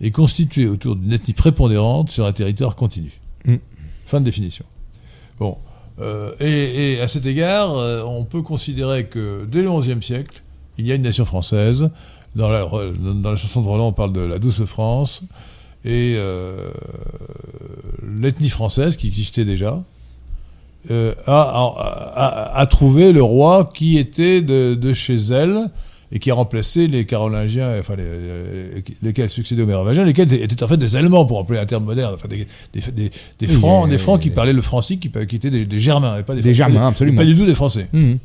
et 0.00 0.10
constituée 0.10 0.66
autour 0.66 0.96
d'une 0.96 1.12
ethnie 1.12 1.32
prépondérante 1.34 2.10
sur 2.10 2.26
un 2.26 2.32
territoire 2.32 2.76
continu. 2.76 3.12
Mm. 3.46 3.56
Fin 4.06 4.20
de 4.20 4.24
définition. 4.26 4.64
Bon. 5.38 5.56
Euh, 5.98 6.32
et, 6.40 6.92
et 6.94 7.00
à 7.00 7.08
cet 7.08 7.24
égard, 7.24 7.72
on 8.06 8.24
peut 8.26 8.42
considérer 8.42 9.06
que 9.06 9.46
dès 9.50 9.62
le 9.62 9.70
XIe 9.80 10.02
siècle, 10.02 10.42
il 10.76 10.86
y 10.86 10.92
a 10.92 10.94
une 10.94 11.02
nation 11.02 11.24
française. 11.24 11.88
Dans 12.36 12.50
la, 12.50 12.64
dans 13.22 13.30
la 13.30 13.36
chanson 13.36 13.62
de 13.62 13.66
Roland, 13.66 13.88
on 13.88 13.92
parle 13.92 14.12
de 14.12 14.20
la 14.20 14.38
douce 14.38 14.62
France. 14.64 15.22
Et 15.84 16.14
euh, 16.16 16.68
l'ethnie 18.20 18.48
française, 18.48 18.96
qui 18.96 19.06
existait 19.08 19.44
déjà, 19.44 19.82
euh, 20.90 21.12
a, 21.26 21.40
a- 21.40 22.12
a- 22.14 22.58
a 22.60 22.66
trouvé 22.66 23.12
le 23.12 23.22
roi 23.22 23.70
qui 23.74 23.96
était 23.98 24.42
de, 24.42 24.74
de 24.74 24.92
chez 24.92 25.16
elle 25.16 25.68
et 26.12 26.18
qui 26.20 26.30
a 26.30 26.34
remplacé 26.34 26.86
les 26.86 27.04
Carolingiens, 27.04 27.72
enfin 27.80 27.96
les, 27.96 28.04
les- 28.04 28.84
lesquels 29.02 29.28
succédaient 29.30 29.62
aux 29.62 29.66
Mérovingiens, 29.66 30.04
lesquels 30.04 30.32
étaient 30.32 30.62
en 30.62 30.68
fait 30.68 30.76
des 30.76 30.94
Allemands, 30.94 31.24
pour 31.26 31.38
employer 31.38 31.60
un 31.60 31.66
terme 31.66 31.84
moderne, 31.84 32.14
enfin 32.14 32.28
des, 32.28 32.46
des, 32.72 32.80
des, 32.92 33.10
des 33.40 33.46
Oui, 33.46 33.54
Francs, 33.54 33.86
euh, 33.86 33.90
des 33.90 33.98
Francs 33.98 34.20
qui 34.20 34.30
parlaient 34.30 34.52
le 34.52 34.62
francique, 34.62 35.00
qui, 35.00 35.26
qui 35.26 35.36
étaient 35.36 35.50
des, 35.50 35.78
Germains, 35.80 36.18
et 36.18 36.22
pas 36.22 36.34
des, 36.36 36.54
Germains, 36.54 36.86
absolument. 36.88 37.16
Pas 37.18 37.24
du 37.24 37.34
tout 37.34 37.46
des 37.46 37.54
Français. 37.56 37.88
Mhm. 37.92 38.18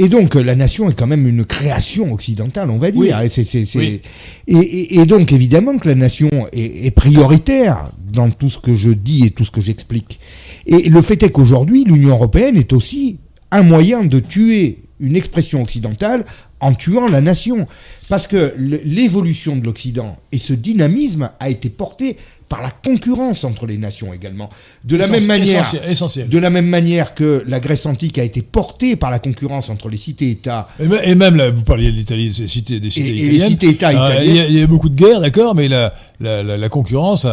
Et 0.00 0.08
donc, 0.08 0.36
la 0.36 0.54
nation 0.54 0.88
est 0.88 0.94
quand 0.94 1.08
même 1.08 1.26
une 1.26 1.44
création 1.44 2.12
occidentale, 2.12 2.70
on 2.70 2.76
va 2.76 2.92
dire. 2.92 3.00
Oui. 3.00 3.08
Et, 3.08 3.78
Oui. 3.78 4.00
et, 4.46 4.56
et- 4.56 5.00
et 5.00 5.06
donc, 5.06 5.32
évidemment 5.32 5.76
que 5.76 5.88
la 5.88 5.96
nation 5.96 6.30
est, 6.52 6.90
prioritaire 6.94 7.90
dans 8.12 8.30
tout 8.30 8.48
ce 8.48 8.58
que 8.58 8.74
je 8.74 8.90
dis 8.90 9.24
et 9.26 9.30
tout 9.30 9.44
ce 9.44 9.50
que 9.50 9.60
j'explique. 9.60 10.20
Et 10.66 10.88
le 10.88 11.00
fait 11.02 11.20
est 11.24 11.30
qu'aujourd'hui, 11.30 11.82
l'Union 11.84 12.10
européenne 12.10 12.56
est 12.56 12.72
aussi 12.72 13.16
un 13.50 13.64
moyen 13.64 14.04
de 14.04 14.20
tuer 14.20 14.78
une 15.00 15.16
expression 15.16 15.62
occidentale 15.62 16.24
en 16.60 16.74
tuant 16.74 17.08
la 17.08 17.20
nation. 17.20 17.66
Parce 18.08 18.26
que 18.28 18.54
l'évolution 18.84 19.56
de 19.56 19.64
l'Occident 19.64 20.16
et 20.32 20.38
ce 20.38 20.52
dynamisme 20.52 21.30
a 21.40 21.50
été 21.50 21.68
porté 21.70 22.16
par 22.48 22.62
la 22.62 22.70
concurrence 22.70 23.44
entre 23.44 23.66
les 23.66 23.76
nations 23.76 24.14
également. 24.14 24.48
De 24.84 24.96
la 24.96 25.06
même 25.08 25.26
manière, 25.26 25.60
essentiel- 25.62 25.82
essentiel. 25.90 26.28
de 26.28 26.38
la 26.38 26.50
même 26.50 26.66
manière 26.66 27.14
que 27.14 27.44
la 27.46 27.60
Grèce 27.60 27.84
antique 27.86 28.16
a 28.18 28.24
été 28.24 28.40
portée 28.42 28.96
par 28.96 29.10
la 29.10 29.18
concurrence 29.18 29.68
entre 29.68 29.88
les 29.88 29.96
cités-États. 29.98 30.68
Et, 30.80 30.88
me- 30.88 31.06
et 31.08 31.14
même 31.14 31.36
là, 31.36 31.50
vous 31.50 31.62
parliez 31.62 31.90
de 31.92 31.96
l'Italie, 31.96 32.30
des 32.30 32.46
cités, 32.46 32.80
des 32.80 32.90
cités 32.90 33.08
Et- 33.08 33.10
et 33.10 33.14
les 33.16 33.22
italiennes. 33.36 33.48
cités-États 33.50 33.92
italiennes. 33.92 34.46
Il 34.48 34.52
y, 34.56 34.58
y 34.60 34.62
a 34.62 34.66
beaucoup 34.66 34.88
de 34.88 34.94
guerres, 34.94 35.20
d'accord, 35.20 35.54
mais 35.54 35.68
la, 35.68 35.92
la, 36.20 36.42
la, 36.42 36.56
la 36.56 36.68
concurrence 36.68 37.26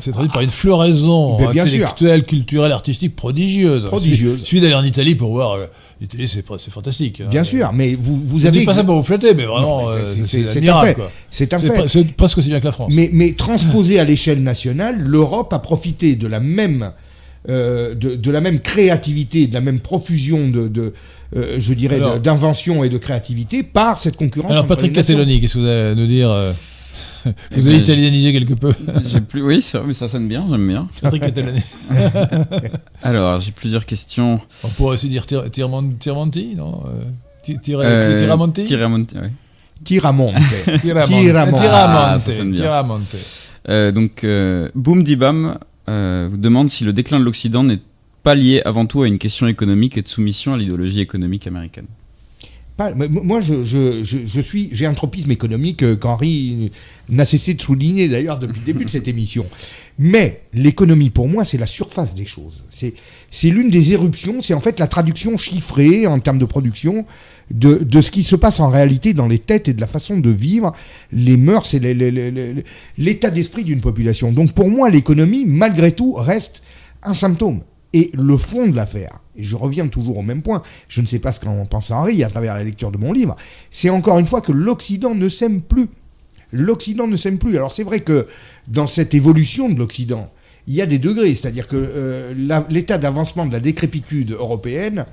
s'est 0.00 0.10
traduite 0.12 0.32
par 0.32 0.42
une 0.42 0.50
floraison 0.50 1.36
bien 1.52 1.62
intellectuelle, 1.64 2.24
culturelle, 2.24 2.72
artistique 2.72 3.14
prodigieuse. 3.14 3.84
Prodigieuse. 3.86 4.40
Il 4.40 4.46
suffit 4.46 4.60
d'aller 4.60 4.74
en 4.74 4.84
Italie 4.84 5.14
pour 5.14 5.30
voir. 5.30 5.52
euh, 5.52 5.66
L'Italie, 5.98 6.28
c'est 6.28 6.44
fantastique. 6.70 7.22
hein. 7.22 7.28
Bien 7.30 7.42
sûr, 7.42 7.70
mais 7.72 7.94
vous, 7.94 8.20
vous 8.28 8.38
Je 8.38 8.46
avez. 8.48 8.58
dis 8.58 8.66
pas 8.66 8.74
ça 8.74 8.84
pour 8.84 8.96
vous 8.96 9.02
flatter, 9.02 9.32
mais 9.32 9.44
vraiment, 9.46 9.86
c'est- 10.26 10.46
admirable. 10.56 10.96
C'est 11.30 11.46
presque 12.16 12.36
aussi 12.38 12.48
bien 12.48 12.60
que 12.60 12.66
la 12.66 12.72
France. 12.72 12.92
Mais, 12.94 13.08
mais 13.12 13.32
transposé 13.32 13.98
à 13.98 14.04
l'échelle 14.04 14.42
nationale, 14.42 14.55
l'Europe 14.64 15.52
a 15.52 15.58
profité 15.58 16.16
de 16.16 16.26
la 16.26 16.40
même, 16.40 16.92
euh, 17.48 17.94
de, 17.94 18.14
de 18.16 18.30
la 18.30 18.40
même 18.40 18.60
créativité, 18.60 19.46
de 19.46 19.54
la 19.54 19.60
même 19.60 19.80
profusion 19.80 20.48
de, 20.48 20.68
de, 20.68 20.92
euh, 21.36 21.56
je 21.58 21.74
dirais, 21.74 22.00
d'invention 22.22 22.84
et 22.84 22.88
de 22.88 22.98
créativité 22.98 23.62
par 23.62 24.02
cette 24.02 24.16
concurrence. 24.16 24.50
Alors, 24.50 24.66
Patrick. 24.66 24.92
Catelloni, 24.92 25.40
qu'est-ce 25.40 25.54
que 25.54 25.58
vous 25.58 25.66
avez 25.66 25.90
à 25.90 25.94
nous 25.94 26.06
dire 26.06 26.30
euh, 26.30 26.52
Vous 27.56 27.66
avez 27.66 27.76
ben, 27.76 27.82
italianisé 27.82 28.32
quelque 28.32 28.54
peu. 28.54 28.72
J'ai 29.06 29.20
plus, 29.20 29.42
oui, 29.42 29.60
vrai, 29.60 29.80
mais 29.86 29.92
ça 29.92 30.08
sonne 30.08 30.28
bien, 30.28 30.46
j'aime 30.48 30.66
bien. 30.66 30.88
Patrick 31.02 31.22
Catelloni. 31.22 31.60
Alors, 33.02 33.40
j'ai 33.40 33.52
plusieurs 33.52 33.84
questions. 33.86 34.40
On 34.64 34.68
pourrait 34.68 34.94
aussi 34.94 35.08
dire 35.08 35.24
Tir- 35.26 35.48
Tirmon- 35.50 35.96
Tirmonti, 35.98 36.54
non 36.56 36.82
Ti- 37.42 37.58
Tira- 37.58 38.16
Tiramonti 38.16 38.64
Tiramonti, 38.64 39.16
ouais. 39.16 39.30
Tiramonte. 39.84 40.34
Tiramonte. 40.80 42.24
Tiramonte. 42.54 43.16
Euh, 43.68 43.92
donc, 43.92 44.24
euh, 44.24 44.68
Boom 44.74 45.02
Dibam 45.02 45.58
euh, 45.88 46.28
vous 46.30 46.36
demande 46.36 46.70
si 46.70 46.84
le 46.84 46.92
déclin 46.92 47.18
de 47.18 47.24
l'Occident 47.24 47.62
n'est 47.62 47.80
pas 48.22 48.34
lié 48.34 48.60
avant 48.64 48.86
tout 48.86 49.02
à 49.02 49.06
une 49.08 49.18
question 49.18 49.46
économique 49.46 49.96
et 49.96 50.02
de 50.02 50.08
soumission 50.08 50.54
à 50.54 50.56
l'idéologie 50.56 51.00
économique 51.00 51.46
américaine. 51.46 51.86
moi, 53.08 53.40
je, 53.40 54.42
suis, 54.42 54.68
j'ai 54.72 54.86
un 54.86 54.94
tropisme 54.94 55.30
économique 55.30 55.84
euh, 55.84 55.94
qu'Henri 55.96 56.72
n'a 57.08 57.24
cessé 57.24 57.54
de 57.54 57.62
souligner 57.62 58.08
d'ailleurs 58.08 58.38
depuis 58.38 58.58
le 58.58 58.66
début 58.66 58.84
de 58.84 58.90
cette 58.90 59.06
émission. 59.06 59.46
Mais 59.98 60.42
l'économie, 60.52 61.10
pour 61.10 61.28
moi, 61.28 61.44
c'est 61.44 61.58
la 61.58 61.68
surface 61.68 62.14
des 62.14 62.26
choses. 62.26 62.64
C'est, 62.68 62.94
c'est 63.30 63.50
l'une 63.50 63.70
des 63.70 63.92
éruptions, 63.92 64.42
c'est 64.42 64.54
en 64.54 64.60
fait 64.60 64.80
la 64.80 64.88
traduction 64.88 65.36
chiffrée 65.36 66.06
en 66.08 66.18
termes 66.18 66.38
de 66.38 66.44
production 66.44 67.06
de, 67.50 67.76
de, 67.76 68.00
ce 68.00 68.10
qui 68.10 68.24
se 68.24 68.36
passe 68.36 68.60
en 68.60 68.70
réalité 68.70 69.14
dans 69.14 69.28
les 69.28 69.38
têtes 69.38 69.68
et 69.68 69.72
de 69.72 69.80
la 69.80 69.86
façon 69.86 70.18
de 70.18 70.30
vivre, 70.30 70.72
les 71.12 71.36
mœurs 71.36 71.74
et 71.74 71.80
l'état 72.98 73.30
d'esprit 73.30 73.64
d'une 73.64 73.80
population. 73.80 74.32
Donc 74.32 74.52
pour 74.52 74.68
moi, 74.68 74.90
l'économie, 74.90 75.44
malgré 75.46 75.92
tout, 75.92 76.14
reste 76.14 76.62
un 77.02 77.14
symptôme. 77.14 77.60
Et 77.92 78.10
le 78.14 78.36
fond 78.36 78.66
de 78.66 78.76
l'affaire, 78.76 79.20
et 79.36 79.42
je 79.42 79.56
reviens 79.56 79.86
toujours 79.86 80.18
au 80.18 80.22
même 80.22 80.42
point, 80.42 80.62
je 80.88 81.00
ne 81.00 81.06
sais 81.06 81.18
pas 81.18 81.32
ce 81.32 81.40
qu'en 81.40 81.64
pense 81.66 81.90
Henri 81.90 82.22
à 82.24 82.28
travers 82.28 82.54
la 82.54 82.64
lecture 82.64 82.90
de 82.90 82.98
mon 82.98 83.12
livre, 83.12 83.36
c'est 83.70 83.90
encore 83.90 84.18
une 84.18 84.26
fois 84.26 84.40
que 84.40 84.52
l'Occident 84.52 85.14
ne 85.14 85.28
s'aime 85.28 85.60
plus. 85.62 85.88
L'Occident 86.52 87.06
ne 87.06 87.16
s'aime 87.16 87.38
plus. 87.38 87.56
Alors 87.56 87.72
c'est 87.72 87.84
vrai 87.84 88.00
que 88.00 88.26
dans 88.68 88.86
cette 88.86 89.14
évolution 89.14 89.68
de 89.68 89.78
l'Occident, 89.78 90.30
il 90.66 90.74
y 90.74 90.82
a 90.82 90.86
des 90.86 90.98
degrés, 90.98 91.34
c'est-à-dire 91.34 91.68
que 91.68 91.76
euh, 91.76 92.64
l'état 92.68 92.98
d'avancement 92.98 93.46
de 93.46 93.52
la 93.52 93.60
décrépitude 93.60 94.32
européenne 94.32 95.06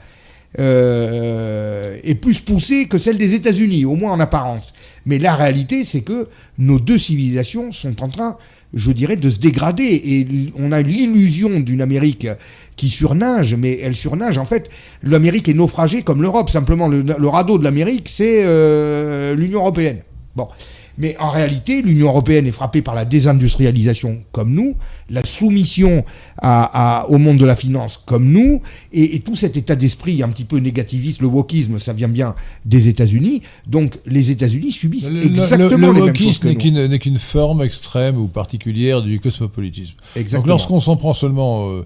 euh, 0.59 1.97
est 2.03 2.15
plus 2.15 2.39
poussé 2.39 2.87
que 2.87 2.97
celle 2.97 3.17
des 3.17 3.33
États-Unis, 3.33 3.85
au 3.85 3.95
moins 3.95 4.11
en 4.11 4.19
apparence. 4.19 4.73
Mais 5.05 5.17
la 5.17 5.35
réalité, 5.35 5.83
c'est 5.83 6.01
que 6.01 6.27
nos 6.57 6.79
deux 6.79 6.99
civilisations 6.99 7.71
sont 7.71 8.01
en 8.03 8.07
train, 8.07 8.37
je 8.73 8.91
dirais, 8.91 9.15
de 9.15 9.29
se 9.29 9.39
dégrader. 9.39 9.83
Et 9.83 10.27
on 10.55 10.71
a 10.71 10.81
l'illusion 10.81 11.59
d'une 11.59 11.81
Amérique 11.81 12.27
qui 12.75 12.89
surnage, 12.89 13.55
mais 13.55 13.79
elle 13.81 13.95
surnage. 13.95 14.37
En 14.37 14.45
fait, 14.45 14.69
l'Amérique 15.01 15.49
est 15.49 15.53
naufragée 15.53 16.03
comme 16.03 16.21
l'Europe. 16.21 16.49
Simplement, 16.49 16.87
le, 16.87 17.27
radeau 17.27 17.57
de 17.57 17.63
l'Amérique, 17.63 18.09
c'est 18.09 18.43
euh, 18.45 19.35
l'Union 19.35 19.59
européenne. 19.59 20.01
Bon. 20.35 20.47
Mais 20.97 21.15
en 21.19 21.29
réalité, 21.29 21.81
l'Union 21.81 22.07
européenne 22.07 22.45
est 22.45 22.51
frappée 22.51 22.81
par 22.81 22.93
la 22.93 23.05
désindustrialisation 23.05 24.19
comme 24.31 24.53
nous, 24.53 24.75
la 25.09 25.25
soumission 25.25 26.05
à, 26.37 27.05
au 27.09 27.17
monde 27.17 27.37
de 27.37 27.45
la 27.45 27.55
finance 27.55 27.99
comme 28.05 28.31
nous, 28.31 28.61
et, 28.91 29.19
tout 29.19 29.35
cet 29.35 29.57
état 29.57 29.75
d'esprit 29.75 30.21
un 30.21 30.29
petit 30.29 30.43
peu 30.45 30.57
négativiste, 30.57 31.21
le 31.21 31.27
wokisme, 31.27 31.79
ça 31.79 31.93
vient 31.93 32.07
bien 32.07 32.35
des 32.65 32.87
États-Unis. 32.89 33.41
Donc 33.65 33.99
les 34.05 34.31
États-Unis 34.31 34.71
subissent 34.71 35.09
exactement 35.23 35.91
le, 35.91 35.93
le, 35.93 36.01
wokisme 36.05 36.47
n'est 36.47 36.99
qu'une 36.99 37.17
forme 37.17 37.63
extrême 37.63 38.17
ou 38.17 38.27
particulière 38.27 39.01
du 39.01 39.19
cosmopolitisme. 39.19 39.95
Exactement. 40.15 40.41
Donc 40.41 40.47
lorsqu'on 40.47 40.79
s'en 40.79 40.95
prend 40.95 41.13
seulement 41.13 41.69
euh, 41.69 41.85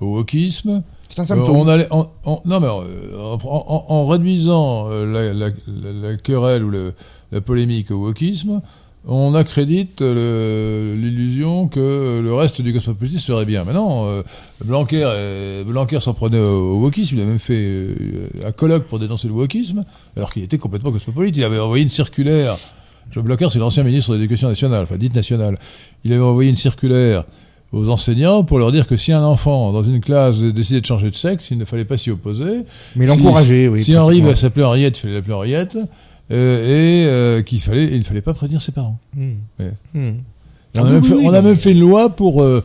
au 0.00 0.16
wokisme, 0.16 0.82
symptôme. 1.08 1.56
on 1.56 1.68
allait, 1.68 1.88
non, 1.90 2.60
mais 2.60 2.66
euh, 2.66 3.36
en, 3.44 4.06
réduisant 4.06 4.88
euh, 4.90 5.32
la, 5.32 5.50
la, 5.92 6.16
querelle 6.16 6.64
ou 6.64 6.70
le, 6.70 6.94
la 7.32 7.40
polémique 7.40 7.90
au 7.90 7.96
wokisme, 7.96 8.60
on 9.06 9.34
accrédite 9.34 10.00
l'illusion 10.00 11.66
que 11.66 12.20
le 12.22 12.34
reste 12.34 12.62
du 12.62 12.72
cosmopolitisme 12.72 13.26
serait 13.26 13.44
bien. 13.44 13.64
Mais 13.64 13.72
non, 13.72 14.06
euh, 14.06 14.22
Blanquer, 14.64 15.02
euh, 15.04 15.64
Blanquer 15.64 15.98
s'en 15.98 16.14
prenait 16.14 16.38
au, 16.38 16.80
wokisme, 16.80 17.16
il 17.16 17.22
a 17.22 17.24
même 17.24 17.40
fait 17.40 17.54
euh, 17.56 17.96
un 18.46 18.52
colloque 18.52 18.86
pour 18.86 19.00
dénoncer 19.00 19.26
le 19.26 19.34
wokisme, 19.34 19.82
alors 20.16 20.32
qu'il 20.32 20.44
était 20.44 20.58
complètement 20.58 20.92
cosmopolite. 20.92 21.36
Il 21.36 21.42
avait 21.42 21.58
envoyé 21.58 21.82
une 21.82 21.88
circulaire. 21.88 22.56
Joe 23.10 23.24
Blanquer, 23.24 23.48
c'est 23.50 23.58
l'ancien 23.58 23.82
ministre 23.82 24.12
de 24.12 24.16
l'Éducation 24.16 24.48
nationale, 24.48 24.84
enfin 24.84 24.96
dite 24.96 25.16
nationale. 25.16 25.58
Il 26.04 26.12
avait 26.12 26.22
envoyé 26.22 26.50
une 26.50 26.56
circulaire 26.56 27.24
aux 27.72 27.88
enseignants 27.88 28.44
pour 28.44 28.58
leur 28.58 28.70
dire 28.70 28.86
que 28.86 28.96
si 28.96 29.12
un 29.12 29.24
enfant 29.24 29.72
dans 29.72 29.82
une 29.82 30.00
classe 30.00 30.38
décidait 30.38 30.80
de 30.80 30.86
changer 30.86 31.10
de 31.10 31.16
sexe, 31.16 31.48
il 31.50 31.58
ne 31.58 31.64
fallait 31.64 31.84
pas 31.84 31.96
s'y 31.96 32.10
opposer. 32.10 32.64
Mais 32.94 33.06
l'encourager, 33.06 33.66
oui. 33.66 33.82
Si 33.82 33.96
Henri 33.96 34.22
s'appelait 34.36 34.62
Henriette, 34.62 34.98
il 34.98 35.00
fallait 35.00 35.14
l'appeler 35.14 35.34
Henriette. 35.34 35.78
Euh, 36.32 37.04
et 37.04 37.08
euh, 37.08 37.42
qu'il 37.42 37.60
fallait, 37.60 37.84
il 37.84 37.98
ne 37.98 38.04
fallait 38.04 38.22
pas 38.22 38.32
prévenir 38.34 38.62
ses 38.62 38.72
parents. 38.72 38.98
Hmm. 39.14 39.32
Hmm. 39.94 40.12
On, 40.74 40.84
a, 40.84 41.42
même 41.42 41.56
fait, 41.56 41.72
une 41.72 41.80
loi 41.80 42.08
pour 42.08 42.42
euh, 42.42 42.62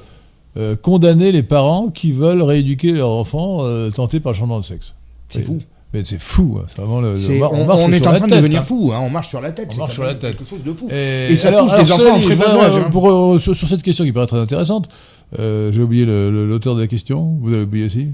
condamner 0.81 1.33
les 1.33 1.43
parents 1.43 1.89
qui 1.89 2.13
veulent 2.13 2.41
rééduquer 2.41 2.93
leur 2.93 3.09
enfant 3.09 3.63
tenté 3.91 4.19
par 4.19 4.31
le 4.31 4.37
changement 4.37 4.59
de 4.59 4.65
sexe. 4.65 4.95
C'est 5.29 5.41
fou. 5.41 5.59
Mais 5.93 6.03
c'est 6.03 6.19
fou, 6.19 6.59
hein. 6.59 6.65
c'est 6.67 6.81
vraiment 6.81 6.99
le. 6.99 7.17
on, 7.17 7.65
marche 7.65 7.79
on 7.81 7.91
est 7.93 8.05
en 8.05 8.13
train 8.13 8.27
de 8.27 8.35
devenir 8.35 8.65
fou, 8.65 8.91
hein. 8.93 8.99
on 9.01 9.09
marche 9.09 9.29
sur 9.29 9.39
la 9.39 9.51
tête. 9.51 9.69
On 9.73 9.77
marche 9.77 9.93
sur 9.93 10.03
la 10.03 10.15
tête. 10.15 10.35
Quelque 10.35 10.49
chose 10.49 10.63
de 10.63 10.73
fou. 10.73 10.89
Et, 10.91 11.33
ça 11.37 11.49
touche 11.49 11.71
des 11.71 11.91
enfants 11.93 12.19
très 12.19 12.35
hein. 12.35 12.89
pour, 12.91 13.39
sur, 13.39 13.55
cette 13.55 13.83
question 13.83 14.03
qui 14.03 14.11
paraît 14.11 14.27
très 14.27 14.39
intéressante, 14.39 14.89
j'ai 15.37 15.81
oublié 15.81 16.05
l'auteur 16.05 16.75
de 16.75 16.81
la 16.81 16.87
question. 16.87 17.37
Vous 17.41 17.53
avez 17.53 17.63
oublié 17.63 17.85
aussi 17.85 18.07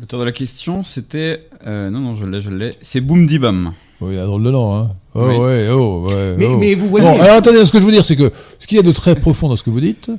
L'auteur 0.00 0.20
de 0.20 0.24
la 0.24 0.32
question, 0.32 0.82
c'était. 0.84 1.46
non, 1.66 1.90
non, 1.90 2.14
je 2.14 2.26
l'ai, 2.26 2.40
je 2.40 2.50
l'ai. 2.50 2.70
C'est 2.82 3.00
Boom 3.00 3.26
Dibam. 3.26 3.72
Oui, 4.04 4.18
un 4.18 4.26
drôle 4.26 4.44
de 4.44 4.50
nom, 4.50 4.76
hein. 4.76 4.90
Oh, 5.14 5.20
ouais, 5.20 5.68
oh, 5.70 6.04
ouais. 6.08 6.34
Mais, 6.38 6.46
oh. 6.46 6.58
mais 6.58 6.74
vous 6.74 6.88
voyez. 6.88 7.06
Bon, 7.06 7.20
alors 7.20 7.36
attendez, 7.36 7.64
ce 7.64 7.72
que 7.72 7.80
je 7.80 7.86
veux 7.86 7.92
dire, 7.92 8.04
c'est 8.04 8.16
que 8.16 8.30
ce 8.58 8.66
qu'il 8.66 8.76
y 8.76 8.80
a 8.80 8.82
de 8.82 8.92
très 8.92 9.14
profond 9.14 9.48
dans 9.48 9.56
ce 9.56 9.62
que 9.62 9.70
vous 9.70 9.80
dites, 9.80 10.10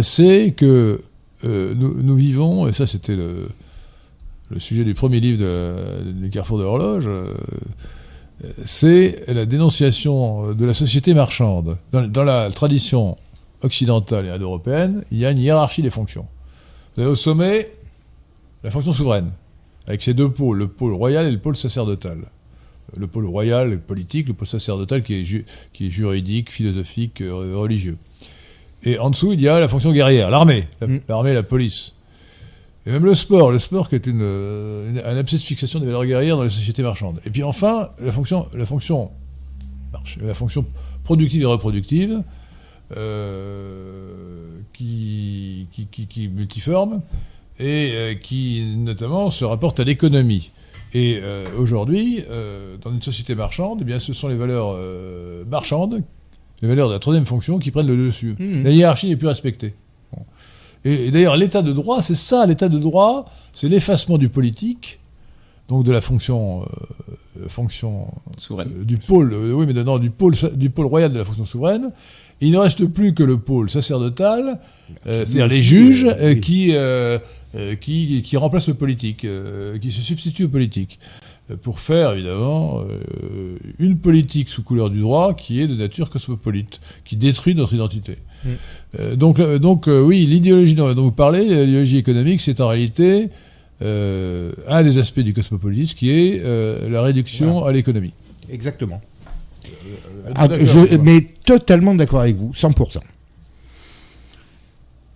c'est 0.00 0.52
que 0.56 1.00
euh, 1.44 1.74
nous, 1.76 2.02
nous, 2.02 2.16
vivons, 2.16 2.66
et 2.66 2.72
ça 2.72 2.86
c'était 2.86 3.14
le, 3.14 3.48
le, 4.50 4.58
sujet 4.58 4.84
du 4.84 4.94
premier 4.94 5.20
livre 5.20 5.42
de, 5.44 6.12
du 6.12 6.30
Carrefour 6.30 6.58
de 6.58 6.62
l'horloge, 6.62 7.04
euh, 7.06 7.34
c'est 8.64 9.24
la 9.28 9.44
dénonciation 9.44 10.54
de 10.54 10.64
la 10.64 10.72
société 10.72 11.14
marchande. 11.14 11.76
Dans, 11.90 12.08
dans 12.08 12.24
la 12.24 12.50
tradition 12.50 13.16
occidentale 13.62 14.26
et 14.26 14.30
indo-européenne, 14.30 15.04
il 15.12 15.18
y 15.18 15.26
a 15.26 15.30
une 15.30 15.38
hiérarchie 15.38 15.82
des 15.82 15.90
fonctions. 15.90 16.26
Vous 16.96 17.02
avez 17.02 17.10
au 17.10 17.16
sommet 17.16 17.70
la 18.64 18.70
fonction 18.70 18.92
souveraine, 18.92 19.30
avec 19.86 20.02
ses 20.02 20.14
deux 20.14 20.30
pôles, 20.30 20.58
le 20.58 20.68
pôle 20.68 20.94
royal 20.94 21.26
et 21.26 21.30
le 21.30 21.38
pôle 21.38 21.56
sacerdotal 21.56 22.18
le 22.96 23.06
pôle 23.06 23.26
royal, 23.26 23.80
politique, 23.80 24.28
le 24.28 24.34
pôle 24.34 24.46
sacerdotal 24.46 25.02
qui 25.02 25.14
est, 25.14 25.44
qui 25.72 25.86
est 25.86 25.90
juridique, 25.90 26.50
philosophique, 26.50 27.20
euh, 27.20 27.56
religieux. 27.56 27.98
Et 28.84 28.98
en 28.98 29.10
dessous, 29.10 29.32
il 29.32 29.40
y 29.40 29.48
a 29.48 29.60
la 29.60 29.68
fonction 29.68 29.92
guerrière, 29.92 30.30
l'armée, 30.30 30.66
mm. 30.80 30.98
l'armée, 31.08 31.32
la 31.32 31.42
police. 31.42 31.94
Et 32.84 32.90
même 32.90 33.04
le 33.04 33.14
sport, 33.14 33.52
le 33.52 33.60
sport 33.60 33.88
qui 33.88 33.94
est 33.94 34.06
une, 34.06 34.22
euh, 34.22 35.00
un 35.06 35.16
abcès 35.16 35.36
de 35.36 35.42
fixation 35.42 35.78
des 35.78 35.86
valeurs 35.86 36.04
guerrières 36.04 36.36
dans 36.36 36.42
les 36.42 36.50
sociétés 36.50 36.82
marchandes. 36.82 37.20
Et 37.24 37.30
puis 37.30 37.44
enfin, 37.44 37.88
la 38.00 38.10
fonction, 38.10 38.46
la 38.54 38.66
fonction, 38.66 39.10
la 40.20 40.34
fonction 40.34 40.66
productive 41.04 41.42
et 41.42 41.46
reproductive, 41.46 42.22
euh, 42.96 44.58
qui, 44.72 45.68
qui, 45.72 45.86
qui, 45.86 46.06
qui, 46.06 46.24
est 46.24 46.28
multiforme 46.28 47.02
et 47.58 48.18
qui 48.22 48.74
notamment 48.76 49.30
se 49.30 49.44
rapporte 49.44 49.78
à 49.78 49.84
l'économie. 49.84 50.50
Et 50.94 51.20
euh, 51.22 51.46
aujourd'hui, 51.56 52.22
euh, 52.30 52.76
dans 52.80 52.90
une 52.90 53.00
société 53.00 53.34
marchande, 53.34 53.78
eh 53.80 53.84
bien, 53.84 53.98
ce 53.98 54.12
sont 54.12 54.28
les 54.28 54.36
valeurs 54.36 54.74
euh, 54.76 55.44
marchandes, 55.50 56.02
les 56.60 56.68
valeurs 56.68 56.88
de 56.88 56.92
la 56.92 56.98
troisième 56.98 57.24
fonction 57.24 57.58
qui 57.58 57.70
prennent 57.70 57.86
le 57.86 57.96
dessus. 57.96 58.36
Mmh. 58.38 58.64
La 58.64 58.70
hiérarchie 58.70 59.08
n'est 59.08 59.16
plus 59.16 59.28
respectée. 59.28 59.74
Et, 60.84 61.10
d'ailleurs, 61.10 61.36
l'état 61.36 61.62
de 61.62 61.72
droit, 61.72 62.02
c'est 62.02 62.14
ça, 62.14 62.44
l'état 62.44 62.68
de 62.68 62.78
droit, 62.78 63.24
c'est 63.52 63.68
l'effacement 63.68 64.18
du 64.18 64.28
politique, 64.28 64.98
donc 65.68 65.84
de 65.84 65.92
la 65.92 66.00
fonction, 66.00 66.66
fonction 67.48 68.08
souveraine. 68.36 68.84
du 68.84 68.98
pôle, 68.98 69.32
oui, 69.32 69.64
mais 69.64 69.84
non, 69.84 69.98
du 69.98 70.10
pôle, 70.10 70.34
du 70.54 70.70
pôle 70.70 70.86
royal 70.86 71.12
de 71.12 71.18
la 71.18 71.24
fonction 71.24 71.46
souveraine. 71.46 71.92
il 72.40 72.50
ne 72.50 72.58
reste 72.58 72.84
plus 72.86 73.14
que 73.14 73.22
le 73.22 73.38
pôle 73.38 73.70
sacerdotal, 73.70 74.58
c'est-à-dire 75.06 75.46
les 75.46 75.62
juges, 75.62 76.08
qui 76.42 76.74
qui, 77.80 78.22
qui, 78.22 78.36
remplace 78.36 78.68
le 78.68 78.74
politique, 78.74 79.24
euh, 79.24 79.78
qui 79.78 79.90
se 79.90 80.00
substitue 80.00 80.44
au 80.44 80.48
politique, 80.48 80.98
euh, 81.50 81.56
pour 81.56 81.80
faire 81.80 82.12
évidemment 82.12 82.82
une 83.78 83.98
politique 83.98 84.48
sous 84.48 84.62
couleur 84.62 84.90
du 84.90 85.00
droit 85.00 85.34
qui 85.34 85.60
est 85.60 85.66
de 85.66 85.74
nature 85.74 86.10
cosmopolite, 86.10 86.80
qui 87.04 87.16
détruit 87.16 87.54
notre 87.54 87.74
identité. 87.74 88.18
Mm. 88.44 89.14
donc, 89.14 89.40
donc 89.40 89.86
oui, 89.86 90.26
l'idéologie 90.26 90.74
dont, 90.74 90.94
vous 90.94 91.12
parlez, 91.12 91.44
l'idéologie 91.44 91.98
économique, 91.98 92.40
c'est 92.40 92.60
en 92.60 92.68
réalité 92.68 93.28
un 93.80 94.82
des 94.82 94.98
aspects 94.98 95.20
du 95.20 95.34
cosmopolitisme 95.34 95.96
qui 95.96 96.10
est 96.10 96.42
la 96.88 97.02
réduction 97.02 97.64
à 97.64 97.72
l'économie. 97.72 98.12
Exactement. 98.50 99.00
Ah, 100.34 100.48
je, 100.60 100.96
mais 100.96 101.26
totalement 101.44 101.94
d'accord 101.94 102.20
avec 102.20 102.36
vous, 102.36 102.52
100%. 102.52 102.98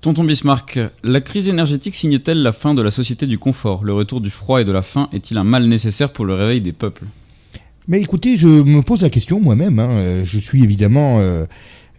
Tonton 0.06 0.22
Bismarck, 0.22 0.78
la 1.02 1.20
crise 1.20 1.48
énergétique 1.48 1.96
signe-t-elle 1.96 2.40
la 2.40 2.52
fin 2.52 2.74
de 2.74 2.80
la 2.80 2.92
société 2.92 3.26
du 3.26 3.40
confort? 3.40 3.82
Le 3.82 3.92
retour 3.92 4.20
du 4.20 4.30
froid 4.30 4.60
et 4.60 4.64
de 4.64 4.70
la 4.70 4.82
faim 4.82 5.08
est-il 5.12 5.36
un 5.36 5.42
mal 5.42 5.66
nécessaire 5.66 6.12
pour 6.12 6.24
le 6.24 6.34
réveil 6.34 6.60
des 6.60 6.70
peuples? 6.70 7.06
Mais 7.88 8.00
écoutez, 8.02 8.36
je 8.36 8.46
me 8.46 8.82
pose 8.82 9.02
la 9.02 9.10
question 9.10 9.40
moi-même. 9.40 9.80
Hein. 9.80 10.22
Je 10.22 10.38
suis 10.38 10.62
évidemment 10.62 11.18
euh, 11.18 11.44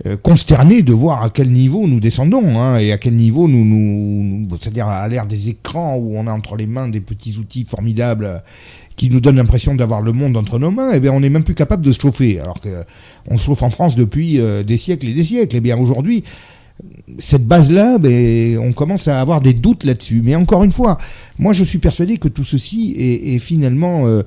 euh, 0.06 0.16
consterné 0.16 0.84
de 0.84 0.94
voir 0.94 1.22
à 1.22 1.30
quel 1.30 1.52
niveau 1.52 1.86
nous 1.86 2.00
descendons 2.00 2.58
hein, 2.58 2.78
et 2.78 2.94
à 2.94 2.98
quel 2.98 3.14
niveau 3.14 3.50
nous, 3.50 3.66
nous, 3.66 4.48
c'est-à-dire 4.58 4.88
à, 4.88 5.06
l'ère 5.10 5.28
des 5.28 5.50
écrans 5.50 5.98
où 5.98 6.18
on 6.18 6.28
a 6.28 6.32
entre 6.32 6.56
les 6.56 6.66
mains 6.66 6.88
des 6.88 7.02
petits 7.02 7.38
outils 7.40 7.66
formidables 7.66 8.42
qui 8.96 9.10
nous 9.10 9.20
donnent 9.20 9.36
l'impression 9.36 9.76
d'avoir 9.76 10.02
le 10.02 10.14
monde 10.14 10.38
entre 10.38 10.60
nos 10.60 10.72
mains, 10.72 10.92
eh 10.94 11.02
bien 11.02 11.12
on 11.12 11.20
n'est 11.20 11.30
même 11.30 11.44
plus 11.44 11.56
capable 11.56 11.84
de 11.84 11.92
se 11.92 12.00
chauffer, 12.00 12.40
alors 12.40 12.62
que 12.62 12.86
on 13.28 13.38
se 13.38 13.44
chauffe 13.44 13.64
en 13.64 13.70
France 13.70 13.98
depuis 13.98 14.40
euh, 14.40 14.64
des 14.64 14.78
siècles 14.78 15.08
et 15.10 15.14
des 15.14 15.24
siècles. 15.24 15.58
Eh 15.58 15.62
bien 15.62 15.78
aujourd'hui, 15.78 16.24
cette 17.20 17.46
base-là, 17.46 17.98
ben, 17.98 18.58
on 18.60 18.74
commence 18.74 19.08
à 19.08 19.20
avoir 19.20 19.42
des 19.42 19.54
doutes 19.54 19.84
là-dessus. 19.84 20.22
Mais 20.24 20.36
encore 20.36 20.64
une 20.64 20.72
fois, 20.72 20.98
moi 21.40 21.54
je 21.54 21.64
suis 21.64 21.80
persuadé 21.80 22.18
que 22.18 22.28
tout 22.28 22.44
ceci 22.44 22.96
est, 22.98 23.40
finalement 23.40 24.06
euh, 24.08 24.24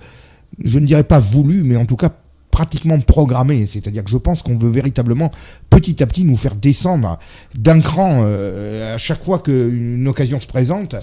je 0.64 0.78
ne 0.78 0.86
dirais 0.86 1.04
pas 1.04 1.18
voulu, 1.18 1.62
mais 1.62 1.76
en 1.76 1.86
tout 1.86 1.96
cas 1.96 2.10
pratiquement 2.50 2.98
programmé. 3.00 3.66
C'est-à-dire 3.66 4.04
que 4.04 4.10
je 4.10 4.16
pense 4.16 4.42
qu'on 4.42 4.56
veut 4.56 4.70
véritablement 4.70 5.30
petit 5.70 6.02
à 6.02 6.06
petit 6.06 6.24
nous 6.24 6.36
faire 6.36 6.56
descendre 6.56 7.18
d'un 7.54 7.80
cran 7.80 8.22
euh, 8.22 8.94
à 8.94 8.98
chaque 8.98 9.24
fois 9.24 9.38
qu'une 9.38 10.06
occasion 10.08 10.40
se 10.40 10.46
présente. 10.46 10.96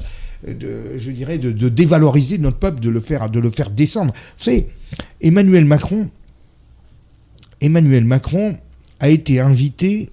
Je 0.45 1.11
dirais 1.11 1.39
de, 1.39 1.69
dévaloriser 1.69 2.37
notre 2.37 2.57
peuple, 2.57 2.79
de 2.79 2.89
le 2.89 2.99
faire, 2.99 3.29
de 3.29 3.39
le 3.39 3.49
faire 3.49 3.71
descendre. 3.71 4.13
Vous 4.37 4.43
savez, 4.43 4.67
Emmanuel 5.21 5.65
Macron, 5.65 6.07
Emmanuel 7.59 8.03
Macron 8.03 8.55
a 8.99 9.09
été 9.09 9.39
invité 9.39 10.09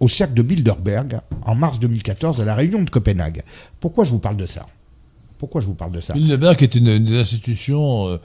au 0.00 0.08
cercle 0.08 0.34
de 0.34 0.42
Bilderberg 0.42 1.20
en 1.44 1.54
mars 1.54 1.78
2014 1.78 2.40
à 2.40 2.44
la 2.44 2.54
réunion 2.54 2.82
de 2.82 2.90
Copenhague. 2.90 3.42
Pourquoi 3.80 4.04
je 4.04 4.10
vous 4.10 4.18
parle 4.18 4.36
de 4.36 4.46
ça? 4.46 4.66
Pourquoi 5.38 5.60
je 5.60 5.66
vous 5.66 5.74
parle 5.74 5.92
de 5.92 6.00
ça? 6.00 6.14
Bilderberg 6.14 6.62
est 6.62 6.74
une, 6.74 6.88
une 6.88 7.04
des 7.04 7.18
institutions 7.18 8.08
euh, 8.08 8.18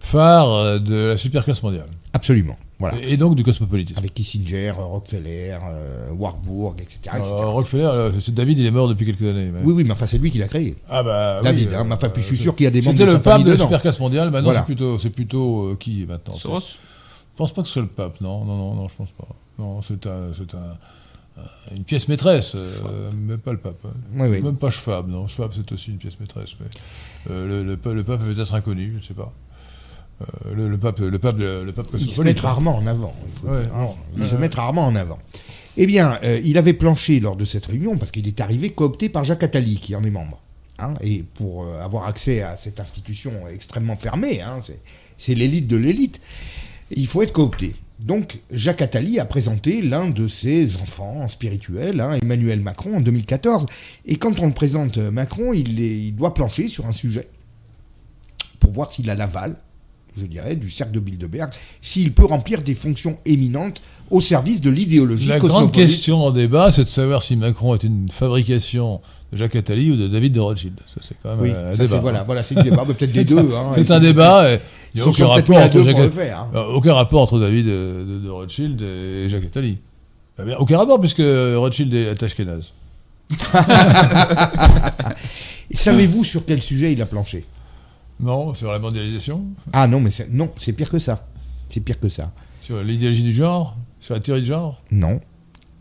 phares 0.00 0.52
euh, 0.52 0.78
de 0.78 0.94
la 0.94 1.16
superclasse 1.16 1.62
mondiale. 1.62 1.86
Absolument. 2.12 2.56
Voilà. 2.78 2.98
Et 3.00 3.16
donc 3.16 3.36
du 3.36 3.42
cosmopolitisme. 3.42 3.98
Avec 3.98 4.12
Kissinger, 4.12 4.70
Rockefeller, 4.72 5.56
euh, 5.66 6.10
Warburg, 6.12 6.74
etc. 6.80 6.98
etc. 7.06 7.20
Euh, 7.24 7.46
Rockefeller, 7.46 7.84
euh, 7.84 8.12
c'est- 8.20 8.32
David, 8.34 8.58
il 8.58 8.66
est 8.66 8.70
mort 8.70 8.86
depuis 8.88 9.06
quelques 9.06 9.22
années. 9.22 9.50
mais- 9.52 9.60
Oui, 9.64 9.72
oui, 9.72 9.84
mais 9.84 9.92
enfin, 9.92 10.06
c'est 10.06 10.18
lui 10.18 10.30
qui 10.30 10.38
l'a 10.38 10.46
créé. 10.48 10.76
Ah 10.88 11.02
bah 11.02 11.40
David, 11.42 11.68
oui, 11.70 11.74
hein, 11.74 11.80
euh, 11.80 11.84
mais 11.84 11.94
enfin, 11.94 12.10
puis 12.10 12.22
je 12.22 12.26
suis 12.28 12.36
euh, 12.36 12.42
sûr 12.42 12.54
qu'il 12.54 12.64
y 12.64 12.66
a 12.66 12.70
des 12.70 12.82
membres 12.82 12.98
C'était 12.98 13.10
de 13.10 13.16
le 13.16 13.22
pape 13.22 13.42
de 13.42 13.50
la 13.52 13.56
superclasse 13.56 13.98
mondiale. 13.98 14.30
Maintenant, 14.30 14.44
Voilà. 14.50 14.60
c'est 14.60 14.66
plutôt, 14.66 14.98
c'est 14.98 15.10
plutôt 15.10 15.68
euh, 15.68 15.76
qui 15.80 16.04
maintenant? 16.06 16.34
Soros? 16.34 16.60
Je 16.60 17.36
pense 17.38 17.52
pas 17.54 17.62
que 17.62 17.68
ce 17.68 17.74
soit 17.74 17.82
le 17.82 17.88
pape. 17.88 18.20
Non, 18.20 18.44
non, 18.44 18.56
non, 18.56 18.74
non, 18.74 18.88
je 18.88 18.94
pense 18.94 19.10
pas. 19.10 19.28
Non, 19.58 19.80
c'est 19.82 20.06
un, 20.06 20.32
c'est 20.36 20.54
un- 20.54 20.76
une 21.74 21.84
pièce 21.84 22.08
maîtresse, 22.08 22.54
euh, 22.54 23.10
mais 23.14 23.36
pas 23.38 23.52
le 23.52 23.58
pape. 23.58 23.84
hein. 23.84 23.90
Oui, 24.14 24.28
oui. 24.28 24.42
Même 24.42 24.56
pas 24.56 24.70
Schwab. 24.70 25.08
Non, 25.08 25.26
Schwab 25.28 25.52
c'est 25.54 25.70
aussi 25.72 25.90
une 25.90 25.98
pièce 25.98 26.18
maîtresse, 26.18 26.56
mais 26.60 26.66
euh, 27.30 27.46
le, 27.46 27.62
le, 27.64 27.76
pa- 27.76 27.92
le 27.92 28.04
pape 28.04 28.22
est 28.22 28.34
peut-être 28.34 28.54
inconnu, 28.54 28.96
je 29.00 29.06
sais 29.06 29.14
pas. 29.14 29.32
Euh, 30.22 30.54
le, 30.54 30.68
le 30.70 30.78
pape, 30.78 30.98
le 31.00 31.18
pape, 31.18 31.36
le, 31.38 31.70
pape 31.72 31.86
Ils 31.92 31.98
se 32.00 32.04
cosmopolite. 32.06 32.24
mettent 32.36 32.40
rarement 32.40 32.76
en 32.76 32.86
avant. 32.86 33.14
il 33.26 33.40
faut 33.40 33.48
Ouais, 33.54 33.64
hein. 33.74 33.88
Ils 34.16 34.26
se 34.26 34.34
mettent 34.36 34.54
rarement 34.54 34.86
en 34.86 34.96
avant. 34.96 35.18
Eh 35.76 35.86
bien, 35.86 36.18
euh, 36.22 36.40
il 36.42 36.56
avait 36.56 36.72
planché 36.72 37.20
lors 37.20 37.36
de 37.36 37.44
cette 37.44 37.66
réunion 37.66 37.98
parce 37.98 38.10
qu'il 38.10 38.26
est 38.26 38.40
arrivé 38.40 38.70
coopté 38.70 39.10
par 39.10 39.24
Jacques 39.24 39.42
Attali, 39.42 39.76
qui 39.78 39.94
en 39.94 40.02
est 40.04 40.10
membre. 40.10 40.40
Hein, 40.78 40.94
et 41.02 41.22
pour 41.34 41.64
euh, 41.64 41.80
avoir 41.82 42.06
accès 42.06 42.40
à 42.42 42.56
cette 42.56 42.80
institution 42.80 43.32
extrêmement 43.48 43.96
fermée, 43.96 44.40
hein, 44.40 44.60
c'est 45.18 45.34
l'élite 45.34 45.66
de 45.66 45.76
l'élite, 45.76 46.20
il 46.90 47.06
faut 47.06 47.20
être 47.22 47.32
coopté. 47.32 47.74
Donc, 48.06 48.38
Jacques 48.52 48.82
Attali 48.82 49.18
a 49.18 49.24
présenté 49.24 49.82
l'un 49.82 50.08
de 50.08 50.28
ses 50.28 50.76
enfants 50.76 51.26
spirituels, 51.28 52.00
hein, 52.00 52.12
Emmanuel 52.22 52.60
Macron, 52.60 52.98
en 52.98 53.00
2014. 53.00 53.66
Et 54.06 54.14
quand 54.16 54.38
on 54.40 54.46
le 54.46 54.52
présente 54.52 54.96
euh, 54.98 55.10
Macron, 55.10 55.52
il, 55.52 55.80
est- 55.80 55.98
il 56.06 56.12
doit 56.14 56.32
plancher 56.32 56.68
sur 56.68 56.86
un 56.86 56.92
sujet 56.92 57.28
pour 58.60 58.72
voir 58.72 58.92
s'il 58.92 59.10
a 59.10 59.14
l'aval, 59.16 59.58
je 60.16 60.24
dirais, 60.24 60.54
du 60.56 60.70
cercle 60.70 60.92
de 60.92 61.00
Bilderberg, 61.00 61.50
s'il 61.82 62.12
peut 62.12 62.24
remplir 62.24 62.62
des 62.62 62.74
fonctions 62.74 63.18
éminentes 63.26 63.82
au 64.10 64.20
service 64.20 64.60
de 64.60 64.70
l'idéologie 64.70 65.26
La 65.28 65.38
grande 65.48 65.72
question 65.72 66.24
en 66.24 66.30
débat, 66.30 66.70
c'est 66.70 66.84
de 66.84 66.88
savoir 66.88 67.22
si 67.22 67.34
Macron 67.36 67.74
est 67.74 67.82
une 67.82 68.08
fabrication 68.08 69.00
de 69.32 69.36
Jacques 69.36 69.56
Attali 69.56 69.90
ou 69.90 69.96
de 69.96 70.06
David 70.08 70.32
de 70.32 70.40
Rothschild. 70.40 70.78
Ça, 70.86 71.00
c'est 71.02 71.16
quand 71.22 71.30
même 71.30 71.40
Oui, 71.40 71.50
un 71.50 71.72
ça, 71.74 71.78
débat. 71.84 71.98
voilà, 71.98 72.22
voilà, 72.22 72.42
c'est 72.42 72.54
le 72.54 72.62
débat, 72.62 72.84
mais 72.86 72.94
peut-être 72.94 73.12
des 73.12 73.24
deux. 73.24 73.38
hein. 73.38 73.70
C'est 73.74 73.90
un 73.90 74.00
débat. 74.00 74.52
et 74.52 74.60
Il 74.94 75.00
n'y 75.00 75.06
a 75.06 75.10
aucun 75.10 75.26
rapport 75.26 75.56
entre 75.56 75.82
Jacques 75.82 76.10
faire, 76.12 76.40
hein. 76.40 76.50
Euh, 76.54 76.64
aucun 76.74 76.94
rapport 76.94 77.22
entre 77.22 77.38
David 77.40 77.66
de, 77.66 78.04
de- 78.08 78.18
de 78.20 78.30
Rothschild 78.30 78.80
et 78.80 79.28
Jacques 79.28 79.44
Attali. 79.44 79.78
Aucun 80.58 80.78
rapport 80.78 81.00
puisque 81.00 81.22
Rothschild 81.22 81.92
est 81.94 82.22
Ashkenaz. 82.22 82.72
Et 85.70 85.76
Savez-vous 85.76 86.24
sur 86.24 86.44
quel 86.44 86.60
sujet 86.60 86.92
il 86.92 87.02
a 87.02 87.06
planché? 87.06 87.44
Non, 88.20 88.54
sur 88.54 88.72
la 88.72 88.78
mondialisation, 88.78 89.42
Ah 89.72 89.86
non, 89.86 90.00
mais 90.00 90.10
non, 90.30 90.50
c'est 90.58 90.72
pire 90.72 90.88
que 90.88 90.98
ça. 90.98 91.26
C'est 91.68 91.80
pire 91.80 91.98
que 92.00 92.08
ça. 92.08 92.30
sur 92.60 92.82
l'idéologie 92.82 93.22
du 93.22 93.32
genre, 93.32 93.76
sur 94.00 94.14
la 94.14 94.20
théorie 94.20 94.40
du 94.40 94.46
genre? 94.46 94.80
Non. 94.90 95.20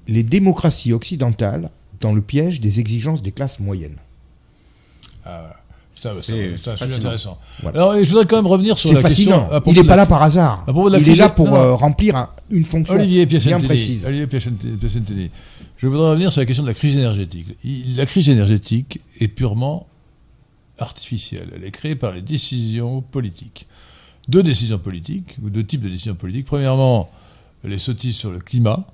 Les 0.07 0.23
démocraties 0.23 0.91
occidentales 0.93 1.69
dans 2.01 2.13
le 2.13 2.21
piège 2.21 2.61
des 2.61 2.79
exigences 2.79 3.21
des 3.21 3.31
classes 3.31 3.59
moyennes. 3.59 3.97
Ah, 5.25 5.53
ça, 5.93 6.13
ça, 6.13 6.21
C'est 6.21 6.57
fascinant. 6.57 6.95
intéressant. 6.97 7.39
Voilà. 7.61 7.77
Alors, 7.79 8.03
je 8.03 8.09
voudrais 8.09 8.25
quand 8.25 8.35
même 8.35 8.47
revenir 8.47 8.77
sur 8.77 8.91
la 8.93 9.01
fascinant. 9.01 9.39
question. 9.47 9.61
Il 9.67 9.73
n'est 9.75 9.83
de 9.83 9.87
pas 9.87 9.95
la- 9.95 10.03
là 10.03 10.05
par 10.05 10.21
hasard. 10.21 10.63
Il 10.67 10.95
est 10.95 11.01
crise- 11.01 11.19
là 11.19 11.29
pour 11.29 11.47
non. 11.47 11.55
euh, 11.55 11.73
remplir 11.73 12.15
un- 12.17 12.29
une 12.49 12.65
fonction 12.65 12.95
Olivier 12.95 13.25
bien 13.25 13.39
précise. 13.59 14.05
Olivier 14.05 14.27
Piacentini. 14.27 14.77
Piacentini. 14.77 15.31
Je 15.77 15.87
voudrais 15.87 16.09
revenir 16.09 16.31
sur 16.31 16.41
la 16.41 16.45
question 16.45 16.63
de 16.63 16.67
la 16.69 16.73
crise 16.73 16.97
énergétique. 16.97 17.47
La 17.95 18.05
crise 18.05 18.27
énergétique 18.29 18.99
est 19.21 19.27
purement 19.29 19.87
artificielle. 20.79 21.49
Elle 21.55 21.63
est 21.63 21.71
créée 21.71 21.95
par 21.95 22.11
les 22.11 22.21
décisions 22.21 23.01
politiques. 23.01 23.65
Deux 24.27 24.43
décisions 24.43 24.79
politiques, 24.79 25.37
ou 25.43 25.49
deux 25.49 25.63
types 25.63 25.81
de 25.81 25.89
décisions 25.89 26.15
politiques. 26.15 26.45
Premièrement, 26.47 27.09
les 27.63 27.77
sottises 27.77 28.15
sur 28.17 28.31
le 28.31 28.39
climat. 28.39 28.85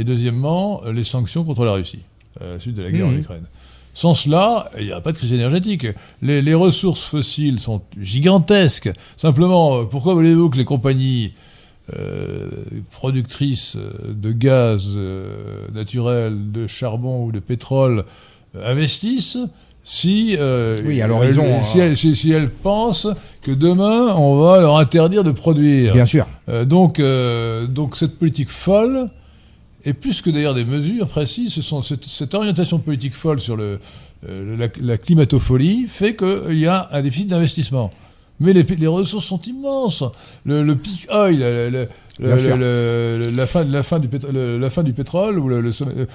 Et 0.00 0.04
deuxièmement, 0.04 0.80
les 0.92 1.04
sanctions 1.04 1.44
contre 1.44 1.64
la 1.64 1.72
Russie, 1.72 2.04
à 2.40 2.44
la 2.54 2.58
suite 2.60 2.74
de 2.74 2.82
la 2.82 2.90
guerre 2.90 3.06
en 3.06 3.14
Ukraine. 3.14 3.44
Sans 3.92 4.14
cela, 4.14 4.70
il 4.78 4.86
n'y 4.86 4.92
a 4.92 5.00
pas 5.00 5.12
de 5.12 5.18
crise 5.18 5.32
énergétique. 5.32 5.86
Les, 6.22 6.40
les 6.42 6.54
ressources 6.54 7.02
fossiles 7.02 7.58
sont 7.60 7.82
gigantesques. 8.00 8.90
Simplement, 9.16 9.80
euh, 9.80 9.84
pourquoi 9.84 10.14
voulez-vous 10.14 10.48
que 10.48 10.56
les 10.56 10.64
compagnies 10.64 11.34
euh, 11.98 12.48
productrices 12.90 13.76
euh, 13.76 13.90
de 14.14 14.32
gaz 14.32 14.84
euh, 14.86 15.66
naturel, 15.74 16.52
de 16.52 16.66
charbon 16.66 17.24
ou 17.24 17.32
de 17.32 17.40
pétrole 17.40 18.04
euh, 18.54 18.72
investissent 18.72 19.38
si, 19.82 20.36
euh, 20.38 20.80
Oui, 20.84 21.02
alors 21.02 21.24
elles, 21.24 21.34
ils 21.34 21.40
ont, 21.40 21.62
si, 21.64 21.80
euh, 21.80 21.88
elles, 21.90 21.96
si- 21.96 22.14
si 22.14 22.30
elles 22.30 22.50
pensent 22.50 23.08
que 23.42 23.50
demain 23.50 24.14
on 24.14 24.40
va 24.40 24.60
leur 24.60 24.76
interdire 24.78 25.24
de 25.24 25.30
produire. 25.32 25.94
Bien 25.94 26.06
sûr. 26.06 26.26
Euh, 26.48 26.64
donc, 26.64 27.00
euh, 27.00 27.66
donc 27.66 27.96
cette 27.96 28.18
politique 28.18 28.50
folle, 28.50 29.08
et 29.84 29.92
plus 29.92 30.20
que 30.22 30.30
d'ailleurs 30.30 30.54
des 30.54 30.64
mesures 30.64 31.06
précises, 31.08 31.52
ce 31.52 31.62
sont 31.62 31.82
cette, 31.82 32.04
cette 32.04 32.34
orientation 32.34 32.78
politique 32.78 33.14
folle 33.14 33.40
sur 33.40 33.56
le, 33.56 33.78
euh, 34.28 34.56
la, 34.56 34.68
la 34.82 34.96
climatopholie 34.98 35.86
fait 35.88 36.14
qu'il 36.16 36.58
y 36.58 36.66
a 36.66 36.88
un 36.92 37.02
déficit 37.02 37.28
d'investissement. 37.28 37.90
Mais 38.42 38.54
les, 38.54 38.62
les 38.62 38.86
ressources 38.86 39.26
sont 39.26 39.40
immenses. 39.42 40.02
Le, 40.46 40.62
le 40.62 40.74
peak 40.74 41.06
oil, 41.12 41.38
le- 41.38 41.88
le- 42.18 43.30
la, 43.30 43.46
fin, 43.46 43.64
la, 43.64 43.82
fin 43.82 43.98
du 43.98 44.08
pétro- 44.08 44.32
le- 44.32 44.56
la 44.58 44.70
fin 44.70 44.82
du 44.82 44.92
pétrole, 44.94 45.38
ou 45.38 45.48
le, 45.48 45.56
euh, 45.56 46.06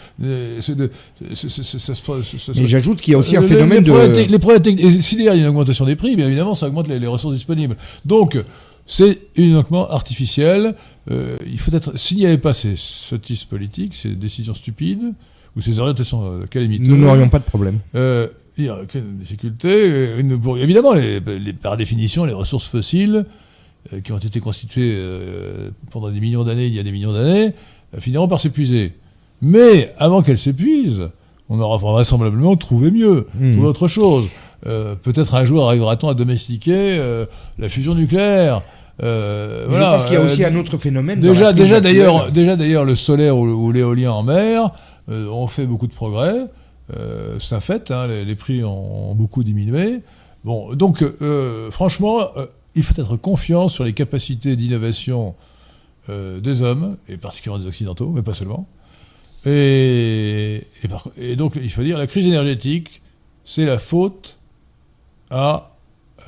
Et 2.55 2.67
j'ajoute 2.67 3.01
qu'il 3.01 3.11
y 3.11 3.15
a 3.15 3.19
aussi 3.19 3.37
un 3.37 3.41
les- 3.41 3.47
phénomène 3.47 3.83
les 3.83 3.89
problèmes 3.91 4.13
de. 4.13 4.31
les 4.31 4.39
problèmes 4.39 4.61
techniques- 4.61 4.85
et 4.85 5.01
si 5.01 5.15
derrière 5.15 5.33
il 5.35 5.37
y 5.37 5.41
a 5.41 5.43
une 5.43 5.49
augmentation 5.49 5.85
des 5.85 5.95
prix, 5.95 6.15
bien 6.15 6.27
évidemment, 6.27 6.55
ça 6.55 6.67
augmente 6.67 6.87
les, 6.87 6.99
les 6.99 7.07
ressources 7.07 7.35
disponibles. 7.35 7.75
Donc, 8.05 8.37
c'est 8.85 9.19
uniquement 9.35 9.89
artificiel. 9.89 10.75
Euh, 11.11 11.37
il 11.45 11.59
faut 11.59 11.75
être. 11.75 11.97
S'il 11.97 12.17
n'y 12.17 12.25
avait 12.25 12.37
pas 12.37 12.53
ces 12.53 12.75
sottises 12.77 13.43
politiques, 13.45 13.95
ces 13.95 14.15
décisions 14.15 14.53
stupides, 14.53 15.13
ou 15.55 15.61
ces 15.61 15.79
orientations 15.79 16.23
euh, 16.25 16.45
calamiteuses, 16.45 16.89
Nous 16.89 16.97
n'aurions 16.97 17.29
pas 17.29 17.39
de 17.39 17.43
problème. 17.45 17.79
euh, 17.95 18.27
il 18.57 18.65
n'y 18.65 18.69
a 18.69 18.81
aucune 18.81 19.17
difficulté. 19.17 19.69
Euh, 19.69 20.19
une- 20.19 20.39
pour- 20.39 20.57
évidemment, 20.57 20.93
les- 20.93 21.19
les- 21.19 21.53
par 21.53 21.77
définition, 21.77 22.25
les 22.25 22.33
ressources 22.33 22.67
fossiles, 22.67 23.25
euh, 23.93 24.01
qui 24.01 24.11
ont 24.11 24.17
été 24.17 24.39
constituées 24.39 24.97
pendant 25.91 26.09
des 26.11 26.19
millions 26.19 26.43
d'années, 26.43 26.67
il 26.67 26.73
y 26.73 26.79
a 26.79 26.83
des 26.83 26.91
millions 26.91 27.13
d'années, 27.13 27.53
finiront 27.99 28.27
par 28.27 28.39
s'épuiser. 28.39 28.93
Mais 29.41 29.93
avant 29.97 30.21
qu'elles 30.21 30.39
s'épuisent, 30.39 31.09
on 31.49 31.59
aura 31.59 31.77
vraisemblablement 31.77 32.55
trouvé 32.57 32.91
mieux, 32.91 33.27
Mhm. 33.39 33.53
trouvé 33.53 33.67
autre 33.67 33.87
chose. 33.87 34.25
Euh, 34.65 34.95
Peut-être 34.95 35.35
un 35.35 35.45
jour 35.45 35.67
arrivera-t-on 35.67 36.07
à 36.09 36.13
domestiquer 36.13 36.97
euh, 36.97 37.25
la 37.59 37.69
fusion 37.69 37.93
nucléaire. 37.95 38.61
Euh, 39.03 39.65
voilà, 39.69 39.85
je 39.85 39.91
pense 39.97 40.05
qu'il 40.05 40.13
y 40.13 40.17
a 40.17 40.21
aussi 40.25 40.43
un 40.45 40.55
autre 40.55 40.77
phénomène. 40.77 41.19
Déjà, 41.19 41.53
déjà 41.53 41.81
d'ailleurs, 41.81 42.31
déjà 42.31 42.55
d'ailleurs, 42.55 42.85
le 42.85 42.95
solaire 42.95 43.37
ou, 43.37 43.45
ou 43.47 43.71
l'éolien 43.71 44.11
en 44.11 44.23
mer 44.23 44.71
ont 45.09 45.47
fait 45.47 45.65
beaucoup 45.65 45.87
de 45.87 45.93
progrès. 45.93 46.33
C'est 47.39 47.55
un 47.55 47.59
fait. 47.59 47.91
hein, 47.91 48.07
les, 48.07 48.25
les 48.25 48.35
prix 48.35 48.63
ont, 48.63 49.11
ont 49.11 49.15
beaucoup 49.15 49.43
diminué. 49.43 50.01
Bon, 50.45 50.73
donc 50.75 51.03
franchement, 51.71 52.19
il 52.75 52.83
faut 52.83 52.99
être 52.99 53.17
confiant 53.17 53.67
sur 53.67 53.83
les 53.83 53.93
capacités 53.93 54.55
d'innovation 54.55 55.35
des 56.07 56.61
hommes 56.61 56.95
et 57.09 57.17
particulièrement 57.17 57.61
des 57.63 57.67
occidentaux, 57.67 58.11
mais 58.15 58.21
pas 58.21 58.33
seulement. 58.33 58.65
Et, 59.45 60.65
et, 60.83 60.87
par- 60.87 61.07
et 61.17 61.35
donc, 61.35 61.53
il 61.61 61.69
faut 61.71 61.83
dire, 61.83 61.97
la 61.97 62.07
crise 62.07 62.25
énergétique, 62.25 63.01
c'est 63.43 63.65
la 63.65 63.77
faute 63.77 64.39
à 65.29 65.71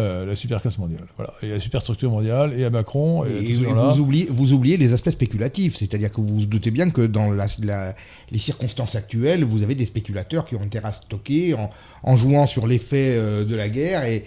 euh, 0.01 0.25
la 0.25 0.35
superclasse 0.35 0.77
mondiale, 0.79 1.05
voilà, 1.15 1.31
et 1.41 1.49
à 1.49 1.53
la 1.53 1.59
superstructure 1.61 2.11
mondiale, 2.11 2.53
et 2.57 2.65
à 2.65 2.69
Macron, 2.69 3.23
et, 3.23 3.53
vous, 3.53 3.99
oubliez, 4.01 4.27
vous 4.29 4.51
oubliez 4.51 4.75
les 4.75 4.91
aspects 4.91 5.11
spéculatifs, 5.11 5.75
c'est-à-dire 5.77 6.11
que 6.11 6.19
vous 6.19 6.39
vous 6.39 6.45
doutez 6.45 6.71
bien 6.71 6.89
que 6.89 7.01
dans 7.01 7.31
la- 7.31 7.47
la- 7.63 7.95
les 8.29 8.37
circonstances 8.37 8.95
actuelles, 8.95 9.45
vous 9.45 9.63
avez 9.63 9.75
des 9.75 9.85
spéculateurs 9.85 10.45
qui 10.45 10.55
ont 10.55 10.61
intérêt 10.61 10.89
à 10.89 10.91
stocker 10.91 11.53
en, 11.53 11.69
en 12.03 12.15
jouant 12.17 12.47
sur 12.47 12.67
l'effet 12.67 13.15
euh, 13.15 13.45
de 13.45 13.55
la 13.55 13.69
guerre 13.69 14.03
et, 14.03 14.25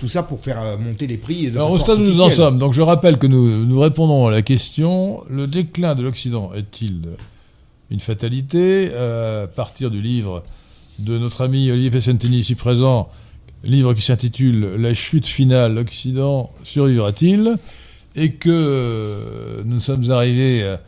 tout 0.00 0.08
ça 0.08 0.24
pour 0.24 0.40
faire 0.40 0.60
euh, 0.60 0.76
monter 0.76 1.06
les 1.06 1.18
prix. 1.18 1.52
De 1.52 1.56
Alors 1.56 1.70
au 1.70 1.78
stade 1.78 2.00
où 2.00 2.04
nous 2.04 2.20
en 2.20 2.28
sommes, 2.28 2.58
donc 2.58 2.72
je 2.72 2.82
rappelle 2.82 3.16
que 3.18 3.28
nous, 3.28 3.64
nous 3.64 3.78
répondons 3.78 4.26
à 4.26 4.32
la 4.32 4.42
question 4.42 5.22
le 5.30 5.46
déclin 5.46 5.94
de 5.94 6.02
l'Occident 6.02 6.52
est-il 6.52 7.10
une 7.92 8.00
fatalité? 8.00 8.92
À 8.92 9.46
partir 9.46 9.92
du 9.92 10.02
livre 10.02 10.42
de 10.98 11.16
notre 11.16 11.42
ami 11.44 11.70
Olivier 11.70 11.92
Pesentini, 11.92 12.38
ici 12.38 12.56
présent, 12.56 13.08
livre 13.64 13.94
qui 13.94 14.02
s'intitule 14.02 14.76
La 14.76 14.94
chute 14.94 15.26
finale, 15.26 15.74
l'Occident 15.74 16.50
survivra-t-il 16.62 17.56
Et 18.16 18.32
que 18.32 18.50
euh, 18.50 19.62
nous 19.64 19.80
sommes 19.80 20.10
arrivés 20.10 20.62
à, 20.64 20.80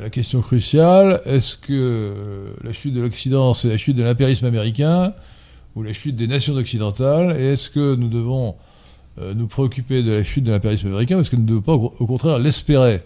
la 0.00 0.10
question 0.10 0.40
cruciale, 0.40 1.20
est-ce 1.24 1.56
que 1.56 2.54
la 2.62 2.72
chute 2.72 2.94
de 2.94 3.00
l'Occident, 3.00 3.54
c'est 3.54 3.68
la 3.68 3.78
chute 3.78 3.96
de 3.96 4.04
l'impérialisme 4.04 4.46
américain 4.46 5.12
ou 5.74 5.82
la 5.82 5.92
chute 5.92 6.14
des 6.14 6.28
nations 6.28 6.54
occidentales 6.54 7.36
Et 7.38 7.54
est-ce 7.54 7.70
que 7.70 7.96
nous 7.96 8.08
devons 8.08 8.54
euh, 9.18 9.34
nous 9.34 9.46
préoccuper 9.46 10.02
de 10.02 10.12
la 10.12 10.24
chute 10.24 10.44
de 10.44 10.50
l'impérialisme 10.50 10.88
américain 10.88 11.16
ou 11.16 11.20
est-ce 11.20 11.30
que 11.30 11.36
nous 11.36 11.42
ne 11.42 11.48
devons 11.48 11.62
pas 11.62 11.72
au 11.72 12.06
contraire 12.06 12.38
l'espérer? 12.38 13.00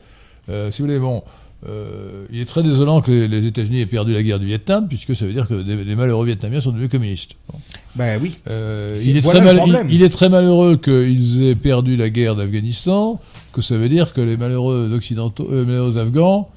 Euh, 0.49 0.71
Si 0.71 0.83
vous 0.83 0.89
voulez, 0.89 0.99
bon, 0.99 1.23
euh, 1.67 2.27
il 2.31 2.41
est 2.41 2.45
très 2.45 2.63
désolant 2.63 3.01
que 3.01 3.11
les, 3.11 3.27
les 3.29 3.47
États-Unis 3.47 3.81
aient 3.81 3.87
perdu 3.87 4.13
la 4.15 4.23
guerre 4.23 4.39
du 4.39 4.47
Vietnam, 4.47 4.87
puisque 4.89 5.17
ça 5.17 5.27
veut 5.27 5.33
dire 5.33 5.49
que 5.49 5.63
des- 5.63 5.83
les 5.85 5.97
malheureux 5.97 6.25
Vietnamiens 6.25 6.61
sont 6.61 6.71
devenus 6.71 6.89
communistes. 6.91 7.33
Bon. 7.53 7.59
Ben 7.97 8.21
oui. 8.23 8.37
Euh, 8.49 8.97
il, 9.05 9.17
est 9.17 9.21
voilà 9.21 9.41
très 9.41 9.55
mal- 9.55 9.87
il 9.91 10.03
est 10.03 10.09
très 10.09 10.29
malheureux 10.29 10.77
qu'ils 10.77 11.43
aient 11.45 11.57
perdu 11.57 11.97
la 11.97 12.11
guerre 12.11 12.37
d'Afghanistan, 12.37 13.21
que 13.53 13.61
ça 13.61 13.77
veut 13.77 13.89
dire 13.89 14.13
que 14.13 14.21
les 14.21 14.37
malheureux 14.37 14.91
occidentaux, 14.95 15.49
euh, 15.51 15.65
malheureux 15.65 15.99
afghans 15.99 16.49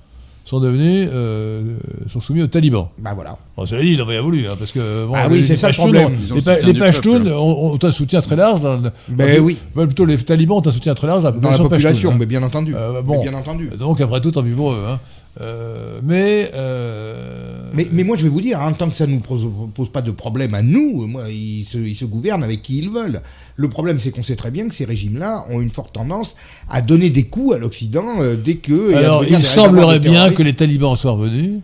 sont 0.52 0.60
devenus, 0.60 1.08
euh, 1.14 1.62
sont 2.08 2.20
soumis 2.20 2.43
aux 2.43 2.47
talibans. 2.47 2.88
Ben 2.99 3.14
voilà. 3.14 3.38
Bon, 3.56 3.66
cela 3.66 3.82
dit, 3.82 3.93
il 3.93 4.02
aurait 4.02 4.16
bien 4.16 4.22
voulu, 4.22 4.47
hein, 4.49 4.56
parce 4.60 4.74
que 4.74 5.06
bon, 5.08 5.14
Ah 5.16 5.28
oui, 5.32 5.38
les- 5.39 5.45
c'est 5.45 5.56
ça 5.56 5.68
le 5.68 5.72
Pashtuns 5.72 5.84
problème. 5.84 6.08
ont- 6.30 6.36
Les, 6.66 6.74
les 6.74 6.78
Pashtuns 6.78 7.28
ont, 7.28 7.74
ont 7.74 7.80
un 7.82 7.91
soutien 7.93 8.20
très 8.22 8.36
large. 8.36 8.60
Dans, 8.60 8.76
le- 8.76 8.91
Ben 9.08 9.38
dans- 9.38 9.43
oui. 9.43 9.58
ben, 9.74 9.86
plutôt 9.86 10.04
les 10.04 10.18
talibans 10.18 10.58
ont 10.58 10.68
un 10.68 10.72
soutien 10.72 10.93
très 10.93 11.08
large 11.08 11.24
dans 11.24 11.30
la 11.30 11.36
Dans 11.38 11.49
la 11.52 11.58
population 11.58 11.70
population, 11.70 12.12
hein. 12.12 12.16
mais 12.20 12.26
bien 12.26 12.43
entendu. 12.43 12.76
Euh, 12.76 12.91
Mais 12.95 13.02
bon. 13.02 13.22
bien 13.24 13.34
entendu. 13.34 13.70
Donc 13.80 14.02
après 14.02 14.20
tout, 14.20 14.32
tant 14.32 14.43
pis 14.43 14.49
pour 14.49 14.74
eux. 14.74 14.84
Hein. 14.89 14.99
Euh, 15.39 16.01
mais, 16.03 16.51
euh, 16.53 17.69
Mais, 17.73 17.88
mais 17.91 18.03
moi, 18.03 18.17
je 18.17 18.23
vais 18.23 18.29
vous 18.29 18.41
dire, 18.41 18.59
hein, 18.59 18.73
tant 18.73 18.89
que 18.89 18.95
ça 18.95 19.07
ne 19.07 19.13
nous 19.13 19.19
pose, 19.21 19.47
pose 19.73 19.89
pas 19.89 20.01
de 20.01 20.11
problème 20.11 20.53
à 20.53 20.61
nous, 20.61 21.07
moi, 21.07 21.29
ils 21.29 21.63
se, 21.65 21.77
ils 21.77 21.95
se 21.95 22.03
gouvernent 22.05 22.43
avec 22.43 22.61
qui 22.61 22.79
ils 22.79 22.89
veulent. 22.89 23.21
Le 23.55 23.69
problème, 23.69 23.99
c'est 23.99 24.11
qu'on 24.11 24.23
sait 24.23 24.36
très 24.36 24.51
bien 24.51 24.67
que 24.67 24.73
ces 24.75 24.84
régimes-là 24.86 25.45
ont 25.49 25.61
une 25.61 25.69
forte 25.69 25.93
tendance 25.93 26.36
à 26.69 26.82
donner 26.82 27.09
des 27.09 27.23
coups 27.23 27.55
à 27.55 27.59
l'Occident 27.59 28.21
euh, 28.21 28.36
dès 28.36 28.55
que. 28.55 28.93
alors 28.95 29.23
il 29.23 29.41
semblerait 29.41 29.99
bien 29.99 30.32
que 30.32 30.43
les 30.43 30.53
talibans 30.53 30.95
soient 30.97 31.11
revenus 31.11 31.61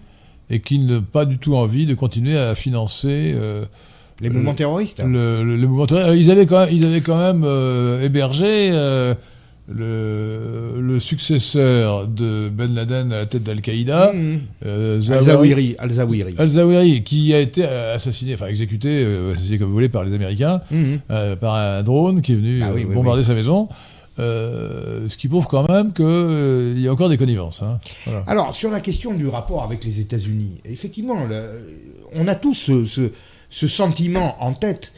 et 0.49 0.61
qu'ils 0.61 0.85
n'ont 0.85 1.01
pas 1.01 1.25
du 1.25 1.37
tout 1.37 1.55
envie 1.57 1.85
de 1.85 1.93
continuer 1.93 2.37
à 2.37 2.55
financer 2.55 3.33
euh, 3.35 3.65
Les 4.21 4.29
mouvements 4.29 4.53
terroristes. 4.53 5.03
le, 5.05 5.43
le- 5.43 5.57
le 5.57 5.67
mouvement 5.67 5.87
terroriste. 5.87 6.07
Alors, 6.09 6.15
Ils 6.15 6.31
avaient 6.31 6.45
quand 6.45 6.59
même, 6.65 6.69
ils 6.71 6.85
avaient 6.85 7.01
quand 7.01 7.17
même 7.17 7.43
hébergé 8.01 8.71
le, 9.67 10.79
le 10.79 10.99
successeur 10.99 12.07
de 12.07 12.49
Ben 12.49 12.73
Laden 12.73 13.11
à 13.11 13.17
la 13.19 13.25
tête 13.25 13.43
d'Al-Qaïda, 13.43 14.13
Mmh. 14.13 14.37
euh, 14.65 14.95
Al-Zawahiri. 15.11 15.75
Al-Zawahiri. 15.77 16.35
Al-Zawahiri, 16.37 17.03
qui 17.03 17.33
a 17.33 17.39
été 17.39 17.63
euh, 17.65 17.95
assassiné, 17.95 18.33
enfin 18.33 18.47
exécuté, 18.47 19.03
euh, 19.03 19.33
assassiné 19.33 19.57
comme 19.57 19.67
vous 19.67 19.73
voulez, 19.73 19.89
par 19.89 20.03
les 20.03 20.13
Américains, 20.13 20.61
Mhm. 20.71 20.99
euh, 21.11 21.35
par 21.35 21.55
un 21.55 21.83
drone 21.83 22.21
qui 22.21 22.33
est 22.33 22.35
venu 22.35 22.61
Ah 22.63 22.71
oui, 22.73 22.85
oui, 22.87 22.93
bombarder 22.95 23.23
sa 23.23 23.33
maison. 23.33 23.67
Euh, 24.19 25.07
ce 25.09 25.17
qui 25.17 25.27
prouve 25.27 25.45
quand 25.45 25.69
même 25.69 25.93
qu'il 25.93 26.79
y 26.81 26.87
a 26.87 26.91
encore 26.91 27.09
des 27.09 27.17
connivences. 27.17 27.61
Hein. 27.61 27.77
Voilà. 28.05 28.23
Alors, 28.25 28.55
sur 28.55 28.71
la 28.71 28.79
question 28.79 29.13
du 29.13 29.27
rapport 29.27 29.63
avec 29.63 29.83
les 29.83 29.99
États-Unis, 29.99 30.59
effectivement, 30.65 31.23
le- 31.25 31.75
on 32.15 32.27
a 32.27 32.33
tous 32.33 32.55
ce, 32.55 32.85
ce- 32.85 33.11
ce 33.49 33.67
sentiment 33.67 34.35
en 34.43 34.53
tête. 34.53 34.91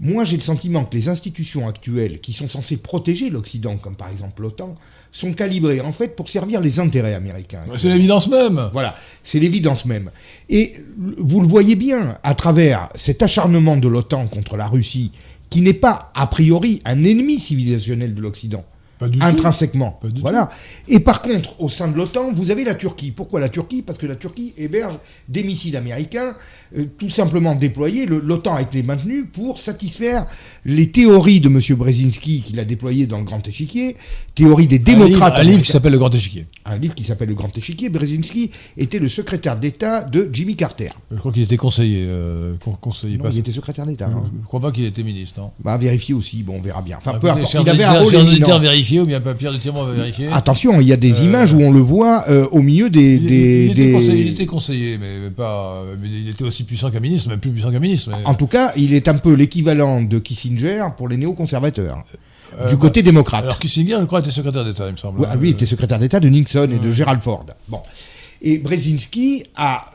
Moi, 0.00 0.24
j'ai 0.24 0.36
le 0.36 0.42
sentiment 0.42 0.84
que 0.84 0.96
les 0.96 1.08
institutions 1.08 1.68
actuelles, 1.68 2.20
qui 2.20 2.32
sont 2.32 2.48
censées 2.48 2.78
protéger 2.78 3.30
l'Occident, 3.30 3.76
comme 3.76 3.94
par 3.94 4.10
exemple 4.10 4.42
l'OTAN, 4.42 4.76
sont 5.12 5.32
calibrées 5.32 5.80
en 5.80 5.92
fait 5.92 6.16
pour 6.16 6.28
servir 6.28 6.60
les 6.60 6.80
intérêts 6.80 7.14
américains. 7.14 7.62
C'est 7.76 7.88
l'évidence 7.88 8.28
même. 8.28 8.70
Voilà, 8.72 8.96
c'est 9.22 9.38
l'évidence 9.38 9.84
même. 9.84 10.10
Et 10.48 10.74
vous 11.16 11.40
le 11.40 11.46
voyez 11.46 11.76
bien 11.76 12.18
à 12.24 12.34
travers 12.34 12.88
cet 12.96 13.22
acharnement 13.22 13.76
de 13.76 13.86
l'OTAN 13.86 14.26
contre 14.26 14.56
la 14.56 14.66
Russie, 14.66 15.12
qui 15.48 15.60
n'est 15.60 15.72
pas 15.72 16.10
a 16.14 16.26
priori 16.26 16.82
un 16.84 17.04
ennemi 17.04 17.38
civilisationnel 17.38 18.14
de 18.14 18.20
l'Occident 18.20 18.64
Pas 18.98 19.08
du 19.08 19.18
tout. 19.18 19.24
intrinsèquement. 19.26 19.98
Pas 20.00 20.08
du 20.08 20.20
voilà. 20.20 20.50
Et 20.88 21.00
par 21.00 21.20
contre, 21.22 21.60
au 21.60 21.68
sein 21.68 21.88
de 21.88 21.96
l'OTAN, 21.96 22.32
vous 22.32 22.50
avez 22.50 22.64
la 22.64 22.74
Turquie. 22.74 23.10
Pourquoi 23.10 23.40
la 23.40 23.48
Turquie? 23.48 23.82
Parce 23.82 23.98
que 23.98 24.06
la 24.06 24.14
Turquie 24.16 24.52
héberge 24.56 24.94
des 25.28 25.42
missiles 25.42 25.76
américains, 25.76 26.34
euh, 26.78 26.84
tout 26.98 27.10
simplement 27.10 27.54
déployés. 27.54 28.06
L'OTAN 28.06 28.54
a 28.54 28.62
été 28.62 28.82
maintenu 28.82 29.24
pour 29.26 29.58
satisfaire 29.58 30.26
les 30.64 30.90
théories 30.90 31.40
de 31.40 31.48
M. 31.48 31.60
Brzezinski 31.76 32.42
qu'il 32.42 32.58
a 32.60 32.64
déployées 32.64 33.06
dans 33.06 33.18
le 33.18 33.24
Grand 33.24 33.46
Échiquier, 33.46 33.96
théorie 34.34 34.66
des 34.66 34.76
Un 34.76 34.78
livre, 34.84 35.04
démocrates. 35.06 35.38
un 35.38 35.42
livre 35.42 35.62
qui 35.62 35.70
s'appelle 35.70 35.92
Le 35.92 35.98
Grand 35.98 36.14
Échiquier. 36.14 36.46
un 36.64 36.78
livre 36.78 36.94
qui 36.94 37.04
s'appelle 37.04 37.28
Le 37.28 37.34
Grand 37.34 37.56
Échiquier. 37.56 37.88
Brzezinski 37.88 38.50
était 38.76 38.98
le 38.98 39.08
secrétaire 39.08 39.56
d'État 39.58 40.02
de 40.02 40.30
Jimmy 40.32 40.56
Carter. 40.56 40.88
Je 41.10 41.16
crois 41.16 41.32
qu'il 41.32 41.42
était 41.42 41.56
conseiller. 41.56 42.04
euh, 42.08 42.54
con- 42.64 42.76
conseiller 42.80 43.16
Non, 43.18 43.24
pas- 43.24 43.30
il 43.30 43.38
était 43.40 43.52
secrétaire 43.52 43.86
d'État. 43.86 44.06
hein. 44.06 44.24
Je 44.40 44.46
crois 44.46 44.60
pas 44.60 44.70
qu'il 44.72 44.84
était 44.84 45.02
ministre. 45.02 45.40
Non. 45.40 45.50
Bah, 45.62 45.76
vérifier 45.76 46.14
aussi, 46.14 46.42
bon, 46.42 46.56
on 46.58 46.60
verra 46.60 46.82
bien. 46.82 46.96
Enfin, 46.98 47.18
peu 47.18 47.28
Écoutez, 47.28 47.42
importe. 47.42 47.54
Il 47.66 47.68
avait 47.70 47.84
un 47.84 48.00
rôle 48.00 48.14
ou 49.00 49.06
bien 49.06 49.20
de 49.20 49.24
va 49.24 49.92
vérifier. 49.92 50.28
Attention, 50.32 50.80
il 50.80 50.86
y 50.86 50.92
a 50.92 50.96
des 50.96 51.20
Euh, 51.20 51.24
images 51.24 51.52
où 51.52 51.60
on 51.60 51.72
le 51.72 51.80
voit 51.80 52.24
euh, 52.28 52.46
au 52.52 52.62
milieu 52.62 52.90
des. 52.90 53.16
il, 53.16 53.26
des, 53.26 53.64
il 53.66 53.70
était 53.72 53.86
des- 53.86 53.92
conseiller, 53.92 54.20
il 54.22 54.28
était 54.28 54.46
conseiller, 54.46 54.98
mais, 54.98 55.30
pas. 55.30 55.82
Mais 56.00 56.08
il 56.08 56.28
était 56.28 56.44
aussi 56.44 56.64
puissant 56.64 56.90
qu'un 56.90 57.00
ministre, 57.00 57.28
même 57.28 57.40
plus 57.40 57.50
puissant 57.50 57.70
qu'un 57.70 57.78
ministre. 57.80 58.10
mais- 58.10 58.24
En 58.24 58.34
tout 58.34 58.46
cas, 58.46 58.72
il 58.76 58.94
est 58.94 59.08
un 59.08 59.14
peu 59.16 59.32
l'équivalent 59.34 60.00
de 60.02 60.18
Kissinger 60.18 60.84
pour 60.96 61.08
les 61.08 61.16
néoconservateurs, 61.16 61.98
Euh, 62.60 62.70
du 62.70 62.76
côté 62.76 63.02
démocrate. 63.02 63.42
Alors 63.44 63.58
Kissinger, 63.58 63.96
je 64.00 64.04
crois, 64.06 64.20
était 64.20 64.30
secrétaire 64.30 64.64
d'État, 64.64 64.86
il 64.86 64.92
me 64.92 64.96
semble. 64.96 65.20
Ouais, 65.20 65.26
hein. 65.30 65.36
lui 65.40 65.50
était 65.50 65.66
secrétaire 65.66 65.98
d'État 65.98 66.20
de 66.20 66.28
Nixon 66.28 66.68
et 66.70 66.78
de 66.78 66.90
Gerald 66.92 67.20
Ford. 67.20 67.46
Bon. 67.68 67.80
Et 68.42 68.58
Brzezinski 68.58 69.44
a 69.56 69.86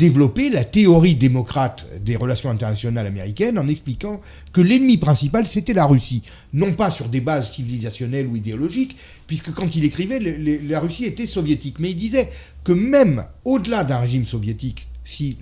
développé 0.00 0.48
la 0.48 0.64
théorie 0.64 1.14
démocrate 1.14 1.84
des 2.02 2.16
relations 2.16 2.48
internationales 2.48 3.06
américaines 3.06 3.58
en 3.58 3.68
expliquant 3.68 4.22
que 4.50 4.62
l'ennemi 4.62 4.96
principal 4.96 5.46
c'était 5.46 5.74
la 5.74 5.84
Russie, 5.84 6.22
non 6.54 6.72
pas 6.72 6.90
sur 6.90 7.10
des 7.10 7.20
bases 7.20 7.52
civilisationnelles 7.52 8.26
ou 8.26 8.34
idéologiques, 8.34 8.96
puisque 9.26 9.52
quand 9.52 9.76
il 9.76 9.84
écrivait, 9.84 10.18
la 10.18 10.80
Russie 10.80 11.04
était 11.04 11.26
soviétique, 11.26 11.78
mais 11.80 11.90
il 11.90 11.96
disait 11.96 12.30
que 12.64 12.72
même 12.72 13.26
au-delà 13.44 13.84
d'un 13.84 13.98
régime 13.98 14.24
soviétique, 14.24 14.88
si 15.04 15.36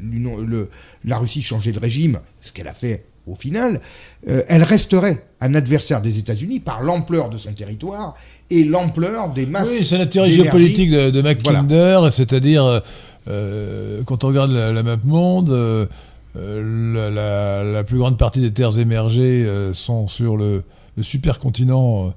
la 1.05 1.19
Russie 1.19 1.43
changeait 1.43 1.73
de 1.73 1.79
régime, 1.79 2.19
ce 2.41 2.51
qu'elle 2.51 2.69
a 2.69 2.75
fait 2.75 3.05
au 3.29 3.35
final, 3.35 3.81
euh, 4.29 4.43
elle 4.49 4.63
resterait 4.63 5.27
un 5.41 5.55
adversaire 5.55 6.01
des 6.01 6.19
États-Unis 6.19 6.61
par 6.61 6.83
l'ampleur 6.83 7.31
de 7.31 7.37
son 7.37 7.53
territoire 7.53 8.15
et 8.51 8.65
l'ampleur 8.65 9.31
des 9.31 9.47
masses. 9.47 9.69
Oui, 9.71 9.85
c'est 9.85 9.99
la 9.99 10.07
théorie 10.07 10.33
géopolitique 10.33 10.91
de, 10.91 11.11
de 11.11 11.23
Mackinder, 11.23 12.01
c'est-à-dire, 12.11 12.65
euh, 12.65 12.81
euh, 13.29 14.03
quand 14.05 14.25
on 14.25 14.29
regarde 14.29 14.53
la, 14.53 14.73
la 14.73 14.83
map 14.83 14.97
monde, 15.05 15.51
euh, 15.51 15.87
la, 16.35 17.11
la- 17.11 17.63
la 17.65 17.85
plus 17.85 17.99
grande 17.99 18.17
partie 18.17 18.41
des 18.41 18.53
terres 18.53 18.79
émergées 18.79 19.45
euh, 19.47 19.73
sont 19.75 20.07
sur 20.09 20.37
le, 20.37 20.63
le 20.97 21.03
supercontinent 21.03 22.13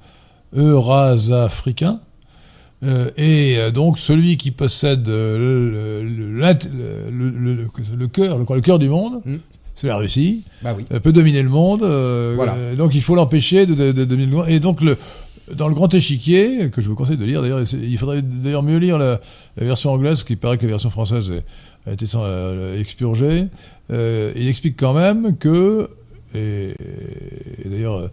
eurasafricain. 0.55 1.99
Et 3.17 3.57
donc 3.73 3.99
celui 3.99 4.37
qui 4.37 4.51
possède 4.51 5.07
le, 5.07 6.47
cœur, 8.11 8.37
le, 8.37 8.61
cœur 8.61 8.79
du 8.79 8.89
monde, 8.89 9.21
Mm. 9.25 9.35
c'est 9.75 9.87
la 9.87 9.97
Russie, 9.97 10.43
Bah 10.63 10.75
oui. 10.75 10.85
peut 10.99 11.11
dominer 11.11 11.43
le 11.43 11.49
monde. 11.49 11.83
euh, 11.83 12.33
Voilà. 12.35 12.53
euh, 12.55 12.75
donc 12.75 12.95
il 12.95 13.01
faut 13.01 13.15
l'empêcher 13.15 13.65
de 13.65 13.91
dominer 13.91 14.29
le 14.31 14.37
monde. 14.37 14.45
Et 14.49 14.59
donc 14.59 14.81
le, 14.81 14.97
dans 15.56 15.68
le 15.68 15.73
Grand 15.76 15.94
Échiquier, 15.94 16.69
que 16.69 16.82
je 16.82 16.88
vous 16.90 16.95
conseille 16.95 17.18
de 17.18 17.26
lire, 17.26 17.41
d'ailleurs, 17.41 17.61
il 17.73 17.98
faudrait 17.98 18.22
d'ailleurs 18.22 18.64
mieux 18.64 18.78
lire 18.78 18.98
la, 18.98 19.19
la 19.57 19.65
version 19.65 19.91
anglaise, 19.91 20.11
parce 20.14 20.23
qu'il 20.23 20.38
paraît 20.38 20.57
que 20.57 20.65
la 20.65 20.72
version 20.72 20.90
française 20.90 21.32
a 21.86 21.91
été 21.91 22.06
sans- 22.07 22.23
euh, 22.23 22.80
expurgée. 22.80 23.48
Euh, 23.90 24.32
il 24.36 24.48
explique 24.48 24.78
quand 24.80 24.94
même 24.94 25.38
que, 25.38 25.90
et, 26.34 26.73
et 27.65 27.69
d'ailleurs 27.69 27.98
euh, 27.98 28.07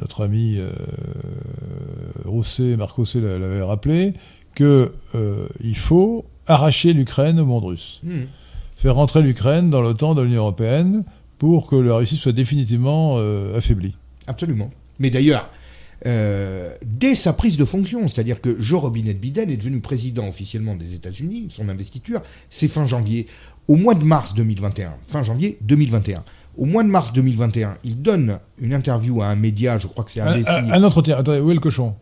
notre 0.00 0.24
ami 0.24 0.56
euh, 0.58 0.68
Rousset, 2.24 2.76
Marc 2.76 2.92
Rousset 2.92 3.20
l'a- 3.20 3.38
l'avait 3.38 3.62
rappelé, 3.62 4.12
que 4.54 4.92
euh, 5.14 5.46
il 5.62 5.76
faut 5.76 6.24
arracher 6.46 6.92
l'Ukraine 6.92 7.38
au 7.40 7.46
monde 7.46 7.64
russe 7.64 8.00
Hmm. 8.04 8.22
faire 8.76 8.94
rentrer 8.94 9.22
l'Ukraine 9.22 9.70
dans 9.70 9.80
l'OTAN, 9.82 10.14
dans 10.14 10.22
l'Union 10.22 10.42
européenne, 10.42 11.04
pour 11.38 11.66
que 11.66 11.76
la 11.76 11.96
Russie 11.96 12.16
soit 12.16 12.32
définitivement 12.32 13.18
affaiblie. 13.54 13.94
Absolument. 14.26 14.70
Mais 14.98 15.10
d'ailleurs, 15.10 15.50
euh, 16.04 16.68
dès 16.84 17.14
sa 17.14 17.32
prise 17.32 17.56
de 17.56 17.64
fonction, 17.64 18.06
c'est-à-dire 18.08 18.40
que 18.40 18.60
Joe 18.60 18.80
Robinette 18.82 19.18
Biden 19.20 19.50
est 19.50 19.56
devenu 19.56 19.80
président 19.80 20.28
officiellement 20.28 20.74
des 20.74 20.94
États-Unis, 20.94 21.46
son 21.50 21.68
investiture, 21.68 22.20
c'est 22.50 22.68
fin 22.68 22.86
janvier. 22.86 23.26
Au 23.68 23.76
mois 23.76 23.94
de 23.94 24.04
mars 24.04 24.34
2021, 24.34 24.94
fin 25.08 25.22
janvier 25.24 25.58
2021. 25.62 26.22
Au 26.58 26.64
mois 26.66 26.82
de 26.84 26.88
mars 26.88 27.12
2021, 27.12 27.76
il 27.84 28.00
donne 28.00 28.38
une 28.60 28.72
interview 28.74 29.22
à 29.22 29.26
un 29.26 29.36
média, 29.36 29.78
je 29.78 29.86
crois 29.86 30.04
que 30.04 30.10
c'est 30.10 30.20
Un, 30.20 30.26
ABC. 30.28 30.48
un- 30.50 30.70
un 30.72 30.84
entretien. 30.84 31.16
Attendez, 31.18 31.40
où 31.40 31.50
est 31.50 31.54
le 31.54 31.60
cochon? 31.60 31.94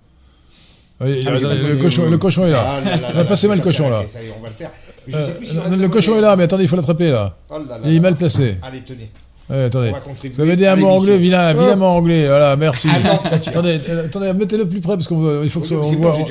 Ah, 1.00 1.06
Ah, 1.06 1.08
le, 1.08 1.76
cochon, 1.82 2.08
le 2.08 2.18
cochon 2.18 2.46
est 2.46 2.52
là. 2.52 2.64
Ah 2.76 2.80
là 2.80 2.96
là 2.96 3.08
On 3.14 3.18
a 3.18 3.24
passé 3.24 3.48
mal 3.48 3.58
le 3.58 3.64
cochon 3.64 3.88
là. 3.90 4.04
on 4.38 4.42
va 4.42 4.48
le 4.48 4.54
faire. 4.54 4.70
Euh, 5.12 5.28
si 5.42 5.54
non, 5.56 5.76
le 5.76 5.88
cochon 5.88 6.16
est 6.16 6.20
là, 6.20 6.36
mais 6.36 6.44
attendez, 6.44 6.62
il 6.64 6.68
faut 6.68 6.76
l'attraper 6.76 7.10
là. 7.10 7.36
Oh 7.50 7.58
là 7.58 7.80
Il 7.84 7.94
est 7.96 8.00
mal 8.00 8.14
placé. 8.14 8.56
Allez, 8.62 8.80
tenez. 8.82 9.10
Ouais, 9.50 9.64
attendez. 9.64 9.92
Vous 10.32 10.40
avez 10.40 10.56
dit 10.56 10.66
un 10.66 10.72
à 10.72 10.76
mot 10.76 10.80
l'émission. 10.86 10.96
anglais, 11.00 11.18
vilain, 11.18 11.52
vilain 11.52 11.80
anglais. 11.82 12.26
Voilà, 12.26 12.56
merci. 12.56 12.88
Ah 12.90 13.20
attendez, 13.46 13.78
euh, 13.90 14.06
attendez, 14.06 14.32
mettez-le 14.32 14.66
plus 14.66 14.80
près 14.80 14.94
parce 14.96 15.06
qu'il 15.06 15.50
faut 15.50 15.60
que 15.60 15.66
C'est 15.66 15.74
on 15.76 15.82
bon, 15.92 15.92
voit. 15.98 16.16
hein. 16.18 16.24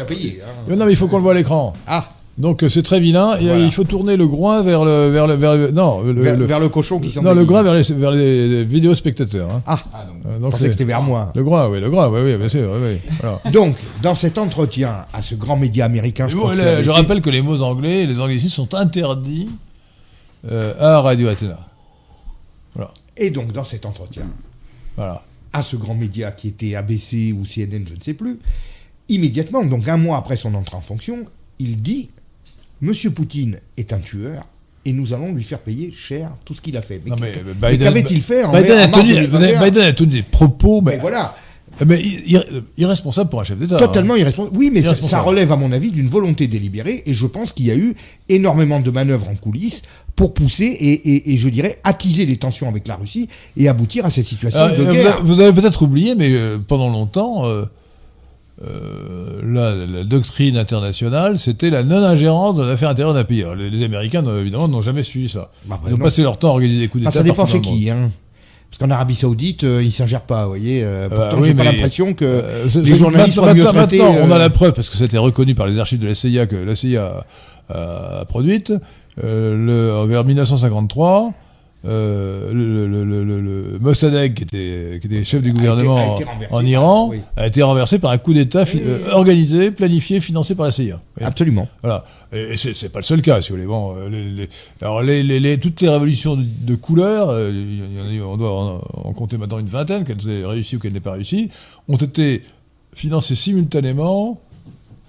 on- 0.70 0.76
Non, 0.76 0.86
mais 0.86 0.92
il 0.94 0.96
faut 0.98 1.08
qu'on 1.08 1.18
le 1.18 1.24
voit 1.24 1.34
à 1.34 1.36
l'écran. 1.36 1.74
Ah, 1.86 2.10
Donc 2.40 2.64
euh, 2.64 2.70
c'est 2.70 2.82
très 2.82 3.00
vilain 3.00 3.36
et 3.40 3.44
euh, 3.44 3.50
Voilà. 3.50 3.66
il 3.66 3.72
faut 3.72 3.84
tourner 3.84 4.18
le 4.18 4.26
groin 4.26 4.64
vers 4.64 4.84
le 4.84 5.10
vers 5.10 5.28
le, 5.28 5.36
vers 5.36 5.54
le- 5.54 5.70
non 5.70 6.02
le, 6.02 6.14
vers, 6.24 6.36
le- 6.36 6.46
vers 6.48 6.60
le 6.60 6.68
cochon 6.70 7.00
qui 7.00 7.12
s'en 7.12 7.22
non 7.22 7.36
le 7.36 7.46
groin 7.46 7.62
vers 7.62 7.76
les 7.76 7.84
vers 7.84 8.10
les 8.10 8.64
vidéos 8.64 8.96
spectateurs. 8.96 9.50
hein. 9.52 9.62
Ah, 9.68 9.78
Euh, 10.26 10.38
je 10.38 10.42
donc 10.42 10.54
que 10.54 10.58
c'était 10.58 10.84
vers 10.84 11.04
moi. 11.04 11.32
le 11.36 11.44
groin, 11.44 11.70
oui, 11.70 11.80
le 11.80 11.92
groin, 11.92 12.10
oui, 12.10 12.22
oui, 12.26 12.36
bien 12.38 12.50
sûr, 12.50 12.72
oui. 12.82 12.98
Voilà. 13.22 13.40
Donc, 13.52 13.76
dans 14.02 14.16
cet 14.16 14.40
entretien 14.40 15.06
à 15.14 15.22
ce 15.22 15.36
grand 15.36 15.56
média 15.58 15.86
américain, 15.86 16.28
je, 16.28 16.36
crois 16.36 16.56
que 16.56 16.62
le- 16.84 16.92
rappelle 16.92 17.22
que 17.22 17.30
les 17.30 17.44
mots 17.44 17.62
anglais 17.62 18.02
et 18.04 18.08
les 18.08 18.20
anglicismes 18.20 18.56
sont 18.56 18.74
interdits 18.74 19.50
euh, 20.52 20.74
à 20.80 21.02
Radio 21.02 21.28
Athéna. 21.30 21.60
Et 23.18 23.30
donc 23.30 23.52
dans 23.52 23.66
cet 23.66 23.86
entretien 23.86 24.24
Voilà. 24.96 25.24
à 25.54 25.64
ce 25.64 25.76
grand 25.76 25.96
média 25.96 26.32
qui 26.32 26.48
était 26.48 26.76
ABC 26.76 27.34
ou 27.34 27.44
CNN, 27.44 27.86
je 27.88 27.96
ne 27.96 28.02
sais 28.02 28.14
plus, 28.14 28.40
immédiatement, 29.10 29.64
donc 29.64 29.88
un 29.88 29.98
mois 29.98 30.18
après 30.18 30.38
son 30.38 30.54
entrée 30.56 30.78
en 30.78 30.82
fonction, 30.82 31.26
il 31.60 31.78
dit 31.82 32.10
Monsieur 32.82 33.12
Poutine 33.12 33.60
est 33.78 33.94
un 33.94 34.00
tueur 34.00 34.46
et 34.86 34.92
nous 34.92 35.14
allons 35.14 35.32
lui 35.34 35.44
faire 35.44 35.60
payer 35.60 35.92
cher 35.92 36.32
tout 36.44 36.54
ce 36.54 36.62
qu'il 36.62 36.76
a 36.76 36.82
fait. 36.82 37.02
Mais 37.06 37.78
qu'avait-il 37.78 38.22
fait 38.22 38.44
en, 38.44 38.52
Biden, 38.52 38.80
en 38.80 38.84
a 38.84 38.88
tenu, 38.90 39.14
2021? 39.14 39.64
Biden 39.64 39.84
a 39.84 39.94
tenu 39.94 40.10
des 40.12 40.24
propos, 40.24 40.82
Mais 40.82 40.94
mais, 40.94 40.98
voilà, 40.98 41.36
mais 41.86 42.00
ir- 42.02 42.44
irresponsable 42.78 43.30
pour 43.30 43.42
un 43.42 43.44
chef 43.44 43.58
d'État. 43.58 43.76
hein. 43.78 43.80
totalement 43.80 44.16
irresponsable. 44.16 44.56
Oui, 44.58 44.70
mais 44.72 44.82
ça, 44.82 44.88
Irresponsable. 44.90 45.22
ça 45.24 45.28
relève, 45.28 45.52
à 45.52 45.56
mon 45.58 45.72
avis, 45.72 45.92
d'une 45.92 46.08
volonté 46.08 46.48
délibérée, 46.48 47.04
et 47.06 47.14
je 47.14 47.26
pense 47.26 47.52
qu'il 47.52 47.66
y 47.66 47.72
a 47.72 47.76
eu 47.76 47.96
énormément 48.30 48.80
de 48.80 48.92
manœuvres 48.92 49.28
en 49.30 49.36
coulisses 49.36 49.82
pour 50.16 50.34
pousser 50.34 50.66
et, 50.66 50.94
et- 51.16 51.34
et 51.34 51.38
je 51.38 51.50
dirais 51.50 51.80
attiser 51.84 52.26
les 52.26 52.38
tensions 52.38 52.68
avec 52.70 52.88
la 52.88 52.96
Russie 52.96 53.28
et 53.58 53.68
aboutir 53.68 54.06
à 54.06 54.10
cette 54.12 54.28
situation 54.28 54.60
Ah, 54.62 54.70
de 54.70 54.84
euh, 54.84 54.94
guerre. 54.94 55.20
vous 55.24 55.40
avez 55.40 55.52
peut-être 55.60 55.82
oublié, 55.82 56.14
mais 56.16 56.30
euh, 56.32 56.60
pendant 56.60 56.90
longtemps, 56.90 57.46
euh, 57.48 57.66
euh, 58.64 59.42
la, 59.44 59.74
la 59.76 60.04
doctrine 60.04 60.58
internationale, 60.58 61.40
c'était 61.40 61.72
la 61.72 61.84
non-ingérence 61.84 62.56
dans 62.58 62.66
l'affaire 62.66 62.90
intérieure 62.90 63.14
d'un 63.16 63.24
pays. 63.24 63.42
Alors, 63.42 63.56
les, 63.56 63.70
les 63.72 63.84
Américains, 63.84 64.24
évidemment, 64.40 64.68
n'ont 64.68 64.82
jamais 64.82 65.04
suivi 65.04 65.28
ça. 65.28 65.52
Bah, 65.66 65.80
bah, 65.82 65.90
Ils 65.90 65.96
ont 65.96 65.98
non. 65.98 66.04
passé 66.04 66.22
leur 66.22 66.38
temps 66.38 66.50
à 66.50 66.52
organiser 66.52 66.80
des 66.82 66.88
coups 66.88 67.04
Enfin, 67.08 67.10
d'État. 67.10 67.20
ça 67.20 67.24
dépend 67.24 67.46
chez 67.48 67.62
qui. 67.62 67.90
Hein. 67.90 68.12
Parce 68.74 68.90
qu'en 68.90 68.96
Arabie 68.96 69.14
Saoudite, 69.14 69.64
euh, 69.66 69.84
ils 69.84 69.94
s'ingèrent 69.94 70.22
pas, 70.22 70.44
vous 70.46 70.50
voyez. 70.50 70.82
euh, 70.84 71.08
pourtant, 71.08 71.38
oui, 71.40 71.50
j'ai 71.50 71.54
pas 71.54 71.64
l'impression 71.64 72.14
que 72.16 72.26
Euh, 72.26 72.68
c'est- 72.70 72.82
les 72.82 72.96
journalistes 72.96 73.38
maintenant, 73.38 73.44
soient 73.44 73.54
mieux 73.54 73.64
maintenant, 73.64 73.80
traités. 73.82 73.98
maintenant, 74.00 74.16
on 74.28 74.32
a 74.32 74.36
euh, 74.36 74.40
la 74.40 74.50
preuve, 74.50 74.74
parce 74.74 74.90
que 74.90 74.98
c'était 74.98 75.20
reconnu 75.20 75.54
par 75.54 75.68
les 75.68 75.78
archives 75.78 76.00
de 76.00 76.08
la 76.08 76.16
CIA 76.16 76.48
que 76.48 76.56
la 76.56 76.76
CIA 76.76 77.24
a, 77.70 78.20
a 78.22 78.26
produite. 78.26 78.74
Euh, 79.24 79.56
le, 80.04 80.08
vers 80.08 80.26
1953, 80.26 81.34
euh, 81.86 82.54
le, 82.54 82.88
le, 82.88 83.04
le, 83.04 83.24
le- 83.26 83.42
le 83.42 83.80
Mossadegh, 83.80 84.34
qui 84.34 84.44
était, 84.44 85.00
qui 85.02 85.08
était 85.08 85.24
chef 85.24 85.42
du 85.42 85.52
gouvernement 85.52 86.16
été 86.16 86.26
en 86.50 86.50
par- 86.50 86.64
Iran, 86.64 87.10
oui. 87.12 87.20
a 87.36 87.48
été 87.48 87.62
renversé 87.62 88.00
par 88.00 88.12
un 88.12 88.18
coup 88.18 88.34
d'État 88.34 88.64
euh, 88.76 89.00
organisé, 89.12 89.72
planifié, 89.72 90.22
financé 90.22 90.56
par 90.56 90.66
la 90.66 90.72
CIA. 90.72 91.02
Absolument. 91.22 91.68
voilà. 91.82 92.06
Et, 92.32 92.54
et 92.54 92.58
c'est, 92.58 92.90
pas 92.90 93.00
le 93.00 93.04
seul 93.04 93.22
cas, 93.22 93.42
si 93.42 93.50
vous 93.50 93.56
voulez. 93.56 93.68
Bon, 93.68 93.96
euh, 93.98 94.08
les, 94.10 94.24
les- 94.30 94.50
alors 94.82 95.02
les, 95.04 95.58
toutes 95.60 95.82
les 95.82 95.90
révolutions 95.90 96.36
de, 96.38 96.44
de 96.62 96.76
couleur, 96.76 97.30
euh, 97.30 97.52
il 97.54 97.98
y 97.98 98.02
en 98.02 98.06
a 98.08 98.12
eu- 98.12 98.22
on 98.22 98.38
doit 98.38 98.52
en, 98.52 98.82
en 99.10 99.14
compter 99.14 99.38
maintenant 99.38 99.60
une 99.60 99.68
vingtaine, 99.68 100.06
qu'elles 100.06 100.30
aient 100.30 100.46
réussi 100.46 100.78
ou 100.78 100.80
qu'elles 100.80 100.94
n'aient 100.94 101.00
pas 101.02 101.14
réussi, 101.14 101.50
ont 101.90 101.98
été 101.98 102.44
financées 102.96 103.36
simultanément 103.36 104.40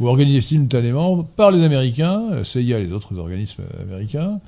ou 0.00 0.08
organisées 0.08 0.40
simultanément 0.40 1.22
par 1.36 1.52
les 1.52 1.62
Américains, 1.62 2.20
la 2.32 2.42
CIA 2.42 2.80
et 2.80 2.84
les 2.84 2.92
autres 2.92 3.16
organismes 3.16 3.62
américains, 3.80 4.40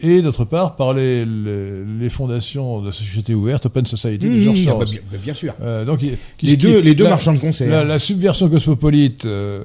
et 0.00 0.22
d'autre 0.22 0.44
part 0.44 0.76
par 0.76 0.92
les, 0.94 1.24
les, 1.24 1.84
les 2.00 2.10
fondations 2.10 2.80
de 2.80 2.86
la 2.86 2.92
société 2.92 3.34
ouverte, 3.34 3.66
Open 3.66 3.86
Society, 3.86 4.28
de 4.28 4.38
George 4.38 4.60
Mmh, 4.60 4.64
Soros. 4.64 4.78
bah, 4.80 4.84
bien, 4.90 5.00
bah, 5.12 5.18
bien 5.22 5.34
sûr. 5.34 5.54
Euh, 5.62 5.84
donc, 5.84 5.98
qui- 6.00 6.10
Les 6.42 6.56
qui- 6.56 6.56
deux, 6.56 6.80
les 6.80 6.94
deux 6.94 7.04
la- 7.04 7.10
marchands 7.10 7.32
de 7.32 7.38
concert. 7.38 7.68
la, 7.70 7.84
la 7.84 7.98
subversion 7.98 8.48
cosmopolite 8.48 9.24
euh, 9.24 9.62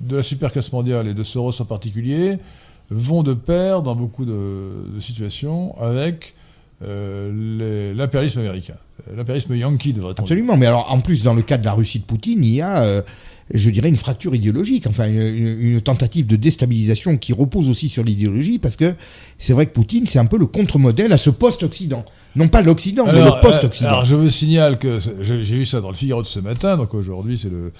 de 0.00 0.16
la 0.16 0.22
superclasse 0.22 0.72
mondiale 0.72 1.08
et 1.08 1.14
de 1.14 1.22
Soros 1.24 1.60
en 1.60 1.64
particulier 1.64 2.36
vont 2.90 3.22
de 3.22 3.34
pair 3.34 3.82
dans 3.82 3.94
beaucoup 3.96 4.24
de, 4.24 4.92
de 4.94 5.00
situations 5.00 5.74
avec 5.80 6.34
euh, 6.82 7.94
l'impérialisme 7.94 8.40
américain. 8.40 8.74
L'impérialisme 9.16 9.54
yankee, 9.56 9.92
devrait-on 9.92 10.14
dire. 10.14 10.22
Absolument. 10.22 10.56
Mais 10.56 10.66
alors, 10.66 10.90
en 10.92 11.00
plus, 11.00 11.22
dans 11.22 11.34
le 11.34 11.42
cas 11.42 11.56
de 11.56 11.64
la 11.64 11.72
Russie 11.72 11.98
de 11.98 12.04
Poutine, 12.04 12.44
il 12.44 12.54
y 12.54 12.60
a, 12.60 12.82
je 13.52 13.68
dirais, 13.70 13.88
une 13.88 13.96
fracture 13.96 14.34
idéologique, 14.34 14.86
enfin, 14.86 15.06
une, 15.06 15.80
tentative 15.82 16.26
de 16.26 16.36
déstabilisation 16.36 17.18
qui 17.18 17.32
repose 17.34 17.68
aussi 17.68 17.88
sur 17.90 18.02
l'idéologie, 18.02 18.58
parce 18.58 18.76
que 18.76 18.94
c'est 19.38 19.52
vrai 19.52 19.66
que 19.66 19.72
Poutine, 19.72 20.06
c'est 20.06 20.18
un 20.18 20.24
peu 20.26 20.38
le 20.38 20.46
contre-modèle 20.46 21.12
à 21.12 21.18
ce 21.18 21.28
post-Occident. 21.30 22.04
Non 22.36 22.48
pas 22.48 22.62
l'Occident, 22.62 23.04
mais 23.06 23.12
le 23.22 23.40
post-Occident. 23.42 23.88
euh, 23.88 23.92
alors, 23.92 24.04
je 24.06 24.14
vous 24.14 24.28
signale 24.30 24.78
que 24.78 24.98
j'ai 25.22 25.42
vu 25.56 25.66
ça 25.66 25.80
dans 25.80 25.90
le 25.90 25.94
Figaro 25.94 26.22
de 26.22 26.26
ce 26.26 26.40
matin, 26.40 26.76
donc 26.78 26.94
aujourd'hui 26.94 27.36
c'est 27.36 27.50
le, 27.50 27.70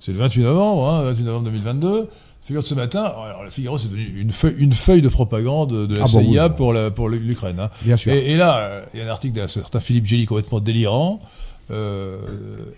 c'est 0.00 0.12
le 0.12 0.18
28 0.18 0.42
novembre, 0.42 0.88
hein, 0.88 1.02
28 1.10 1.22
novembre 1.24 1.44
2022. 1.46 2.08
Figaro 2.40 2.62
de 2.62 2.66
ce 2.68 2.74
matin, 2.74 3.02
alors 3.02 3.42
le 3.44 3.50
Figaro 3.50 3.76
c'est 3.76 3.88
devenu 3.88 4.06
une 4.20 4.30
feuille, 4.32 4.54
une 4.58 4.72
feuille 4.72 5.02
de 5.02 5.08
propagande 5.10 5.86
de 5.88 5.94
la 5.96 6.04
Ah 6.04 6.08
bah 6.14 6.20
oui. 6.22 6.32
CIA 6.34 6.48
pour 6.48 6.72
la- 6.72 6.90
pour 6.90 7.08
l'Ukraine. 7.10 7.58
hein. 7.60 7.68
Bien 7.82 7.96
sûr. 7.98 8.12
Et, 8.12 8.30
et 8.32 8.36
là, 8.36 8.58
euh, 8.60 8.84
il 8.94 9.00
y 9.00 9.02
a 9.02 9.06
un 9.06 9.10
article 9.10 9.34
d'un 9.34 9.48
certain 9.48 9.80
Philippe 9.80 10.06
Gély 10.06 10.24
complètement 10.26 10.60
délirant. 10.60 11.20
euh, 11.70 12.16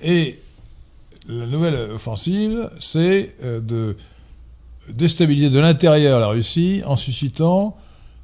et 0.03 0.41
la 1.29 1.47
nouvelle 1.47 1.75
offensive, 1.93 2.71
c'est 2.79 3.35
euh, 3.45 3.61
de 3.61 3.97
déstabiliser 4.93 5.51
de 5.51 5.59
l'intérieur 5.59 6.19
la 6.21 6.29
Russie 6.29 6.83
en 6.87 6.97
suscitant 6.97 7.77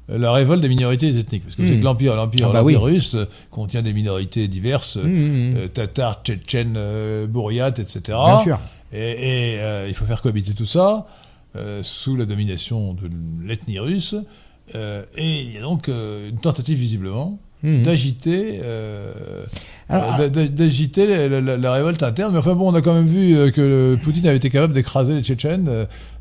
euh, 0.09 0.17
la 0.17 0.31
révolte 0.31 0.61
des 0.61 0.69
minorités 0.69 1.07
ethniques. 1.17 1.43
Parce 1.43 1.55
que 1.55 1.61
Mmh. 1.61 1.67
c'est 1.67 1.77
que 1.79 1.83
l'Empire, 1.83 2.15
l'Empire, 2.15 2.47
Ah 2.49 2.53
bah 2.53 2.59
l'Empire 2.61 2.81
oui. 2.83 2.93
russe 2.93 3.15
euh, 3.15 3.25
contient 3.51 3.81
des 3.81 3.93
minorités 3.93 4.47
diverses, 4.47 4.97
Mmh, 4.97 5.07
mmh, 5.09 5.51
mmh. 5.51 5.57
euh, 5.57 5.67
tatars, 5.67 6.21
tchétchènes, 6.23 6.75
euh, 6.77 7.27
bouriates, 7.27 7.79
etc. 7.79 8.01
Bien 8.07 8.43
sûr. 8.43 8.59
Et, 8.91 9.53
et, 9.55 9.59
euh, 9.59 9.85
il 9.87 9.93
faut 9.93 10.05
faire 10.05 10.21
cohabiter 10.21 10.53
tout 10.53 10.65
ça 10.65 11.07
sous 11.81 12.15
la 12.15 12.25
domination 12.25 12.93
de 12.93 13.09
l'ethnie 13.43 13.79
russe. 13.79 14.13
Et 14.75 15.41
il 15.41 15.51
y 15.53 15.57
a 15.57 15.61
donc 15.61 15.87
une 15.87 16.37
tentative 16.39 16.77
visiblement 16.77 17.39
Mmh. 17.63 17.81
d'agiter, 17.81 18.59
euh, 18.61 19.11
euh, 19.91 20.29
d'agiter 20.29 21.07
la, 21.07 21.41
la- 21.41 21.57
la 21.57 21.73
révolte 21.73 22.03
interne. 22.03 22.31
Mais 22.33 22.37
enfin 22.39 22.53
bon, 22.53 22.69
on 22.71 22.75
a 22.75 22.81
quand 22.81 22.93
même 22.93 23.07
vu 23.07 23.35
euh, 23.35 23.49
que 23.49 23.61
le- 23.61 23.97
Poutine 23.99 24.27
avait 24.27 24.37
été 24.37 24.49
capable 24.51 24.73
d'écraser 24.73 25.15
les 25.15 25.23
Tchétchènes 25.23 25.67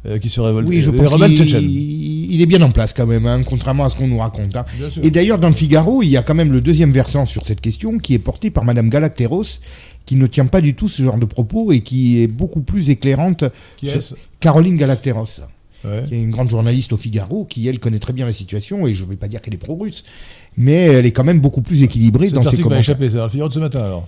euh, 0.06 0.18
qui 0.18 0.28
se 0.30 0.40
révoltaient. 0.40 0.70
Oui, 0.70 0.80
je 0.80 0.90
les 0.90 0.96
pense 0.96 1.08
rebelles 1.08 1.36
tchétchènes. 1.36 1.68
il 1.68 2.40
est 2.40 2.46
bien 2.46 2.62
en 2.62 2.70
place 2.70 2.92
quand 2.94 3.06
même, 3.06 3.26
hein, 3.26 3.42
contrairement 3.44 3.84
à 3.84 3.90
ce 3.90 3.96
qu'on 3.96 4.06
nous 4.08 4.18
raconte. 4.18 4.56
hein. 4.56 4.64
Et 5.02 5.10
d'ailleurs, 5.10 5.38
dans 5.38 5.48
le 5.48 5.54
Figaro, 5.54 6.02
il 6.02 6.08
y 6.08 6.16
a 6.16 6.22
quand 6.22 6.34
même 6.34 6.52
le 6.52 6.60
deuxième 6.62 6.90
versant 6.92 7.26
sur 7.26 7.44
cette 7.44 7.60
question 7.60 7.98
qui 7.98 8.14
est 8.14 8.18
porté 8.18 8.50
par 8.50 8.64
Madame 8.64 8.88
Galacteros, 8.88 9.44
qui 10.06 10.16
ne 10.16 10.26
tient 10.26 10.46
pas 10.46 10.60
du 10.62 10.74
tout 10.74 10.88
ce 10.88 11.02
genre 11.02 11.18
de 11.18 11.26
propos 11.26 11.70
et 11.72 11.80
qui 11.82 12.22
est 12.22 12.28
beaucoup 12.28 12.60
plus 12.62 12.88
éclairante. 12.90 13.44
Qui 13.76 13.88
est-ce? 13.88 14.14
Caroline 14.40 14.76
Galacteros, 14.76 15.40
Ouais. 15.84 16.04
qui 16.08 16.14
est 16.14 16.18
une 16.18 16.30
grande 16.30 16.48
journaliste 16.50 16.92
au 16.94 16.96
Figaro, 16.96 17.44
qui 17.44 17.68
elle 17.68 17.78
connaît 17.78 17.98
très 17.98 18.12
bien 18.12 18.24
la 18.26 18.32
situation, 18.32 18.86
et 18.86 18.94
je 18.94 19.04
ne 19.04 19.10
vais 19.10 19.16
pas 19.16 19.28
dire 19.28 19.40
qu'elle 19.40 19.54
est 19.54 19.58
pro-russe, 19.58 20.04
mais 20.56 20.74
elle 20.86 21.06
est 21.06 21.12
quand 21.12 21.24
même 21.24 21.40
beaucoup 21.40 21.62
plus 21.62 21.82
équilibrée 21.82 22.28
dans 22.30 22.40
ses 22.42 22.56
commentaires. 22.56 22.78
échappé, 22.80 23.08
c'est 23.10 23.16
dans 23.16 23.24
le 23.24 23.30
Figaro 23.30 23.48
de 23.48 23.54
ce 23.54 23.58
matin 23.60 23.82
alors. 23.84 24.06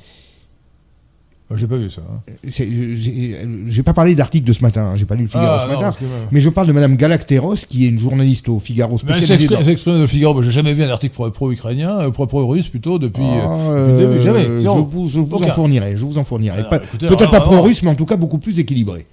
Moi, 1.50 1.58
j'ai 1.58 1.66
pas 1.66 1.78
vu 1.78 1.88
ça. 1.90 2.02
hein. 2.02 2.20
C'est- 2.50 2.68
J'ai 2.94 3.38
j'ai 3.68 3.82
pas 3.82 3.94
parlé 3.94 4.14
d'article 4.14 4.46
de 4.46 4.52
ce 4.52 4.60
matin, 4.60 4.82
hein, 4.92 4.96
j'ai 4.96 5.06
pas 5.06 5.14
lu 5.14 5.22
le 5.22 5.28
Figaro 5.28 5.46
Ah, 5.48 5.64
ce 5.66 5.72
non, 5.72 5.80
matin, 5.80 5.96
que, 5.98 6.04
mais 6.30 6.42
je 6.42 6.50
parle 6.50 6.66
de 6.66 6.72
Madame 6.72 6.94
Galacteros, 6.96 7.54
qui 7.66 7.86
est 7.86 7.88
une 7.88 7.98
journaliste 7.98 8.50
au 8.50 8.58
Figaro 8.58 8.98
Mais 9.06 9.14
spécialisée 9.14 9.54
elle 9.58 9.64
s'exprime 9.64 9.94
dans 9.94 10.00
le 10.00 10.06
Figaro. 10.06 10.34
Moi, 10.34 10.42
j'ai 10.42 10.50
jamais 10.50 10.74
vu 10.74 10.82
un 10.82 10.90
article 10.90 11.14
pro- 11.14 11.30
pro-ukrainien, 11.30 12.00
euh, 12.00 12.10
pro- 12.10 12.26
pro-russe 12.26 12.68
plutôt 12.68 12.98
depuis, 12.98 13.22
euh, 13.22 13.40
Ah, 13.46 13.74
depuis 13.78 13.92
le 13.92 13.98
début. 14.12 14.22
Jamais. 14.22 14.46
euh, 14.46 14.60
je 14.60 14.68
vous, 14.68 15.08
je 15.08 15.20
vous 15.20 15.36
en 15.42 15.48
fournirai, 15.48 15.96
je 15.96 16.04
vous 16.04 16.18
en 16.18 16.24
fournirai. 16.24 16.64
Pas- 16.68 16.80
Peut-être 16.80 17.30
pas 17.30 17.40
pro-russe, 17.40 17.82
mais 17.82 17.88
en 17.90 17.94
tout 17.94 18.04
cas 18.04 18.16
beaucoup 18.16 18.36
plus 18.38 18.58
équilibré. 18.58 19.06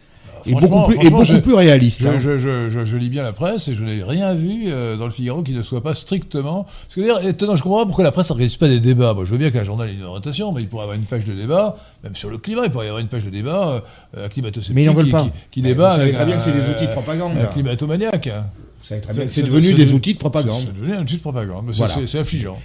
Et 0.47 0.53
beaucoup 0.53 0.87
plus, 0.87 1.05
et 1.05 1.09
beaucoup 1.09 1.23
je- 1.25 1.37
plus 1.37 1.53
réaliste. 1.53 2.01
Je, 2.01 2.07
hein. 2.07 2.85
je, 2.85 2.97
lis 2.97 3.09
bien 3.09 3.23
la 3.23 3.33
presse 3.33 3.67
et 3.67 3.75
je 3.75 3.83
n'ai 3.83 4.03
rien 4.03 4.33
vu 4.33 4.65
euh, 4.67 4.97
dans 4.97 5.05
le 5.05 5.11
Figaro 5.11 5.41
qui 5.43 5.53
ne 5.53 5.61
soit 5.61 5.81
pas 5.81 5.93
strictement. 5.93 6.63
Parce 6.63 6.95
que 6.95 7.01
d'ailleurs, 7.01 7.25
étonnant, 7.25 7.55
je 7.55 7.63
comprends 7.63 7.79
pas 7.79 7.85
pourquoi 7.85 8.03
la 8.03 8.11
presse 8.11 8.29
n'organise 8.29 8.57
pas 8.57 8.67
des 8.67 8.79
débats. 8.79 9.13
Moi, 9.13 9.25
je 9.25 9.31
veux 9.31 9.37
bien 9.37 9.51
qu'un 9.51 9.63
journal 9.63 9.89
ait 9.89 9.93
une 9.93 10.03
orientation, 10.03 10.51
mais 10.51 10.61
il 10.61 10.67
pourrait 10.67 10.83
y 10.83 10.85
avoir 10.85 10.97
une 10.97 11.05
page 11.05 11.25
de 11.25 11.33
débat, 11.33 11.77
même 12.03 12.15
sur 12.15 12.29
le 12.29 12.37
climat, 12.37 12.63
il 12.65 12.71
pourrait 12.71 12.85
y 12.85 12.89
avoir 12.89 13.01
une 13.01 13.07
page 13.07 13.25
de 13.25 13.29
débat, 13.29 13.83
euh, 14.17 14.27
veulent 14.93 15.05
qui, 15.05 15.11
qui, 15.11 15.31
qui 15.51 15.61
débat 15.61 15.91
vous 15.91 15.97
savez 15.97 16.03
avec 16.03 16.15
très 16.15 16.25
bien 16.25 16.37
que 16.37 16.43
c'est 16.43 16.51
des 16.51 16.69
outils 16.73 16.87
de 16.87 16.91
propagande. 16.91 17.33
Un 17.37 17.45
climatomaniaque. 17.45 18.29
C'est- 18.87 19.43
devenu 19.43 19.73
des 19.73 19.93
outils 19.93 20.13
de 20.13 20.19
propagande. 20.19 20.55
C'est 20.59 20.73
devenu 20.79 20.95
un 20.95 21.01
outil 21.01 21.15
de 21.17 21.21
propagande. 21.21 21.71
c'est- 21.73 22.17
affligeant. 22.19 22.57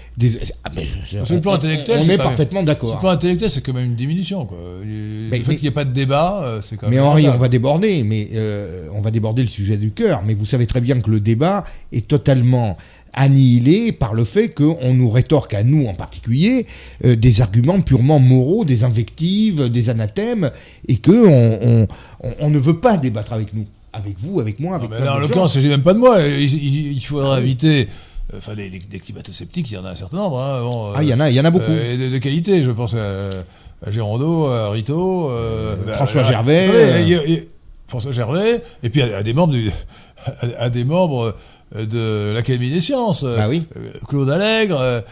Sur 1.24 1.34
le 1.34 1.40
plan 1.40 1.52
intellectuel, 1.54 1.98
on 1.98 2.02
c'est 2.02 2.12
est 2.14 2.16
quand 2.16 2.22
même- 2.22 2.28
parfaitement 2.28 2.60
Sur 2.60 2.62
le 2.62 2.66
d'accord. 2.66 2.98
plan 2.98 3.08
intellectuel, 3.10 3.50
c'est 3.50 3.60
quand 3.62 3.72
même 3.72 3.84
une 3.86 3.94
diminution. 3.94 4.46
Le 4.84 5.30
fait 5.30 5.54
qu'il 5.54 5.62
n'y 5.62 5.66
ait 5.68 5.70
pas 5.70 5.84
de 5.84 5.92
débat, 5.92 6.42
euh, 6.44 6.60
c'est 6.62 6.76
quand 6.76 6.88
même. 6.88 6.94
Mais 6.98 7.00
Henri, 7.00 7.28
on 7.28 7.38
va 7.38 7.48
déborder, 7.48 8.02
mais 8.02 8.28
euh, 8.34 8.88
on 8.94 9.00
va 9.00 9.10
déborder 9.10 9.42
le 9.42 9.48
sujet 9.48 9.76
du 9.76 9.90
cœur. 9.92 10.22
Mais 10.26 10.34
vous 10.34 10.46
savez 10.46 10.66
très 10.66 10.80
bien 10.80 11.00
que 11.00 11.10
le 11.10 11.20
débat 11.20 11.64
est 11.92 12.06
totalement 12.06 12.76
annihilé 13.12 13.90
par 13.92 14.14
le 14.14 14.22
fait 14.24 14.50
qu'on 14.50 14.94
nous 14.94 15.10
rétorque 15.10 15.52
à 15.54 15.64
nous 15.64 15.86
en 15.86 15.94
particulier 15.94 16.66
euh, 17.04 17.16
des 17.16 17.40
arguments 17.42 17.80
purement 17.80 18.20
moraux, 18.20 18.64
des 18.64 18.84
invectives, 18.84 19.68
des 19.68 19.90
anathèmes, 19.90 20.50
et 20.86 20.96
que 20.96 21.26
on, 21.26 21.58
on- 21.62 21.88
on- 22.22 22.34
on 22.40 22.50
ne 22.50 22.58
veut 22.58 22.76
pas 22.78 22.96
débattre 22.98 23.32
avec 23.32 23.52
nous, 23.52 23.66
avec 23.92 24.16
vous, 24.18 24.40
avec 24.40 24.60
moi, 24.60 24.72
Ah, 24.72 24.76
avec 24.76 24.90
mais 24.90 24.96
plein 24.96 25.04
là, 25.06 25.14
en 25.16 25.18
l'occurrence, 25.18 25.54
il 25.56 25.68
même 25.68 25.82
pas 25.82 25.94
de 25.94 25.98
moi. 25.98 26.20
Il, 26.20 26.42
il- 26.42 26.92
il 26.92 27.00
faudra 27.04 27.36
inviter. 27.36 27.88
euh, 28.32 28.38
Enfin, 28.38 28.54
les, 28.54 28.70
climato-sceptiques, 28.70 29.70
il 29.70 29.74
y 29.74 29.76
en 29.76 29.84
a 29.84 29.90
un 29.90 29.94
certain 29.96 30.18
nombre. 30.18 30.40
Hein, 30.40 30.60
bon, 30.62 30.90
euh, 30.90 30.92
Ah, 30.96 31.02
il 31.02 31.08
y 31.08 31.14
en 31.14 31.18
a, 31.20 31.30
il 31.30 31.34
y 31.36 31.40
en 31.40 31.44
a 31.44 31.50
beaucoup. 31.50 31.64
euh, 31.70 31.94
et 31.94 31.96
de, 31.96 32.08
de 32.10 32.18
qualité, 32.18 32.62
je 32.62 32.70
pense 32.70 32.94
à, 32.94 33.44
à 33.84 33.90
Gérondeau, 33.90 34.46
à 34.46 34.70
Rito, 34.70 35.30
euh, 35.30 35.74
bah, 35.84 35.94
François 35.96 36.20
euh, 36.20 36.24
Gervais, 36.24 36.64
attendez, 36.68 37.14
euh. 37.16 37.36
François 37.88 38.12
Gervais, 38.12 38.62
et 38.84 38.90
puis 38.90 39.02
à, 39.02 39.16
à 39.16 39.22
des 39.24 39.34
membres 39.34 39.52
du, 39.52 39.72
à, 40.24 40.64
à 40.64 40.70
des 40.70 40.84
membres 40.84 41.34
euh, 41.74 41.86
de 41.86 42.32
l'Académie 42.34 42.70
des 42.70 42.80
sciences, 42.80 43.24
euh, 43.24 43.36
Ah 43.40 43.48
oui. 43.48 43.64
euh, 43.76 43.90
Claude 44.08 44.30
Allègre, 44.30 44.78
euh, 44.78 45.00
euh, 45.00 45.02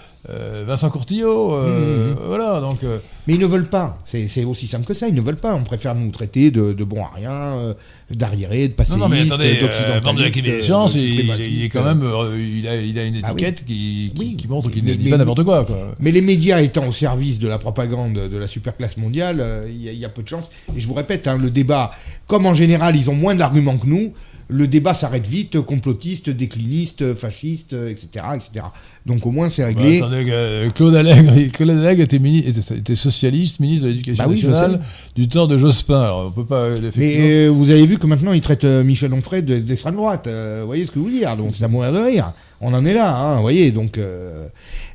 Vincent 0.67 0.91
Courtillot, 0.91 1.55
euh, 1.55 2.11
Mhm. 2.15 2.19
voilà. 2.27 2.61
Donc, 2.61 2.85
euh, 2.85 2.99
Mais 3.27 3.35
ils 3.35 3.41
ne 3.41 3.47
veulent 3.47 3.69
pas. 3.69 3.99
C'est 4.07 4.45
aussi 4.45 4.67
simple 4.67 4.87
que 4.87 4.95
ça. 4.95 5.07
Ils 5.09 5.15
ne 5.15 5.21
veulent 5.21 5.37
pas. 5.37 5.55
On 5.55 5.63
préfère 5.63 5.95
nous 5.95 6.11
traiter 6.11 6.51
de, 6.51 6.73
de 6.73 6.85
bons 6.85 7.03
à 7.05 7.11
rien, 7.15 7.31
euh, 7.33 7.75
d'arriérés, 8.11 8.69
de 8.69 8.73
non, 8.73 8.77
passéistes, 8.77 8.99
non, 9.01 9.09
mais 9.09 9.21
attendez, 9.21 9.59
euh, 9.63 10.01
membre 10.03 10.19
de 10.19 10.23
l'Académie 10.25 10.49
des 10.49 10.57
de 10.57 10.61
sciences, 10.63 10.95
il, 10.95 11.03
il 11.31 11.65
est- 11.65 11.69
quand 11.69 11.85
même, 11.85 12.03
euh, 12.03 12.39
il 12.41 12.67
a, 12.67 12.77
il 12.77 12.99
a 12.99 13.05
une 13.05 13.17
Ah 13.23 13.33
oui. 13.35 13.43
étiquette 13.43 13.65
qui, 13.67 14.13
qui, 14.15 14.19
Oui. 14.19 14.37
qui 14.37 14.49
montre 14.49 14.71
qu'il 14.71 14.83
ne 14.85 14.95
dit 14.95 15.05
mais- 15.07 15.11
pas 15.11 15.19
n'importe 15.19 15.45
quoi, 15.45 15.65
quoi. 15.67 15.77
Mais 16.01 16.11
les 16.11 16.23
médias 16.23 16.61
étant 16.63 16.87
au 16.89 16.93
service 16.93 17.39
de 17.39 17.49
la 17.49 17.59
propagande 17.59 18.15
de 18.15 18.37
la 18.39 18.47
superclasse 18.47 18.97
mondiale, 18.97 19.41
euh, 19.41 19.67
il 19.69 19.83
y, 19.83 19.89
a- 19.91 19.93
il 19.93 19.99
y 19.99 20.05
a 20.07 20.09
peu 20.09 20.23
de 20.23 20.29
chance. 20.29 20.51
Et 20.75 20.81
je 20.81 20.87
vous 20.89 20.95
répète, 20.95 21.27
hein, 21.29 21.37
le 21.39 21.51
débat, 21.51 21.91
comme 22.27 22.47
en 22.47 22.55
général 22.55 22.97
ils 22.97 23.11
ont 23.11 23.15
moins 23.15 23.35
d'arguments 23.35 23.77
que 23.77 23.87
nous, 23.87 24.15
le 24.51 24.67
débat 24.67 24.95
s'arrête 24.95 25.27
vite, 25.27 25.61
complotiste, 25.61 26.31
décliniste, 26.31 27.15
fasciste, 27.15 27.75
euh, 27.75 27.91
etc., 27.91 28.09
etc. 28.35 28.65
Donc 29.05 29.27
au 29.27 29.31
moins 29.31 29.51
c'est 29.51 29.61
Bah, 29.63 29.69
réglé. 29.69 29.99
attendez, 29.99 30.25
euh, 30.31 30.71
Claude 30.71 30.95
Allègre, 30.95 31.33
Claude 31.53 31.71
Allègre 31.71 32.03
était, 32.03 32.19
mini- 32.19 32.47
était, 32.47 32.75
était 32.77 32.95
socialiste, 32.95 33.61
ministre 33.61 33.85
de 33.87 33.91
l'Éducation 33.91 34.25
Bah 34.25 34.31
oui, 34.31 34.37
nationale 34.37 34.81
du 35.15 35.29
temps 35.29 35.47
de 35.47 35.59
Jospin. 35.59 36.01
Alors 36.01 36.27
on 36.29 36.31
peut 36.31 36.47
pas 36.47 36.71
Mais 36.97 37.17
euh, 37.21 37.49
vous 37.49 37.71
avez 37.71 37.87
vu 37.87 37.99
que 37.99 38.07
maintenant 38.07 38.33
ils 38.33 38.41
traitent 38.41 38.65
euh, 38.65 38.83
Michel 38.83 39.13
Onfray 39.13 39.43
de- 39.43 39.59
d'extrême 39.59 39.97
droite. 39.97 40.29
vous 40.29 40.67
voyez 40.67 40.87
ce 40.87 40.91
que 40.93 40.99
je 41.01 41.05
veux 41.05 41.11
dire? 41.13 41.37
Donc 41.37 41.55
c'est 41.55 41.65
à 41.65 41.69
mourir 41.69 41.93
de 41.93 41.99
rire. 41.99 42.33
On 42.61 42.73
en 42.75 42.85
est 42.87 42.95
là, 42.95 43.15
hein, 43.17 43.37
vous 43.37 43.43
voyez. 43.43 43.71
Donc 43.71 43.99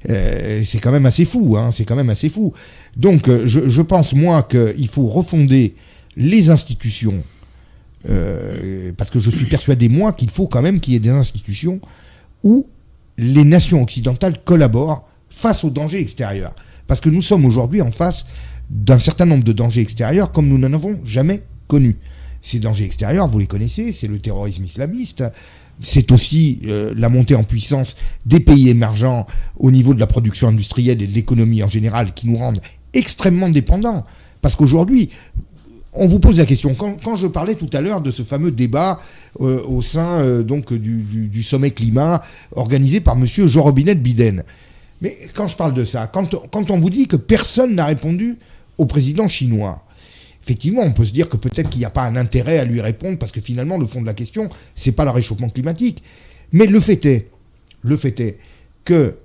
c'est 0.05 0.79
quand 0.81 0.91
même 0.91 1.05
assez 1.05 1.25
fou. 1.25 1.55
Hein, 1.57 1.69
c'est 1.71 1.85
quand 1.85 1.95
même 1.95 2.09
assez 2.09 2.29
fou. 2.29 2.53
Donc 2.97 3.29
je, 3.45 3.67
je 3.67 3.81
pense 3.81 4.13
moi 4.13 4.43
qu'il 4.43 4.87
faut 4.87 5.05
refonder 5.07 5.75
les 6.17 6.49
institutions. 6.49 7.23
Euh, 8.09 8.91
parce 8.97 9.09
que 9.09 9.19
je 9.19 9.29
suis 9.29 9.45
persuadé 9.45 9.89
moi 9.89 10.13
qu'il 10.13 10.29
faut 10.29 10.47
quand 10.47 10.61
même 10.61 10.79
qu'il 10.79 10.93
y 10.93 10.95
ait 10.97 10.99
des 10.99 11.09
institutions 11.09 11.79
où 12.43 12.67
les 13.17 13.43
nations 13.43 13.81
occidentales 13.81 14.43
collaborent 14.43 15.07
face 15.29 15.63
aux 15.63 15.69
dangers 15.69 15.99
extérieurs. 15.99 16.53
Parce 16.87 17.01
que 17.01 17.09
nous 17.09 17.21
sommes 17.21 17.45
aujourd'hui 17.45 17.81
en 17.81 17.91
face 17.91 18.25
d'un 18.69 18.99
certain 18.99 19.25
nombre 19.25 19.43
de 19.43 19.53
dangers 19.53 19.81
extérieurs 19.81 20.31
comme 20.31 20.47
nous 20.47 20.57
n'en 20.57 20.73
avons 20.73 20.99
jamais 21.05 21.43
connu. 21.67 21.97
Ces 22.41 22.59
dangers 22.59 22.85
extérieurs, 22.85 23.27
vous 23.27 23.39
les 23.39 23.47
connaissez, 23.47 23.93
c'est 23.93 24.07
le 24.07 24.19
terrorisme 24.19 24.65
islamiste, 24.65 25.23
c'est 25.81 26.11
aussi 26.11 26.59
euh, 26.65 26.93
la 26.95 27.09
montée 27.09 27.35
en 27.35 27.43
puissance 27.43 27.95
des 28.25 28.39
pays 28.39 28.69
émergents 28.69 29.25
au 29.57 29.71
niveau 29.71 29.93
de 29.93 29.99
la 29.99 30.07
production 30.07 30.49
industrielle 30.49 31.01
et 31.01 31.07
de 31.07 31.13
l'économie 31.13 31.63
en 31.63 31.67
général 31.67 32.13
qui 32.13 32.27
nous 32.27 32.37
rendent 32.37 32.61
extrêmement 32.93 33.49
dépendants. 33.49 34.05
Parce 34.41 34.55
qu'aujourd'hui, 34.55 35.09
on 35.95 36.07
vous 36.07 36.19
pose 36.19 36.39
la 36.39 36.45
question. 36.45 36.75
Quand, 36.75 37.15
je 37.15 37.27
parlais 37.27 37.55
tout 37.55 37.69
à 37.73 37.81
l'heure 37.81 38.01
de 38.01 38.11
ce 38.11 38.23
fameux 38.23 38.51
débat 38.51 38.99
euh, 39.41 39.61
au 39.65 39.81
sein 39.81 40.19
euh, 40.19 40.43
donc 40.43 40.73
du, 40.73 41.43
sommet 41.43 41.71
climat 41.71 42.23
organisé 42.55 42.99
par 42.99 43.15
Monsieur 43.15 43.47
Jean 43.47 43.63
Robinet 43.63 43.95
Biden, 43.95 44.43
mais 45.01 45.15
quand 45.33 45.47
je 45.47 45.55
parle 45.55 45.73
de 45.73 45.85
ça, 45.85 46.07
quand, 46.07 46.35
quand 46.49 46.71
on 46.71 46.79
vous 46.79 46.89
dit 46.89 47.07
que 47.07 47.15
personne 47.15 47.75
n'a 47.75 47.85
répondu 47.85 48.37
au 48.77 48.85
président 48.85 49.27
chinois, 49.27 49.83
effectivement, 50.43 50.81
on 50.81 50.93
peut 50.93 51.05
se 51.05 51.13
dire 51.13 51.29
que 51.29 51.37
peut-être 51.37 51.69
qu'il 51.69 51.79
n'y 51.79 51.85
a 51.85 51.89
pas 51.89 52.03
un 52.03 52.15
intérêt 52.15 52.57
à 52.59 52.65
lui 52.65 52.81
répondre 52.81 53.17
parce 53.17 53.31
que 53.31 53.41
finalement, 53.41 53.77
le 53.77 53.85
fond 53.85 54.01
de 54.01 54.05
la 54.05 54.13
question, 54.13 54.49
c'est 54.75 54.91
pas 54.91 55.05
le 55.05 55.11
réchauffement 55.11 55.49
climatique. 55.49 56.03
Mais 56.51 56.65
le 56.65 56.79
fait 56.79 57.05
est, 57.05 57.27
le 57.81 57.97
fait 57.97 58.19
est 58.19 58.37
que 58.85 59.15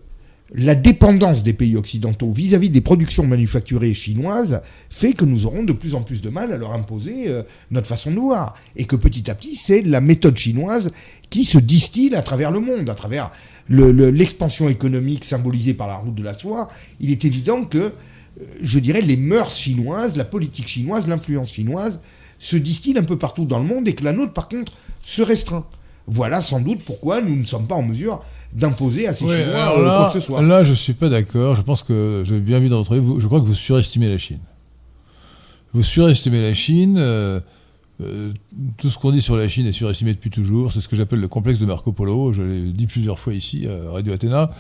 la 0.54 0.74
dépendance 0.74 1.42
des 1.42 1.52
pays 1.52 1.76
occidentaux 1.76 2.30
vis-à-vis 2.30 2.70
des 2.70 2.80
productions 2.80 3.26
manufacturées 3.26 3.92
chinoises 3.92 4.62
fait 4.88 5.12
que 5.12 5.26
nous 5.26 5.44
aurons 5.44 5.62
de 5.62 5.72
plus 5.74 5.94
en 5.94 6.00
plus 6.00 6.22
de 6.22 6.30
mal 6.30 6.52
à 6.52 6.56
leur 6.56 6.72
imposer 6.72 7.24
euh, 7.28 7.42
notre 7.70 7.86
façon 7.86 8.10
de 8.10 8.18
voir. 8.18 8.54
Et 8.74 8.84
que 8.84 8.96
petit 8.96 9.30
à 9.30 9.34
petit, 9.34 9.56
c'est 9.56 9.82
la 9.82 10.00
méthode 10.00 10.38
chinoise 10.38 10.90
qui 11.28 11.44
se 11.44 11.58
distille 11.58 12.14
à 12.14 12.22
travers 12.22 12.50
le 12.50 12.60
monde, 12.60 12.88
à 12.88 12.94
travers 12.94 13.30
le- 13.68 13.92
le- 13.92 14.10
l'expansion 14.10 14.70
économique 14.70 15.26
symbolisée 15.26 15.74
par 15.74 15.86
la 15.86 15.96
route 15.96 16.14
de 16.14 16.22
la 16.22 16.32
soie. 16.32 16.68
Il 16.98 17.10
est 17.10 17.26
évident 17.26 17.64
que, 17.64 17.78
euh, 17.78 17.90
je 18.62 18.78
dirais, 18.78 19.02
les 19.02 19.18
mœurs 19.18 19.54
chinoises, 19.54 20.16
la 20.16 20.24
politique 20.24 20.66
chinoise, 20.68 21.06
l'influence 21.08 21.52
chinoise 21.52 22.00
se 22.38 22.56
distille 22.56 22.96
un 22.96 23.02
peu 23.04 23.18
partout 23.18 23.44
dans 23.44 23.58
le 23.58 23.66
monde 23.66 23.86
et 23.86 23.94
que 23.94 24.04
la 24.04 24.12
nôtre, 24.12 24.32
par 24.32 24.48
contre, 24.48 24.72
se 25.02 25.20
restreint. 25.20 25.66
Voilà 26.06 26.40
sans 26.40 26.60
doute 26.60 26.80
pourquoi 26.86 27.20
nous 27.20 27.36
ne 27.36 27.44
sommes 27.44 27.66
pas 27.66 27.74
en 27.74 27.82
mesure 27.82 28.24
d'imposer 28.54 29.06
à 29.06 29.14
ces 29.14 29.24
Oui, 29.24 29.32
Chinois 29.36 29.62
alors 29.62 29.78
euh, 29.78 29.84
là, 29.84 29.98
quoi 29.98 30.06
que 30.12 30.20
ce 30.20 30.26
soit. 30.26 30.42
là, 30.42 30.64
je 30.64 30.72
suis 30.74 30.94
pas 30.94 31.08
d'accord. 31.08 31.54
Je 31.54 31.62
pense 31.62 31.82
que 31.82 32.22
je 32.26 32.34
vais 32.34 32.40
bien 32.40 32.58
vu 32.58 32.68
d'entre 32.68 32.96
vous. 32.96 33.20
Je 33.20 33.26
crois 33.26 33.40
que 33.40 33.46
vous 33.46 33.54
surestimez 33.54 34.08
la 34.08 34.18
Chine. 34.18 34.40
Vous 35.72 35.82
surestimez 35.82 36.40
la 36.40 36.54
Chine. 36.54 36.96
euh, 36.98 37.40
euh, 38.00 38.32
tout 38.76 38.90
ce 38.90 38.96
qu'on 38.98 39.10
dit 39.10 39.20
sur 39.22 39.36
la 39.36 39.48
Chine 39.48 39.66
est 39.66 39.72
surestimé 39.72 40.14
depuis 40.14 40.30
toujours. 40.30 40.72
C'est 40.72 40.80
ce 40.80 40.88
que 40.88 40.96
j'appelle 40.96 41.20
le 41.20 41.28
complexe 41.28 41.58
de 41.58 41.66
Marco 41.66 41.92
Polo. 41.92 42.32
Je 42.32 42.42
l'ai 42.42 42.72
dit 42.72 42.86
plusieurs 42.86 43.18
fois 43.18 43.34
ici 43.34 43.66
à 43.68 43.90
Radio 43.92 44.12
Athéna. 44.12 44.50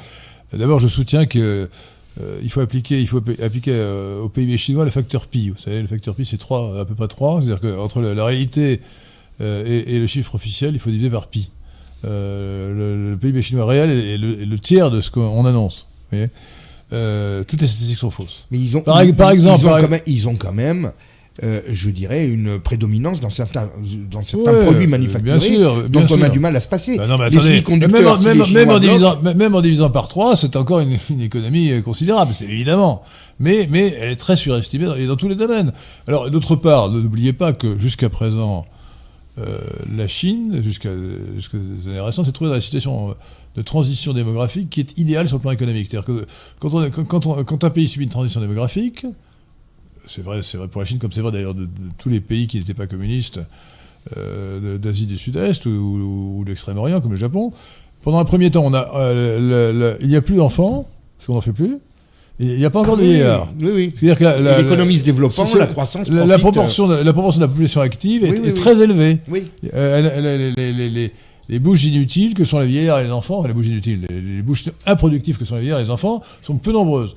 D'abord, 0.52 0.80
je 0.80 0.88
soutiens 0.88 1.26
que 1.26 1.68
euh, 2.20 2.40
il 2.42 2.50
faut 2.50 2.60
appliquer, 2.60 3.00
il 3.00 3.06
faut 3.06 3.22
appliquer- 3.40 3.70
euh, 3.74 4.20
au 4.20 4.28
PIB 4.28 4.56
chinois 4.58 4.84
le 4.84 4.90
facteur 4.90 5.28
pi. 5.28 5.50
Vous 5.50 5.58
savez, 5.58 5.80
le 5.80 5.86
facteur 5.86 6.14
pi, 6.16 6.24
c'est 6.24 6.36
à 6.42 6.84
peu 6.84 6.94
près 6.96 7.06
3. 7.08 7.42
C'est-à-dire 7.42 7.60
qu'entre 7.60 8.00
la, 8.00 8.12
la 8.14 8.24
réalité 8.24 8.80
euh, 9.40 9.64
et, 9.66 9.94
et 9.96 10.00
le 10.00 10.06
chiffre 10.08 10.34
officiel, 10.34 10.74
il 10.74 10.80
faut 10.80 10.90
diviser 10.90 11.10
par 11.10 11.28
pi. 11.28 11.50
Euh, 12.04 12.72
le, 12.74 13.10
le 13.12 13.16
PIB 13.16 13.42
chinois 13.42 13.66
réel 13.66 13.90
est 13.90 14.18
le, 14.18 14.42
est 14.42 14.46
le 14.46 14.58
tiers 14.58 14.90
de 14.90 15.00
ce 15.00 15.10
qu'on 15.10 15.44
annonce. 15.44 15.86
Vous 16.10 16.18
voyez 16.18 16.30
Euh, 16.92 17.44
toutes 17.44 17.60
les 17.60 17.66
statistiques 17.66 17.98
sont 17.98 18.10
fausses. 18.10 18.46
Mais 18.50 18.58
ils 18.58 18.76
ont, 18.76 18.80
Par- 18.80 19.02
ils- 19.04 19.14
par 19.14 19.30
ils- 19.32 19.34
exemple, 19.34 19.60
ils 19.62 19.66
ont, 19.66 19.70
par- 19.70 19.80
quand 19.82 19.88
même, 19.90 20.00
ils 20.06 20.28
ont 20.28 20.36
quand 20.36 20.52
même, 20.52 20.92
euh, 21.42 21.60
je 21.68 21.90
dirais, 21.90 22.24
une 22.26 22.58
prédominance 22.60 23.20
dans 23.20 23.28
certains, 23.30 23.68
dans 24.10 24.24
certains 24.24 24.52
Ouais, 24.52 24.64
produits 24.64 24.86
manufacturés 24.86 25.38
bien 25.38 25.40
sûr, 25.40 25.74
bien 25.88 25.88
dont 26.02 26.06
on 26.14 26.22
a 26.22 26.24
sûr. 26.26 26.30
du 26.32 26.38
mal 26.40 26.56
à 26.56 26.60
se 26.60 26.68
passer. 26.68 26.96
Non, 26.96 27.18
mais 27.18 27.28
Les 27.30 27.36
attendez, 27.36 27.50
semi-conducteurs, 27.50 28.00
même, 28.00 28.08
en- 28.10 28.16
si 28.16 28.24
même, 28.24 28.38
les 28.38 28.38
même 28.38 28.46
Chinois 28.46 28.62
en 28.62 28.78
bloquent- 28.78 28.80
divisant, 28.80 29.20
même- 29.22 29.36
même 29.36 29.54
en 29.54 29.60
divisant 29.60 29.90
par 29.90 30.08
3, 30.08 30.36
c'est 30.36 30.56
encore 30.56 30.80
une, 30.80 30.96
une 31.10 31.20
économie 31.20 31.72
euh, 31.72 31.82
considérable, 31.82 32.32
c'est 32.32 32.46
évidemment. 32.46 33.02
Mais, 33.38 33.68
mais 33.70 33.94
elle 34.00 34.12
est 34.12 34.16
très 34.16 34.36
surestimée 34.36 34.86
dans, 34.86 34.94
et 34.94 35.06
dans 35.06 35.16
tous 35.16 35.28
les 35.28 35.36
domaines. 35.36 35.72
Alors, 36.06 36.30
d'autre 36.30 36.56
part, 36.56 36.88
n'oubliez 36.90 37.32
pas 37.34 37.52
que 37.52 37.76
jusqu'à 37.78 38.08
présent, 38.08 38.64
la 39.96 40.08
Chine, 40.08 40.62
jusqu'à 40.62 40.90
jusqu'à 41.34 41.58
des 41.58 41.88
années 41.88 42.00
récentes, 42.00 42.26
s'est 42.26 42.32
trouvée 42.32 42.50
dans 42.50 42.54
la 42.54 42.60
situation 42.60 43.10
euh, 43.10 43.14
de 43.56 43.62
transition 43.62 44.12
démographique 44.12 44.70
qui 44.70 44.80
est 44.80 44.98
idéale 44.98 45.28
sur 45.28 45.36
le 45.36 45.42
plan 45.42 45.50
économique. 45.50 45.88
C'est-à-dire 45.90 46.06
que 46.06 46.26
quand, 46.60 47.64
un 47.64 47.70
pays 47.70 47.88
subit 47.88 48.04
une 48.04 48.10
transition 48.10 48.40
démographique, 48.40 49.06
c'est 50.06 50.22
vrai, 50.22 50.40
vrai 50.40 50.68
pour 50.68 50.80
la 50.80 50.86
Chine 50.86 50.98
comme 50.98 51.12
c'est 51.12 51.20
vrai 51.20 51.32
d'ailleurs 51.32 51.54
de, 51.54 51.68
tous 51.98 52.08
les 52.08 52.20
pays 52.20 52.46
qui 52.46 52.58
n'étaient 52.58 52.74
pas 52.74 52.86
communistes 52.86 53.40
euh, 54.16 54.78
d'Asie 54.78 55.06
du 55.06 55.18
Sud-Est 55.18 55.66
ou, 55.66 55.70
ou, 55.70 56.38
ou 56.38 56.44
de 56.44 56.50
l'Extrême-Orient 56.50 57.00
comme 57.00 57.12
le 57.12 57.16
Japon. 57.16 57.52
Pendant 58.02 58.18
un 58.18 58.24
premier 58.24 58.50
temps, 58.50 58.64
on 58.64 58.74
a, 58.74 58.90
euh, 58.94 59.96
il 60.00 60.08
n'y 60.08 60.16
a 60.16 60.22
plus 60.22 60.36
d'enfants, 60.36 60.88
parce 61.16 61.26
qu'on 61.26 61.34
n'en 61.34 61.40
fait 61.40 61.52
plus. 61.52 61.78
Il 62.40 62.56
n'y 62.56 62.64
a 62.64 62.70
pas 62.70 62.80
encore 62.80 62.96
de 62.96 63.02
vieillards. 63.02 63.48
Oui, 63.60 63.70
oui. 63.74 63.92
C'est-à-dire 63.94 64.16
que 64.18 64.24
la- 64.24 64.38
la- 64.38 64.62
L'économie 64.62 64.98
se 64.98 65.04
développant, 65.04 65.44
la 65.58 65.66
croissance 65.66 66.08
la, 66.08 66.24
la 66.24 66.38
proportion 66.38 66.86
de, 66.86 66.94
la 66.96 67.12
proportion 67.12 67.40
de 67.40 67.44
la 67.44 67.48
population 67.48 67.80
active 67.80 68.24
est, 68.24 68.38
Oui, 68.38 68.54
très 68.54 68.80
élevée. 68.80 69.18
Oui. 69.28 69.44
Euh, 69.74 70.52
les, 70.56 70.72
les- 70.72 70.90
les- 70.90 71.12
les 71.48 71.58
bouches 71.58 71.84
inutiles 71.84 72.34
que 72.34 72.44
sont 72.44 72.58
les 72.60 72.66
vieillards 72.66 73.00
et 73.00 73.04
les 73.04 73.10
enfants, 73.10 73.42
les 73.46 73.54
bouches 73.54 73.68
inutiles, 73.68 74.06
les, 74.08 74.42
bouches 74.42 74.66
improductives 74.86 75.36
que 75.38 75.44
sont 75.44 75.54
les 75.56 75.62
vieillards 75.62 75.80
et 75.80 75.84
les 75.84 75.90
enfants 75.90 76.22
sont 76.42 76.58
peu 76.58 76.72
nombreuses. 76.72 77.14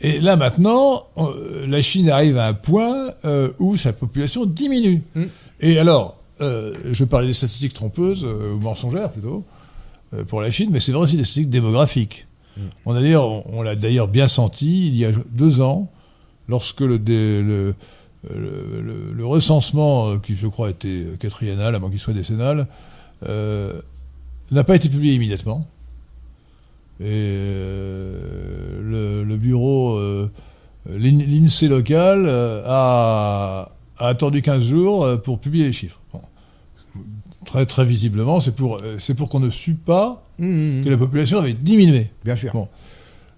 Et 0.00 0.20
là 0.20 0.36
maintenant, 0.36 1.02
euh, 1.18 1.66
la 1.68 1.82
Chine 1.82 2.08
arrive 2.08 2.38
à 2.38 2.46
un 2.46 2.54
point 2.54 3.08
euh, 3.24 3.50
où 3.58 3.76
sa 3.76 3.92
population 3.92 4.46
diminue. 4.46 5.02
Mm. 5.14 5.22
Et 5.60 5.78
alors, 5.78 6.16
euh, 6.40 6.72
je 6.92 7.04
parlais 7.04 7.26
des 7.26 7.32
statistiques 7.34 7.74
trompeuses, 7.74 8.24
euh, 8.24 8.54
ou 8.54 8.58
mensongères 8.60 9.10
plutôt, 9.12 9.44
euh, 10.14 10.24
pour 10.24 10.40
la 10.40 10.50
Chine, 10.50 10.70
mais 10.72 10.80
c'est 10.80 10.92
vrai 10.92 11.02
aussi 11.02 11.16
des 11.16 11.24
statistiques 11.24 11.50
démographiques. 11.50 12.26
D'ailleurs- 12.86 13.46
on, 13.52 13.62
l'a 13.62 13.76
d'ailleurs 13.76 14.08
bien 14.08 14.28
senti 14.28 14.88
il 14.88 14.96
y 14.96 15.04
a 15.04 15.12
deux 15.30 15.60
ans, 15.60 15.90
lorsque 16.48 16.80
le, 16.80 16.98
recensement, 19.24 20.10
euh, 20.10 20.18
qui 20.18 20.36
je 20.36 20.46
crois 20.46 20.70
était 20.70 21.04
quatriennal, 21.18 21.74
avant 21.74 21.90
qu'il 21.90 21.98
soit 21.98 22.14
décennal, 22.14 22.66
euh, 23.28 23.80
n'a 24.50 24.64
pas 24.64 24.76
été 24.76 24.88
publié 24.88 25.14
immédiatement. 25.14 25.66
Et 27.00 27.04
euh, 27.08 29.24
le, 29.24 29.36
bureau, 29.36 29.98
l'In- 30.88 31.26
l'INSEE 31.26 31.68
local, 31.68 32.28
a, 32.28 33.68
attendu 33.98 34.42
15 34.42 34.64
jours 34.64 35.22
pour 35.22 35.38
publier 35.38 35.64
les 35.64 35.72
chiffres. 35.72 36.00
Très, 37.44 37.66
très 37.66 37.84
visiblement, 37.84 38.40
c'est 38.40 38.54
pour, 38.54 38.76
euh, 38.78 38.96
c'est 38.98 39.14
pour 39.14 39.28
qu'on 39.28 39.40
ne 39.40 39.50
sue 39.50 39.74
pas 39.74 40.22
Mmh, 40.38 40.46
mmh, 40.80 40.84
que 40.84 40.90
la 40.90 40.96
population 40.96 41.38
avait 41.38 41.52
diminué. 41.52 42.08
Bien 42.24 42.34
sûr. 42.36 42.52
Bon. 42.52 42.68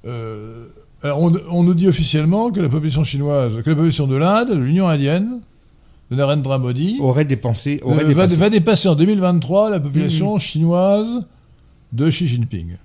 Euh, 0.07 0.67
alors 1.03 1.21
on, 1.21 1.33
on 1.51 1.63
nous 1.65 1.75
dit 1.75 1.89
officiellement 1.89 2.51
que 2.51 2.61
la 2.61 2.69
population 2.69 3.05
chinoise, 3.05 3.53
que 3.63 3.71
la 3.71 3.77
population 3.77 4.07
de 4.07 4.17
l'Inde, 4.17 4.51
de 4.51 4.55
l'Union 4.55 4.89
indienne, 4.89 5.41
de 6.11 6.17
Narendra 6.17 6.59
Modi, 6.59 6.99
Aurait 7.01 7.25
dépensé. 7.25 7.81
euh, 7.83 7.87
Aurait 7.89 8.05
va, 8.05 8.27
dépensé. 8.27 8.37
va 8.37 8.51
dépasser 8.51 8.89
en 8.89 8.95
2023 8.95 9.71
la 9.71 9.81
population 9.81 10.39
chinoise 10.39 11.25
de 11.93 12.09
Xi 12.11 12.27
Jinping. 12.29 12.77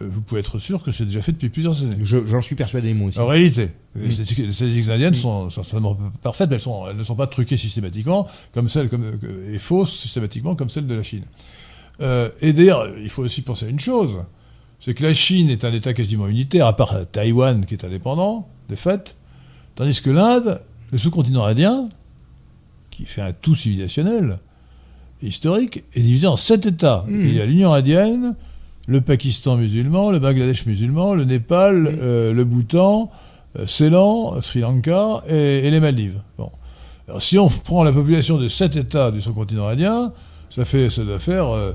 Euh, 0.00 0.06
vous 0.08 0.22
pouvez 0.22 0.40
être 0.40 0.58
sûr 0.58 0.82
que 0.82 0.92
c'est 0.92 1.04
déjà 1.04 1.20
fait 1.22 1.32
depuis 1.32 1.48
plusieurs 1.48 1.82
années. 1.82 1.96
Je- 2.04 2.26
J'en 2.26 2.40
suis 2.42 2.54
persuadé, 2.56 2.94
moi 2.94 3.08
aussi. 3.08 3.18
En 3.18 3.26
réalité, 3.26 3.70
les 3.94 4.10
statistiques 4.10 4.38
les 4.38 4.52
statistiques 4.52 4.88
indiennes 4.90 5.14
sont 5.14 5.50
certainement 5.50 5.96
parfaites, 6.22 6.48
mais 6.48 6.56
elles, 6.56 6.62
sont- 6.62 6.86
elles 6.88 6.96
ne 6.96 7.04
sont 7.04 7.16
pas 7.16 7.26
truquées 7.26 7.56
systématiquement, 7.56 8.26
comme 8.52 8.68
celles, 8.68 8.88
comme, 8.88 9.18
et 9.52 9.58
fausses 9.58 9.92
systématiquement, 9.98 10.54
comme 10.54 10.68
celles 10.68 10.86
de 10.86 10.94
la 10.94 11.02
Chine. 11.02 11.24
Euh, 12.00 12.28
et 12.40 12.52
d'ailleurs, 12.52 12.86
il 12.98 13.08
faut 13.10 13.22
aussi 13.22 13.42
penser 13.42 13.66
à 13.66 13.68
une 13.68 13.78
chose, 13.80 14.16
c'est 14.78 14.94
que 14.94 15.02
la 15.02 15.12
Chine 15.12 15.50
est 15.50 15.64
un 15.64 15.72
État 15.72 15.92
quasiment 15.92 16.28
unitaire, 16.28 16.66
à 16.66 16.74
part 16.76 16.94
Taïwan 17.10 17.66
qui 17.66 17.74
est 17.74 17.84
indépendant, 17.84 18.48
de 18.68 18.76
fait, 18.76 19.16
tandis 19.74 20.00
que 20.00 20.10
l'Inde, 20.10 20.60
le 20.92 20.98
sous-continent 20.98 21.44
indien, 21.44 21.88
qui 22.90 23.04
fait 23.04 23.20
un 23.22 23.32
tout 23.32 23.54
civilisationnel, 23.54 24.38
historique, 25.22 25.84
est 25.94 26.00
divisé 26.00 26.26
en 26.26 26.36
sept 26.36 26.64
États. 26.66 27.04
Il 27.08 27.34
y 27.34 27.40
a 27.40 27.46
l'Union 27.46 27.72
indienne, 27.74 28.34
le 28.90 29.00
Pakistan 29.00 29.56
musulman, 29.56 30.10
le 30.10 30.18
Bangladesh 30.18 30.66
musulman, 30.66 31.14
le 31.14 31.24
Népal, 31.24 31.86
euh, 32.02 32.32
le 32.32 32.44
Bhoutan, 32.44 33.08
euh, 33.56 33.64
Ceylan, 33.66 34.40
Sri 34.42 34.60
Lanka 34.60 35.22
et, 35.28 35.66
et 35.66 35.70
les 35.70 35.78
Maldives. 35.78 36.20
Bon. 36.36 36.50
Alors, 37.06 37.22
si 37.22 37.38
on 37.38 37.48
prend 37.48 37.84
la 37.84 37.92
population 37.92 38.36
de 38.36 38.48
sept 38.48 38.74
États 38.74 39.12
du 39.12 39.20
sous-continent 39.20 39.68
indien, 39.68 40.12
ça, 40.54 40.64
fait, 40.64 40.90
ça 40.90 41.04
doit 41.04 41.20
faire 41.20 41.48
euh, 41.54 41.72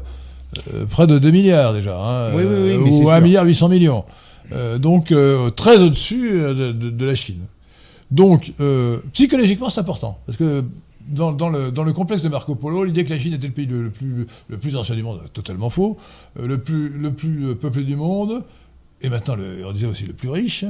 euh, 0.74 0.86
près 0.88 1.08
de 1.08 1.18
2 1.18 1.32
milliards 1.32 1.74
déjà, 1.74 1.98
hein, 1.98 2.34
Oui, 2.36 2.44
oui, 2.44 2.76
ou 2.76 3.04
c'est 3.06 3.12
1 3.12 3.16
sûr. 3.16 3.24
milliard 3.24 3.46
800 3.46 3.70
millions. 3.70 4.04
Donc 4.80 5.12
très 5.56 5.78
au-dessus 5.80 6.34
de, 6.34 6.72
de- 6.72 6.90
de 6.92 7.06
la 7.06 7.16
Chine. 7.16 7.40
Donc 8.12 8.52
psychologiquement 9.12 9.70
c'est 9.72 9.80
important, 9.80 10.20
parce 10.28 10.38
que 10.38 10.64
dans, 11.08 11.32
dans 11.34 11.50
le, 11.50 11.72
dans 11.72 11.84
le 11.84 11.94
complexe 11.94 12.22
de 12.24 12.30
Marco 12.30 12.56
Polo, 12.56 12.84
l'idée 12.84 13.04
que 13.04 13.10
la 13.12 13.20
Chine 13.20 13.34
était 13.34 13.48
le 13.48 13.54
pays 13.54 13.66
le, 13.68 13.90
plus, 13.90 14.26
le 14.48 14.58
plus 14.58 14.76
ancien 14.76 14.96
du 14.96 15.04
monde, 15.04 15.22
totalement 15.34 15.70
faux, 15.70 15.98
euh, 16.40 16.48
le, 16.48 16.58
plus, 16.62 16.90
le 16.90 17.14
plus 17.14 17.48
euh, 17.50 17.56
peuplé 17.56 17.84
du 17.84 17.96
monde, 17.96 18.44
et 19.02 19.10
maintenant 19.10 19.36
le, 19.36 19.66
on 19.66 19.72
disait 19.72 19.88
aussi 19.88 20.06
le 20.06 20.14
plus 20.14 20.30
riche. 20.30 20.66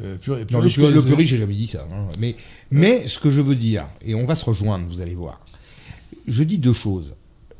euh, 0.00 0.16
plus, 0.18 0.44
plus 0.44 0.52
Non, 0.54 0.58
le, 0.60 0.64
riche 0.64 0.74
plus, 0.74 0.82
le 0.84 0.94
les- 0.94 1.00
plus 1.02 1.14
riche, 1.14 1.28
j'ai 1.30 1.38
jamais 1.38 1.54
dit 1.54 1.66
ça. 1.66 1.86
hein. 1.92 2.06
Mais, 2.18 2.36
mais 2.70 3.06
ce 3.08 3.18
que 3.18 3.30
je 3.30 3.40
veux 3.40 3.54
dire, 3.56 3.86
et 4.04 4.14
on 4.14 4.24
va 4.26 4.34
se 4.34 4.44
rejoindre, 4.44 4.86
vous 4.88 5.00
allez 5.00 5.14
voir, 5.14 5.40
je 6.26 6.42
dis 6.42 6.58
deux 6.58 6.72
choses. 6.72 7.14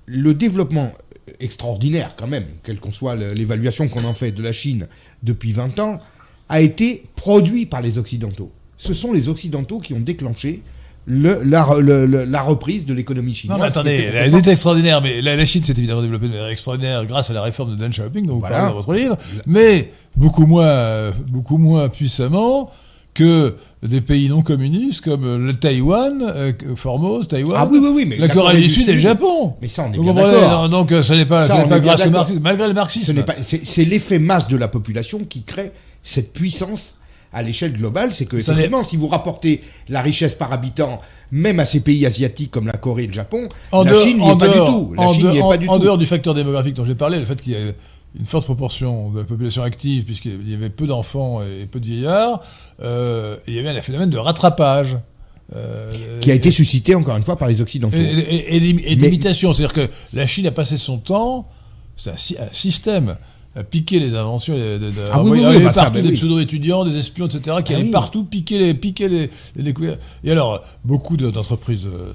Le 0.07 0.35
développement 0.35 0.93
extraordinaire, 1.41 2.15
quand 2.17 2.29
même, 2.29 2.47
quelle 2.63 2.79
qu'on 2.79 2.93
soit 2.93 3.17
l'évaluation 3.17 3.89
qu'on 3.89 4.05
en 4.05 4.15
fait 4.15 4.33
de 4.33 4.43
la 4.43 4.53
Chine 4.53 4.87
depuis 5.23 5.53
20 5.53 5.79
ans, 5.81 6.01
a 6.49 6.61
été 6.61 7.05
produit 7.17 7.67
par 7.67 7.83
les 7.83 7.99
Occidentaux. 7.99 8.53
Ce 8.77 8.95
sont 8.95 9.13
les 9.13 9.29
Occidentaux 9.29 9.81
qui 9.81 9.95
ont 9.95 10.01
déclenché 10.01 10.63
le- 11.07 11.41
la, 11.45 11.67
le- 11.79 12.39
reprise 12.47 12.85
de 12.87 12.93
l'économie 12.95 13.35
chinoise. 13.35 13.57
Non, 13.59 13.63
mais 13.65 13.69
attendez, 13.69 14.11
elle 14.13 14.35
était 14.35 14.51
extraordinaire, 14.53 15.01
mais 15.01 15.23
la, 15.23 15.37
la 15.37 15.45
Chine 15.47 15.63
s'est 15.65 15.73
évidemment 15.77 16.03
développée 16.03 16.27
de 16.27 16.33
manière 16.33 16.49
extraordinaire 16.49 17.05
grâce 17.07 17.31
à 17.31 17.33
la 17.35 17.43
réforme 17.43 17.71
de 17.71 17.77
Deng 17.77 17.91
Xiaoping, 17.91 18.27
dont 18.27 18.35
vous 18.35 18.41
Voilà. 18.41 18.57
parlez 18.57 18.71
dans 18.73 18.77
votre 18.81 18.93
livre, 18.95 19.17
mais 19.47 19.93
beaucoup 20.17 20.47
moins, 20.47 21.11
beaucoup 21.29 21.59
moins 21.59 21.89
puissamment 21.89 22.71
que 23.15 23.57
des 23.83 24.03
pays 24.03 24.29
non 24.29 24.43
communistes 24.43 25.03
comme 25.03 25.47
le 25.47 25.55
Taïwan, 25.55 26.21
euh, 26.23 26.53
Formose, 26.77 27.27
Taïwan, 27.29 27.57
Ah 27.59 27.67
oui, 27.71 27.79
oui, 27.83 27.91
oui, 27.95 28.05
mais 28.07 28.19
la 28.19 28.29
Corée 28.29 28.61
du 28.61 28.69
Sud 28.69 28.87
et 28.91 28.93
le 28.93 28.99
Japon. 29.01 29.55
Mais 29.63 29.69
ça, 29.69 29.87
on 29.89 29.93
est 29.93 29.97
Vous 29.97 30.03
bien 30.03 30.13
comprenez 30.13 30.35
d'accord. 30.41 30.69
Donc, 30.69 30.93
euh, 30.93 31.03
ce 31.03 31.15
n'est 31.15 31.25
pas, 31.25 31.49
Ça, 31.49 31.65
grâce 31.65 32.07
au 32.07 32.11
marxisme, 32.11 32.41
malgré 32.43 32.67
le 32.69 32.75
marxisme. 32.75 33.07
Ce 33.07 33.13
n'est 33.13 33.23
pas- 33.23 33.37
C'est 33.41 33.65
c'est 33.67 33.85
l'effet 33.87 34.19
masse 34.19 34.49
de 34.49 34.57
la 34.59 34.69
population 34.69 35.21
qui 35.27 35.43
crée 35.45 35.73
cette 36.03 36.35
puissance 36.35 36.93
à 37.37 37.43
l'échelle 37.43 37.73
globale. 37.73 38.13
C'est 38.15 38.27
que, 38.27 38.37
effectivement, 38.37 38.83
si 38.83 38.97
vous 38.97 39.09
rapportez 39.09 39.63
la 39.89 40.03
richesse 40.03 40.35
par 40.35 40.53
habitant, 40.53 41.01
même 41.31 41.61
à 41.61 41.65
ces 41.65 41.81
pays 41.81 42.05
asiatiques 42.07 42.51
comme 42.51 42.67
la 42.67 42.73
Corée 42.73 43.05
et 43.05 43.07
le 43.07 43.13
Japon, 43.13 43.49
En 43.73 43.85
la 43.85 43.91
dehors, 43.93 44.03
Chine 44.03 44.19
n'y 44.19 44.29
est 44.31 44.39
pas 44.39 44.49
dehors- 44.49 44.69
du 44.69 44.75
tout. 44.75 44.95
La 44.97 45.03
en 45.03 45.13
Chine 45.13 45.27
est 45.29 45.35
dehors- 45.35 45.49
pas 45.51 45.57
du 45.59 45.69
en 45.69 45.77
tout. 45.79 45.85
dehors 45.85 45.99
du 45.99 46.07
facteur 46.07 46.35
démographique 46.35 46.75
dont 46.75 46.85
j'ai 46.85 46.95
parlé, 46.95 47.19
le 47.19 47.27
fait 47.27 47.41
qu'il 47.41 47.53
y 47.53 47.57
ait 47.57 47.75
une 48.19 48.25
forte 48.27 48.45
proportion 48.45 49.11
de 49.11 49.19
la 49.21 49.25
population 49.27 49.63
active, 49.63 50.05
puisqu'il 50.05 50.49
y 50.51 50.55
avait 50.55 50.71
peu 50.71 50.87
d'enfants 50.87 51.43
et 51.43 51.67
peu 51.67 51.79
de 51.81 51.87
vieillards, 51.87 52.43
euh, 52.83 53.37
il 53.47 53.55
y 53.55 53.59
avait 53.59 53.69
un 53.69 53.81
phénomène 53.83 54.11
de 54.11 54.19
rattrapage. 54.19 54.97
euh, 55.55 56.19
Qui 56.21 56.33
a 56.33 56.35
été 56.35 56.51
suscité, 56.51 56.97
encore 56.97 57.17
une 57.17 57.23
fois, 57.23 57.37
par 57.37 57.47
les 57.47 57.61
Occidentaux. 57.61 57.97
et, 57.97 58.01
et- 58.01 58.57
et 58.57 58.61
d'im- 58.61 58.83
et 58.85 58.97
d'imitation. 58.97 59.53
C'est-à-dire 59.53 59.75
que 59.75 59.89
la 60.13 60.27
Chine 60.27 60.47
a 60.49 60.51
passé 60.51 60.77
son 60.77 60.99
temps, 60.99 61.47
c'est 61.95 62.11
un, 62.11 62.17
sy- 62.17 62.37
un 62.41 62.53
système, 62.53 63.17
piquer 63.63 64.01
les 64.01 64.15
inventions. 64.15 64.55
De, 64.55 64.79
de- 64.79 64.91
de- 64.91 64.93
Ah 65.13 65.23
oui, 65.23 65.41
envoyer 65.41 65.65
bah 65.65 65.73
ça, 65.73 65.83
partout 65.85 66.01
des 66.01 66.09
oui. 66.09 66.15
pseudo-étudiants, 66.15 66.85
des 66.85 66.97
espions, 66.99 67.27
etc., 67.27 67.57
qui 67.65 67.75
Ah 67.75 67.79
allaient 67.79 67.91
partout 67.91 68.25
piquer 68.25 68.59
les, 68.59 68.75
piquer 68.75 69.09
les, 69.09 69.31
les 69.57 69.63
découvertes. 69.63 70.01
Et 70.25 70.31
alors, 70.31 70.63
beaucoup 70.85 71.17
de- 71.17 71.31
d'entreprises 71.31 71.87
euh, 71.87 72.13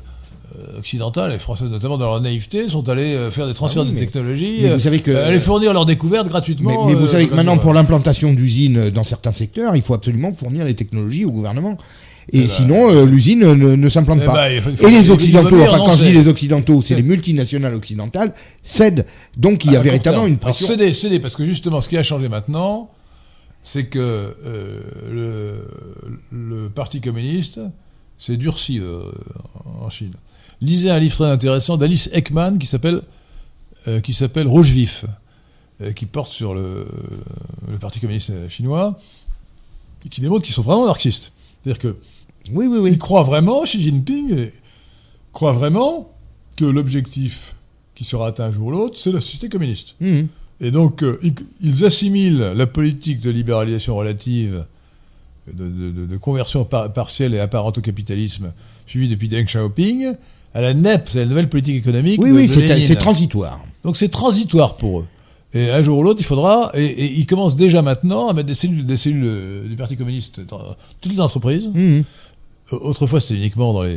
euh, 0.58 0.80
occidentales 0.80 1.32
et 1.32 1.40
françaises 1.40 1.72
notamment 1.72 1.98
dans 1.98 2.08
leur 2.08 2.20
naïveté 2.22 2.68
sont 2.68 2.88
allées 2.90 3.16
euh, 3.16 3.32
faire 3.32 3.48
des 3.48 3.54
transferts 3.54 3.84
Ah 3.84 3.90
oui, 3.90 3.94
de 3.96 4.00
technologies, 4.00 4.60
mais 4.64 4.68
vous 4.70 4.76
euh, 4.76 4.80
savez 4.80 5.00
que- 5.00 5.12
euh, 5.12 5.28
aller 5.28 5.40
fournir 5.40 5.74
leurs 5.74 5.86
découvertes 5.86 6.28
gratuitement. 6.28 6.88
mais 6.88 6.94
vous 6.94 7.06
euh, 7.06 7.08
savez 7.08 7.28
que 7.28 7.36
maintenant, 7.36 7.58
pour 7.58 7.74
l'implantation 7.74 8.34
d'usines 8.34 8.90
dans 8.90 9.04
certains 9.06 9.34
secteurs, 9.34 9.76
il 9.76 9.82
faut 9.82 9.94
absolument 9.94 10.34
fournir 10.34 10.66
les 10.66 10.76
technologies 10.76 11.24
au 11.26 11.32
gouvernement. 11.32 11.78
Et 12.34 12.42
ben, 12.42 12.50
sinon, 12.50 12.90
euh, 12.92 13.06
l'usine 13.06 13.40
ne, 13.40 13.76
ne 13.76 13.90
s'implante 13.90 14.20
Eh 14.22 14.26
pas. 14.26 14.34
ben, 14.34 14.64
et 14.88 14.90
les 14.92 15.10
Occidentaux, 15.10 15.60
enfin 15.62 15.78
quand 15.80 15.96
je 15.96 16.04
dis 16.06 16.14
les 16.14 16.28
Occidentaux, 16.28 16.82
c'est 16.82 16.96
les 16.96 17.04
multinationales 17.04 17.74
occidentales, 17.76 18.34
cèdent. 18.64 19.06
Donc 19.38 19.66
il 19.66 19.72
y 19.72 19.76
a 19.76 19.80
court 19.80 19.84
véritablement 19.86 20.28
une 20.28 20.34
Alors, 20.34 20.54
pression. 20.56 20.68
céder, 20.68 20.94
céder, 20.94 21.20
parce 21.20 21.36
que 21.36 21.44
justement, 21.46 21.82
ce 21.82 21.90
qui 21.90 21.98
a 21.98 22.04
changé 22.04 22.30
maintenant, 22.30 22.90
c'est 23.64 23.86
que 23.86 24.00
euh, 24.00 24.80
le, 25.12 25.68
le 26.32 26.70
Parti 26.70 27.02
communiste 27.02 27.60
s'est 28.18 28.38
durci 28.38 28.80
euh, 28.80 29.02
en 29.82 29.90
Chine. 29.90 30.14
Lisez 30.62 30.90
un 30.92 31.00
livre 31.00 31.16
très 31.16 31.30
intéressant 31.30 31.78
d'Alice 31.78 32.10
Ekman 32.14 32.58
qui 32.60 32.68
s'appelle 32.68 33.02
euh, 33.88 34.00
qui 34.00 34.14
s'appelle 34.14 34.48
Rouge 34.48 34.70
vif, 34.70 35.06
qui 35.96 36.06
porte 36.06 36.32
sur 36.32 36.54
le, 36.54 36.86
le 37.72 37.80
Parti 37.80 38.00
communiste 38.00 38.32
chinois, 38.50 39.00
et 40.06 40.10
qui 40.10 40.22
démontre 40.22 40.44
qu'ils 40.44 40.54
sont 40.54 40.62
vraiment 40.62 40.86
marxistes. 40.86 41.32
C'est-à-dire 41.64 41.80
que 41.82 41.98
Oui, 42.52 42.66
oui, 42.68 42.78
il 42.78 42.82
oui. 42.82 42.98
croit 42.98 43.24
vraiment, 43.24 43.64
Xi 43.64 43.82
Jinping 43.82 44.50
croit 45.32 45.54
vraiment 45.54 46.12
que 46.58 46.66
l'objectif 46.66 47.56
qui 47.96 48.04
sera 48.04 48.28
atteint 48.28 48.46
un 48.46 48.52
jour 48.52 48.68
ou 48.68 48.72
l'autre, 48.72 48.98
c'est 48.98 49.12
la 49.12 49.22
société 49.22 49.50
communiste. 49.50 49.96
Mhm. 50.00 50.28
Et 50.60 50.72
donc, 50.72 51.04
euh, 51.04 51.20
ils, 51.62 51.86
assimilent 51.86 52.54
la 52.56 52.68
politique 52.68 53.20
de 53.22 53.30
libéralisation 53.32 53.96
relative, 53.96 54.66
de, 55.52 55.68
de- 55.68 55.92
de- 55.92 56.06
de 56.06 56.18
conversion 56.18 56.66
par- 56.66 56.92
partielle 56.94 57.34
et 57.34 57.40
apparente 57.40 57.80
au 57.80 57.82
capitalisme, 57.82 58.54
suivie 58.86 59.10
depuis 59.10 59.28
Deng 59.28 59.46
Xiaoping, 59.46 60.14
à 60.54 60.62
la 60.62 60.74
NEP, 60.74 61.10
c'est 61.10 61.20
la 61.20 61.26
nouvelle 61.26 61.50
politique 61.50 61.78
économique 61.78 62.22
Oui, 62.22 62.30
de, 62.30 62.36
oui, 62.36 62.50
c'est 62.88 62.96
transitoire. 62.96 63.64
Donc 63.84 63.98
c'est 63.98 64.10
transitoire 64.10 64.78
pour 64.78 65.00
eux. 65.02 65.08
Et 65.54 65.70
un 65.70 65.84
jour 65.84 66.00
ou 66.00 66.04
l'autre, 66.04 66.22
il 66.22 66.26
faudra, 66.26 66.72
et, 66.74 66.86
et 66.86 67.12
ils 67.20 67.26
commencent 67.26 67.58
déjà 67.58 67.82
maintenant 67.82 68.30
à 68.30 68.34
mettre 68.34 68.48
des 68.48 68.56
cellules, 68.56 68.86
des 68.86 68.96
cellules 68.98 69.24
euh, 69.26 69.68
du 69.68 69.76
Parti 69.76 69.98
communiste 69.98 70.40
dans 70.48 70.62
toutes 71.02 71.12
les 71.12 71.20
entreprises. 71.20 71.70
Mhm. 71.74 72.04
Euh, 72.74 72.78
Autrefois, 72.82 73.20
c'était 73.20 73.36
uniquement 73.36 73.74
dans 73.74 73.84
les, 73.84 73.96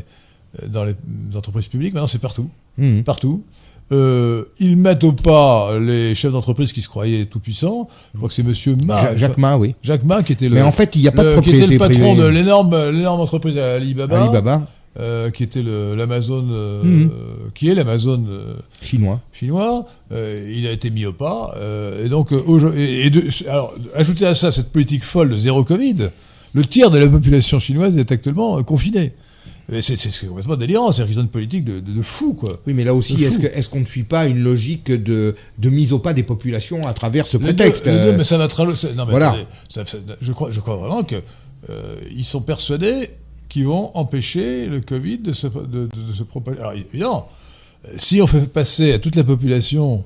euh, 0.62 0.66
dans 0.68 0.84
les 0.84 0.94
entreprises 1.36 1.66
publiques, 1.68 1.94
maintenant 1.94 2.08
c'est 2.08 2.18
partout. 2.18 2.48
Mhm. 2.76 3.04
Partout. 3.04 3.44
Euh, 3.92 4.44
ils 4.58 4.76
mettent 4.78 5.04
au 5.04 5.12
pas 5.12 5.78
les 5.78 6.14
chefs 6.14 6.32
d'entreprise 6.32 6.72
qui 6.72 6.80
se 6.80 6.88
croyaient 6.88 7.26
tout 7.26 7.38
puissants. 7.38 7.86
Je 8.14 8.16
crois 8.16 8.30
que 8.30 8.34
c'est 8.34 8.42
Monsieur 8.42 8.74
Ma, 8.82 9.00
Ja- 9.02 9.16
Jacques 9.16 9.36
Ma, 9.38 9.58
oui. 9.58 9.74
Jacques 9.82 10.04
Ma 10.04 10.22
qui 10.22 10.32
était 10.32 10.48
le, 10.48 10.54
Mais 10.56 10.62
en 10.62 10.72
fait, 10.72 10.96
il 10.96 11.02
n'y 11.02 11.08
a 11.08 11.12
pas 11.12 11.22
de 11.22 11.40
qui 11.40 11.50
était 11.50 11.66
le 11.66 11.76
patron 11.76 12.14
privée. 12.14 12.22
de 12.22 12.26
l'énorme, 12.28 12.74
l'énorme 12.90 13.20
entreprise 13.20 13.58
Alibaba, 13.58 14.22
Alibaba, 14.24 14.66
euh, 14.98 15.30
qui 15.30 15.42
était 15.42 15.62
l'Amazon, 15.62 16.46
euh, 16.50 16.82
Mhm. 16.82 17.10
qui 17.54 17.68
est 17.68 17.74
l'Amazon 17.74 18.24
euh, 18.28 18.54
chinois. 18.80 19.20
chinois. 19.32 19.86
il 20.12 20.66
a 20.66 20.72
été 20.72 20.90
mis 20.90 21.04
au 21.06 21.12
pas. 21.12 21.54
et 22.02 22.08
donc, 22.08 22.32
et, 22.76 23.06
et 23.06 23.10
de, 23.10 23.22
alors, 23.48 23.74
ajoutez 23.94 24.26
à 24.26 24.34
ça 24.34 24.50
cette 24.52 24.70
politique 24.70 25.04
folle 25.04 25.30
de 25.30 25.36
zéro 25.36 25.64
Covid, 25.64 26.10
le 26.52 26.64
tiers 26.64 26.90
de 26.90 26.98
la 26.98 27.08
population 27.08 27.58
chinoise 27.58 27.96
est 27.98 28.12
actuellement 28.12 28.62
confinée. 28.62 29.12
Et 29.72 29.80
C'est 29.80 29.96
c'est- 29.96 30.10
c'est 30.10 30.26
complètement 30.26 30.56
délirant, 30.56 30.92
qu'ils 31.08 31.18
ont 31.18 31.22
une 31.22 31.28
politique 31.28 31.64
de, 31.64 31.80
de, 31.80 31.92
de 31.92 32.02
fou, 32.02 32.34
quoi. 32.34 32.60
Oui, 32.66 32.74
mais 32.74 32.84
là 32.84 32.92
aussi, 32.94 33.14
est-ce 33.24 33.36
fou. 33.36 33.40
que- 33.42 33.46
est-ce 33.46 33.68
qu'on 33.70 33.80
ne 33.80 33.86
suit 33.86 34.02
pas 34.02 34.26
une 34.26 34.42
logique 34.42 34.92
de, 34.92 35.34
de 35.58 35.70
mise 35.70 35.94
au 35.94 35.98
pas 35.98 36.12
des 36.12 36.22
populations 36.22 36.82
à 36.82 36.92
travers 36.92 37.26
ce 37.26 37.38
prétexte 37.38 37.86
deux, 37.86 37.90
les 37.92 37.98
deux, 38.10 38.12
mais 38.16 38.24
ça 38.24 38.36
va 38.36 38.46
c'est- 38.76 38.94
Non, 38.94 39.06
mais 39.06 39.12
voilà. 39.12 39.30
attendez, 39.30 39.46
ça- 39.70 39.86
ça- 39.86 39.96
je, 40.20 40.32
crois, 40.32 40.50
je 40.50 40.60
crois 40.60 40.76
vraiment 40.76 41.02
que 41.02 41.16
euh, 41.70 41.96
sont 42.26 42.42
persuadés 42.42 43.08
qu'ils 43.54 43.66
vont 43.66 43.96
empêcher 43.96 44.66
le 44.66 44.80
Covid 44.80 45.18
de 45.18 45.32
se 45.32 46.22
propager. 46.24 46.58
Alors 46.58 46.72
évidemment, 46.72 47.28
euh, 47.84 47.92
si 47.94 48.20
on 48.20 48.26
fait 48.26 48.48
passer 48.52 48.92
à 48.92 48.98
toute 48.98 49.14
la 49.14 49.22
population 49.22 50.04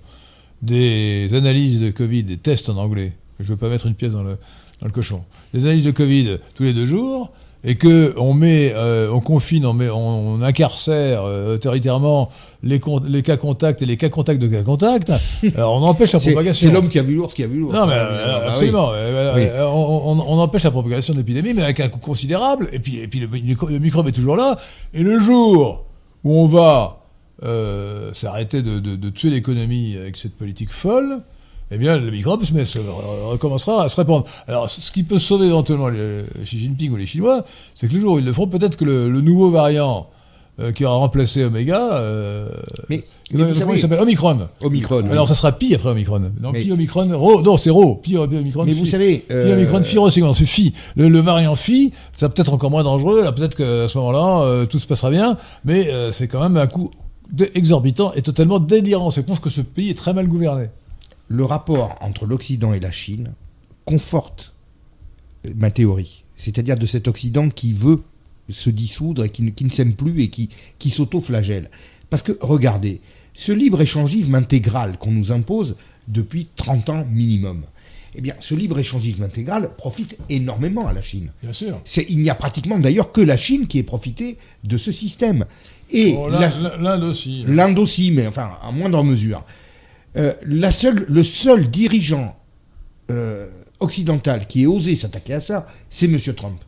des 0.60 1.30
analyses 1.32 1.80
de 1.80 1.88
Covid, 1.88 2.24
des 2.24 2.36
tests 2.36 2.68
en 2.68 2.76
anglais, 2.76 3.14
je 3.40 3.44
ne 3.44 3.48
veux 3.48 3.56
pas 3.56 3.70
mettre 3.70 3.86
une 3.86 3.94
pièce 3.94 4.12
dans 4.12 4.22
le, 4.22 4.36
dans 4.80 4.86
le 4.86 4.92
cochon, 4.92 5.24
des 5.54 5.64
analyses 5.64 5.86
de 5.86 5.92
Covid 5.92 6.36
tous 6.54 6.64
les 6.64 6.74
deux 6.74 6.84
jours, 6.84 7.32
et 7.64 7.74
que 7.74 8.14
on 8.18 8.34
met, 8.34 8.72
euh, 8.74 9.10
on 9.12 9.20
confine, 9.20 9.66
on, 9.66 9.72
met, 9.72 9.90
on, 9.90 10.34
on 10.34 10.42
incarcère 10.42 11.24
euh, 11.24 11.56
autoritairement 11.56 12.28
les, 12.62 12.78
cas 13.22 13.36
contacts 13.36 13.82
et 13.82 13.86
les 13.86 13.96
cas 13.96 14.08
contacts 14.08 14.40
de 14.40 14.46
cas 14.46 14.62
contacts, 14.62 15.12
alors 15.56 15.74
on 15.74 15.84
empêche 15.84 16.12
la 16.12 16.20
propagation. 16.20 16.68
c'est 16.68 16.72
l'homme 16.74 16.88
qui 16.88 16.98
a 16.98 17.02
vu 17.02 17.14
l'ours 17.16 17.34
qui 17.34 17.42
a 17.42 17.46
vu 17.46 17.58
l'ours. 17.58 17.74
Non, 17.74 17.86
mais 17.86 17.94
euh, 17.94 18.48
absolument. 18.48 18.90
Oui. 19.34 19.42
on, 19.60 20.38
empêche 20.38 20.64
la 20.64 20.70
propagation 20.70 21.14
de 21.14 21.18
l'épidémie, 21.18 21.52
mais 21.54 21.62
avec 21.62 21.80
un 21.80 21.88
coût 21.88 21.98
considérable. 21.98 22.68
Et 22.72 22.78
puis, 22.78 22.98
et 23.00 23.08
puis 23.08 23.20
le, 23.20 23.26
le 23.26 23.78
microbe 23.78 24.08
est 24.08 24.12
toujours 24.12 24.36
là. 24.36 24.56
Et 24.94 25.02
le 25.02 25.18
jour 25.18 25.86
où 26.24 26.36
on 26.38 26.46
va 26.46 26.98
euh, 27.44 28.12
s'arrêter 28.14 28.62
de, 28.62 28.78
de- 28.80 28.96
de 28.96 29.10
tuer 29.10 29.30
l'économie 29.30 29.96
avec 29.96 30.16
cette 30.16 30.36
politique 30.36 30.70
folle, 30.70 31.22
eh 31.70 31.78
bien, 31.78 31.98
le 31.98 32.10
microbe 32.10 32.44
se 32.44 32.52
met- 32.54 32.64
se- 32.66 32.78
recommencera 32.78 33.84
à 33.84 33.88
se 33.88 33.96
répandre. 33.96 34.24
Alors, 34.46 34.70
ce 34.70 34.90
qui 34.90 35.02
peut 35.02 35.18
sauver 35.18 35.46
éventuellement 35.46 35.88
les, 35.88 36.22
Xi 36.44 36.58
Jinping 36.58 36.90
ou 36.92 36.96
les 36.96 37.06
Chinois, 37.06 37.44
c'est 37.74 37.88
que 37.88 37.94
le 37.94 38.00
jour 38.00 38.14
où 38.14 38.18
ils 38.18 38.24
le 38.24 38.32
feront, 38.32 38.46
peut-être 38.46 38.76
que 38.76 38.84
le, 38.84 39.08
le 39.10 39.20
nouveau 39.20 39.50
variant 39.50 40.08
euh, 40.60 40.72
qui 40.72 40.84
aura 40.84 40.96
remplacé 40.96 41.44
Omega, 41.44 41.94
euh, 41.98 42.48
Mais, 42.88 43.04
mais 43.32 43.44
vous 43.44 43.48
il 43.50 43.54
savez, 43.54 43.78
s'appelle 43.78 44.00
Omicron. 44.00 44.48
Omicron. 44.60 45.02
oui. 45.04 45.10
Alors, 45.12 45.28
ça 45.28 45.34
sera 45.34 45.52
pi 45.52 45.72
après 45.74 45.90
Omicron. 45.90 46.18
Non, 46.40 46.50
Mais- 46.52 46.62
pi 46.62 46.72
Omicron, 46.72 47.06
Rho, 47.16 47.42
non, 47.42 47.56
c'est 47.56 47.70
Rho, 47.70 47.94
pi, 47.96 48.10
pi 48.12 48.16
Omicron. 48.16 48.64
mais 48.64 48.72
phi. 48.72 48.78
vous 48.80 48.86
savez, 48.86 49.18
Pi 49.18 49.34
euh, 49.34 49.54
Omicron, 49.54 49.82
phi, 49.84 49.98
Rho, 49.98 50.10
c'est 50.10 50.22
c'est 50.34 50.46
phi. 50.46 50.72
Le, 50.96 51.08
le 51.08 51.18
variant 51.20 51.54
phi, 51.54 51.92
ça 52.12 52.28
peut 52.28 52.40
être 52.42 52.52
encore 52.52 52.70
moins 52.72 52.82
dangereux. 52.82 53.22
Là, 53.22 53.30
peut-être 53.32 53.54
qu'à 53.56 53.86
ce 53.88 53.98
moment-là, 53.98 54.42
euh, 54.42 54.66
tout 54.66 54.80
se 54.80 54.86
passera 54.88 55.10
bien, 55.10 55.36
mais 55.64 55.88
euh, 55.90 56.10
c'est 56.10 56.26
quand 56.26 56.40
même 56.40 56.56
un 56.56 56.66
coup 56.66 56.90
exorbitant 57.54 58.12
et 58.14 58.22
totalement 58.22 58.58
délirant. 58.58 59.10
C'est 59.12 59.22
prouve 59.22 59.40
que 59.40 59.50
ce 59.50 59.60
pays 59.60 59.90
est 59.90 59.94
très 59.98 60.14
mal 60.14 60.26
gouverné. 60.26 60.70
Le 61.28 61.44
rapport 61.44 61.96
entre 62.00 62.26
l'Occident 62.26 62.72
et 62.72 62.80
la 62.80 62.90
Chine 62.90 63.32
conforte 63.84 64.54
euh, 65.46 65.52
ma 65.56 65.70
théorie. 65.70 66.24
C'est-à-dire 66.36 66.76
de 66.76 66.86
cet 66.86 67.08
Occident 67.08 67.50
qui 67.50 67.72
veut 67.72 68.02
se 68.50 68.70
dissoudre 68.70 69.24
et 69.24 69.30
qui 69.30 69.42
ne, 69.42 69.50
qui 69.50 69.64
ne 69.64 69.70
s'aime 69.70 69.94
plus 69.94 70.22
et 70.22 70.30
qui, 70.30 70.48
qui 70.78 70.90
s'auto-flagelle. 70.90 71.70
Parce 72.10 72.22
que, 72.22 72.32
regardez, 72.40 73.00
ce 73.34 73.52
libre-échangisme 73.52 74.34
intégral 74.34 74.98
qu'on 74.98 75.10
nous 75.10 75.32
impose 75.32 75.76
depuis 76.08 76.48
30 76.56 76.88
ans 76.88 77.06
minimum, 77.10 77.62
eh 78.14 78.20
bien, 78.20 78.34
ce 78.40 78.54
libre-échangisme 78.54 79.22
intégral 79.22 79.70
profite 79.76 80.16
énormément 80.30 80.88
à 80.88 80.92
la 80.92 81.02
Chine. 81.02 81.30
Bien 81.42 81.52
sûr. 81.52 81.80
Il 82.08 82.20
n'y 82.20 82.30
a 82.30 82.34
pratiquement 82.34 82.78
d'ailleurs 82.78 83.12
que 83.12 83.20
la 83.20 83.36
Chine 83.36 83.66
qui 83.66 83.78
ait 83.78 83.82
profité 83.82 84.38
de 84.64 84.78
ce 84.78 84.92
système. 84.92 85.44
Et 85.90 86.14
Oh, 86.18 86.28
l'Inde 86.28 86.72
l'Inde 86.80 87.04
aussi. 87.04 87.44
L'Inde 87.46 87.78
aussi, 87.78 88.10
mais 88.10 88.26
enfin, 88.26 88.52
à 88.62 88.72
moindre 88.72 89.04
mesure. 89.04 89.44
Euh, 90.18 90.32
la 90.46 90.70
seule, 90.70 91.06
le 91.08 91.22
seul 91.22 91.68
dirigeant 91.70 92.34
euh, 93.10 93.46
occidental 93.80 94.46
qui 94.46 94.62
ait 94.62 94.66
osé 94.66 94.96
s'attaquer 94.96 95.34
à 95.34 95.40
ça, 95.40 95.66
c'est 95.90 96.06
M. 96.06 96.18
Trump. 96.36 96.58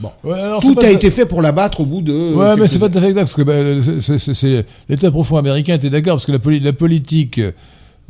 Bon. 0.00 0.10
Ouais, 0.24 0.38
alors, 0.40 0.62
Tout 0.62 0.74
pas 0.74 0.86
a 0.86 0.90
été 0.90 1.10
fait 1.10 1.26
pour 1.26 1.42
l'abattre 1.42 1.80
au 1.80 1.84
bout 1.84 2.02
de. 2.02 2.32
Ouais, 2.34 2.56
mais 2.56 2.68
c'est 2.68 2.78
pas 2.78 2.88
tout 2.88 2.98
à 2.98 3.00
fait 3.00 3.08
exact, 3.08 3.22
parce 3.22 3.34
que 3.34 3.42
bah, 3.42 4.34
c'est- 4.34 4.64
l'État 4.88 5.10
profond 5.10 5.36
américain 5.38 5.74
était 5.74 5.90
d'accord, 5.90 6.14
parce 6.14 6.26
que 6.26 6.32
la, 6.32 6.38
poli- 6.38 6.60
la 6.60 6.72
politique 6.72 7.40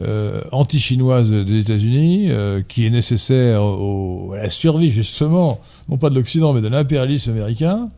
euh, 0.01 0.41
anti-chinoise 0.53 1.31
des 1.31 1.61
États-Unis, 1.61 2.29
euh, 2.31 2.61
qui 2.67 2.87
est 2.87 2.91
nécessaire 2.91 3.63
au- 3.65 4.33
à 4.35 4.43
la 4.45 4.51
survie, 4.51 4.91
justement, 4.91 5.61
non 5.89 5.97
pas 5.97 6.11
de 6.11 6.15
l'Occident, 6.15 6.53
mais 6.53 6.61
de 6.61 6.69
l'impérialisme 6.69 7.31
américain, 7.31 7.89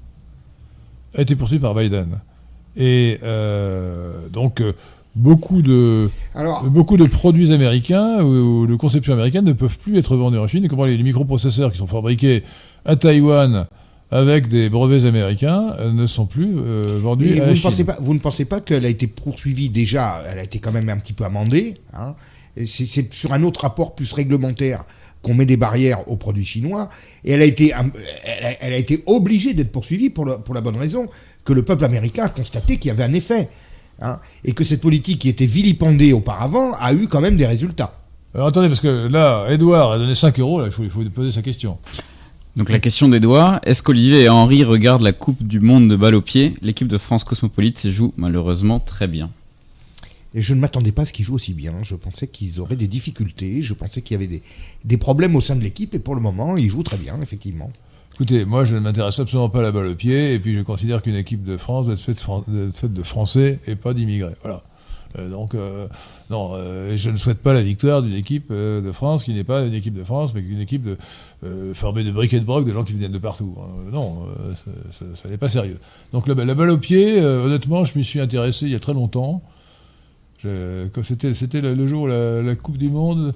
a 1.17 1.21
été 1.23 1.35
poursuivie 1.35 1.61
par 1.61 1.75
Biden. 1.75 2.21
Et 2.77 3.19
euh, 3.25 4.29
donc, 4.33 4.63
beaucoup 5.17 5.63
de, 5.63 6.09
Alors, 6.35 6.65
beaucoup 6.65 6.97
de 6.97 7.05
produits 7.05 7.53
américains 7.53 8.23
ou, 8.23 8.63
ou 8.63 8.67
de 8.67 8.75
conceptions 8.77 9.13
américaines 9.13 9.45
ne 9.45 9.53
peuvent 9.53 9.79
plus 9.79 9.99
être 9.99 10.17
vendus 10.17 10.39
en 10.39 10.47
Chine. 10.47 10.65
Et 10.65 10.69
comment 10.69 10.85
les, 10.85 10.97
les 10.97 11.03
microprocesseurs 11.03 11.73
qui 11.73 11.79
sont 11.79 11.87
fabriqués 11.87 12.43
à 12.85 12.97
Taïwan 12.97 13.67
avec 14.13 14.49
des 14.49 14.69
brevets 14.69 15.05
américains 15.05 15.75
euh, 15.79 15.93
ne 15.93 16.07
sont 16.07 16.27
plus 16.27 16.55
euh, 16.59 16.99
vendus 17.01 17.29
et 17.29 17.33
à 17.33 17.35
vous, 17.35 17.41
la 17.43 17.47
ne 17.51 17.55
Chine. 17.55 17.63
pensez 17.63 17.85
pas, 17.85 17.97
vous 18.01 18.15
ne 18.15 18.19
pensez 18.19 18.45
pas 18.45 18.61
qu'elle 18.61 18.85
a 18.85 18.89
été 18.89 19.07
poursuivie 19.07 19.69
déjà 19.69 20.23
Elle 20.29 20.39
a 20.39 20.43
été 20.43 20.59
quand 20.59 20.73
même 20.73 20.89
un 20.89 20.97
petit 20.99 21.13
peu 21.13 21.25
amendée. 21.25 21.77
hein, 21.93 22.15
c'est, 22.67 23.13
sur 23.15 23.33
un 23.33 23.43
autre 23.45 23.61
rapport 23.63 23.95
plus 23.95 24.13
réglementaire 24.13 24.85
qu'on 25.23 25.35
met 25.35 25.45
des 25.47 25.57
barrières 25.57 26.09
aux 26.11 26.17
produits 26.17 26.45
chinois. 26.45 26.89
Et 27.25 27.33
elle 27.33 27.43
a 27.43 27.45
été, 27.45 27.73
am- 27.73 27.93
elle 28.25 28.47
a, 28.47 28.63
elle 28.65 28.73
a 28.73 28.77
été 28.77 29.03
obligée 29.07 29.55
d'être 29.55 29.71
poursuivie 29.71 30.11
pour, 30.11 30.25
le- 30.25 30.39
pour 30.39 30.55
la 30.55 30.61
bonne 30.61 30.77
raison 30.77 31.09
que 31.45 31.53
le 31.53 31.63
peuple 31.63 31.85
américain 31.85 32.25
a 32.25 32.29
constaté 32.31 32.79
qu'il 32.79 32.89
y 32.89 32.91
avait 32.91 33.05
un 33.05 33.13
effet. 33.13 33.49
Hein, 34.01 34.19
et 34.45 34.53
que 34.53 34.65
cette 34.65 34.81
politique 34.81 35.21
qui 35.21 35.29
était 35.29 35.47
vilipendée 35.47 36.13
auparavant 36.13 36.73
a 36.75 36.93
eu 36.93 37.07
quand 37.09 37.21
même 37.21 37.37
des 37.37 37.47
résultats. 37.47 37.95
Alors 38.35 38.49
attendez, 38.49 38.69
parce 38.69 38.81
que 38.81 39.09
là, 39.09 39.47
Edouard 39.49 39.93
a 39.93 39.99
donné 39.99 40.15
5 40.15 40.39
euros, 40.39 40.61
là, 40.61 40.67
il 40.67 40.73
faut, 40.73 40.85
il 40.85 40.91
faut 40.91 41.03
poser 41.11 41.31
sa 41.31 41.43
question. 41.43 41.79
Donc 42.57 42.69
la 42.69 42.79
question 42.79 43.09
d'Edouard, 43.09 43.61
est-ce 43.65 43.83
qu'Olivier 43.83 44.23
et 44.23 44.29
Henri 44.29 44.65
regardent 44.65 45.03
la 45.03 45.13
Coupe 45.13 45.43
du 45.43 45.61
Monde 45.61 45.89
de 45.89 45.97
balle 45.97 46.15
au 46.15 46.21
pied? 46.21 46.53
L'équipe 46.63 46.89
de 46.89 46.99
France 46.99 47.25
Cosmopolite 47.25 47.89
joue 47.89 48.13
malheureusement 48.17 48.81
très 48.81 49.07
bien. 49.07 49.31
Et 50.35 50.41
je 50.41 50.55
ne 50.55 50.61
m'attendais 50.61 50.93
pas 50.93 51.03
à 51.03 51.07
ce 51.07 51.13
qu'ils 51.13 51.25
jouent 51.25 51.35
aussi 51.35 51.55
bien. 51.55 51.75
Je 51.83 51.95
pensais 51.95 52.27
qu'ils 52.27 52.61
auraient 52.61 52.77
des 52.77 52.87
difficultés. 52.87 53.63
Je 53.63 53.75
pensais 53.75 54.03
qu'il 54.03 54.15
y 54.15 54.17
avait 54.17 54.27
des, 54.27 54.43
des 54.85 54.97
problèmes 54.97 55.35
au 55.35 55.41
sein 55.41 55.57
de 55.57 55.63
l'équipe. 55.63 55.95
Et 55.95 55.99
pour 55.99 56.15
le 56.15 56.21
moment, 56.21 56.57
ils 56.57 56.71
jouent 56.71 56.85
très 56.85 56.99
bien, 56.99 57.19
effectivement. 57.23 57.71
Écoutez, 58.21 58.45
moi 58.45 58.67
je 58.67 58.75
ne 58.75 58.81
m'intéresse 58.81 59.19
absolument 59.19 59.49
pas 59.49 59.61
à 59.61 59.63
la 59.63 59.73
balle 59.73 59.87
au 59.87 59.95
pied, 59.95 60.35
et 60.35 60.39
puis 60.39 60.53
je 60.53 60.61
considère 60.61 61.01
qu'une 61.01 61.15
équipe 61.15 61.43
de 61.43 61.57
France 61.57 61.87
doit 61.87 61.95
être 61.95 62.03
faite, 62.03 62.93
de 62.93 63.03
Français 63.03 63.59
et 63.67 63.77
pas 63.77 63.95
d'immigrés. 63.95 64.35
Voilà. 64.43 64.63
Euh, 65.19 65.31
donc, 65.31 65.55
euh, 65.55 65.89
non, 66.29 66.51
euh, 66.53 66.99
je 66.99 67.09
ne 67.09 67.17
souhaite 67.17 67.39
pas 67.39 67.55
la 67.55 67.63
victoire 67.63 68.03
d'une 68.03 68.13
équipe 68.13 68.53
de 68.53 68.93
France 68.93 69.25
qui 69.25 69.33
n'est 69.33 69.43
pas 69.43 69.63
une 69.63 69.73
équipe 69.73 69.95
de 69.95 70.05
France, 70.05 70.33
mais 70.35 70.43
une 70.43 70.61
équipe 70.61 70.87
formée 71.73 72.05
de 72.05 72.13
briques 72.13 72.35
et 72.35 72.41
de 72.41 72.45
broc, 72.45 72.67
de 72.67 72.75
gens 72.75 72.85
qui 72.85 72.93
viennent 72.93 73.11
de 73.11 73.19
partout. 73.19 73.57
Euh, 73.57 73.91
non, 73.91 74.27
ça, 75.15 75.31
n'est 75.31 75.39
pas 75.39 75.49
sérieux. 75.49 75.79
Donc 76.13 76.29
la, 76.29 76.35
balle 76.35 76.69
au 76.69 76.77
pied, 76.77 77.25
honnêtement, 77.25 77.85
je 77.85 77.97
m'y 77.97 78.05
suis 78.05 78.21
intéressé 78.21 78.67
il 78.67 78.73
y 78.73 78.77
a 78.77 78.81
très 78.81 78.93
longtemps. 78.93 79.41
C'était, 80.43 81.63
le, 81.63 81.87
jour 81.87 82.07
la, 82.07 82.43
la 82.43 82.55
Coupe 82.55 82.77
du 82.77 82.91
Monde, 82.91 83.33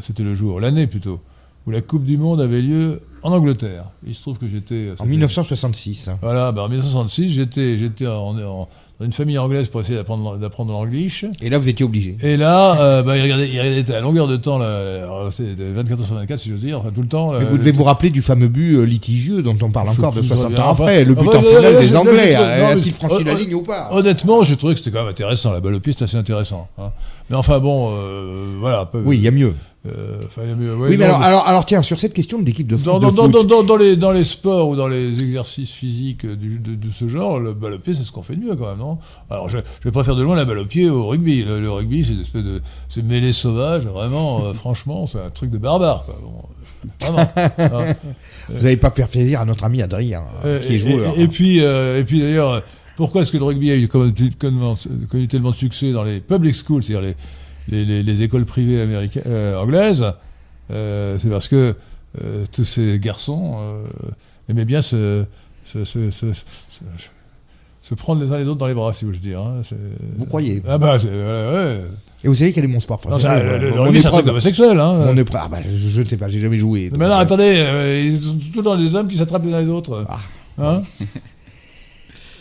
c'était 0.00 0.22
le 0.22 0.36
jour, 0.36 0.60
l'année 0.60 0.86
plutôt, 0.86 1.20
où 1.68 1.70
la 1.70 1.82
Coupe 1.82 2.04
du 2.04 2.16
Monde 2.16 2.40
avait 2.40 2.62
lieu 2.62 2.98
en 3.22 3.30
Angleterre. 3.32 3.84
Il 4.06 4.14
se 4.14 4.22
trouve 4.22 4.38
que 4.38 4.48
j'étais... 4.48 4.88
En 4.92 4.96
c'était- 4.96 5.08
1966. 5.10 6.08
hein. 6.08 6.18
Voilà, 6.22 6.50
bah 6.50 6.62
en 6.62 6.68
1966, 6.68 7.28
j'étais, 7.34 7.76
j'étais 7.76 8.06
en- 8.06 8.34
en- 8.38 8.68
dans 8.98 9.04
une 9.04 9.12
famille 9.12 9.38
anglaise 9.38 9.68
pour 9.68 9.80
essayer 9.80 9.96
d'apprendre, 9.96 10.38
d'apprendre 10.38 10.72
l'anglish. 10.72 11.24
Et 11.42 11.50
là, 11.50 11.58
vous 11.58 11.68
étiez 11.68 11.84
obligé. 11.84 12.16
Et 12.22 12.36
là, 12.36 12.80
euh, 12.80 13.02
bah, 13.02 13.16
il, 13.16 13.22
regardait, 13.22 13.48
il 13.48 13.60
regardait 13.60 13.94
à 13.94 14.00
longueur 14.00 14.26
de 14.28 14.36
temps, 14.36 14.58
là, 14.58 15.02
alors, 15.04 15.32
c'était 15.32 15.70
24 15.72 16.00
heures 16.00 16.06
sur 16.06 16.14
24, 16.16 16.40
si 16.40 16.48
je 16.48 16.54
veux 16.54 16.60
dire, 16.60 16.80
enfin 16.80 16.90
tout 16.92 17.02
le 17.02 17.06
temps. 17.08 17.30
là, 17.32 17.38
Mais 17.40 17.44
vous 17.44 17.52
le- 17.52 17.58
devez 17.58 17.70
vous 17.72 17.84
rappeler 17.84 18.10
du 18.10 18.22
fameux 18.22 18.48
but 18.48 18.76
euh, 18.76 18.82
litigieux 18.84 19.42
dont 19.42 19.56
on 19.62 19.70
parle 19.70 19.88
Je 19.88 19.92
encore 20.00 20.10
de 20.10 20.14
sais 20.16 20.20
plus 20.22 20.28
60 20.28 20.52
très 20.52 20.62
ans 20.62 20.70
après, 20.70 21.04
le 21.04 21.14
but 21.14 21.28
Enfin, 21.28 21.38
en 21.38 21.42
là, 21.42 21.48
finale 21.48 21.72
là, 21.74 21.78
des 21.80 21.86
je- 21.86 21.94
Anglais. 21.96 22.32
je 22.32 22.38
mais- 22.38 22.62
A-t-il 22.64 22.92
franchi 22.92 23.24
la 23.24 23.32
euh, 23.34 23.38
ligne 23.38 23.54
ou 23.54 23.62
pas? 23.62 23.88
Honnêtement, 23.92 24.42
j'ai 24.42 24.56
trouvé 24.56 24.74
que 24.74 24.78
c'était 24.80 24.90
quand 24.90 25.00
même 25.02 25.10
intéressant. 25.10 25.52
La 25.52 25.60
balle 25.60 25.74
au 25.74 25.80
pied, 25.80 25.92
c'est 25.96 26.04
assez 26.04 26.16
intéressant. 26.16 26.66
hein. 26.78 26.90
Mais 27.30 27.36
enfin 27.36 27.58
bon, 27.58 27.90
euh, 27.92 28.56
voilà. 28.58 28.86
peu- 28.86 29.02
Oui, 29.04 29.16
il 29.18 29.22
y 29.22 29.28
a 29.28 29.30
mieux. 29.30 29.52
euh, 29.86 30.22
y 30.38 30.50
a 30.50 30.54
mieux- 30.54 30.74
ouais, 30.74 30.88
Oui, 30.90 30.96
mais 30.96 31.06
non, 31.08 31.14
alors, 31.16 31.22
alors, 31.22 31.48
alors, 31.48 31.66
tiens, 31.66 31.82
sur 31.82 31.98
cette 31.98 32.12
question 32.14 32.38
de 32.40 32.44
l'équipe 32.46 32.66
de 32.66 32.76
Dans, 32.76 32.98
dans, 32.98 33.10
de 33.10 33.16
dans, 33.16 33.30
foot, 33.30 33.66
dans, 33.66 33.76
les, 33.76 33.96
dans 33.96 34.12
les 34.12 34.24
sports 34.24 34.68
ou 34.68 34.76
dans 34.76 34.88
les 34.88 35.22
exercices 35.22 35.72
physiques 35.72 36.24
du- 36.26 36.58
de, 36.58 36.74
de 36.74 36.90
ce 36.92 37.06
genre, 37.08 37.38
le 37.38 37.52
balle 37.54 37.74
au 37.74 37.78
pied, 37.78 37.94
c'est 37.94 38.02
ce 38.02 38.12
qu'on 38.12 38.22
fait 38.22 38.34
de 38.36 38.44
mieux 38.44 38.54
quand 38.56 38.68
même, 38.68 38.78
non? 38.78 38.98
Alors, 39.30 39.48
je, 39.48 39.58
je 39.84 39.90
préfère 39.90 40.16
de 40.16 40.22
loin 40.22 40.36
la 40.36 40.44
balle 40.46 40.58
au 40.58 40.66
pied 40.66 40.88
au 40.90 41.06
rugby. 41.06 41.44
Le, 41.44 41.60
le 41.60 41.70
rugby, 41.70 42.04
c'est 42.04 42.14
une 42.14 42.20
espèce 42.22 42.42
de 42.44 42.60
c'est 42.88 43.02
mêlée 43.04 43.32
sauvage, 43.32 43.84
vraiment, 43.84 44.44
euh, 44.46 44.54
franchement, 44.54 45.06
c'est 45.06 45.20
un 45.20 45.30
truc 45.30 45.50
de 45.50 45.58
barbare, 45.58 46.04
quoi. 46.06 46.16
Bon, 46.22 46.42
vraiment. 47.00 47.30
hein. 47.36 47.94
vous 48.48 48.62
n'allez 48.62 48.76
pas 48.76 48.90
faire 48.90 49.08
plaisir 49.08 49.40
à 49.40 49.44
notre 49.44 49.64
ami 49.64 49.82
Adrien, 49.82 50.22
Euh, 50.44 50.60
qui 50.60 50.76
est 50.76 50.78
joueur. 50.78 51.12
et- 51.18 51.22
et 51.22 51.28
puis, 51.28 51.62
euh, 51.62 52.00
et 52.00 52.04
puis 52.04 52.20
d'ailleurs, 52.20 52.62
pourquoi 52.98 53.22
est-ce 53.22 53.32
que 53.32 53.38
le 53.38 53.44
rugby 53.44 53.70
a 53.70 53.76
eu 53.76 53.88
connu 53.88 54.12
tellement 54.36 54.74
de 54.74 55.54
succès 55.56 55.92
dans 55.92 56.02
les 56.04 56.20
public 56.20 56.54
schools, 56.54 56.82
c'est-à-dire 56.82 57.00
les, 57.08 57.16
les, 57.70 57.84
les- 57.86 58.02
les 58.02 58.22
écoles 58.22 58.44
privées 58.44 58.80
américaines, 58.82 59.22
euh, 59.26 59.56
anglaises 59.58 60.04
Euh, 60.70 61.16
C'est 61.18 61.30
parce 61.30 61.48
que 61.48 61.74
euh, 62.22 62.44
tous 62.52 62.64
ces 62.64 62.98
garçons 62.98 63.56
aimaient 64.50 64.64
bien 64.66 64.82
se, 64.82 65.24
se, 65.64 65.84
se, 65.84 66.10
se- 66.10 66.26
se- 66.32 67.08
se 67.80 67.94
prendre 67.94 68.20
les 68.20 68.32
uns 68.32 68.38
les 68.38 68.46
autres 68.48 68.58
dans 68.58 68.66
les 68.66 68.74
bras, 68.74 68.92
si 68.92 69.04
vous 69.06 69.12
voulez 69.12 69.20
dire. 69.20 69.40
hein. 69.40 69.62
Vous 70.18 70.26
croyez? 70.26 70.62
Ah 70.68 70.76
bah, 70.76 70.96
ouais. 71.02 71.80
Et 72.24 72.28
vous 72.28 72.34
savez 72.34 72.52
quel 72.52 72.64
est 72.64 72.68
mon 72.68 72.80
sport 72.80 72.98
préféré? 72.98 73.20
Ça, 73.22 73.42
le, 73.42 73.58
le 73.58 73.70
Mon 73.74 73.84
rugby, 73.84 74.00
c'est 74.02 74.08
un 74.08 74.10
truc 74.10 74.26
d'homosexuel. 74.26 74.78
Hein. 74.78 75.06
mon 75.06 75.16
épreuve- 75.16 75.40
ah 75.44 75.48
bah, 75.48 75.58
je, 75.62 75.74
je 75.74 76.02
ne 76.02 76.06
sais 76.06 76.16
pas, 76.18 76.28
j'ai 76.28 76.40
jamais 76.40 76.58
joué. 76.58 76.90
Mais 76.92 77.06
non, 77.08 77.14
attendez, 77.14 77.54
euh, 77.58 78.02
ils 78.04 78.18
sont 78.20 78.34
tout 78.52 78.58
le 78.58 78.64
temps 78.64 78.76
des 78.76 78.94
hommes 78.94 79.08
qui 79.08 79.16
s'attrapent 79.16 79.44
les 79.46 79.54
uns 79.54 79.60
les 79.60 79.68
autres. 79.68 80.04
Ah. 80.08 80.18
Hein? 80.58 80.82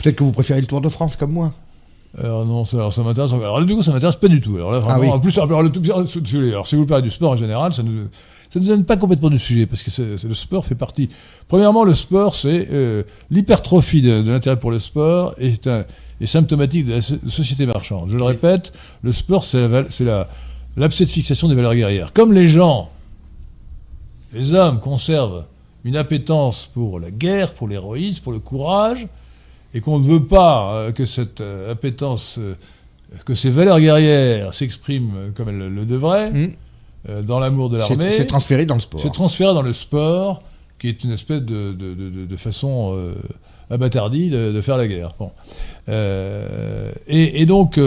Peut-être 0.01 0.15
que 0.15 0.23
vous 0.23 0.31
préférez 0.31 0.61
le 0.61 0.67
Tour 0.67 0.81
de 0.81 0.89
France 0.89 1.15
comme 1.15 1.31
moi. 1.31 1.53
Alors 2.17 2.45
non, 2.45 2.65
ça, 2.65 2.77
alors 2.77 2.93
ça 2.93 3.03
m'intéresse. 3.03 3.31
Alors 3.33 3.63
du 3.63 3.75
coup, 3.75 3.83
ça 3.83 3.91
m'intéresse 3.91 4.15
pas 4.15 4.27
du 4.27 4.41
tout. 4.41 4.55
Alors 4.55 4.71
là, 4.71 4.79
vraiment, 4.79 4.95
Ah 4.97 4.99
oui. 5.01 5.09
en 5.09 5.19
plus, 5.19 5.37
alors, 5.37 5.61
le, 5.61 5.71
alors, 6.51 6.65
si 6.67 6.75
vous 6.75 6.85
parlez 6.85 7.03
du 7.03 7.09
sport 7.09 7.31
en 7.31 7.35
général, 7.35 7.73
ça 7.73 7.83
ne 7.83 8.05
ça 8.49 8.59
nous 8.61 8.65
donne 8.67 8.85
pas 8.85 8.95
complètement 8.97 9.29
du 9.29 9.37
sujet 9.37 9.65
parce 9.65 9.83
que 9.83 9.91
le 10.27 10.33
sport 10.33 10.63
fait 10.65 10.73
partie. 10.75 11.09
Premièrement, 11.49 11.83
le 11.83 11.93
sport, 11.93 12.33
c'est 12.33 12.69
euh, 12.71 13.03
l'hypertrophie 13.29 14.01
de, 14.01 14.21
de 14.21 14.31
l'intérêt 14.31 14.57
pour 14.57 14.71
le 14.71 14.79
sport 14.79 15.33
est, 15.37 15.67
un, 15.67 15.83
est 16.21 16.25
symptomatique 16.25 16.85
de 16.85 16.93
la 16.93 17.01
so- 17.01 17.17
société 17.27 17.65
marchande. 17.65 18.09
Je 18.09 18.15
le 18.17 18.23
répète, 18.23 18.71
le 19.03 19.11
sport, 19.11 19.43
c'est 19.43 19.67
la, 19.99 20.27
l'abcès 20.77 21.03
de 21.05 21.09
fixation 21.09 21.49
des 21.49 21.55
valeurs 21.55 21.75
guerrières. 21.75 22.13
Comme 22.13 22.31
les 22.31 22.47
gens, 22.47 22.89
les 24.33 24.53
hommes 24.53 24.79
conservent 24.79 25.45
une 25.83 25.97
appétence 25.97 26.69
pour 26.73 26.99
la 26.99 27.11
guerre, 27.11 27.53
pour 27.53 27.67
l'héroïsme, 27.67 28.23
pour 28.23 28.31
le 28.33 28.39
courage, 28.39 29.07
et 29.73 29.81
qu'on 29.81 29.99
ne 29.99 30.03
veut 30.05 30.23
pas 30.25 30.73
euh, 30.73 30.91
que 30.91 31.05
cette 31.05 31.41
euh, 31.41 31.71
appétence, 31.71 32.37
euh, 32.39 32.55
que 33.25 33.35
ces 33.35 33.49
valeurs 33.49 33.79
guerrières 33.79 34.53
s'expriment 34.53 35.31
comme 35.35 35.49
elles 35.49 35.73
le, 35.73 35.85
devraient, 35.85 36.31
euh, 37.09 37.21
dans 37.23 37.39
l'amour 37.39 37.69
de 37.69 37.77
l'armée, 37.77 38.11
c'est 38.11 38.25
transféré 38.27 38.65
dans 38.65 38.75
le 38.75 38.81
sport. 38.81 38.99
c'est 39.01 39.11
transféré 39.11 39.53
dans 39.53 39.61
le 39.61 39.73
sport, 39.73 40.39
qui 40.79 40.89
est 40.89 41.03
une 41.03 41.11
espèce 41.11 41.41
de, 41.41 41.73
de, 41.73 41.93
de- 41.93 42.09
de- 42.09 42.25
de 42.25 42.35
façon 42.35 42.95
euh, 42.95 43.15
abâtardie 43.69 44.29
de, 44.29 44.61
faire 44.61 44.77
la 44.77 44.87
guerre. 44.87 45.13
Bon. 45.17 45.31
Euh, 45.89 46.91
et, 47.07 47.41
et 47.41 47.45
donc, 47.45 47.79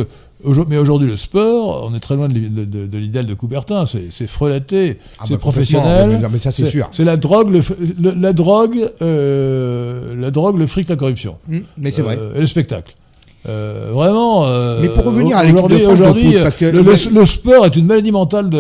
Mais 0.69 0.79
aujourd'hui, 0.79 1.09
le 1.09 1.17
sport, 1.17 1.89
on 1.91 1.95
est 1.95 2.01
très 2.01 2.17
loin 2.17 2.29
de, 2.29 2.39
de, 2.39 2.65
de, 2.65 2.87
de 2.87 2.99
l'idéal 2.99 3.27
de 3.27 3.35
Coubertin. 3.35 3.85
C'est 3.87 4.27
frelaté, 4.27 4.99
Ah 5.19 5.25
c'est 5.27 5.35
bah, 5.35 5.39
professionnel. 5.39 6.29
Mais 6.33 6.39
ça, 6.39 6.53
c'est 6.53 6.69
sûr. 6.71 6.89
C'est 6.93 7.05
la 7.05 7.17
drogue, 7.17 7.51
le, 7.51 7.61
le- 8.01 8.15
la 8.21 8.33
drogue, 8.33 8.79
euh, 9.03 10.15
la 10.19 10.31
drogue, 10.31 10.59
le 10.59 10.67
fric, 10.67 10.89
la 10.89 10.97
corruption. 10.97 11.39
Hum, 11.51 11.63
Mais 11.79 11.91
c'est 11.91 12.03
vrai. 12.03 12.17
Euh, 12.19 12.35
et 12.37 12.41
le 12.41 12.47
spectacle. 12.47 12.95
Euh, 13.49 13.91
vraiment. 13.95 14.43
Mais 14.83 14.91
pour 14.91 15.05
revenir 15.05 15.37
à 15.39 15.45
aujourd'hui, 15.47 15.83
aujourd'hui, 15.87 16.33
le, 16.61 16.83
le- 16.83 17.15
le 17.21 17.27
sport 17.27 17.65
est 17.65 17.75
une 17.75 17.87
maladie 17.87 18.13
mentale 18.13 18.51
de- 18.51 18.57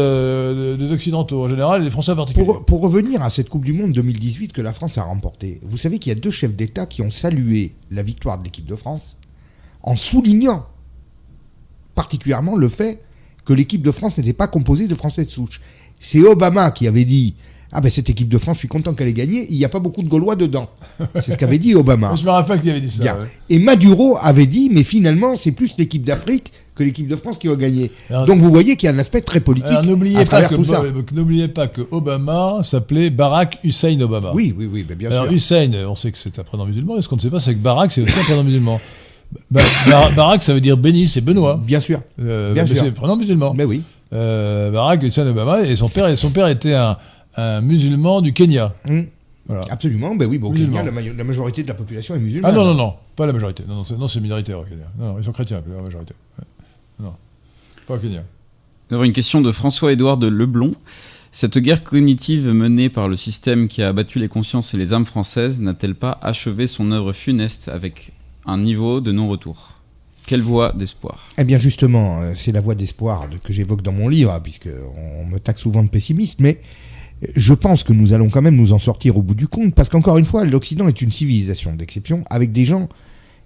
de- 0.72 0.76
des 0.76 0.92
Occidentaux 0.92 1.44
en 1.44 1.48
général 1.48 1.82
et 1.82 1.84
des 1.84 1.90
Français 1.90 2.12
en 2.12 2.16
particulier. 2.16 2.46
Pour, 2.46 2.64
pour 2.64 2.80
revenir 2.80 3.20
à 3.22 3.28
cette 3.28 3.50
Coupe 3.50 3.64
du 3.66 3.74
Monde 3.74 3.92
2018 3.92 4.52
que 4.54 4.62
la 4.62 4.72
France 4.72 4.96
a 4.96 5.02
remportée, 5.02 5.60
vous 5.68 5.76
savez 5.76 5.98
qu'il 5.98 6.10
y 6.10 6.16
a 6.16 6.18
deux 6.18 6.30
chefs 6.30 6.54
d'État 6.54 6.86
qui 6.86 7.02
ont 7.02 7.10
salué 7.10 7.74
la 7.90 8.02
victoire 8.02 8.38
de 8.38 8.44
l'équipe 8.44 8.64
de 8.66 8.74
France 8.76 9.16
en 9.82 9.96
soulignant 9.96 10.64
particulièrement 12.00 12.56
le 12.56 12.68
fait 12.68 13.00
que 13.44 13.52
l'équipe 13.52 13.82
de 13.82 13.90
France 13.90 14.16
n'était 14.16 14.32
pas 14.32 14.46
composée 14.48 14.86
de 14.86 14.94
Français 14.94 15.24
de 15.24 15.30
souche. 15.30 15.60
C'est 15.98 16.20
Obama 16.20 16.70
qui 16.70 16.86
avait 16.86 17.04
dit 17.04 17.34
Ah 17.72 17.80
ben 17.82 17.90
cette 17.90 18.08
équipe 18.08 18.28
de 18.28 18.38
France, 18.38 18.56
je 18.56 18.60
suis 18.60 18.68
content 18.68 18.94
qu'elle 18.94 19.08
ait 19.08 19.12
gagné, 19.12 19.46
il 19.50 19.56
n'y 19.58 19.64
a 19.66 19.68
pas 19.68 19.80
beaucoup 19.80 20.02
de 20.02 20.08
Gaulois 20.08 20.34
dedans. 20.36 20.70
C'est 21.16 21.32
ce 21.32 21.36
qu'avait 21.36 21.58
dit 21.58 21.74
Obama. 21.74 22.14
Je 22.20 22.24
me 22.24 22.30
rappelle 22.30 22.58
qu'il 22.60 22.70
avait 22.70 22.80
dit 22.80 22.90
ça. 22.90 23.04
Ouais. 23.04 23.26
Et 23.50 23.58
Maduro 23.58 24.18
avait 24.22 24.46
dit 24.46 24.70
Mais 24.72 24.82
finalement, 24.82 25.36
c'est 25.36 25.52
plus 25.52 25.74
l'équipe 25.78 26.04
d'Afrique 26.04 26.52
que 26.74 26.82
l'équipe 26.84 27.06
de 27.06 27.16
France 27.16 27.36
qui 27.36 27.48
va 27.48 27.56
gagner. 27.56 27.90
Alors- 28.08 28.24
Donc 28.26 28.40
vous 28.40 28.50
voyez 28.50 28.76
qu'il 28.76 28.86
y 28.86 28.90
a 28.90 28.94
un 28.94 28.98
aspect 28.98 29.20
très 29.20 29.40
politique 29.40 29.82
n'oubliez 29.84 30.24
pas 30.24 30.48
n'oubliez 31.14 31.48
pas 31.48 31.66
que 31.66 31.82
Obama 31.90 32.62
s'appelait 32.62 33.10
Barack 33.10 33.58
Hussein 33.62 34.00
Obama. 34.00 34.30
Oui, 34.34 34.54
oui, 34.56 34.66
oui, 34.72 34.82
ben 34.88 34.96
bien 34.96 35.10
Alors 35.10 35.24
sûr. 35.24 35.32
Hussein, 35.34 35.70
on 35.86 35.94
sait 35.94 36.10
que 36.10 36.16
c'est 36.18 36.38
un 36.38 36.44
prénom 36.44 36.64
musulman, 36.64 36.96
et 36.96 37.02
ce 37.02 37.08
qu'on 37.08 37.16
ne 37.16 37.20
sait 37.20 37.28
pas, 37.28 37.40
c'est 37.40 37.52
que 37.54 37.58
Barack, 37.58 37.92
c'est 37.92 38.00
aussi 38.00 38.18
un 38.18 38.22
prénom 38.24 38.44
musulman. 38.44 38.80
Ba- 39.50 39.60
Bar- 39.88 40.12
Barack, 40.14 40.42
ça 40.42 40.52
veut 40.54 40.60
dire 40.60 40.76
béni, 40.76 41.06
c'est 41.08 41.20
Benoît. 41.20 41.60
Bien 41.64 41.80
sûr. 41.80 42.00
Euh, 42.20 42.52
Bien 42.52 42.64
mais 42.64 42.68
sûr. 42.74 42.78
c'est 42.84 42.88
un 42.88 42.92
prénom 42.92 43.16
musulman. 43.16 43.54
Mais 43.54 43.64
oui. 43.64 43.82
Euh, 44.12 44.70
Barack 44.70 45.02
Hussein 45.04 45.26
Obama, 45.26 45.62
et 45.62 45.76
son 45.76 45.88
père, 45.88 46.16
son 46.18 46.30
père 46.30 46.48
était 46.48 46.74
un, 46.74 46.96
un 47.36 47.60
musulman 47.60 48.20
du 48.22 48.32
Kenya. 48.32 48.74
Voilà. 49.46 49.64
Absolument, 49.70 50.14
ben 50.16 50.28
oui, 50.28 50.38
bon, 50.38 50.50
au. 50.50 50.52
Kenya, 50.52 50.82
la, 50.82 50.90
ma- 50.90 51.00
la 51.00 51.24
majorité 51.24 51.62
de 51.62 51.68
la 51.68 51.74
population 51.74 52.14
est 52.14 52.18
musulmane. 52.20 52.50
Ah 52.52 52.56
non, 52.56 52.64
non, 52.64 52.74
non, 52.74 52.94
pas 53.16 53.26
la 53.26 53.32
majorité. 53.32 53.64
Non, 53.68 53.76
non, 53.76 53.84
c'est, 53.84 53.96
non, 53.96 54.06
c'est 54.08 54.20
minoritaire 54.20 54.58
au 54.58 54.64
Kenya. 54.64 54.84
Non, 54.98 55.12
non, 55.12 55.18
ils 55.18 55.24
sont 55.24 55.32
chrétiens, 55.32 55.62
la 55.68 55.82
majorité. 55.82 56.14
Ouais. 56.38 56.44
Non, 57.00 57.14
pas 57.86 57.94
au 57.94 57.98
Kenya. 57.98 58.22
Nous 58.90 58.96
avons 58.96 59.04
une 59.04 59.12
question 59.12 59.40
de 59.40 59.50
François-Édouard 59.52 60.18
de 60.18 60.26
Leblon. 60.26 60.74
Cette 61.32 61.58
guerre 61.58 61.84
cognitive 61.84 62.48
menée 62.48 62.88
par 62.88 63.06
le 63.08 63.14
système 63.14 63.68
qui 63.68 63.82
a 63.84 63.88
abattu 63.88 64.18
les 64.18 64.26
consciences 64.28 64.74
et 64.74 64.76
les 64.76 64.92
âmes 64.92 65.06
françaises 65.06 65.60
n'a-t-elle 65.60 65.94
pas 65.94 66.18
achevé 66.22 66.66
son 66.66 66.90
œuvre 66.90 67.12
funeste 67.12 67.68
avec 67.68 68.10
un 68.50 68.58
niveau 68.58 69.00
de 69.00 69.12
non-retour 69.12 69.74
Quelle 70.26 70.42
voie 70.42 70.72
d'espoir? 70.72 71.28
Eh 71.38 71.44
bien 71.44 71.58
justement, 71.58 72.20
euh, 72.22 72.32
c'est 72.34 72.52
la 72.52 72.60
voie 72.60 72.74
d'espoir 72.74 73.28
de- 73.28 73.38
que 73.38 73.52
j'évoque 73.52 73.82
dans 73.82 73.92
mon 73.92 74.08
livre, 74.08 74.38
puisque 74.42 74.68
on 74.96 75.26
me 75.26 75.38
taxe 75.38 75.62
souvent 75.62 75.82
de 75.82 75.88
pessimiste, 75.88 76.40
mais 76.40 76.60
euh, 77.22 77.26
je 77.36 77.54
pense 77.54 77.82
que 77.84 77.92
nous 77.92 78.12
allons 78.12 78.28
quand 78.30 78.42
même 78.42 78.56
nous 78.56 78.72
en 78.72 78.78
sortir 78.78 79.16
au 79.16 79.22
bout 79.22 79.34
du 79.34 79.48
compte, 79.48 79.74
parce 79.74 79.88
qu'encore 79.88 80.18
une 80.18 80.24
fois, 80.24 80.44
l'Occident 80.44 80.88
est 80.88 81.00
une 81.00 81.12
civilisation 81.12 81.74
d'exception, 81.74 82.24
avec 82.30 82.52
des 82.52 82.64
gens 82.64 82.88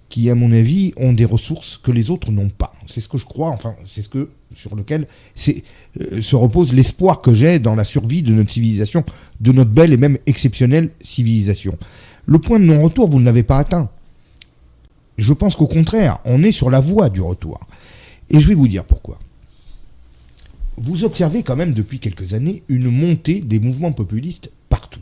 qui, 0.09 0.29
à 0.29 0.35
mon 0.35 0.51
avis, 0.51 0.93
ont 0.97 1.13
des 1.13 1.25
ressources 1.25 1.79
que 1.81 1.91
les 1.91 2.11
autres 2.11 2.31
n'ont 2.31 2.49
pas. 2.49 2.73
C'est 2.85 3.01
ce 3.01 3.07
que 3.07 3.17
je 3.17 3.25
crois, 3.25 3.49
enfin, 3.49 3.75
c'est 3.85 4.03
ce 4.03 4.09
que 4.09 4.29
sur 4.53 4.75
lequel 4.75 5.07
euh, 5.47 6.21
se 6.21 6.35
repose 6.35 6.73
l'espoir 6.73 7.21
que 7.21 7.33
j'ai 7.33 7.57
dans 7.59 7.73
la 7.75 7.83
survie 7.85 8.21
de 8.21 8.31
notre 8.31 8.51
civilisation, 8.51 9.03
de 9.41 9.51
notre 9.51 9.71
belle 9.71 9.93
et 9.93 9.97
même 9.97 10.17
exceptionnelle 10.27 10.91
civilisation. 11.01 11.75
Le 12.27 12.37
point 12.39 12.59
de 12.59 12.65
non-retour, 12.65 13.09
vous 13.09 13.19
ne 13.19 13.25
l'avez 13.25 13.43
pas 13.43 13.57
atteint. 13.57 13.89
Je 15.17 15.33
pense 15.33 15.55
qu'au 15.55 15.67
contraire, 15.67 16.19
on 16.25 16.43
est 16.43 16.51
sur 16.51 16.69
la 16.69 16.79
voie 16.79 17.09
du 17.09 17.21
retour. 17.21 17.59
Et 18.29 18.39
je 18.39 18.47
vais 18.47 18.55
vous 18.55 18.67
dire 18.67 18.83
pourquoi. 18.83 19.19
Vous 20.77 21.03
observez 21.05 21.43
quand 21.43 21.55
même 21.55 21.73
depuis 21.73 21.99
quelques 21.99 22.33
années 22.33 22.63
une 22.67 22.89
montée 22.89 23.39
des 23.39 23.59
mouvements 23.59 23.93
populistes 23.93 24.51
partout. 24.69 24.99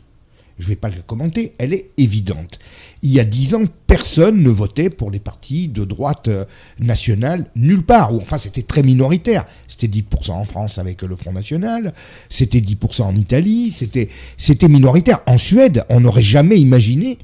Je 0.58 0.66
ne 0.66 0.68
vais 0.68 0.76
pas 0.76 0.88
le 0.88 1.02
commenter, 1.04 1.54
elle 1.58 1.72
est 1.72 1.90
évidente. 1.98 2.60
Il 3.02 3.10
y 3.10 3.18
a 3.18 3.24
dix 3.24 3.56
ans, 3.56 3.64
personne 3.88 4.40
ne 4.40 4.50
votait 4.50 4.88
pour 4.88 5.10
les 5.10 5.18
partis 5.18 5.66
de 5.66 5.84
droite 5.84 6.28
euh, 6.28 6.44
nationale 6.78 7.46
nulle 7.56 7.82
part. 7.82 8.14
Ou 8.14 8.18
enfin, 8.18 8.38
c'était 8.38 8.62
très 8.62 8.84
minoritaire. 8.84 9.46
C'était 9.66 9.88
10% 9.88 10.30
en 10.30 10.44
France 10.44 10.78
avec 10.78 11.02
le 11.02 11.16
Front 11.16 11.32
National, 11.32 11.92
c'était 12.28 12.60
10% 12.60 13.02
en 13.02 13.16
Italie, 13.16 13.72
c'était 13.72 14.08
c'était 14.36 14.68
minoritaire. 14.68 15.20
En 15.26 15.38
Suède, 15.38 15.84
on 15.88 16.00
n'aurait 16.00 16.22
jamais 16.22 16.58
imaginé 16.60 17.18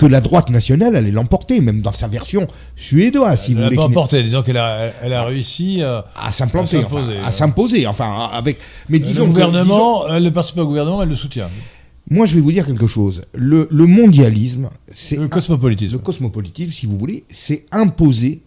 que 0.00 0.06
la 0.06 0.22
droite 0.22 0.48
nationale 0.48 0.96
allait 0.96 1.10
l'emporter, 1.10 1.60
même 1.60 1.82
dans 1.82 1.92
sa 1.92 2.08
version 2.08 2.48
suédoise, 2.74 3.42
si 3.42 3.50
Elle 3.50 3.56
vous 3.56 3.60
n'a 3.60 3.66
voulez. 3.66 3.76
pas 3.76 3.84
emporté, 3.84 4.22
disons 4.22 4.42
qu'elle 4.42 4.56
a, 4.56 4.92
elle 5.02 5.12
a 5.12 5.24
réussi 5.24 5.82
à. 5.82 6.06
à 6.16 6.30
s'implanter, 6.30 6.78
À 6.78 6.80
enfin, 6.80 6.88
s'imposer, 6.96 7.18
à 7.18 7.24
ouais. 7.26 7.32
s'imposer, 7.32 7.86
enfin, 7.86 8.30
avec. 8.32 8.56
Mais 8.88 8.98
disons 8.98 9.24
le 9.26 9.32
gouvernement, 9.32 10.08
elle 10.08 10.22
ne 10.22 10.30
participe 10.30 10.56
pas 10.56 10.62
au 10.62 10.68
gouvernement, 10.68 11.02
elle 11.02 11.10
le 11.10 11.16
soutient. 11.16 11.48
disons- 11.48 12.16
moi, 12.16 12.26
je 12.26 12.34
vais 12.34 12.40
vous 12.40 12.50
dire 12.50 12.64
quelque 12.66 12.86
chose. 12.88 13.22
Le, 13.34 13.68
le 13.70 13.86
mondialisme, 13.86 14.70
c'est 14.90 15.16
Le 15.16 15.28
cosmopolitisme. 15.28 15.92
le 15.92 16.02
cosmopolitisme, 16.02 16.72
si 16.72 16.86
vous 16.86 16.98
voulez, 16.98 17.24
c'est 17.30 17.66
imposé 17.70 18.40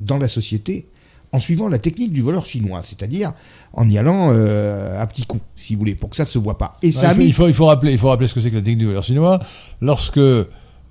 dans 0.00 0.16
la 0.18 0.26
société 0.28 0.86
en 1.32 1.38
suivant 1.38 1.68
la 1.68 1.78
technique 1.78 2.12
du 2.12 2.22
voleur 2.22 2.46
chinois, 2.46 2.80
c'est-à-dire 2.82 3.32
en 3.72 3.88
y 3.90 3.98
allant 3.98 4.32
euh, 4.34 5.00
à 5.00 5.06
petits 5.06 5.26
coups, 5.26 5.42
si 5.56 5.74
vous 5.74 5.80
voulez, 5.80 5.94
pour 5.96 6.08
que 6.10 6.16
ça 6.16 6.24
se 6.26 6.38
voit 6.38 6.56
pas. 6.58 6.72
Et 6.82 6.92
ça 6.92 7.08
il, 7.10 7.14
faut, 7.14 7.20
mis 7.20 7.26
il, 7.26 7.32
faut, 7.32 7.48
il, 7.48 7.54
faut 7.54 7.66
rappeler, 7.66 7.92
il 7.92 7.98
faut 7.98 8.08
rappeler 8.08 8.26
ce 8.28 8.34
que 8.34 8.40
c'est 8.40 8.50
que 8.50 8.56
la 8.56 8.62
technique 8.62 8.78
du 8.78 8.86
voleur 8.86 9.02
chinois. 9.02 9.38
Lorsque 9.80 10.20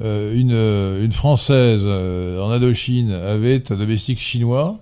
euh, 0.02 0.34
une, 0.36 0.52
euh, 0.54 1.04
une 1.06 1.12
Française 1.12 1.84
euh, 1.86 2.42
en 2.42 2.50
Indochine 2.52 3.12
avait 3.12 3.72
un 3.72 3.76
domestique 3.76 4.20
chinois 4.20 4.80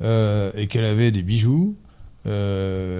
et 0.00 0.66
qu'elle 0.66 0.84
avait 0.84 1.12
des 1.12 1.22
bijoux, 1.22 1.76
elle 2.24 2.32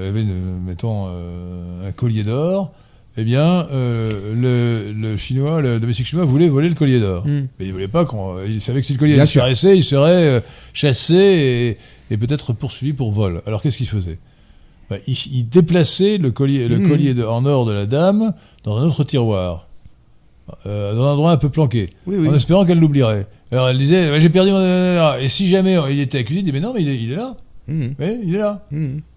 avait, 0.08 0.22
une- 0.22 0.60
mettons, 0.64 1.08
un 1.08 1.90
collier 1.92 2.22
d'or, 2.22 2.72
eh 3.16 3.24
bien, 3.24 3.66
le, 3.72 4.92
le 4.94 5.16
chinois, 5.16 5.60
le 5.60 5.80
domestique 5.80 6.06
chinois 6.06 6.24
voulait 6.24 6.48
voler 6.48 6.68
le 6.68 6.76
collier 6.76 7.00
d'or. 7.00 7.26
Mm. 7.26 7.48
Mais 7.58 7.66
il 7.66 7.72
voulait 7.72 7.88
pas 7.88 8.04
qu'on. 8.04 8.40
Il 8.46 8.60
savait 8.60 8.80
que 8.80 8.86
si 8.86 8.92
le 8.92 9.00
collier 9.00 9.18
disparaissait, 9.20 9.76
il 9.76 9.82
serait 9.82 10.44
chassé 10.72 11.76
et, 12.10 12.14
et 12.14 12.16
peut-être 12.16 12.52
poursuivi 12.52 12.92
pour 12.92 13.10
vol. 13.10 13.42
Alors 13.46 13.62
qu'est-ce 13.62 13.78
qu'il 13.78 13.88
faisait? 13.88 14.18
Bah, 14.88 14.96
il, 15.08 15.48
déplaçait 15.48 16.18
le 16.18 16.30
collier, 16.30 16.68
le 16.68 16.78
Mhm. 16.78 16.88
collier 16.88 17.14
de- 17.14 17.24
en 17.24 17.44
or 17.46 17.66
de 17.66 17.72
la 17.72 17.86
dame 17.86 18.32
dans 18.62 18.76
un 18.76 18.84
autre 18.86 19.02
tiroir, 19.02 19.66
euh, 20.66 20.94
dans 20.94 21.06
un 21.08 21.12
endroit 21.12 21.30
un 21.32 21.36
peu 21.36 21.48
planqué, 21.48 21.90
Oui, 22.06 22.16
oui. 22.18 22.28
en 22.28 22.34
espérant 22.34 22.64
qu'elle 22.64 22.78
l'oublierait. 22.80 23.26
Alors 23.50 23.68
elle 23.68 23.78
disait, 23.78 24.20
j'ai 24.20 24.28
perdu 24.30 24.50
mon... 24.50 24.60
Et 25.18 25.28
si 25.28 25.48
jamais 25.48 25.76
il 25.90 26.00
était 26.00 26.18
accusé, 26.18 26.40
il 26.40 26.44
dit, 26.44 26.52
mais 26.52 26.60
non, 26.60 26.72
mais 26.74 26.82
il 26.82 26.88
est, 26.88 26.96
il 26.96 27.12
est 27.12 27.16
là. 27.16 27.36
Oui, 27.98 28.18
il 28.24 28.34
est 28.34 28.38
là. 28.38 28.66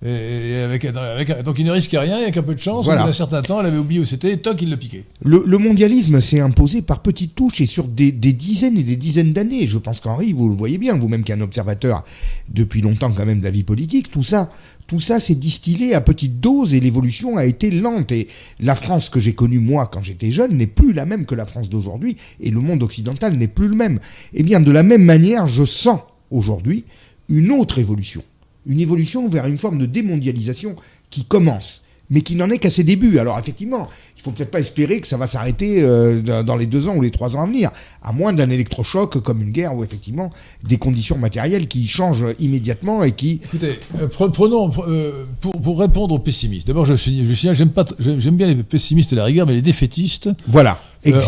Et, 0.04 0.08
et 0.52 0.56
avec, 0.62 0.86
avec- 0.86 1.42
donc 1.44 1.60
il 1.60 1.66
ne 1.66 1.72
risquait 1.72 1.98
rien, 1.98 2.20
et 2.20 2.24
avec 2.24 2.38
un 2.38 2.44
peu 2.44 2.56
de 2.56 2.60
chance, 2.60 2.86
Voilà. 2.86 3.02
au 3.02 3.04
bout 3.04 3.10
d'un 3.10 3.14
certain 3.14 3.42
temps, 3.42 3.60
elle 3.60 3.66
avait 3.68 3.78
oublié 3.78 4.00
où 4.02 4.06
c'était, 4.06 4.32
et 4.32 4.38
toc, 4.38 4.58
il 4.62 4.70
le 4.70 4.78
piquait. 4.78 5.04
Le, 5.24 5.44
le 5.46 5.58
mondialisme 5.58 6.22
s'est 6.22 6.40
imposé 6.40 6.82
par 6.82 7.02
petites 7.02 7.36
touches 7.36 7.62
et 7.62 7.66
sur 7.66 7.86
des, 7.86 8.12
des 8.12 8.34
dizaines 8.34 8.78
et 8.78 8.84
des 8.84 8.96
dizaines 8.96 9.34
d'années. 9.34 9.68
Je 9.68 9.78
pense 9.78 10.00
qu'Henri, 10.00 10.34
vous 10.34 10.50
le 10.50 10.56
voyez 10.56 10.78
bien, 10.78 10.98
vous-même 10.98 11.24
qui 11.24 11.32
êtes 11.32 11.38
un 11.40 11.42
observateur 11.42 12.04
depuis 12.50 12.82
longtemps 12.82 13.12
quand 13.12 13.26
même 13.26 13.40
de 13.40 13.44
la 13.46 13.52
vie 13.52 13.64
politique, 13.64 14.12
tout 14.12 14.24
ça, 14.24 14.52
tout 14.88 15.00
ça 15.00 15.20
s'est 15.20 15.34
distillé 15.36 15.96
à 15.96 16.02
petite 16.02 16.40
dose 16.40 16.74
et 16.76 16.80
l'évolution 16.80 17.38
a 17.38 17.46
été 17.46 17.72
lente. 17.72 18.12
Et 18.12 18.28
la 18.60 18.76
France 18.76 19.10
que 19.10 19.20
j'ai 19.20 19.34
connue 19.34 19.60
moi 19.60 19.90
quand 19.92 20.02
j'étais 20.04 20.30
jeune 20.32 20.56
n'est 20.58 20.68
plus 20.68 20.94
la 20.94 21.06
même 21.06 21.26
que 21.26 21.34
la 21.36 21.46
France 21.48 21.70
d'aujourd'hui 21.70 22.18
et 22.40 22.52
le 22.52 22.60
monde 22.60 22.84
occidental 22.84 23.36
n'est 23.36 23.48
plus 23.48 23.68
le 23.68 23.76
même. 23.76 24.00
Eh 24.34 24.44
bien, 24.44 24.60
de 24.60 24.72
la 24.72 24.84
même 24.84 25.04
manière, 25.04 25.48
je 25.48 25.64
sens 25.66 26.00
aujourd'hui 26.30 26.86
une 27.30 27.52
autre 27.52 27.80
évolution. 27.80 28.22
Une 28.66 28.80
évolution 28.80 29.28
vers 29.30 29.46
une 29.46 29.58
forme 29.58 29.78
de 29.80 29.86
démondialisation 29.86 30.76
qui 31.10 31.24
commence, 31.26 31.84
mais 32.10 32.22
qui 32.22 32.36
n'en 32.36 32.50
est 32.50 32.58
qu'à 32.58 32.70
ses 32.70 32.84
débuts. 32.84 33.20
Alors 33.20 33.38
effectivement, 33.40 33.88
il 34.18 34.22
faut 34.22 34.32
peut-être 34.32 34.50
pas 34.52 34.60
espérer 34.60 35.00
que 35.02 35.08
ça 35.08 35.18
va 35.18 35.28
s'arrêter 35.28 35.82
euh, 35.84 36.22
dans 36.44 36.56
les 36.56 36.66
deux 36.66 36.88
ans 36.88 36.96
ou 36.96 37.02
les 37.02 37.12
trois 37.12 37.36
ans 37.36 37.44
à 37.44 37.46
venir, 37.46 37.72
à 38.02 38.12
moins 38.12 38.34
d'un 38.34 38.50
électrochoc 38.50 39.20
comme 39.22 39.42
une 39.44 39.52
guerre 39.52 39.76
ou 39.76 39.84
effectivement 39.84 40.32
des 40.64 40.78
conditions 40.78 41.18
matérielles 41.18 41.68
qui 41.68 41.86
changent 41.88 42.26
immédiatement 42.40 43.04
et 43.04 43.12
qui... 43.12 43.40
Écoutez, 43.44 43.80
euh, 44.00 44.08
pre- 44.08 44.32
prenons, 44.32 44.72
euh, 44.88 45.26
pour, 45.42 45.52
pour 45.62 45.80
répondre 45.80 46.16
aux 46.16 46.20
pessimistes, 46.20 46.66
d'abord 46.68 46.86
je, 46.86 46.96
signale- 46.96 47.26
je 47.30 47.34
signale, 47.36 47.56
j'aime 47.56 47.70
pas, 47.70 47.86
j'aime 48.00 48.36
bien 48.36 48.48
les 48.48 48.56
pessimistes 48.56 49.14
à 49.14 49.18
la 49.18 49.26
rigueur, 49.26 49.46
mais 49.46 49.54
les 49.54 49.62
défaitistes, 49.62 50.30
Voilà. 50.48 50.80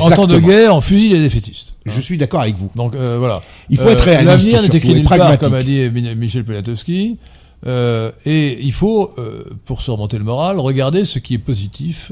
en 0.01 0.09
temps 0.09 0.25
de 0.27 0.39
guerre, 0.39 0.75
on 0.75 0.81
fusille 0.81 1.13
les 1.13 1.21
défaitistes. 1.21 1.75
Je 1.89 2.01
suis 2.01 2.17
d'accord 2.17 2.41
avec 2.41 2.55
vous. 2.57 2.69
Donc 2.75 2.95
euh, 2.95 3.17
voilà. 3.17 3.41
Il 3.69 3.77
faut 3.77 3.87
Euh, 3.87 3.91
être 3.93 4.01
réaliste, 4.03 4.27
L'avenir 4.27 4.61
n'est 4.61 4.67
écrit 4.77 4.93
nulle 4.95 5.05
part, 5.05 5.37
comme 5.37 5.53
a 5.53 5.63
dit 5.63 5.89
Mi- 5.91 6.15
Michel 6.15 6.43
Poniatowski. 6.45 7.17
Euh, 7.65 8.11
et 8.25 8.59
il 8.61 8.71
faut, 8.71 9.11
euh, 9.17 9.43
pour 9.65 9.81
se 9.81 9.89
remonter 9.91 10.17
le 10.19 10.23
moral, 10.23 10.59
regarder 10.59 11.05
ce 11.05 11.17
qui 11.19 11.33
est 11.33 11.39
positif, 11.39 12.11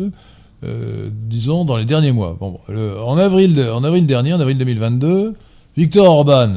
euh, 0.64 1.10
disons, 1.12 1.66
dans 1.66 1.78
les 1.78 1.86
derniers 1.86 2.12
mois. 2.12 2.36
Bon, 2.40 2.60
le- 2.68 3.00
en, 3.00 3.18
avril, 3.18 3.64
en 3.72 3.84
avril 3.84 4.08
dernier, 4.08 4.34
en 4.34 4.40
avril 4.40 4.58
2022, 4.58 5.34
Victor 5.78 6.08
Orban, 6.10 6.52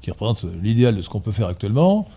qui 0.00 0.10
représente 0.10 0.44
l'idéal 0.62 0.96
de 0.96 1.02
ce 1.02 1.08
qu'on 1.08 1.20
peut 1.20 1.30
faire 1.30 1.46
actuellement, 1.46 2.08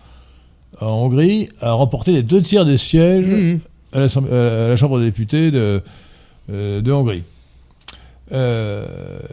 en 0.80 0.86
Hongrie, 0.86 1.48
a 1.60 1.72
remporté 1.72 2.10
les 2.12 2.22
deux 2.24 2.42
tiers 2.42 2.64
des 2.64 2.76
sièges 2.76 3.26
Mhm. 3.26 3.60
à, 3.92 4.00
l'Assemblée- 4.00 4.32
à 4.32 4.68
la 4.68 4.76
Chambre 4.76 4.98
des 4.98 5.04
députés 5.06 5.50
de, 5.52 5.80
euh, 6.50 6.80
de 6.80 6.92
Hongrie. 6.92 7.22
Euh, 8.32 8.84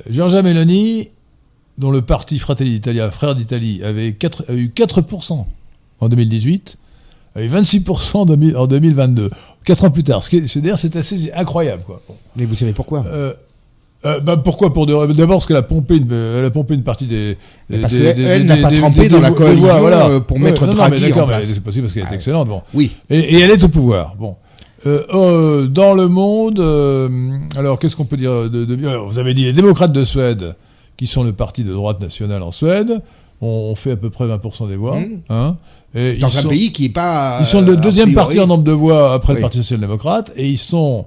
Giorgia 0.10 0.42
Meloni, 0.42 1.10
dont 1.78 1.92
le 1.92 2.02
parti 2.02 2.38
Fratelli 2.40 2.72
d'Italia, 2.72 3.10
Frères 3.12 3.36
d'Italie, 3.36 3.82
avait 3.84 4.16
a 4.48 4.54
eu 4.54 4.72
4%. 4.76 5.46
en 6.00 6.10
2018, 6.10 6.78
et 7.38 7.48
26% 7.48 8.18
en 8.18 8.26
2000 8.26 8.58
en 8.58 8.68
2022. 8.68 9.30
Quatre 9.64 9.86
ans 9.86 9.90
plus 9.92 10.04
tard. 10.04 10.22
Ce 10.24 10.30
qui 10.30 10.38
est- 10.38 10.48
c'est- 10.78 10.96
assez 10.98 11.32
incroyable. 11.34 11.84
Quoi. 11.86 12.02
Bon. 12.08 12.16
Mais 12.36 12.46
vous 12.46 12.56
savez 12.56 12.74
pourquoi? 12.74 13.06
Euh, 13.08 13.34
euh, 14.06 14.20
bah, 14.20 14.36
pourquoi? 14.36 14.74
Pour 14.74 14.86
de- 14.86 15.14
D'abord 15.14 15.38
parce 15.38 15.46
qu'elle 15.48 15.56
a 15.56 15.62
pompé 15.62 15.96
une, 15.96 16.12
elle 16.12 16.44
a 16.44 16.52
pompé 16.52 16.74
une 16.74 16.84
partie 16.84 17.06
des. 17.08 17.38
des- 17.70 17.78
Parce 17.80 17.94
des- 17.94 18.00
qu'elle- 18.02 18.16
des- 18.18 18.22
elle 18.24 18.46
n'a 18.46 18.58
pas 18.58 18.70
trempé 18.72 19.08
dans 19.08 19.22
la 19.22 19.32
coalition, 19.32 19.80
voilà. 19.80 20.10
euh, 20.10 20.20
pour 20.20 20.36
Ouais, 20.38 20.44
mettre 20.44 20.62
non, 20.66 20.74
non, 20.74 20.78
Draghi 20.80 21.00
mais 21.02 21.08
d'accord, 21.10 21.28
mais 21.30 21.46
c'est 21.46 21.60
possible 21.62 21.86
parce 21.86 21.94
qu'elle 21.94 22.04
est 22.04 22.08
Ah, 22.12 22.16
excellente. 22.16 22.50
Bon. 22.50 22.62
Oui. 22.74 22.92
Et, 23.10 23.18
et 23.20 23.40
elle 23.40 23.52
est 23.52 23.64
au 23.64 23.70
pouvoir. 23.70 24.16
Bon. 24.20 24.36
Euh, 24.86 25.04
euh, 25.14 25.68
dans 25.68 25.94
le 25.94 26.08
monde, 26.08 26.60
euh, 26.60 27.10
alors 27.56 27.80
qu'est-ce 27.80 27.96
qu'on 27.96 28.06
peut 28.06 28.18
dire 28.18 28.50
de, 28.50 28.66
de- 28.66 28.88
alors, 28.88 29.08
Vous 29.08 29.18
avez 29.20 29.34
dit 29.34 29.46
les 29.46 29.54
démocrates 29.54 29.94
de 29.94 30.04
Suède, 30.04 30.56
qui 30.98 31.08
sont 31.08 31.24
le 31.24 31.32
parti 31.34 31.64
de 31.64 31.72
droite 31.74 32.02
nationale 32.02 32.44
en 32.44 32.52
Suède, 32.52 33.02
ont, 33.42 33.48
ont 33.72 33.76
fait 33.76 33.92
à 33.92 33.96
peu 33.96 34.10
près 34.10 34.26
20% 34.28 34.68
des 34.68 34.76
voix. 34.76 35.00
Mhm. 35.00 35.20
hein, 35.30 35.58
et 35.96 36.16
Dans 36.18 36.28
ils 36.30 36.38
un 36.38 36.42
sont- 36.42 36.50
pays 36.50 36.72
qui 36.72 36.86
est 36.86 36.90
pas. 36.90 37.38
ils 37.40 37.46
sont 37.46 37.62
le 37.62 37.78
deuxième 37.78 38.14
parti 38.14 38.40
en 38.40 38.48
nombre 38.48 38.64
de 38.64 38.72
voix 38.74 39.14
après 39.14 39.34
Oui. 39.34 39.38
le 39.38 39.42
Parti 39.42 39.58
social-démocrate 39.60 40.32
et 40.36 40.48
ils 40.48 40.58
sont 40.58 41.06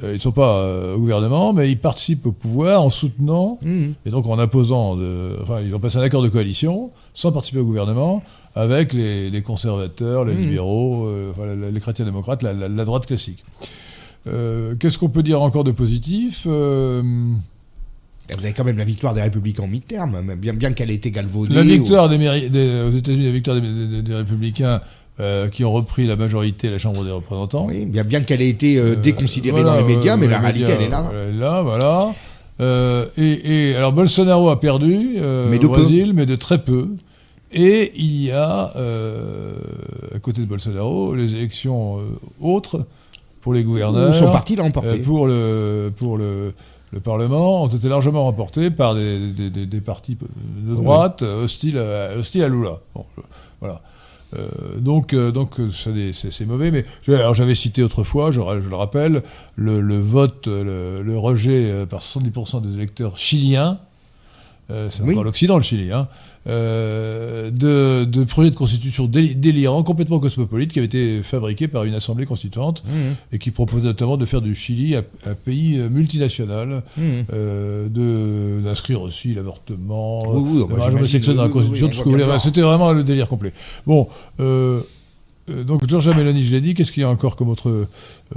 ils 0.00 0.20
sont 0.20 0.30
pas 0.30 0.64
au 0.94 0.98
gouvernement 1.00 1.52
mais 1.52 1.68
ils 1.70 1.76
participent 1.78 2.24
au 2.26 2.30
pouvoir 2.32 2.84
en 2.84 2.88
soutenant 2.90 3.58
Mhm. 3.62 3.94
et 4.06 4.10
donc 4.10 4.26
en 4.28 4.38
imposant 4.38 4.94
de, 4.94 5.36
enfin 5.42 5.56
ils 5.64 5.74
ont 5.74 5.80
passé 5.80 5.98
un 5.98 6.02
accord 6.02 6.22
de 6.22 6.28
coalition 6.28 6.90
sans 7.18 7.32
participer 7.32 7.58
au 7.58 7.64
gouvernement 7.64 8.22
avec 8.54 8.92
les, 8.92 9.28
les 9.28 9.42
conservateurs, 9.42 10.24
les 10.24 10.34
Mhm. 10.34 10.40
libéraux, 10.40 11.06
euh, 11.08 11.32
enfin, 11.32 11.46
les, 11.72 11.80
chrétiens 11.80 12.04
démocrates, 12.04 12.44
la, 12.44 12.52
la- 12.52 12.68
la 12.68 12.84
droite 12.84 13.06
classique. 13.06 13.44
Euh, 14.28 14.76
Qu'est-ce 14.78 14.98
qu'on 14.98 15.08
peut 15.08 15.24
dire 15.24 15.42
encore 15.42 15.64
de 15.64 15.72
positif 15.72 16.44
Euh, 16.46 17.02
Vous 17.02 18.44
avez 18.44 18.52
quand 18.52 18.62
même 18.64 18.78
la 18.78 18.84
victoire 18.84 19.14
des 19.14 19.22
Républicains 19.22 19.64
en 19.64 19.68
mi-terme, 19.68 20.20
même 20.20 20.38
bien, 20.38 20.54
bien 20.54 20.72
qu'elle 20.74 20.92
ait 20.92 20.94
été 20.94 21.10
galvaudée. 21.10 21.54
La 21.54 21.62
ou- 21.62 21.64
victoire 21.64 22.08
des, 22.08 22.18
méri- 22.18 22.50
des- 22.50 22.82
aux 22.86 22.90
États-Unis, 22.96 23.24
la 23.24 23.32
victoire 23.32 23.60
des, 23.60 23.86
des- 23.86 24.02
des 24.02 24.14
républicains 24.14 24.80
euh, 25.18 25.48
qui 25.48 25.64
ont 25.64 25.72
repris 25.72 26.06
la 26.06 26.14
majorité 26.14 26.68
à 26.68 26.70
la 26.70 26.78
Chambre 26.78 27.04
des 27.04 27.10
représentants. 27.10 27.66
Oui, 27.66 27.84
bien, 27.86 28.04
bien 28.04 28.20
qu'elle 28.20 28.42
ait 28.42 28.48
été 28.48 28.78
euh, 28.78 28.92
Euh, 28.92 28.94
déconsidérée 28.94 29.62
voilà, 29.62 29.80
dans 29.80 29.86
les 29.88 29.96
médias, 29.96 30.14
euh, 30.14 30.16
mais 30.18 30.26
les 30.26 30.30
la 30.32 30.38
réalité, 30.38 30.66
médias, 30.68 30.76
elle 30.78 30.86
est 30.86 30.88
là. 30.90 31.10
Elle 31.12 31.34
est 31.34 31.38
là, 31.38 31.62
voilà. 31.62 32.14
Euh, 32.60 33.06
et, 33.16 33.70
et 33.70 33.74
alors 33.76 33.92
Bolsonaro 33.92 34.48
a 34.50 34.60
perdu 34.60 35.14
euh, 35.16 35.48
Mais 35.50 35.58
de 35.58 35.66
au 35.66 35.70
peu. 35.70 35.76
Brésil, 35.80 36.12
mais 36.14 36.26
de 36.26 36.36
très 36.36 36.58
peu. 36.62 36.88
Et 37.52 37.92
il 37.96 38.24
y 38.24 38.30
a, 38.30 38.72
euh, 38.76 39.54
à 40.14 40.18
côté 40.18 40.42
de 40.42 40.46
Bolsonaro, 40.46 41.14
les 41.14 41.34
élections 41.34 41.98
euh, 41.98 42.02
autres 42.40 42.86
pour 43.40 43.54
les 43.54 43.64
gouverneurs. 43.64 44.14
Son 44.14 44.30
parti 44.30 44.54
l'a 44.56 44.64
emporté. 44.64 44.88
Euh, 44.90 45.02
pour 45.02 45.26
le 45.26 45.92
pour 45.96 46.18
le, 46.18 46.52
le 46.90 47.00
Parlement 47.00 47.62
ont 47.64 47.68
été 47.68 47.88
largement 47.88 48.24
remportés 48.24 48.70
par 48.70 48.94
des, 48.94 49.30
des, 49.32 49.48
des- 49.50 49.66
des 49.66 49.80
partis 49.80 50.16
de 50.16 50.74
droite 50.74 51.22
euh, 51.22 51.44
hostiles 51.44 51.78
à, 51.78 52.16
hostiles 52.18 52.42
à 52.44 52.48
Lula. 52.48 52.80
Bon, 52.94 53.06
voilà. 53.60 53.80
Euh, 54.36 54.46
donc 54.78 55.14
euh, 55.14 55.30
donc 55.30 55.54
c'est 55.72 56.44
mauvais. 56.46 56.70
Mais 56.70 56.84
alors 57.14 57.32
j'avais 57.32 57.54
cité 57.54 57.82
autrefois, 57.82 58.30
je, 58.30 58.40
je 58.42 58.68
le 58.68 58.76
rappelle, 58.76 59.22
le, 59.56 59.80
le 59.80 59.98
vote, 59.98 60.46
le, 60.48 61.00
le 61.02 61.18
rejet 61.18 61.86
par 61.86 62.00
70% 62.00 62.60
des 62.60 62.74
électeurs 62.74 63.16
chiliens. 63.16 63.78
euh, 64.70 64.90
c'est 64.90 65.02
Oui. 65.02 65.12
encore 65.12 65.24
l'Occident, 65.24 65.56
le 65.56 65.62
Chili, 65.62 65.90
hein, 65.92 66.08
euh, 66.48 67.50
de, 67.50 68.04
de 68.04 68.24
projets 68.24 68.50
de 68.50 68.54
constitution 68.56 69.06
déli- 69.06 69.34
délirants, 69.38 69.82
complètement 69.82 70.18
cosmopolites, 70.18 70.72
qui 70.72 70.78
avaient 70.78 70.86
été 70.86 71.22
fabriqués 71.22 71.68
par 71.68 71.84
une 71.84 71.94
assemblée 71.94 72.26
constituante 72.26 72.82
Mhm. 72.86 73.14
et 73.32 73.38
qui 73.38 73.50
propose 73.50 73.84
notamment 73.84 74.16
de 74.16 74.24
faire 74.24 74.40
du 74.40 74.54
Chili 74.54 74.96
un, 74.96 75.02
un 75.26 75.34
pays 75.34 75.78
euh, 75.78 75.88
multinational, 75.88 76.82
Mhm. 76.96 77.04
euh, 77.32 78.60
d'inscrire 78.62 79.02
aussi 79.02 79.34
l'avortement, 79.34 80.22
Oui, 80.28 80.42
oui, 80.52 80.58
le 80.60 80.64
bah, 80.66 80.76
mariage 80.76 80.94
homosexuel 80.94 81.36
dans 81.36 81.42
la 81.44 81.48
Constitution, 81.48 81.86
oui, 81.86 81.90
tout 81.92 81.98
ce 81.98 82.02
que 82.02 82.08
vous 82.08 82.12
voulez. 82.12 82.24
le. 82.24 82.38
C'était 82.38 82.60
vraiment 82.62 82.92
le 82.92 83.02
délire 83.04 83.28
complet. 83.28 83.52
Bon, 83.86 84.08
euh, 84.40 84.80
donc 85.66 85.86
Giorgia 85.88 86.14
Meloni, 86.14 86.42
je 86.42 86.54
l'ai 86.54 86.60
dit, 86.60 86.74
qu'est-ce 86.74 86.92
qu'il 86.92 87.02
y 87.02 87.06
a 87.06 87.08
encore 87.08 87.34
comme 87.36 87.48
autre, 87.48 87.86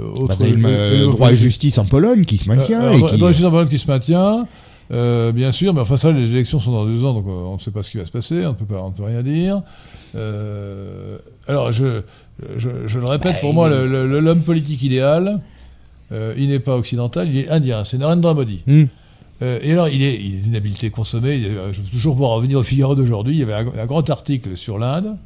autre 0.00 0.36
Bah, 0.38 0.44
euh, 0.46 0.92
élément 0.94 1.12
droit 1.12 1.32
et 1.32 1.36
justice 1.36 1.76
en 1.78 1.84
Pologne 1.84 2.24
qui 2.24 2.38
se 2.38 2.48
maintient. 2.48 2.82
euh, 2.82 2.92
et 2.92 2.94
alors, 2.96 3.10
qui- 3.10 3.18
Droit 3.18 3.28
et 3.30 3.32
justice 3.32 3.46
en 3.46 3.50
Pologne 3.50 3.68
qui 3.68 3.78
se 3.78 3.86
maintient, 3.90 4.46
euh, 4.92 5.32
bien 5.32 5.52
sûr, 5.52 5.72
mais 5.74 5.80
enfin 5.80 5.96
ça, 5.96 6.10
les 6.12 6.30
élections 6.32 6.60
sont 6.60 6.72
dans 6.72 6.84
deux 6.84 7.04
ans, 7.04 7.14
donc 7.14 7.26
euh, 7.26 7.30
on 7.30 7.54
ne 7.54 7.58
sait 7.60 7.70
pas 7.70 7.82
ce 7.82 7.90
qui 7.90 7.96
va 7.98 8.04
se 8.06 8.12
passer, 8.12 8.44
on 8.46 8.50
ne 8.50 8.54
peut, 8.54 8.66
pas, 8.66 8.82
on 8.82 8.90
ne 8.90 8.94
peut 8.94 9.04
rien 9.04 9.22
dire. 9.22 9.62
Euh, 10.14 11.18
alors, 11.46 11.72
je, 11.72 12.02
je, 12.58 12.86
je 12.86 12.98
le 12.98 13.06
répète, 13.06 13.34
Bah, 13.34 13.38
pour 13.40 13.50
il 13.50 13.54
moi, 13.54 13.68
est- 13.70 13.86
le- 13.86 14.06
le- 14.06 14.20
l'homme 14.20 14.42
politique 14.42 14.82
idéal, 14.82 15.40
euh, 16.12 16.34
il 16.36 16.48
n'est 16.48 16.58
pas 16.60 16.76
occidental, 16.76 17.28
il 17.28 17.38
est 17.38 17.48
indien, 17.48 17.84
c'est 17.84 17.96
Narendra 17.98 18.34
Modi. 18.34 18.62
Euh, 19.40 19.58
et 19.62 19.72
alors, 19.72 19.88
il 19.88 20.02
est, 20.02 20.20
il 20.22 20.34
est 20.36 20.40
d'une 20.42 20.54
habileté 20.56 20.90
consommée. 20.90 21.36
Il 21.36 21.46
est- 21.46 21.90
toujours 21.90 22.14
pour 22.16 22.30
en 22.30 22.36
revenir 22.36 22.58
au 22.58 22.62
Figaro 22.62 22.94
d'aujourd'hui, 22.94 23.34
il 23.34 23.38
y 23.40 23.42
avait 23.42 23.54
un, 23.54 23.66
un 23.82 23.86
grand 23.86 24.08
article 24.10 24.56
sur 24.56 24.78
l'Inde 24.78 25.16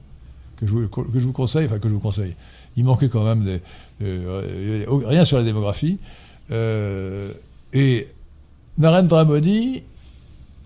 que 0.59 0.67
je, 0.67 0.73
vous, 0.73 0.89
que 0.89 1.03
je 1.19 1.25
vous 1.25 1.33
conseille, 1.33 1.67
enfin 1.67 1.79
que 1.81 1.89
je 1.89 1.93
vous 1.93 2.01
conseille. 2.01 2.35
Il 2.77 2.85
manquait 2.85 3.09
quand 3.09 3.25
même 3.25 3.45
des, 3.45 3.61
rien 4.01 5.25
sur 5.25 5.37
la 5.39 5.43
démographie. 5.45 5.99
Et 6.51 8.09
Narendra 8.79 9.25
Modi 9.25 9.85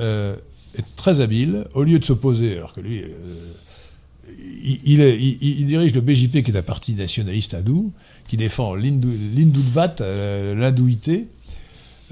euh, 0.01 0.37
est 0.75 0.97
très 0.97 1.21
habile. 1.21 1.67
Au 1.75 1.85
lieu 1.85 1.99
de 1.99 2.05
s'opposer, 2.05 2.57
alors 2.57 2.73
que 2.73 2.81
lui, 2.81 3.03
euh, 4.99 5.17
il, 5.21 5.67
dirige 5.67 5.95
le 5.95 6.01
BJP, 6.01 6.43
qui 6.43 6.51
est 6.51 6.57
un 6.57 6.63
parti 6.63 6.95
nationaliste 6.95 7.55
hindou, 7.55 7.93
qui 8.29 8.37
défend 8.37 8.75
l'hindouvat, 8.75 9.97
euh, 10.01 10.55
l'hindouité, 10.55 11.29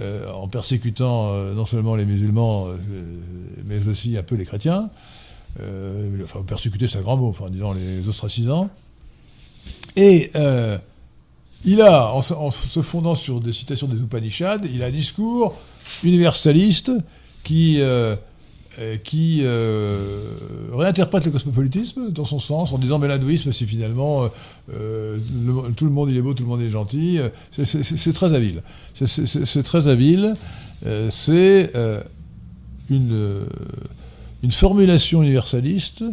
euh, 0.00 0.30
en 0.32 0.48
persécutant 0.48 1.32
non 1.54 1.64
seulement 1.64 1.96
les 1.96 2.06
musulmans, 2.06 2.68
mais 3.66 3.86
aussi 3.88 4.16
un 4.16 4.22
peu 4.22 4.36
les 4.36 4.44
chrétiens. 4.44 4.90
Enfin, 5.58 6.42
persécuter, 6.46 6.86
c'est 6.86 6.98
un 6.98 7.02
grand 7.02 7.16
mot, 7.16 7.28
enfin, 7.28 7.46
disons 7.50 7.72
les 7.72 8.06
ostracisants. 8.08 8.70
Et 9.96 10.30
il 11.64 11.82
a, 11.82 12.12
en, 12.14 12.18
en 12.18 12.50
se 12.50 12.82
fondant 12.82 13.14
sur 13.14 13.40
des 13.40 13.52
citations 13.52 13.88
des 13.88 14.00
Upanishads, 14.00 14.64
il 14.72 14.82
a 14.82 14.86
un 14.86 14.92
discours 14.92 15.56
universaliste 16.05 16.93
qui, 17.44 17.81
euh, 17.81 18.15
euh, 18.78 18.97
qui 18.98 19.40
euh, 19.43 20.35
réinterprète 20.73 21.24
le 21.24 21.31
cosmopolitisme 21.32 22.10
dans 22.12 22.24
son 22.24 22.39
sens 22.39 22.73
en 22.73 22.78
disant 22.78 22.98
mais 22.98 23.09
l'hindouisme 23.09 23.52
c'est 23.52 23.66
finalement 23.66 24.28
le- 24.69 25.20
tout 25.77 25.85
le 25.85 25.90
monde 25.90 26.10
il 26.10 26.16
est 26.16 26.23
beau, 26.23 26.35
tout 26.35 26.43
le 26.44 26.48
monde 26.48 26.62
est 26.62 26.69
gentil. 26.69 27.19
C'est- 27.51 28.12
très 28.12 28.35
habile. 28.35 28.62
C'est- 28.94 29.62
très 29.62 29.89
habile. 29.89 30.36
C'est 31.10 31.73
une, 32.90 33.44
formulation 34.51 35.23
universaliste 35.23 36.05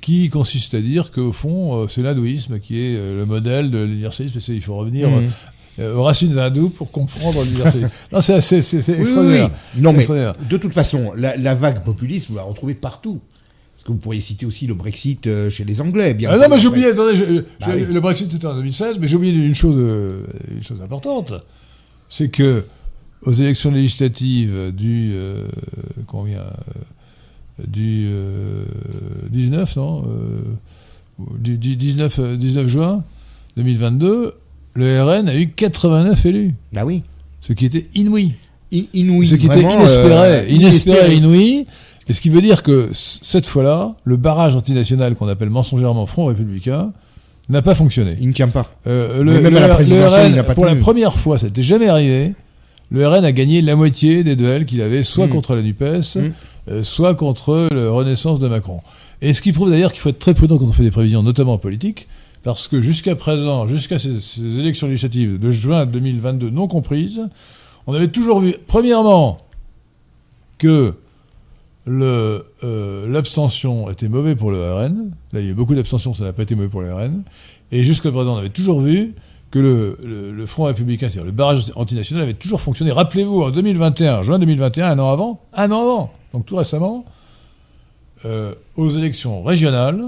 qui 0.00 0.30
consiste 0.30 0.74
à 0.74 0.80
dire 0.80 1.10
qu'au 1.12 1.32
fond, 1.32 1.86
c'est 1.88 2.02
l'hindouisme 2.02 2.58
qui 2.58 2.80
est 2.80 2.94
le 2.96 3.24
modèle 3.24 3.70
de 3.70 3.84
l'universalisme. 3.84 4.40
Il 4.48 4.60
faut 4.60 4.74
revenir 4.76 5.08
Mhm. 5.10 5.30
Euh, 5.78 5.94
aux 5.94 6.02
racines 6.04 6.38
hindoues 6.38 6.70
pour 6.70 6.90
comprendre 6.90 7.42
l'universalisme. 7.44 7.90
non, 8.12 8.20
c'est 8.20 8.34
Oui, 8.38 8.60
oui, 8.88 8.94
extraordinaire. 9.00 9.50
Non, 9.78 9.92
mais 9.92 9.98
Extraordinaire. 10.00 10.34
de 10.50 10.56
toute 10.56 10.72
façon, 10.72 11.12
la, 11.16 11.36
la 11.36 11.54
vague 11.54 11.82
populiste, 11.84 12.28
vous 12.30 12.36
la 12.36 12.42
retrouvez 12.42 12.74
partout. 12.74 13.20
Parce 13.74 13.84
que 13.88 13.92
vous 13.92 13.98
pourriez 13.98 14.20
citer 14.20 14.46
aussi 14.46 14.66
le 14.68 14.74
Brexit 14.74 15.26
euh, 15.26 15.50
chez 15.50 15.64
les 15.64 15.80
Anglais. 15.80 16.14
Bien 16.14 16.30
Ah 16.30 16.38
non, 16.38 16.44
mais 16.48 16.60
j'ai 16.60 16.68
oublié, 16.68 16.86
attendez, 16.88 17.16
je- 17.16 17.24
Bah 17.40 17.66
je- 17.66 17.70
oui. 17.72 17.86
le 17.92 18.00
Brexit 18.00 18.30
c'était 18.30 18.46
en 18.46 18.54
2016, 18.54 18.98
mais 19.00 19.08
j'ai 19.08 19.16
oublié 19.16 19.32
une 19.34 19.54
chose, 19.56 19.74
euh, 19.78 20.22
une 20.54 20.62
chose 20.62 20.80
importante. 20.82 21.32
C'est 22.08 22.28
que 22.28 22.64
aux 23.24 23.32
élections 23.32 23.70
législatives 23.72 24.72
du, 24.72 25.12
euh, 25.14 25.48
combien, 26.06 26.40
euh, 26.40 27.64
du 27.66 28.06
euh, 28.08 28.64
19, 29.30 29.74
non 29.76 30.04
euh, 30.06 30.42
ou 31.18 31.38
du, 31.38 31.58
du 31.58 31.74
19, 31.76 32.18
euh, 32.20 32.36
19 32.36 32.66
juin 32.68 33.04
2022, 33.56 34.34
le 34.74 35.02
RN 35.02 35.28
a 35.28 35.34
eu 35.36 35.48
89 35.48 36.24
élus, 36.26 36.54
Bah 36.72 36.84
oui. 36.84 37.02
ce 37.40 37.52
qui 37.52 37.66
était 37.66 37.86
inouï. 37.94 38.32
In- 38.74 38.82
inouï. 38.94 39.26
ce 39.26 39.34
qui 39.34 39.46
était 39.46 39.60
vraiment, 39.60 39.80
inespéré, 39.80 40.14
euh, 40.14 40.46
inespéré, 40.48 41.14
inouï. 41.14 41.66
Et 42.08 42.12
ce 42.12 42.20
qui 42.20 42.30
veut 42.30 42.40
dire 42.40 42.62
que 42.62 42.90
cette 42.92 43.46
fois-là, 43.46 43.94
le 44.04 44.16
barrage 44.16 44.56
antinational 44.56 45.14
qu'on 45.14 45.28
appelle 45.28 45.50
mensongèrement 45.50 46.06
Front 46.06 46.24
républicain 46.26 46.92
n'a 47.48 47.62
pas 47.62 47.74
fonctionné. 47.74 48.16
Il 48.20 48.28
ne 48.28 48.32
tient 48.32 48.48
pas. 48.48 48.72
Euh, 48.86 49.22
le, 49.22 49.40
même 49.40 49.52
le- 49.52 49.58
à 49.58 49.60
la 49.60 49.68
le 49.68 49.74
présidentielle, 49.74 50.30
il 50.30 50.34
n'a 50.36 50.42
RN, 50.42 50.46
pas 50.46 50.54
pour 50.54 50.64
la 50.64 50.74
première 50.74 51.12
fois, 51.12 51.38
ça 51.38 51.46
n'était 51.46 51.62
jamais 51.62 51.88
arrivé. 51.88 52.32
Le 52.90 53.06
RN 53.06 53.24
a 53.24 53.32
gagné 53.32 53.62
la 53.62 53.76
moitié 53.76 54.24
des 54.24 54.36
duels 54.36 54.64
qu'il 54.66 54.80
avait, 54.82 55.02
soit 55.02 55.26
Mm. 55.26 55.30
contre 55.30 55.54
la 55.54 55.62
NUPES, 55.62 56.16
Mm. 56.16 56.20
euh, 56.68 56.82
soit 56.82 57.14
contre 57.14 57.68
la 57.72 57.90
Renaissance 57.90 58.40
de 58.40 58.48
Macron. 58.48 58.80
Et 59.20 59.32
ce 59.34 59.40
qui 59.42 59.52
prouve 59.52 59.70
d'ailleurs 59.70 59.92
qu'il 59.92 60.00
faut 60.00 60.08
être 60.08 60.18
très 60.18 60.34
prudent 60.34 60.58
quand 60.58 60.66
on 60.66 60.72
fait 60.72 60.82
des 60.82 60.90
prévisions, 60.90 61.22
notamment 61.22 61.52
en 61.54 61.58
politique, 61.58 62.08
parce 62.42 62.68
que 62.68 62.80
jusqu'à 62.80 63.14
présent, 63.14 63.66
jusqu'à 63.68 63.98
ces, 63.98 64.40
élections 64.58 64.86
législatives 64.86 65.38
de 65.38 65.50
juin 65.50 65.86
2022 65.86 66.50
non 66.50 66.66
comprises, 66.66 67.28
on 67.86 67.94
avait 67.94 68.08
toujours 68.08 68.40
vu, 68.40 68.54
premièrement, 68.66 69.40
que 70.58 70.94
euh, 71.88 73.08
l'abstention 73.08 73.90
était 73.90 74.08
mauvais 74.08 74.36
pour 74.36 74.50
le 74.50 74.72
RN. 74.72 75.12
Là, 75.32 75.40
il 75.40 75.46
y 75.46 75.48
a 75.48 75.52
eu 75.52 75.54
beaucoup 75.54 75.74
d'abstention, 75.74 76.14
ça 76.14 76.24
n'a 76.24 76.32
pas 76.32 76.42
été 76.42 76.54
mauvais 76.54 76.68
pour 76.68 76.82
le 76.82 76.94
RN. 76.94 77.22
Et 77.70 77.84
jusqu'à 77.84 78.10
présent, 78.12 78.34
on 78.34 78.38
avait 78.38 78.50
toujours 78.50 78.80
vu 78.80 79.14
que 79.50 79.58
le 79.58 80.46
Front 80.46 80.64
républicain, 80.64 81.08
c'est-à-dire 81.08 81.26
le 81.26 81.32
barrage 81.32 81.72
antinational, 81.74 82.22
avait 82.24 82.32
toujours 82.32 82.60
fonctionné. 82.60 82.90
Rappelez-vous, 82.90 83.42
en 83.42 83.50
2021, 83.50 84.22
juin 84.22 84.38
2021, 84.38 84.86
un 84.86 84.98
an 84.98 85.10
avant, 85.10 85.40
un 85.52 85.70
an 85.70 85.82
avant, 85.82 86.12
donc 86.32 86.46
tout 86.46 86.56
récemment, 86.56 87.04
euh, 88.24 88.54
aux 88.76 88.88
élections 88.90 89.42
régionales, 89.42 90.02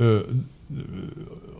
euh, 0.00 0.22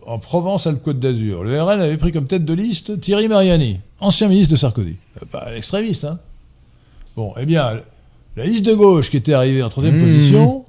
en 0.05 0.19
Provence-Alpes-Côte 0.19 0.99
d'Azur, 0.99 1.43
le 1.43 1.61
RN 1.61 1.79
avait 1.81 1.97
pris 1.97 2.11
comme 2.11 2.27
tête 2.27 2.45
de 2.45 2.53
liste 2.53 2.99
Thierry 2.99 3.27
Mariani, 3.27 3.79
ancien 3.99 4.27
ministre 4.27 4.51
de 4.51 4.55
Sarkozy. 4.57 4.95
Pas 5.31 5.55
extrémiste, 5.55 6.05
hein 6.05 6.19
Bon, 7.15 7.33
eh 7.39 7.45
bien, 7.45 7.79
la 8.37 8.45
liste 8.45 8.65
de 8.65 8.73
gauche 8.73 9.09
qui 9.09 9.17
était 9.17 9.33
arrivée 9.33 9.61
en 9.63 9.69
troisième 9.69 9.97
Mmh. 9.97 10.03
position, 10.05 10.65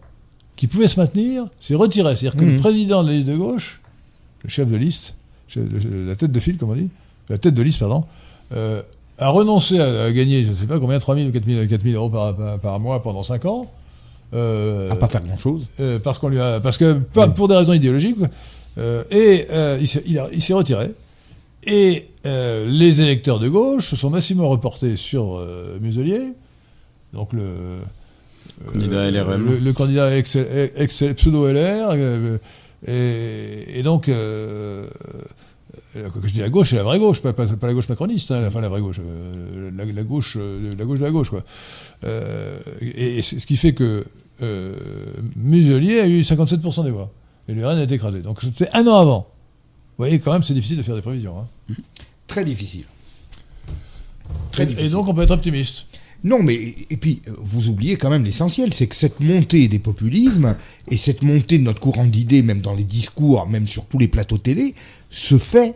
qui 0.56 0.66
pouvait 0.66 0.89
se 0.89 0.98
maintenir, 0.98 1.47
s'est 1.60 1.74
retirée. 1.77 2.16
C'est-à-dire 2.16 2.39
que 2.39 2.44
Mmh. 2.44 2.55
le 2.55 2.59
président 2.60 3.02
de 3.02 3.09
la 3.09 3.14
liste 3.14 3.28
de 3.28 3.36
gauche, 3.36 3.81
le 4.44 4.51
chef 4.51 4.69
de 4.70 4.77
liste, 4.77 5.14
de- 5.56 6.06
la 6.09 6.16
tête 6.16 6.32
de 6.32 6.40
file, 6.40 6.56
comme 6.56 6.70
on 6.70 6.74
dit, 6.74 6.90
la 7.28 7.39
tête 7.39 7.55
de 7.55 7.62
liste, 7.62 7.78
pardon, 7.81 8.05
euh, 8.52 8.82
a 9.19 9.28
renoncé 9.28 9.78
à, 9.78 10.05
à 10.05 10.10
gagner, 10.12 10.44
je 10.44 10.51
ne 10.51 10.55
sais 10.56 10.66
pas 10.66 10.81
combien, 10.81 10.98
3 10.98 11.14
000 11.14 11.28
ou 11.28 11.32
4 11.32 11.44
000, 11.47 11.66
4 11.69 11.82
000 11.85 11.94
euros 11.94 12.10
par, 12.10 12.35
par- 12.36 12.59
par 12.59 12.81
mois 12.81 13.02
pendant 13.02 13.23
5 13.23 13.44
ans. 13.44 13.70
Euh, 14.35 14.91
À 14.91 14.97
pas 14.97 15.09
faire 15.09 15.23
grand-chose. 15.23 15.67
euh, 15.81 15.99
parce 15.99 16.19
qu'on 16.19 16.29
lui 16.29 16.41
a, 16.41 16.59
parce 16.61 16.79
que 16.79 16.95
pas 16.95 17.29
pour 17.29 17.49
des 17.49 17.55
raisons 17.57 17.73
idéologiques. 17.75 18.17
Euh, 18.79 19.05
et 19.11 19.47
euh, 19.51 19.77
il 19.81 19.87
s'est- 19.89 20.03
il 20.07 20.19
a- 20.19 20.29
il 20.33 20.41
s'est 20.43 20.55
retiré. 20.55 20.87
Et 21.65 22.09
euh, 22.27 22.67
les 22.67 23.03
électeurs 23.03 23.39
de 23.39 23.49
gauche 23.49 23.87
se 23.89 23.97
sont 23.97 24.09
massivement 24.11 24.49
reportés 24.49 24.97
sur 24.97 25.37
euh, 25.37 25.79
Muselier, 25.81 26.33
donc 27.13 27.33
le 27.35 27.79
Candidat 28.73 28.97
euh, 29.01 29.11
LRM. 29.11 29.51
le, 29.51 29.59
le 29.59 29.73
candidat 29.73 30.17
ex, 30.17 30.37
ex- 30.77 31.05
pseudo 31.17 31.47
LR. 31.47 31.91
euh, 31.93 32.39
et, 32.87 33.79
et 33.79 33.83
donc, 33.83 34.09
quand 35.94 36.20
je 36.24 36.32
dis 36.32 36.40
la 36.40 36.48
gauche, 36.48 36.70
c'est 36.70 36.77
la 36.77 36.82
vraie 36.82 36.98
gauche, 36.98 37.20
pas, 37.23 37.32
pas, 37.32 37.47
pas 37.47 37.66
la 37.66 37.74
gauche 37.74 37.89
macroniste, 37.89 38.31
hein, 38.31 38.43
enfin 38.47 38.60
la 38.60 38.69
vraie 38.69 38.81
gauche, 38.81 39.01
euh, 39.05 39.70
la, 39.77 39.85
la 39.85 40.02
gauche, 40.05 40.36
euh, 40.40 40.74
la 40.78 40.85
gauche 40.85 40.98
de 41.01 41.05
la 41.05 41.10
gauche, 41.10 41.31
quoi. 41.31 41.44
Euh, 42.05 42.59
et, 42.81 43.19
et 43.19 43.23
ce 43.23 43.44
qui 43.47 43.56
fait 43.56 43.73
que 43.74 44.05
euh, 44.40 44.77
Muselier 45.36 46.01
a 46.01 46.09
eu 46.09 46.20
57% 46.23 46.85
des 46.85 46.90
voix. 46.90 47.12
Et 47.48 47.55
le 47.55 47.66
RN 47.66 47.78
a 47.78 47.82
été 47.82 47.94
écrasé. 47.94 48.20
Donc 48.23 48.40
c'était 48.40 48.69
un 48.73 48.86
an 48.86 48.97
avant. 49.01 49.27
Vous 49.98 50.05
voyez, 50.05 50.19
quand 50.20 50.32
même, 50.32 50.43
c'est 50.43 50.55
difficile 50.55 50.78
de 50.78 50.82
faire 50.82 50.94
des 50.94 51.02
prévisions. 51.02 51.35
hein. 51.39 51.74
Très 52.27 52.44
difficile. 52.44 52.85
Très 54.52 54.62
Et, 54.62 54.66
difficile. 54.66 54.86
et 54.86 54.90
donc 54.90 55.09
on 55.09 55.14
peut 55.14 55.23
être 55.23 55.31
optimiste. 55.32 55.86
Non, 56.24 56.40
mais 56.40 56.55
et 56.89 56.97
puis 56.97 57.20
euh, 57.27 57.32
vous 57.39 57.69
oubliez 57.69 57.97
quand 57.97 58.09
même 58.10 58.24
l'essentiel, 58.24 58.73
c'est 58.73 58.86
que 58.86 58.94
cette 58.94 59.19
montée 59.20 59.66
des 59.69 59.81
populismes 59.81 60.55
et 60.89 60.97
cette 60.97 61.23
montée 61.23 61.59
de 61.59 61.64
notre 61.64 61.81
courant 61.81 62.05
d'idées, 62.06 62.43
même 62.43 62.60
dans 62.60 62.74
les 62.74 62.85
discours, 62.85 63.47
même 63.48 63.66
sur 63.66 63.86
tous 63.86 63.98
les 63.98 64.06
plateaux 64.09 64.39
télé, 64.39 64.74
se 65.10 65.36
fait 65.36 65.74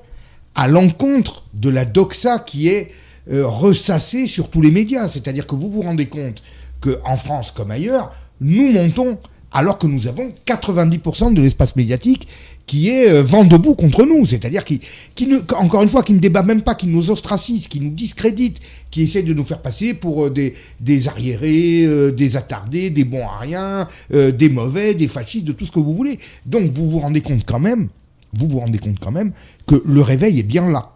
à 0.57 0.67
l'encontre 0.67 1.45
de 1.55 1.69
la 1.69 1.85
doxa 1.85 2.41
qui 2.41 2.67
est 2.69 2.91
euh, 3.31 3.47
ressassée 3.47 4.27
sur 4.27 4.51
tous 4.51 4.61
les 4.61 4.73
médias. 4.73 5.09
C'est-à-dire 5.09 5.47
que 5.47 5.55
vous 5.55 5.71
vous 5.71 5.83
rendez 5.83 6.07
compte 6.07 6.43
que 6.81 6.99
en 7.05 7.17
France 7.17 7.53
comme 7.53 7.71
ailleurs, 7.71 8.13
nous 8.41 8.73
montons 8.73 9.19
alors 9.53 9.79
que 9.79 9.87
nous 9.87 10.09
avons 10.09 10.33
90% 10.47 11.33
de 11.33 11.41
l'espace 11.41 11.77
médiatique 11.77 12.27
qui 12.67 12.91
est 12.91 13.09
euh, 13.09 13.23
vent 13.23 13.45
debout 13.45 13.75
contre 13.75 14.05
nous, 14.05 14.27
c'est-à-dire 14.27 14.65
qui, 14.65 14.81
qui 15.15 15.27
ne, 15.29 15.39
encore 15.57 15.83
une 15.83 15.89
fois, 15.89 16.03
qui 16.03 16.15
ne 16.15 16.19
débat 16.19 16.43
même 16.43 16.63
pas, 16.63 16.75
qui 16.75 16.89
nous 16.89 17.11
ostracise, 17.11 17.69
qui 17.69 17.81
nous 17.81 17.91
discrédite, 17.91 18.59
qui 18.91 19.03
essaie 19.03 19.23
de 19.23 19.33
nous 19.33 19.45
faire 19.45 19.63
passer 19.63 19.95
pour 19.95 20.27
euh, 20.27 20.31
des, 20.31 20.55
des 20.81 21.09
arriérés, 21.09 21.85
euh, 21.85 22.11
des 22.11 22.37
attardés, 22.37 22.91
des 22.91 23.05
bons 23.05 23.27
à 23.27 23.39
rien, 23.39 23.89
euh, 24.13 24.33
des 24.33 24.49
mauvais, 24.49 24.95
des 24.95 25.09
fascistes, 25.09 25.47
de 25.47 25.53
tout 25.53 25.65
ce 25.65 25.71
que 25.71 25.79
vous 25.79 25.95
voulez. 25.95 26.19
Donc 26.45 26.73
vous 26.73 26.91
vous 26.91 26.99
rendez 26.99 27.21
compte 27.21 27.45
quand 27.47 27.61
même, 27.61 27.89
vous 28.33 28.49
vous 28.49 28.61
rendez 28.61 28.79
compte 28.79 28.99
quand 29.01 29.11
même 29.11 29.33
que 29.67 29.83
le 29.85 30.01
réveil 30.01 30.39
est 30.41 30.45
bien 30.45 30.69
là. 30.69 30.93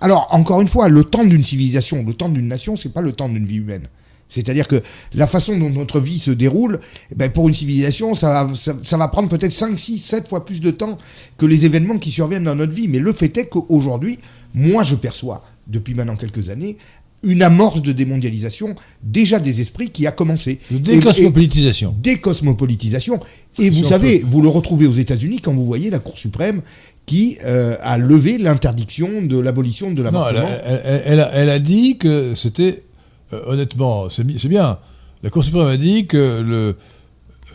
Alors 0.00 0.28
encore 0.30 0.60
une 0.60 0.68
fois, 0.68 0.88
le 0.88 1.04
temps 1.04 1.24
d'une 1.24 1.44
civilisation, 1.44 2.04
le 2.06 2.14
temps 2.14 2.28
d'une 2.28 2.48
nation, 2.48 2.76
c'est 2.76 2.92
pas 2.92 3.02
le 3.02 3.12
temps 3.12 3.28
d'une 3.28 3.46
vie 3.46 3.56
humaine. 3.56 3.88
C'est-à-dire 4.30 4.68
que 4.68 4.82
la 5.12 5.26
façon 5.26 5.58
dont 5.58 5.70
notre 5.70 6.00
vie 6.00 6.18
se 6.18 6.30
déroule, 6.30 6.80
eh 7.10 7.14
ben 7.16 7.30
pour 7.30 7.48
une 7.48 7.54
civilisation, 7.54 8.14
ça 8.14 8.44
va, 8.44 8.54
ça, 8.54 8.74
ça 8.84 8.96
va 8.96 9.08
prendre 9.08 9.28
peut-être 9.28 9.52
5, 9.52 9.78
6, 9.78 9.98
7 9.98 10.28
fois 10.28 10.46
plus 10.46 10.60
de 10.60 10.70
temps 10.70 10.98
que 11.36 11.46
les 11.46 11.66
événements 11.66 11.98
qui 11.98 12.12
surviennent 12.12 12.44
dans 12.44 12.54
notre 12.54 12.72
vie. 12.72 12.86
Mais 12.86 13.00
le 13.00 13.12
fait 13.12 13.36
est 13.36 13.48
qu'aujourd'hui, 13.48 14.20
moi 14.54 14.84
je 14.84 14.94
perçois, 14.94 15.44
depuis 15.66 15.94
maintenant 15.94 16.16
quelques 16.16 16.48
années, 16.48 16.78
une 17.22 17.42
amorce 17.42 17.82
de 17.82 17.92
démondialisation 17.92 18.74
déjà 19.02 19.38
des 19.38 19.60
esprits 19.60 19.90
qui 19.90 20.06
a 20.06 20.12
commencé. 20.12 20.58
De 20.70 20.78
décosmopolitisation. 20.78 21.90
et- 21.98 22.02
décosmopolitisation. 22.02 23.20
Et 23.58 23.70
vous 23.70 23.84
savez, 23.84 24.24
vous 24.26 24.40
le 24.42 24.48
retrouvez 24.48 24.86
aux 24.86 24.92
États-Unis 24.92 25.40
quand 25.40 25.52
vous 25.54 25.66
voyez 25.66 25.90
la 25.90 25.98
Cour 25.98 26.16
suprême 26.18 26.62
qui 27.06 27.38
euh, 27.44 27.76
a 27.82 27.98
levé 27.98 28.38
l'interdiction 28.38 29.22
de 29.22 29.38
l'abolition 29.38 29.90
de 29.90 30.02
Non, 30.02 30.08
elle 30.28 30.34
l'avortement. 30.36 30.46
a, 30.64 30.70
elle- 30.70 31.20
a- 31.20 31.30
elle 31.34 31.50
a 31.50 31.58
dit 31.58 31.98
que 31.98 32.34
c'était, 32.34 32.84
euh, 33.32 33.40
honnêtement, 33.46 34.08
c'est 34.10 34.24
bi- 34.24 34.38
c'est 34.38 34.48
bien. 34.48 34.78
La 35.22 35.28
Cour 35.30 35.42
suprême 35.44 35.66
a 35.66 35.76
dit 35.76 36.06
que 36.06 36.40
le 36.40 36.76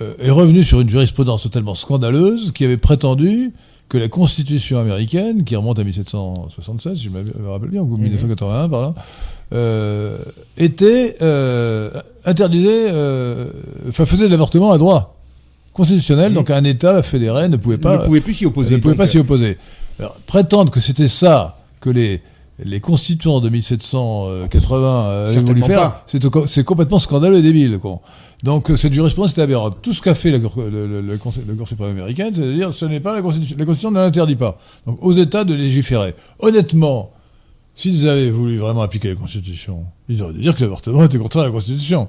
euh, 0.01 0.13
est 0.19 0.29
revenu 0.29 0.63
sur 0.65 0.81
une 0.81 0.89
jurisprudence 0.89 1.43
totalement 1.43 1.73
scandaleuse 1.73 2.51
qui 2.51 2.65
avait 2.65 2.75
prétendu 2.77 3.53
que 3.87 3.97
la 3.97 4.09
Constitution 4.09 4.77
américaine, 4.77 5.45
qui 5.45 5.55
remonte 5.55 5.79
à 5.79 5.83
1776, 5.85 6.97
si 6.97 7.05
je 7.05 7.09
me 7.11 7.47
rappelle 7.47 7.69
bien, 7.69 7.81
ou 7.81 7.95
1981 7.97 8.67
par 8.67 8.81
là, 8.81 8.93
euh, 9.53 10.17
était 10.57 11.15
euh, 11.21 11.89
interdisait, 12.25 12.87
euh, 12.91 13.45
enfin 13.89 14.05
faisait 14.05 14.25
de 14.25 14.31
l'avortement 14.31 14.71
un 14.73 14.77
droit 14.77 15.15
constitutionnel, 15.73 16.33
donc 16.33 16.49
un 16.49 16.63
État 16.63 17.03
fédéré 17.03 17.49
ne 17.49 17.57
pouvait 17.57 17.77
pas 17.77 17.97
ne 17.97 18.05
pouvait 18.05 18.21
plus 18.21 18.33
s'y 18.33 18.45
opposer. 18.45 18.71
ne 18.75 18.77
pouvait 18.81 18.95
pas 18.95 19.07
s'y 19.07 19.17
euh, 19.17 19.21
opposer. 19.21 19.57
Alors, 19.99 20.15
prétendre 20.25 20.71
que 20.71 20.79
c'était 20.79 21.07
ça 21.09 21.57
que 21.81 21.89
les, 21.89 22.21
les 22.63 22.79
constituants 22.79 23.41
de 23.41 23.49
1780 23.49 24.87
euh, 25.07 25.27
avaient 25.27 25.41
voulu 25.41 25.61
faire, 25.67 26.03
c'est 26.47 26.63
complètement 26.63 26.99
scandaleux 26.99 27.37
et 27.37 27.41
débile. 27.41 27.77
Quoi. 27.79 27.99
Donc 28.43 28.71
euh, 28.71 28.77
cette 28.77 28.93
jurisprudence 28.93 29.31
était 29.31 29.41
aberrante. 29.41 29.77
Tout 29.81 29.91
ce 29.93 30.01
qu'a 30.01 30.15
fait 30.15 30.31
la 30.31 30.39
Cour, 30.39 30.63
le, 30.63 30.87
le- 30.87 31.01
le 31.01 31.17
Conseil- 31.17 31.43
le 31.47 31.55
Cour 31.55 31.67
suprême 31.67 31.91
américaine, 31.91 32.31
c'est 32.33 32.41
de 32.41 32.53
dire 32.53 32.73
ce 32.73 32.85
n'est 32.85 32.99
pas 33.01 33.13
la 33.13 33.21
Constitution. 33.21 33.55
La 33.59 33.65
Constitution 33.65 33.91
ne 33.91 33.99
l'interdit 33.99 34.35
pas. 34.37 34.57
Donc 34.87 34.97
aux 35.01 35.11
États 35.13 35.43
de 35.43 35.53
légiférer. 35.53 36.15
Honnêtement, 36.39 37.11
s'ils 37.75 38.09
avaient 38.09 38.31
voulu 38.31 38.57
vraiment 38.57 38.81
appliquer 38.81 39.09
la 39.09 39.15
Constitution, 39.15 39.83
ils 40.09 40.23
auraient 40.23 40.33
dû 40.33 40.39
dire 40.41 40.55
que 40.55 40.61
l'avortement 40.61 41.03
était 41.05 41.17
contraire 41.19 41.43
à 41.43 41.47
la 41.47 41.51
Constitution. 41.51 42.07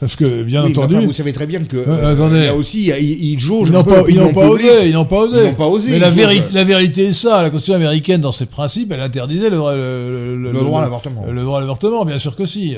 Parce 0.00 0.16
que, 0.16 0.42
bien 0.42 0.64
oui, 0.64 0.70
entendu, 0.72 0.96
enfin, 0.96 1.06
vous 1.06 1.12
savez 1.12 1.32
très 1.32 1.46
bien 1.46 1.62
que 1.64 1.76
Euh, 1.76 1.84
euh, 1.86 2.12
attendez. 2.14 2.38
il 2.38 2.44
y 2.44 2.48
a 2.48 2.54
aussi, 2.56 2.86
ils, 2.88 3.24
ils 3.32 3.38
jaugent 3.38 3.68
Ils 3.68 3.72
n'ont 3.74 3.84
pas, 3.84 4.02
ils 4.08 4.18
osé, 4.18 4.88
ils 4.88 4.92
n'ont 4.92 5.04
pas 5.04 5.18
osé. 5.20 5.38
Ils 5.38 5.44
n'ont 5.50 5.54
pas 5.54 5.66
osé, 5.68 5.90
Mais 5.92 5.98
la 6.00 6.10
vérité, 6.10 6.52
la 6.52 6.64
vérité 6.64 7.04
est 7.04 7.12
ça. 7.12 7.40
La 7.44 7.48
Constitution 7.50 7.76
américaine, 7.76 8.20
dans 8.20 8.32
ses 8.32 8.46
principes, 8.46 8.90
elle 8.90 8.98
interdisait 9.00 9.50
le, 9.50 9.56
droit- 9.56 9.76
le, 9.76 10.36
Le 10.36 10.52
droit 10.52 10.80
à 10.80 10.82
l'avortement. 10.84 11.24
Le 11.30 11.42
droit 11.44 11.58
à 11.58 11.60
l'avortement, 11.60 12.04
bien 12.04 12.18
sûr 12.18 12.34
que 12.34 12.44
si. 12.44 12.76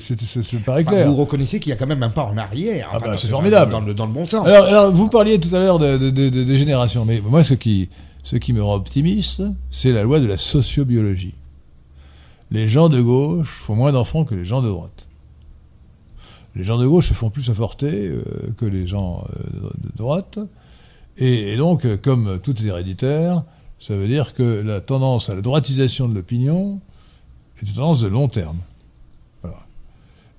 C'est- 0.00 0.62
paraît 0.62 0.82
Enfin, 0.86 0.92
clair. 0.96 1.08
vous 1.08 1.16
reconnaissez 1.16 1.60
qu'il 1.60 1.70
y 1.70 1.72
a 1.72 1.76
quand 1.76 1.86
même 1.86 2.02
un 2.02 2.10
pas 2.10 2.24
en 2.24 2.36
arrière. 2.36 2.90
Ah 2.92 2.98
bah, 3.00 3.14
c'est 3.16 3.26
ce- 3.26 3.30
formidable. 3.32 3.72
Dans 3.72 3.80
le, 3.80 3.94
dans 3.94 4.06
le 4.06 4.12
bon 4.12 4.26
sens. 4.26 4.46
Alors, 4.46 4.66
alors, 4.66 4.92
vous 4.92 5.08
parliez 5.08 5.40
tout 5.40 5.54
à 5.56 5.60
l'heure 5.60 5.78
de, 5.78 5.96
de, 5.96 6.10
de, 6.10 6.28
de- 6.28 6.44
de 6.44 6.54
génération, 6.54 7.06
mais 7.06 7.22
moi, 7.24 7.42
ce 7.42 7.54
qui, 7.54 7.88
ce 8.22 8.36
qui 8.36 8.52
me 8.52 8.62
rend 8.62 8.74
optimiste, 8.74 9.42
c'est 9.70 9.92
la 9.92 10.02
loi 10.02 10.20
de 10.20 10.26
la 10.26 10.36
sociobiologie. 10.36 11.32
Les 12.50 12.66
gens 12.66 12.88
de 12.88 13.00
gauche 13.00 13.60
font 13.60 13.76
moins 13.76 13.92
d'enfants 13.92 14.24
que 14.24 14.34
les 14.34 14.44
gens 14.44 14.62
de 14.62 14.68
droite. 14.68 15.08
Les 16.54 16.64
gens 16.64 16.78
de 16.78 16.86
gauche 16.86 17.08
se 17.08 17.14
font 17.14 17.30
plus 17.30 17.48
avorter 17.48 18.08
euh, 18.08 18.52
que 18.56 18.66
les 18.66 18.86
gens 18.86 19.24
euh, 19.30 19.70
de 19.78 19.96
droite. 19.96 20.38
Et, 21.16 21.56
donc, 21.56 21.84
euh, 21.84 21.96
comme 21.96 22.40
tout 22.40 22.60
est 22.60 22.66
héréditaire, 22.66 23.44
ça 23.78 23.94
veut 23.94 24.08
dire 24.08 24.34
que 24.34 24.42
la 24.42 24.80
tendance 24.80 25.30
à 25.30 25.34
la 25.34 25.42
droitisation 25.42 26.08
de 26.08 26.14
l'opinion 26.14 26.80
est 27.56 27.66
une 27.66 27.74
tendance 27.74 28.00
de 28.00 28.08
long 28.08 28.28
terme. 28.28 28.58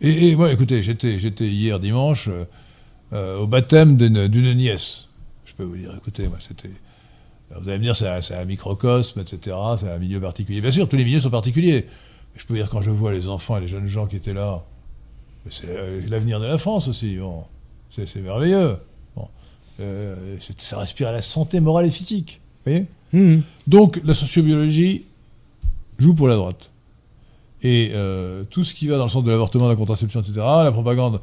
Et, 0.02 0.36
moi, 0.36 0.52
écoutez, 0.52 0.82
j'étais, 0.82 1.48
hier 1.48 1.80
dimanche 1.80 2.28
euh, 3.14 3.38
au 3.40 3.48
baptême 3.48 3.98
d'une 3.98 4.54
nièce. 4.56 5.10
Je 5.46 5.54
peux 5.54 5.64
vous 5.64 5.78
dire, 5.78 5.94
écoutez, 5.96 6.28
moi, 6.28 6.38
c'était. 6.40 6.72
Alors, 7.52 7.64
Vous 7.64 7.70
allez 7.70 7.80
me 7.80 7.84
dire, 7.84 7.96
c'est 7.96 8.08
un, 8.08 8.22
c'est 8.22 8.36
un 8.36 8.46
microcosme, 8.46 9.20
etc., 9.20 9.56
c'est 9.78 9.90
un 9.90 10.00
milieu 10.00 10.20
particulier. 10.20 10.62
Bien 10.62 10.72
sûr, 10.72 10.88
tous 10.88 10.96
les 10.96 11.04
milieux 11.04 11.20
sont 11.22 11.30
particuliers. 11.30 11.86
Mais 12.34 12.40
je 12.40 12.46
peux 12.46 12.56
dire, 12.56 12.70
quand 12.70 12.82
je 12.82 12.90
vois 12.90 13.12
les 13.12 13.28
enfants 13.28 13.58
et 13.58 13.62
les 13.62 13.68
jeunes 13.68 13.88
gens 13.88 14.08
qui 14.08 14.16
étaient 14.16 14.34
là, 14.34 14.64
c'est 15.50 15.70
euh, 15.70 16.02
l'avenir 16.10 16.40
de 16.40 16.46
la 16.46 16.58
France 16.58 16.88
aussi. 16.88 17.18
Bon. 17.18 17.44
C'est, 17.90 18.16
merveilleux. 18.16 18.78
Bon. 19.16 19.28
Euh, 19.82 20.38
ça 20.58 20.80
respire 20.80 21.10
à 21.10 21.12
la 21.12 21.22
santé 21.22 21.60
morale 21.60 21.86
et 21.86 21.92
physique. 21.92 22.42
Vous 22.66 22.72
voyez 22.72 22.88
Hum. 23.14 23.42
donc 23.68 24.00
la 24.06 24.14
sociobiologie 24.14 25.04
joue 25.98 26.14
pour 26.14 26.30
la 26.30 26.36
droite. 26.36 26.72
Et 27.62 27.92
euh, 27.94 28.44
tout 28.46 28.64
ce 28.64 28.74
qui 28.74 28.88
va 28.88 28.98
dans 28.98 29.04
le 29.04 29.10
sens 29.10 29.24
de 29.24 29.30
l'avortement, 29.30 29.66
de 29.66 29.72
la 29.72 29.76
contraception, 29.76 30.22
etc., 30.22 30.36
la 30.38 30.72
propagande 30.72 31.20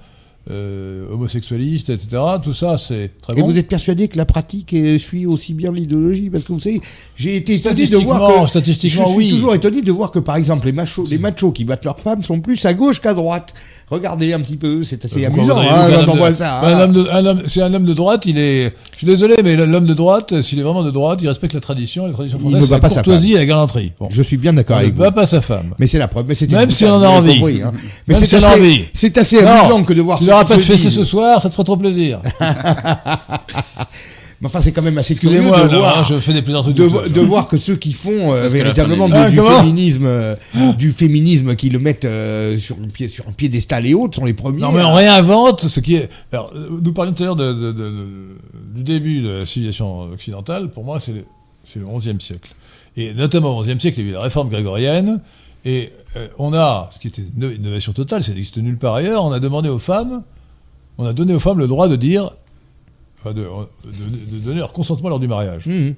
euh, 0.51 1.07
homosexualiste, 1.11 1.91
etc., 1.91 2.23
tout 2.43 2.53
ça, 2.53 2.79
c'est 2.79 3.11
très 3.21 3.35
Et 3.35 3.41
bon. 3.41 3.47
vous 3.47 3.59
êtes 3.59 3.69
persuadé 3.69 4.09
que 4.09 4.17
la 4.17 4.25
pratique 4.25 4.73
euh, 4.73 4.99
suit 4.99 5.27
aussi 5.27 5.53
bien 5.53 5.73
l'idéologie 5.73 6.31
Parce 6.31 6.45
que 6.45 6.53
vous 6.53 6.61
savez, 6.61 6.81
j'ai 7.17 7.37
été 7.37 7.55
étonné 7.57 7.87
de 7.87 7.97
voir 7.97 8.17
Statistiquement, 8.17 8.43
que... 8.45 8.49
statistiquement, 8.49 9.05
je 9.05 9.09
suis 9.11 9.17
oui. 9.19 9.31
toujours 9.31 9.55
étonné 9.55 9.83
de 9.83 9.93
voir 9.93 10.11
que, 10.11 10.19
par 10.19 10.37
exemple, 10.37 10.67
les 10.67 10.73
machos, 10.73 11.07
les 11.11 11.19
machos 11.19 11.53
qui 11.53 11.65
battent 11.65 11.85
leurs 11.85 12.01
femmes 12.01 12.23
sont 12.23 12.41
plus 12.41 12.65
à 12.65 12.73
gauche 12.75 13.01
qu'à 13.01 13.15
droite. 13.15 13.55
Regardez 13.91 14.35
un 14.35 14.41
petit 14.41 14.57
peu, 14.57 14.85
c'est 14.85 15.03
assez 15.05 15.25
Euh, 15.25 15.29
amusant 15.29 15.59
hein, 15.59 15.65
qu'un 15.65 15.97
quand 15.97 16.03
homme 16.03 16.09
on 16.11 16.13
de- 16.13 16.19
voit 16.19 16.35
ça. 16.35 16.61
un 16.61 16.63
hein. 16.77 16.81
homme 16.83 16.93
de- 16.93 17.09
un 17.11 17.25
homme- 17.25 17.43
c'est 17.47 17.63
un 17.63 17.73
homme 17.73 17.87
de 17.87 17.95
droite, 17.95 18.25
il 18.27 18.39
est. 18.39 18.75
Je 18.93 18.99
suis 18.99 19.07
désolé, 19.07 19.35
mais 19.43 19.57
l'homme 19.57 19.87
de 19.87 19.95
droite, 19.95 20.43
s'il 20.43 20.59
est 20.59 20.63
vraiment 20.63 20.83
de 20.85 20.91
droite, 20.91 21.21
il 21.23 21.29
respecte 21.29 21.55
la 21.55 21.61
tradition, 21.61 22.07
la 22.07 22.13
tradition 22.13 22.39
française, 22.39 22.61
ne 22.61 22.67
c'est 22.67 22.73
la 22.73 22.81
pas 22.81 22.89
courtoisie 22.91 23.33
et 23.33 23.37
la 23.37 23.47
galanterie. 23.47 23.93
Bon. 23.99 24.09
Je 24.11 24.23
suis 24.23 24.37
bien 24.37 24.53
d'accord 24.53 24.77
ne 24.77 24.83
avec 24.83 24.95
vous. 24.95 25.01
bat 25.01 25.11
pas 25.11 25.25
sa 25.25 25.41
femme. 25.41 25.75
Mais 25.79 25.87
c'est 25.87 25.99
la 25.99 26.07
preuve. 26.09 26.27
Mais 26.29 26.35
c'est 26.35 26.51
Même 26.51 26.69
si 26.69 26.85
boutade, 26.85 27.01
on 27.01 27.03
en 27.03 27.03
a 27.03 27.21
vous 27.21 27.29
envie. 27.29 27.39
compris, 27.41 27.63
hein. 27.63 27.73
Mais 28.07 28.15
c'est 28.17 28.27
si 28.27 28.37
assez, 28.37 28.47
envie. 28.61 28.85
c'est 28.93 29.17
assez 29.17 29.39
amusant 29.39 29.83
que 29.85 29.93
de 29.95 30.03
voir 30.03 30.19
Tu 30.19 30.27
n'auras 30.27 30.45
pas 30.45 30.57
de 30.57 30.61
fessée 30.61 30.91
ce 30.91 31.05
soir, 31.05 31.41
ça 31.41 31.49
te 31.49 31.55
fera 31.55 31.65
trop 31.65 31.77
plaisir. 31.79 32.21
Mais 34.41 34.47
enfin, 34.47 34.61
c'est 34.61 34.71
quand 34.71 34.83
même 34.83 34.97
assez 34.99 35.17
curieux 35.17 35.41
de 35.41 35.47
voir, 35.49 35.99
hein, 35.99 36.05
je 36.09 36.17
fais 36.21 36.33
des 36.33 36.43
plaisanteries. 36.43 36.73
de, 36.73 36.85
de- 36.85 36.89
vo- 36.89 37.09
de 37.09 37.21
voir 37.23 37.49
que 37.49 37.59
ceux 37.59 37.75
qui 37.75 37.93
font 37.93 38.33
euh, 38.33 38.47
véritablement 38.47 39.09
du, 39.09 39.15
des- 39.15 39.31
du 39.33 39.41
Ah, 39.41 39.61
féminisme, 39.61 40.05
euh, 40.07 40.37
du 40.79 40.93
féminisme, 40.93 41.57
qui 41.57 41.71
le 41.71 41.81
mettent 41.81 42.05
euh, 42.05 42.57
sur, 42.57 42.77
le 42.77 42.87
pied, 42.87 43.09
sur 43.09 43.27
un 43.29 43.33
piédestal 43.33 43.85
et 43.87 43.95
autres, 43.95 44.15
sont 44.17 44.25
les 44.25 44.35
premiers. 44.35 44.61
Non, 44.61 44.71
mais 44.71 44.85
on 44.85 44.95
réinvente 44.95 45.63
ce 45.63 45.81
qui 45.81 45.97
est. 45.97 46.09
Alors, 46.33 46.53
euh, 46.55 46.79
nous 46.83 46.93
parlions 46.93 47.13
tout 47.15 47.25
à 47.25 47.27
l'heure 47.27 47.37
du 47.37 48.85
début 48.85 49.23
de 49.23 49.29
la 49.41 49.47
civilisation 49.47 50.03
occidentale. 50.13 50.71
Pour 50.71 50.85
moi, 50.85 51.01
c'est 51.01 51.13
le, 51.13 51.25
le 51.77 51.87
11e 51.87 52.21
siècle. 52.21 52.51
Et 52.97 53.15
notamment 53.15 53.57
au 53.57 53.65
11e 53.65 53.81
siècle, 53.81 54.01
il 54.01 54.05
y 54.07 54.09
a 54.09 54.11
eu 54.11 54.15
la 54.15 54.21
réforme 54.21 54.49
grégorienne. 54.49 55.21
Et 55.65 55.91
euh, 56.17 56.29
on 56.39 56.55
a, 56.55 56.89
ce 56.93 56.99
qui 57.01 57.09
était 57.09 57.23
une 57.37 57.51
innovation 57.53 57.93
totale, 57.93 58.23
ça 58.23 58.31
n'existe 58.33 58.59
nulle 58.59 58.79
part 58.79 58.95
ailleurs, 58.95 59.25
on 59.25 59.33
a 59.33 59.41
demandé 59.41 59.69
aux 59.69 59.81
femmes, 59.81 60.23
on 60.97 61.05
a 61.05 61.13
donné 61.13 61.35
aux 61.35 61.41
femmes 61.41 61.59
le 61.59 61.67
droit 61.67 61.89
de 61.89 61.97
dire, 61.97 62.31
enfin, 63.21 63.33
de, 63.33 63.43
de- 63.43 64.37
de 64.37 64.45
donner 64.45 64.59
leur 64.61 64.73
consentement 64.73 65.09
lors 65.09 65.21
du 65.21 65.29
mariage. 65.29 65.67
Mhm. 65.67 65.95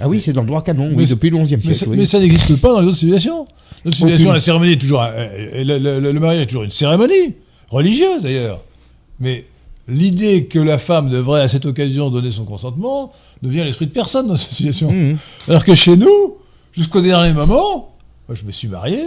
Ah 0.00 0.08
oui, 0.08 0.20
c'est 0.24 0.32
dans 0.32 0.40
le 0.40 0.46
droit 0.46 0.62
canon, 0.62 0.88
oui, 0.88 0.94
Mais- 0.96 1.06
depuis 1.06 1.30
le 1.30 1.36
11e 1.36 1.60
Mais, 1.64 1.74
siècle. 1.74 1.90
oui. 1.90 1.96
mais 1.98 2.06
ça 2.06 2.18
n'existe 2.18 2.56
pas 2.60 2.72
dans 2.72 2.80
les 2.80 2.88
autres 2.88 2.96
civilisations. 2.98 3.44
Dans 3.84 3.90
les 3.90 3.92
civilisations, 3.96 4.32
la 4.32 4.40
cérémonie 4.40 4.72
est 4.72 4.80
toujours. 4.80 5.02
un- 5.02 5.10
euh, 5.12 5.64
le, 5.64 5.78
le- 6.00 6.12
le 6.12 6.20
mariage 6.20 6.42
est 6.42 6.46
toujours 6.46 6.62
une 6.64 6.70
cérémonie, 6.70 7.34
religieuse 7.70 8.22
d'ailleurs. 8.22 8.64
Mais 9.20 9.44
l'idée 9.88 10.46
que 10.46 10.58
la 10.58 10.78
femme 10.78 11.10
devrait 11.10 11.42
à 11.42 11.48
cette 11.48 11.66
occasion 11.66 12.08
donner 12.10 12.30
son 12.30 12.44
consentement 12.44 13.12
ne 13.42 13.48
vient 13.50 13.62
à 13.62 13.64
l'esprit 13.66 13.86
de 13.86 13.92
personne 13.92 14.26
dans 14.28 14.36
cette 14.36 14.52
situation. 14.52 14.90
Mhm. 14.90 15.18
Alors 15.48 15.64
que 15.64 15.74
chez 15.74 15.96
nous, 15.96 16.36
jusqu'au 16.72 17.00
dernier 17.02 17.32
moment, 17.34 17.94
moi 18.28 18.34
je 18.36 18.44
me 18.44 18.52
suis 18.52 18.68
marié. 18.68 18.98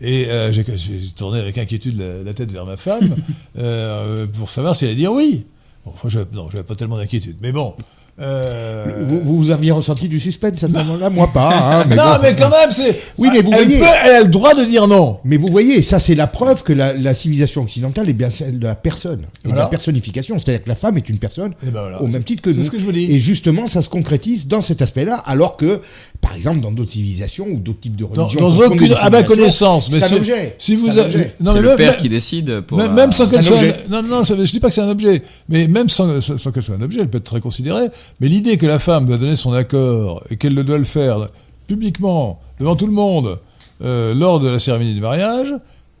Et 0.00 0.26
euh, 0.26 0.52
j'ai 0.52 0.64
j'ai 0.76 1.08
tourné 1.16 1.40
avec 1.40 1.58
inquiétude 1.58 1.98
la, 1.98 2.22
la 2.24 2.32
tête 2.34 2.50
vers 2.52 2.64
ma 2.66 2.76
femme 2.76 3.16
euh, 3.58 4.26
pour 4.26 4.48
savoir 4.48 4.74
si 4.76 4.84
elle 4.84 4.90
allait 4.90 4.98
dire 5.00 5.12
oui. 5.12 5.44
Bon, 5.88 5.94
enfin, 5.94 6.08
je, 6.08 6.18
non, 6.32 6.46
j'avais 6.50 6.64
pas 6.64 6.74
tellement 6.74 6.96
d'inquiétude. 6.98 7.36
Mais 7.40 7.52
bon. 7.52 7.74
euh, 8.20 9.04
Vous, 9.06 9.20
vous 9.44 9.50
aviez 9.50 9.70
ressenti 9.70 10.08
du 10.08 10.18
suspense 10.18 10.62
à 10.64 10.68
ce 10.68 10.72
moment-là 10.72 11.08
Moi 11.08 11.30
pas. 11.32 11.50
hein, 11.80 11.84
mais 11.88 11.96
non, 11.96 12.02
bon. 12.02 12.18
mais 12.22 12.34
quand 12.34 12.50
même, 12.50 12.70
c'est. 12.70 12.98
Oui, 13.16 13.28
mais 13.32 13.40
vous 13.42 13.52
elle, 13.52 13.64
voyez- 13.64 13.78
peut- 13.78 13.86
elle 14.04 14.12
a 14.12 14.20
le 14.22 14.28
droit 14.28 14.54
de 14.54 14.64
dire 14.64 14.86
non. 14.88 15.18
Mais 15.24 15.36
vous 15.36 15.48
voyez, 15.48 15.82
ça 15.82 15.98
c'est 16.00 16.14
la 16.16 16.26
preuve 16.26 16.62
que 16.64 16.72
la, 16.72 16.92
la 16.94 17.14
civilisation 17.14 17.62
occidentale 17.62 18.08
est 18.08 18.12
bien 18.14 18.30
celle 18.30 18.58
de 18.58 18.66
la 18.66 18.74
personne, 18.74 19.22
et 19.44 19.52
de 19.52 19.56
la 19.56 19.66
personnification. 19.66 20.38
C'est-à-dire 20.38 20.64
que 20.64 20.68
la 20.68 20.74
femme 20.74 20.96
est 20.96 21.08
une 21.08 21.18
personne 21.18 21.52
Et 21.66 21.70
ben 21.70 21.80
voilà, 21.82 22.02
au 22.02 22.06
c'est- 22.06 22.14
même 22.14 22.24
titre 22.24 22.42
que 22.42 22.50
c'est 22.52 22.58
nous. 22.58 22.64
ce 22.64 22.70
que 22.70 22.78
je 22.80 22.84
vous 22.84 22.92
dis. 22.92 23.10
Et 23.12 23.18
justement, 23.20 23.66
ça 23.68 23.82
se 23.82 23.88
concrétise 23.88 24.46
dans 24.48 24.62
cet 24.62 24.82
aspect-là, 24.82 25.22
alors 25.24 25.56
que, 25.56 25.80
par 26.20 26.34
exemple, 26.34 26.60
dans 26.60 26.72
d'autres 26.72 26.90
civilisations 26.92 27.46
ou 27.48 27.56
d'autres 27.58 27.80
types 27.80 27.96
de 27.96 28.04
Dans, 28.04 28.24
religions, 28.26 28.40
dans 28.40 28.56
compte 28.56 28.72
aucune, 28.72 28.92
à 28.94 29.08
ma 29.10 29.22
connaissance, 29.22 29.90
mais 29.90 30.00
c'est 30.00 30.14
un 30.14 30.16
objet. 30.18 30.54
si 30.58 30.74
vous, 30.76 30.86
C'est 30.88 30.98
un 30.98 31.02
a- 31.02 31.06
objet. 31.06 31.34
non 31.40 31.52
c'est 31.52 31.54
mais 31.56 31.62
le 31.62 31.68
même, 31.68 31.76
père 31.76 31.90
même- 31.92 32.00
qui 32.00 32.08
décide 32.08 32.60
pour. 32.62 32.76
même, 32.78 32.92
même 32.94 33.12
sans 33.12 33.28
qu'elle 33.28 33.38
un 33.38 33.42
soit, 33.42 33.56
objet. 33.56 33.74
non, 33.88 34.02
non, 34.02 34.24
ça- 34.24 34.34
je 34.36 34.50
dis 34.52 34.60
pas 34.60 34.68
que 34.68 34.74
c'est 34.74 34.80
un 34.80 34.88
objet, 34.90 35.22
mais 35.48 35.68
même 35.68 35.88
sans, 35.88 36.20
sans, 36.20 36.50
qu'elle 36.50 36.62
soit 36.62 36.74
un 36.74 36.82
objet, 36.82 37.00
elle 37.00 37.08
peut 37.08 37.18
être 37.18 37.24
très 37.24 37.40
considérée. 37.40 37.86
Mais 38.20 38.28
l'idée 38.28 38.56
que 38.56 38.66
la 38.66 38.78
femme 38.78 39.06
doit 39.06 39.16
donner 39.16 39.36
son 39.36 39.52
accord 39.52 40.24
et 40.30 40.36
qu'elle 40.36 40.54
le 40.54 40.64
doit 40.64 40.78
le 40.78 40.84
faire 40.84 41.28
publiquement 41.66 42.40
devant 42.58 42.74
tout 42.76 42.86
le 42.86 42.92
monde 42.92 43.38
euh, 43.84 44.12
lors 44.14 44.40
de 44.40 44.48
la 44.48 44.58
cérémonie 44.58 44.94
du 44.94 45.00
mariage, 45.00 45.52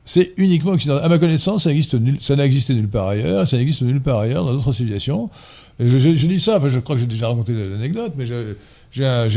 c'est 0.04 0.32
uniquement 0.36 0.72
occidental. 0.72 1.04
À 1.04 1.08
ma 1.08 1.18
connaissance, 1.18 1.64
ça 1.64 1.70
nul- 1.72 2.16
ça 2.20 2.34
n'a 2.34 2.44
existé 2.44 2.74
nulle 2.74 2.88
part 2.88 3.08
ailleurs, 3.08 3.46
ça 3.46 3.56
n'existe 3.56 3.82
nulle 3.82 4.00
part 4.00 4.18
ailleurs 4.20 4.44
dans 4.44 4.52
d'autres 4.54 4.72
civilisations. 4.72 5.30
Et 5.78 5.86
je, 5.88 5.96
je- 5.98 6.16
je 6.16 6.26
dis 6.26 6.40
ça, 6.40 6.56
enfin, 6.56 6.68
je 6.68 6.80
crois 6.80 6.96
que 6.96 7.00
j'ai 7.02 7.06
déjà 7.06 7.28
raconté 7.28 7.52
l'anecdote, 7.52 8.14
mais 8.16 8.24
j'ai 8.26 9.04
un, 9.04 9.28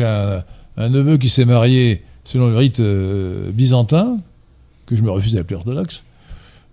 un- 0.77 0.89
neveu 0.89 1.17
qui 1.17 1.29
s'est 1.29 1.45
marié 1.45 2.03
selon 2.23 2.49
le 2.49 2.57
rite 2.57 2.79
euh, 2.79 3.51
byzantin, 3.51 4.19
que 4.85 4.95
je 4.95 5.01
me 5.03 5.11
refuse 5.11 5.33
d'appeler 5.33 5.55
orthodoxe, 5.55 6.03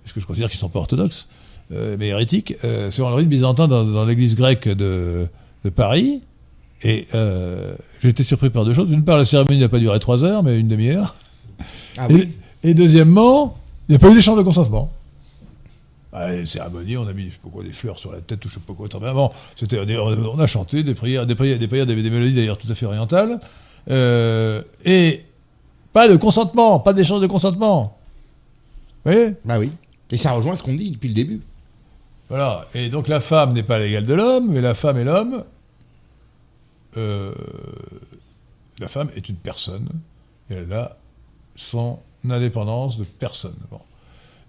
parce 0.02 0.12
que 0.12 0.20
je 0.20 0.26
considère 0.26 0.48
qu'ils 0.50 0.58
ne 0.58 0.60
sont 0.60 0.68
pas 0.68 0.78
orthodoxes, 0.80 1.26
euh, 1.72 1.96
mais 1.98 2.08
hérétiques, 2.08 2.54
euh, 2.64 2.90
selon 2.90 3.10
le 3.10 3.14
rite 3.16 3.28
byzantin 3.28 3.68
dans, 3.68 3.84
dans 3.84 4.04
l'église 4.04 4.34
grecque 4.36 4.68
de, 4.68 5.26
de 5.64 5.70
Paris. 5.70 6.20
Et 6.82 7.08
j'ai 8.00 8.08
été 8.10 8.22
surpris 8.22 8.50
par 8.50 8.64
deux 8.64 8.72
choses. 8.72 8.86
D'une 8.88 9.02
part, 9.04 9.16
la 9.18 9.24
cérémonie 9.24 9.58
n'a 9.58 9.68
pas 9.68 9.80
duré 9.80 9.98
trois 9.98 10.22
heures, 10.22 10.44
mais 10.44 10.58
une 10.60 10.68
demi-heure. 10.68 11.16
Ah 11.96 12.06
Et- 12.08 12.14
oui. 12.14 12.28
Et, 12.62 12.72
deuxièmement, 12.74 13.56
il 13.88 13.92
n'y 13.92 13.96
a 13.96 13.98
pas 13.98 14.10
eu 14.10 14.14
d'échange 14.14 14.36
de 14.38 14.42
consentement. 14.42 14.92
Ah, 16.12 16.32
une 16.34 16.46
cérémonie, 16.46 16.96
on 16.96 17.06
a 17.08 17.12
mis 17.12 17.24
je 17.24 17.30
sais 17.32 17.38
pas 17.42 17.48
quoi, 17.50 17.62
des 17.64 17.72
fleurs 17.72 17.98
sur 17.98 18.12
la 18.12 18.20
tête, 18.20 18.44
ou 18.44 18.48
je 18.48 18.54
sais 18.54 18.60
pas 18.60 18.72
quoi. 18.74 18.88
Bon, 19.12 19.30
c'était, 19.56 19.78
on 19.78 20.38
a 20.38 20.46
chanté 20.46 20.82
des 20.84 20.94
prières, 20.94 21.26
des 21.26 21.34
prières, 21.34 21.58
des 21.58 21.66
prières, 21.68 21.86
des, 21.86 21.94
des 22.00 22.10
mélodies 22.10 22.34
d'ailleurs 22.34 22.58
tout 22.58 22.70
à 22.70 22.74
fait 22.76 22.86
orientales. 22.86 23.40
Euh, 23.90 24.62
et 24.84 25.24
pas 25.92 26.08
de 26.08 26.16
consentement, 26.16 26.78
pas 26.80 26.92
d'échange 26.92 27.20
de 27.20 27.26
consentement. 27.26 27.98
Vous 29.04 29.12
voyez 29.12 29.34
Bah 29.44 29.58
oui. 29.58 29.70
Et 30.10 30.16
ça 30.16 30.32
rejoint 30.32 30.56
ce 30.56 30.62
qu'on 30.62 30.74
dit 30.74 30.90
depuis 30.90 31.08
le 31.08 31.14
début. 31.14 31.40
Voilà. 32.28 32.66
Et 32.74 32.88
donc 32.88 33.08
la 33.08 33.20
femme 33.20 33.52
n'est 33.52 33.62
pas 33.62 33.78
l'égale 33.78 34.04
de 34.06 34.14
l'homme, 34.14 34.48
mais 34.50 34.60
la 34.60 34.74
femme 34.74 34.98
et 34.98 35.04
l'homme. 35.04 35.44
euh, 36.96 37.32
la 38.80 38.88
femme 38.88 39.08
est 39.16 39.28
une 39.28 39.36
personne. 39.36 39.88
Et 40.50 40.54
elle 40.54 40.72
a 40.72 40.96
son 41.56 41.98
indépendance 42.28 42.98
de 42.98 43.04
personne. 43.04 43.56
Bon. 43.70 43.80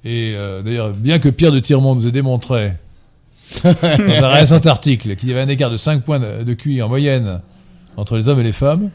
Et 0.03 0.33
euh, 0.35 0.61
d'ailleurs, 0.61 0.93
bien 0.93 1.19
que 1.19 1.29
Pierre 1.29 1.51
de 1.51 1.59
Tirmont 1.59 1.95
nous 1.95 2.07
ait 2.07 2.11
démontré, 2.11 2.73
dans 3.63 3.69
un 4.23 4.29
récent 4.29 4.59
article, 4.65 5.15
qu'il 5.15 5.29
y 5.29 5.31
avait 5.33 5.41
un 5.41 5.47
écart 5.47 5.71
de 5.71 5.77
5 5.77 6.03
points 6.03 6.19
de, 6.19 6.43
de 6.43 6.53
QI 6.53 6.81
en 6.81 6.87
moyenne 6.87 7.41
entre 7.97 8.17
les 8.17 8.27
hommes 8.27 8.39
et 8.39 8.43
les 8.43 8.53
femmes. 8.53 8.91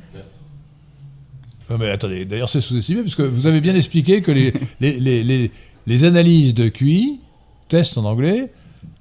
Non, 1.70 1.78
mais 1.78 1.88
attendez, 1.90 2.24
d'ailleurs 2.24 2.48
c'est 2.48 2.60
sous-estimé, 2.60 3.02
parce 3.02 3.14
que 3.14 3.22
vous 3.22 3.46
avez 3.46 3.60
bien 3.60 3.74
expliqué 3.74 4.20
que 4.20 4.30
les, 4.32 4.52
les, 4.80 5.50
les, 5.86 6.04
analyses 6.04 6.54
de 6.54 6.68
QI, 6.68 7.20
tests 7.68 7.96
en 7.98 8.04
anglais, 8.04 8.52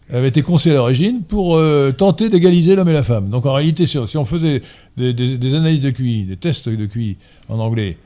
avaient 0.09 0.27
été 0.29 0.41
conçues 0.41 0.69
à 0.69 0.73
l'origine 0.73 1.23
pour 1.23 1.55
euh, 1.55 1.91
tenter 1.91 2.29
d'égaliser 2.29 2.75
l'homme 2.75 2.89
et 2.89 2.93
la 2.93 3.03
femme. 3.03 3.29
Donc 3.29 3.45
en 3.45 3.53
réalité, 3.53 3.85
si, 3.85 3.97
on 3.97 4.25
faisait 4.25 4.61
des, 4.97 5.55
analyses 5.55 5.81
de 5.81 5.89
QI, 5.89 6.25
des 6.25 6.37
tests 6.37 6.69
de 6.69 6.85
QI 6.85 7.17
en 7.49 7.59
anglais, 7.59 7.97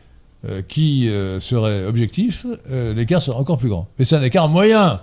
euh, 0.46 0.62
qui 0.62 1.10
euh, 1.10 1.40
seraient 1.40 1.86
objectifs, 1.86 2.46
l'écart 2.70 3.22
serait 3.22 3.38
encore 3.38 3.58
plus 3.58 3.70
grand. 3.70 3.88
Mais 4.00 4.06
c'est 4.06 4.16
un 4.16 4.24
écart 4.24 4.48
moyen. 4.48 5.02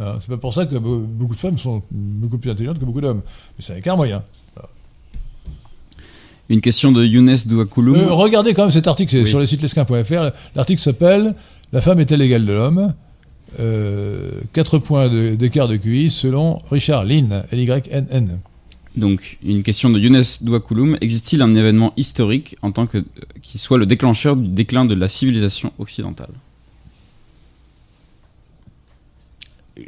Hein, 0.00 0.16
c'est 0.18 0.28
pas 0.28 0.38
pour 0.38 0.54
ça 0.54 0.66
que 0.66 0.74
be- 0.74 1.06
beaucoup 1.06 1.34
de 1.34 1.40
femmes 1.40 1.58
sont 1.58 1.82
beaucoup 1.90 2.38
plus 2.38 2.50
intelligentes 2.50 2.78
que 2.80 2.84
beaucoup 2.84 3.00
d'hommes. 3.00 3.22
Mais 3.24 3.64
c'est 3.64 3.74
un 3.74 3.76
écart 3.76 3.96
moyen. 3.96 4.24
Une 6.50 6.60
question 6.60 6.92
de 6.92 7.04
Younes 7.04 7.36
Douakouloum. 7.46 7.96
Euh, 7.96 8.12
regardez 8.12 8.52
quand 8.52 8.62
même 8.62 8.70
cet 8.70 8.86
article, 8.86 9.10
c'est 9.12 9.22
Oui. 9.22 9.28
sur 9.28 9.38
le 9.38 9.46
site 9.46 9.62
lesquin.fr. 9.62 10.30
L'article 10.54 10.80
s'appelle 10.80 11.34
La 11.72 11.80
femme 11.80 11.98
est-elle 12.00 12.20
égale 12.22 12.44
de 12.44 12.52
l'homme? 12.52 12.94
Euh, 13.60 14.40
4 14.52 14.78
points 14.78 15.08
de- 15.08 15.34
d'écart 15.34 15.68
de, 15.68 15.76
QI 15.76 16.10
selon 16.10 16.58
Richard 16.70 17.04
Lynn, 17.04 17.44
L-Y-N-N. 17.50 18.40
Donc, 18.96 19.38
une 19.44 19.62
question 19.62 19.90
de 19.90 19.98
Younes 19.98 20.22
Douakouloum. 20.42 20.98
Existe-t-il 21.00 21.40
un 21.42 21.54
événement 21.54 21.92
historique 21.96 22.56
en 22.62 22.70
tant 22.72 22.86
que 22.86 23.04
qui 23.42 23.58
soit 23.58 23.78
le 23.78 23.86
déclencheur 23.86 24.36
du 24.36 24.48
déclin 24.48 24.84
de 24.84 24.94
la 24.94 25.08
civilisation 25.08 25.72
occidentale? 25.78 26.30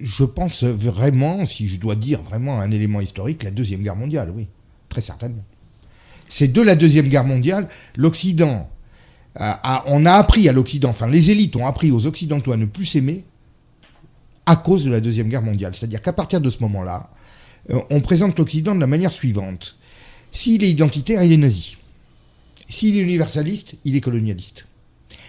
Je 0.01 0.25
pense 0.25 0.65
vraiment, 0.65 1.47
si 1.47 1.69
je 1.69 1.79
dois 1.79 1.95
dire 1.95 2.21
vraiment 2.23 2.59
un 2.61 2.71
élément 2.73 3.01
historique, 3.01 3.43
la 3.45 3.53
Deuxième 3.53 3.83
Guerre 3.83 3.95
mondiale, 3.95 4.33
oui, 4.35 4.47
très 4.89 5.01
certainement. 5.01 5.45
C'est 6.29 6.53
de 6.53 6.63
la 6.63 6.75
Deuxième 6.75 7.09
Guerre 7.09 7.25
mondiale, 7.25 7.69
l'Occident, 7.97 8.69
on 9.39 10.07
a 10.07 10.13
appris 10.13 10.49
à 10.49 10.53
l'Occident, 10.53 10.91
enfin 10.91 11.07
les 11.07 11.31
élites 11.31 11.57
ont 11.57 11.67
appris 11.67 11.91
aux 11.91 12.07
Occidentaux 12.07 12.53
à 12.53 12.57
ne 12.57 12.65
plus 12.65 12.87
s'aimer 12.87 13.25
à 14.47 14.57
cause 14.57 14.85
de 14.85 14.91
la 14.91 15.01
Deuxième 15.01 15.29
Guerre 15.29 15.43
mondiale. 15.43 15.75
C'est-à-dire 15.75 16.01
qu'à 16.01 16.13
partir 16.13 16.41
de 16.41 16.49
ce 16.49 16.61
moment-là, 16.61 17.11
euh, 17.71 17.81
on 17.91 18.01
présente 18.01 18.39
l'Occident 18.39 18.75
de 18.75 18.81
la 18.81 18.87
manière 18.87 19.13
suivante. 19.13 19.77
S'il 20.31 20.63
est 20.63 20.71
identitaire, 20.71 21.23
il 21.23 21.33
est 21.33 21.37
nazi. 21.37 21.77
S'il 22.69 22.97
est 22.97 23.01
universaliste, 23.01 23.77
il 23.85 23.97
est 23.97 24.01
colonialiste. 24.01 24.67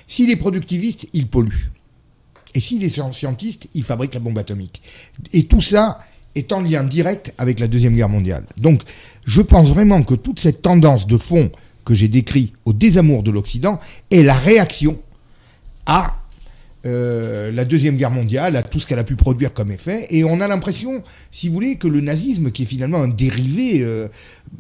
S'il 0.07 0.30
est 0.30 0.38
productiviste, 0.38 1.07
il 1.14 1.28
pollue. 1.28 1.69
Et 2.53 2.61
s'il 2.61 2.84
est 2.84 3.11
scientiste, 3.11 3.68
il 3.74 3.84
fabrique 3.84 4.14
la 4.14 4.19
bombe 4.19 4.38
atomique. 4.38 4.82
Et 5.34 5.45
tout 5.45 5.61
ça 5.61 5.99
est 6.38 6.51
en 6.51 6.61
lien 6.61 6.84
direct 6.84 7.34
avec 7.38 7.59
la 7.59 7.68
Deuxième 7.68 7.95
Guerre 7.95 8.09
mondiale. 8.09 8.43
Donc, 8.57 8.81
je 9.26 9.41
pense 9.41 9.69
vraiment 9.69 10.03
que 10.03 10.15
toute 10.15 10.39
cette 10.39 10.61
tendance 10.61 11.07
de 11.07 11.18
fond 11.18 11.49
que 11.84 11.93
j'ai 11.93 12.07
décrit 12.07 12.53
au 12.65 12.73
désamour 12.73 13.23
de 13.23 13.31
l'Occident 13.31 13.80
est 14.11 14.23
la 14.23 14.35
réaction 14.35 14.99
à 15.85 16.15
euh, 16.85 17.51
la 17.51 17.65
Deuxième 17.65 17.97
Guerre 17.97 18.11
mondiale, 18.11 18.55
à 18.55 18.64
tout 18.64 18.80
ce 18.80 18.88
qu'elle 18.88 18.99
a 18.99 19.03
pu 19.03 19.15
produire 19.15 19.53
comme 19.53 19.72
effet. 19.72 20.07
Et 20.09 20.23
on 20.23 20.39
a 20.39 20.47
l'impression, 20.47 21.03
si 21.31 21.47
vous 21.47 21.53
voulez, 21.53 21.76
que 21.76 21.88
le 21.88 22.01
nazisme, 22.01 22.51
qui 22.51 22.64
est 22.64 22.65
finalement 22.65 22.99
un 23.01 23.07
dérivé 23.07 23.81
euh, 23.81 24.07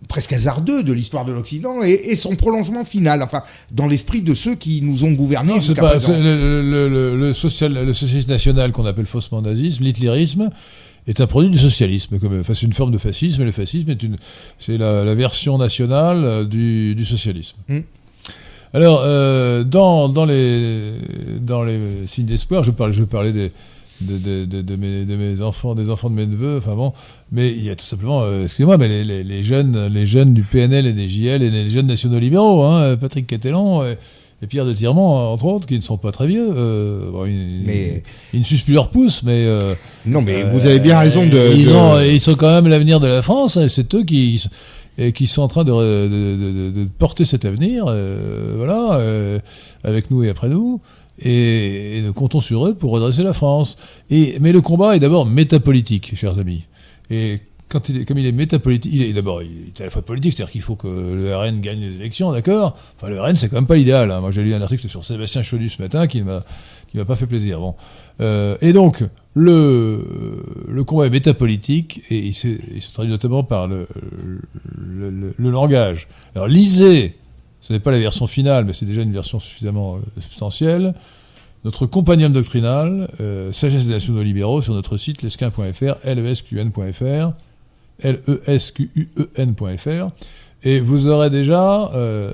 presque 0.09 0.33
hasardeux 0.33 0.83
de 0.83 0.91
l'histoire 0.93 1.25
de 1.25 1.31
l'Occident, 1.31 1.83
est, 1.83 1.91
est 1.91 2.15
son 2.15 2.35
prolongement 2.35 2.83
final, 2.83 3.21
enfin, 3.21 3.43
dans 3.71 3.87
l'esprit 3.87 4.21
de 4.21 4.33
ceux 4.33 4.55
qui 4.55 4.81
nous 4.81 5.05
ont 5.05 5.11
gouvernés 5.11 5.53
Non, 5.53 5.61
c'est 5.61 5.75
pas 5.75 5.95
le, 5.95 7.15
le 7.15 7.33
social, 7.33 7.73
le 7.73 7.93
socialisme 7.93 8.29
national 8.29 8.71
qu'on 8.71 8.85
appelle 8.85 9.05
faussement 9.05 9.41
nazisme, 9.41 9.83
l'hitlérisme, 9.83 10.49
est 11.07 11.21
un 11.21 11.27
produit 11.27 11.49
du 11.49 11.57
socialisme. 11.57 12.19
Comme, 12.19 12.39
enfin, 12.39 12.53
c'est 12.53 12.65
une 12.65 12.73
forme 12.73 12.91
de 12.91 12.97
fascisme, 12.97 13.41
et 13.41 13.45
le 13.45 13.51
fascisme 13.51 13.89
est 13.89 14.03
une, 14.03 14.17
c'est 14.59 14.77
la, 14.77 15.03
la 15.03 15.15
version 15.15 15.57
nationale 15.57 16.23
euh, 16.23 16.45
du, 16.45 16.95
du 16.95 17.05
socialisme. 17.05 17.55
Hmm. 17.67 17.79
Alors, 18.73 19.01
euh, 19.03 19.63
dans, 19.63 20.09
dans, 20.09 20.25
les, 20.25 20.93
dans 21.41 21.63
les 21.63 22.05
signes 22.05 22.25
d'espoir, 22.25 22.63
je 22.63 22.71
parlais, 22.71 22.93
je 22.93 23.03
parlais 23.05 23.31
des, 23.31 23.51
de, 24.01 24.17
de, 24.17 24.45
de, 24.45 24.61
de 24.61 24.75
mes, 24.75 25.05
de 25.05 25.15
mes 25.15 25.41
enfants, 25.41 25.73
des 25.73 25.89
enfants 25.89 26.09
de 26.09 26.15
mes 26.15 26.27
neveux. 26.27 26.57
Enfin 26.57 26.75
bon, 26.75 26.93
mais 27.31 27.49
il 27.49 27.63
y 27.63 27.69
a 27.69 27.75
tout 27.75 27.85
simplement, 27.85 28.23
euh, 28.23 28.43
excusez-moi, 28.43 28.77
mais 28.77 28.89
les, 28.89 29.03
les, 29.05 29.23
les 29.23 29.41
jeunes, 29.41 29.87
les 29.87 30.05
jeunes 30.05 30.33
du 30.33 30.43
PNL 30.43 30.85
et 30.85 30.93
des 30.93 31.07
JL 31.07 31.41
et 31.41 31.49
les 31.49 31.69
jeunes 31.69 31.87
nationaux 31.87 32.19
libéraux, 32.19 32.63
hein, 32.63 32.97
Patrick 32.97 33.25
Catalan 33.25 33.85
et, 33.85 33.97
et 34.41 34.47
Pierre 34.47 34.65
de 34.65 34.73
Tirement, 34.73 35.33
entre 35.33 35.45
autres, 35.45 35.65
qui 35.67 35.75
ne 35.75 35.81
sont 35.81 35.97
pas 35.97 36.11
très 36.11 36.27
vieux. 36.27 36.47
Euh, 36.55 37.11
bon, 37.11 37.25
ils, 37.25 37.63
Mais- 37.65 38.03
ils 38.33 38.39
ne 38.39 38.45
sucent 38.45 38.63
plus 38.63 38.73
leur 38.75 38.89
pouce, 38.89 39.23
mais 39.23 39.45
euh, 39.45 39.73
Non, 40.05 40.21
mais 40.21 40.43
vous 40.43 40.65
avez 40.65 40.79
bien 40.79 40.99
raison 40.99 41.25
de. 41.25 41.55
ils, 41.55 41.65
de- 41.65 41.71
ont- 41.71 41.99
ils 41.99 42.21
sont 42.21 42.35
quand 42.35 42.51
même 42.51 42.67
l'avenir 42.67 42.99
de 42.99 43.07
la 43.07 43.21
France. 43.21 43.57
et 43.57 43.67
C'est 43.69 43.95
eux 43.95 44.03
qui, 44.03 44.43
qui 45.15 45.27
sont 45.27 45.41
en 45.41 45.47
train 45.47 45.63
de, 45.63 45.71
de- 46.69 46.87
porter 46.99 47.25
cet 47.25 47.45
avenir, 47.45 47.85
euh, 47.87 48.53
voilà, 48.57 48.97
euh, 48.99 49.39
avec 49.83 50.11
nous 50.11 50.23
et 50.23 50.29
après 50.29 50.49
nous. 50.49 50.81
Et, 51.19 51.97
et 51.97 52.01
nous 52.03 52.13
comptons 52.13 52.41
sur 52.41 52.67
eux 52.67 52.75
pour 52.75 52.91
redresser 52.91 53.23
la 53.23 53.33
France. 53.33 53.75
Et, 54.11 54.37
mais 54.39 54.51
le 54.51 54.61
combat 54.61 54.95
est 54.95 54.99
d'abord 54.99 55.25
métapolitique, 55.25 56.15
chers 56.15 56.37
amis. 56.37 56.65
Et 57.09 57.39
quand 57.69 57.89
il 57.89 57.99
est, 58.01 58.05
comme 58.05 58.17
il 58.17 58.25
est 58.25 58.31
métapolitique, 58.31 58.91
il 58.93 59.01
est 59.03 59.13
d'abord 59.13 59.41
il 59.43 59.67
est 59.67 59.81
à 59.81 59.85
la 59.85 59.89
fois 59.89 60.01
politique, 60.01 60.33
c'est-à-dire 60.35 60.51
qu'il 60.51 60.61
faut 60.61 60.75
que 60.75 60.87
le 60.87 61.35
RN 61.35 61.59
gagne 61.59 61.79
les 61.81 61.95
élections, 61.95 62.31
d'accord? 62.31 62.77
Enfin, 62.95 63.09
le 63.09 63.19
RN, 63.21 63.35
c'est 63.35 63.49
quand 63.49 63.57
même 63.57 63.67
pas 63.67 63.75
l'idéal. 63.75 64.09
hein. 64.11 64.21
Moi, 64.21 64.31
j'ai 64.31 64.43
lu 64.43 64.53
un 64.53 64.61
article 64.61 64.87
sur 64.87 65.03
Sébastien 65.03 65.43
Chaudu 65.43 65.69
ce 65.69 65.81
matin 65.81 66.07
qui 66.07 66.21
m'a 66.21 66.43
qui 66.89 66.97
m'a 66.97 67.03
pas 67.05 67.17
fait 67.17 67.27
plaisir. 67.27 67.59
Bon. 67.59 67.75
Euh, 68.21 68.55
et 68.61 68.71
donc, 68.71 69.03
le, 69.33 70.65
le 70.69 70.83
combat 70.85 71.07
est 71.07 71.09
métapolitique 71.09 72.01
et 72.09 72.17
il, 72.17 72.33
s'est- 72.33 72.59
il 72.73 72.81
se 72.81 72.93
traduit 72.93 73.11
notamment 73.11 73.43
par 73.43 73.67
le, 73.67 73.85
le, 74.77 75.09
le- 75.37 75.49
langage. 75.49 76.07
Alors, 76.35 76.47
lisez, 76.47 77.15
ce 77.59 77.73
n'est 77.73 77.79
pas 77.81 77.91
la 77.91 77.99
version 77.99 78.25
finale, 78.27 78.63
mais 78.63 78.71
c'est 78.73 78.85
déjà 78.85 79.01
une 79.01 79.11
version 79.11 79.39
suffisamment 79.41 79.97
euh, 79.97 80.21
substantielle. 80.21 80.93
Notre 81.65 81.85
compagnon 81.87 82.29
doctrinal, 82.29 83.09
euh, 83.19 83.51
Sagesse 83.51 83.83
des 83.83 83.91
nationaux 83.93 84.23
libéraux, 84.23 84.61
sur 84.61 84.73
notre 84.73 84.95
site 84.95 85.21
lesquin.fr, 85.23 85.95
lesqn.fr, 86.05 87.31
L-E-S-Q-U-E-N.fr. 88.01 90.07
Et 90.63 90.79
vous 90.79 91.07
aurez 91.07 91.29
déjà 91.29 91.91
euh, 91.93 92.31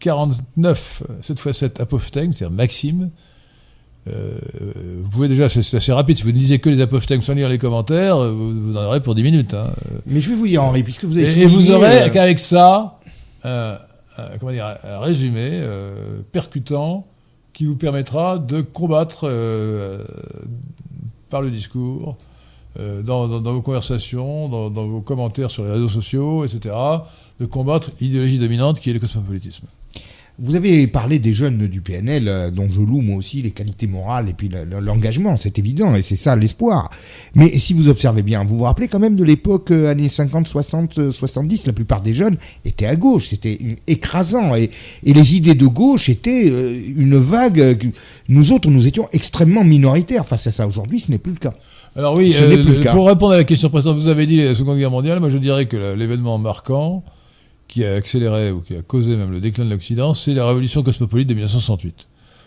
49, 0.00 1.02
7 1.22 1.38
fois 1.38 1.52
7 1.52 1.80
apophthegmes, 1.80 2.32
c'est-à-dire 2.32 2.54
maximes. 2.56 3.10
Euh, 4.08 4.38
vous 5.02 5.08
pouvez 5.10 5.28
déjà, 5.28 5.48
c'est 5.48 5.76
assez 5.76 5.92
rapide, 5.92 6.16
si 6.16 6.22
vous 6.22 6.30
ne 6.32 6.36
lisez 6.36 6.58
que 6.58 6.70
les 6.70 6.80
apophthegmes 6.80 7.22
sans 7.22 7.34
lire 7.34 7.48
les 7.48 7.58
commentaires, 7.58 8.16
euh, 8.16 8.30
vous, 8.32 8.72
vous 8.72 8.76
en 8.76 8.84
aurez 8.84 9.00
pour 9.00 9.14
10 9.14 9.22
minutes. 9.22 9.54
hein. 9.54 9.70
Mais 10.06 10.20
je 10.20 10.30
vais 10.30 10.36
vous 10.36 10.46
dire, 10.46 10.62
Henri, 10.62 10.82
puisque 10.82 11.04
vous 11.04 11.16
avez. 11.16 11.38
Et, 11.40 11.42
et 11.42 11.46
vous 11.46 11.70
aurez 11.70 12.04
euh, 12.04 12.08
qu'avec 12.10 12.38
ça, 12.38 12.98
un, 13.44 13.76
un- 14.18 14.38
comment 14.38 14.52
dire, 14.52 14.74
un 14.84 14.98
résumé 15.00 15.48
euh, 15.52 16.20
percutant 16.32 17.06
qui 17.52 17.66
vous 17.66 17.76
permettra 17.76 18.38
de 18.38 18.60
combattre 18.62 19.28
euh, 19.28 19.98
par 21.28 21.42
le 21.42 21.50
discours, 21.50 22.16
dans, 22.76 23.26
dans- 23.40 23.52
vos 23.52 23.62
conversations, 23.62 24.48
dans, 24.48 24.70
vos 24.86 25.00
commentaires 25.00 25.50
sur 25.50 25.64
les 25.64 25.72
réseaux 25.72 25.88
sociaux, 25.88 26.44
etc., 26.44 26.74
de 27.40 27.46
combattre 27.46 27.90
l'idéologie 28.00 28.38
dominante 28.38 28.80
qui 28.80 28.90
est 28.90 28.92
le 28.92 29.00
cosmopolitisme. 29.00 29.66
Vous 30.42 30.54
avez 30.54 30.86
parlé 30.86 31.18
des 31.18 31.34
jeunes 31.34 31.66
du 31.66 31.82
PNL, 31.82 32.26
euh, 32.26 32.50
dont 32.50 32.66
je 32.70 32.80
loue 32.80 33.02
moi 33.02 33.16
aussi 33.16 33.42
les 33.42 33.50
qualités 33.50 33.86
morales 33.86 34.26
et 34.30 34.32
puis 34.32 34.48
le- 34.48 34.64
le- 34.64 34.80
l'engagement, 34.80 35.36
c'est 35.36 35.58
évident, 35.58 35.94
et 35.94 36.00
c'est 36.00 36.16
ça 36.16 36.34
l'espoir. 36.34 36.90
Mais 37.34 37.58
si 37.58 37.74
vous 37.74 37.88
observez 37.88 38.22
bien, 38.22 38.42
vous 38.44 38.56
vous 38.56 38.64
rappelez 38.64 38.88
quand 38.88 38.98
même 39.00 39.16
de 39.16 39.24
l'époque 39.24 39.70
euh, 39.70 39.90
années 39.90 40.08
50, 40.08 40.46
60, 40.48 40.98
euh, 40.98 41.12
70, 41.12 41.66
la 41.66 41.74
plupart 41.74 42.00
des 42.00 42.14
jeunes 42.14 42.38
étaient 42.64 42.86
à 42.86 42.96
gauche, 42.96 43.28
c'était 43.28 43.58
écrasant, 43.86 44.54
et, 44.54 44.70
les 45.02 45.36
idées 45.36 45.54
de 45.54 45.66
gauche 45.66 46.08
étaient 46.08 46.48
euh, 46.50 46.80
une 46.96 47.18
vague. 47.18 47.60
euh, 47.60 47.74
nous 48.30 48.52
autres, 48.52 48.70
nous 48.70 48.86
étions 48.86 49.08
extrêmement 49.12 49.64
minoritaires 49.64 50.24
face 50.26 50.46
à 50.46 50.52
ça. 50.52 50.66
Aujourd'hui, 50.66 51.00
ce 51.00 51.10
n'est 51.10 51.18
plus 51.18 51.32
le 51.32 51.38
cas. 51.38 51.52
Alors 51.96 52.14
oui, 52.14 52.34
euh, 52.38 52.56
le 52.62 52.90
pour 52.90 53.06
répondre 53.08 53.32
à 53.32 53.36
la 53.38 53.44
question 53.44 53.68
précédente, 53.68 53.98
vous 53.98 54.08
avez 54.08 54.26
dit 54.26 54.36
la 54.36 54.54
Seconde 54.54 54.78
Guerre 54.78 54.90
mondiale, 54.92 55.18
moi 55.20 55.28
je 55.28 55.38
dirais 55.38 55.66
que 55.66 55.94
l'événement 55.94 56.38
marquant 56.38 57.02
qui 57.68 57.84
a 57.84 57.94
accéléré 57.94 58.50
ou 58.52 58.60
qui 58.60 58.76
a 58.76 58.82
causé 58.82 59.16
même 59.16 59.30
le 59.32 59.40
déclin 59.40 59.64
de 59.64 59.70
l'Occident, 59.70 60.14
c'est 60.14 60.32
la 60.34 60.46
révolution 60.46 60.82
cosmopolite 60.82 61.28
de 61.28 61.34
1968. 61.34 62.06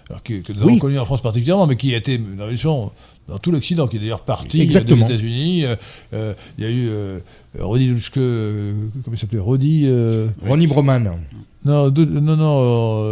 Alors 0.10 0.22
que, 0.22 0.34
que 0.42 0.52
nous 0.54 0.62
avons 0.64 0.78
connue 0.80 1.00
en 1.00 1.06
France 1.06 1.22
particulièrement, 1.22 1.66
mais 1.66 1.78
qui 1.78 1.94
a 1.94 1.98
été 1.98 2.16
une 2.16 2.36
révolution 2.40 2.92
dans 3.30 3.38
tout 3.38 3.52
l'Occident, 3.52 3.88
qui 3.88 3.98
est 3.98 4.00
d'ailleurs 4.00 4.24
partie 4.26 4.60
euh, 4.60 4.64
Exactement. 4.64 5.06
des 5.06 5.14
États-Unis. 5.14 5.66
Euh, 6.14 6.34
Il 6.58 6.64
y 6.64 6.68
a 6.68 6.70
eu 6.70 6.90
euh, 6.90 7.20
euh, 7.58 8.74
comment 9.04 9.16
il 9.16 9.18
s'appelait 9.18 9.40
euh, 9.40 10.28
Ronnie 10.46 10.68
Broman. 10.68 11.20
non, 11.64 11.90
de- 11.90 12.04
non, 12.06 12.36
non. 12.36 13.04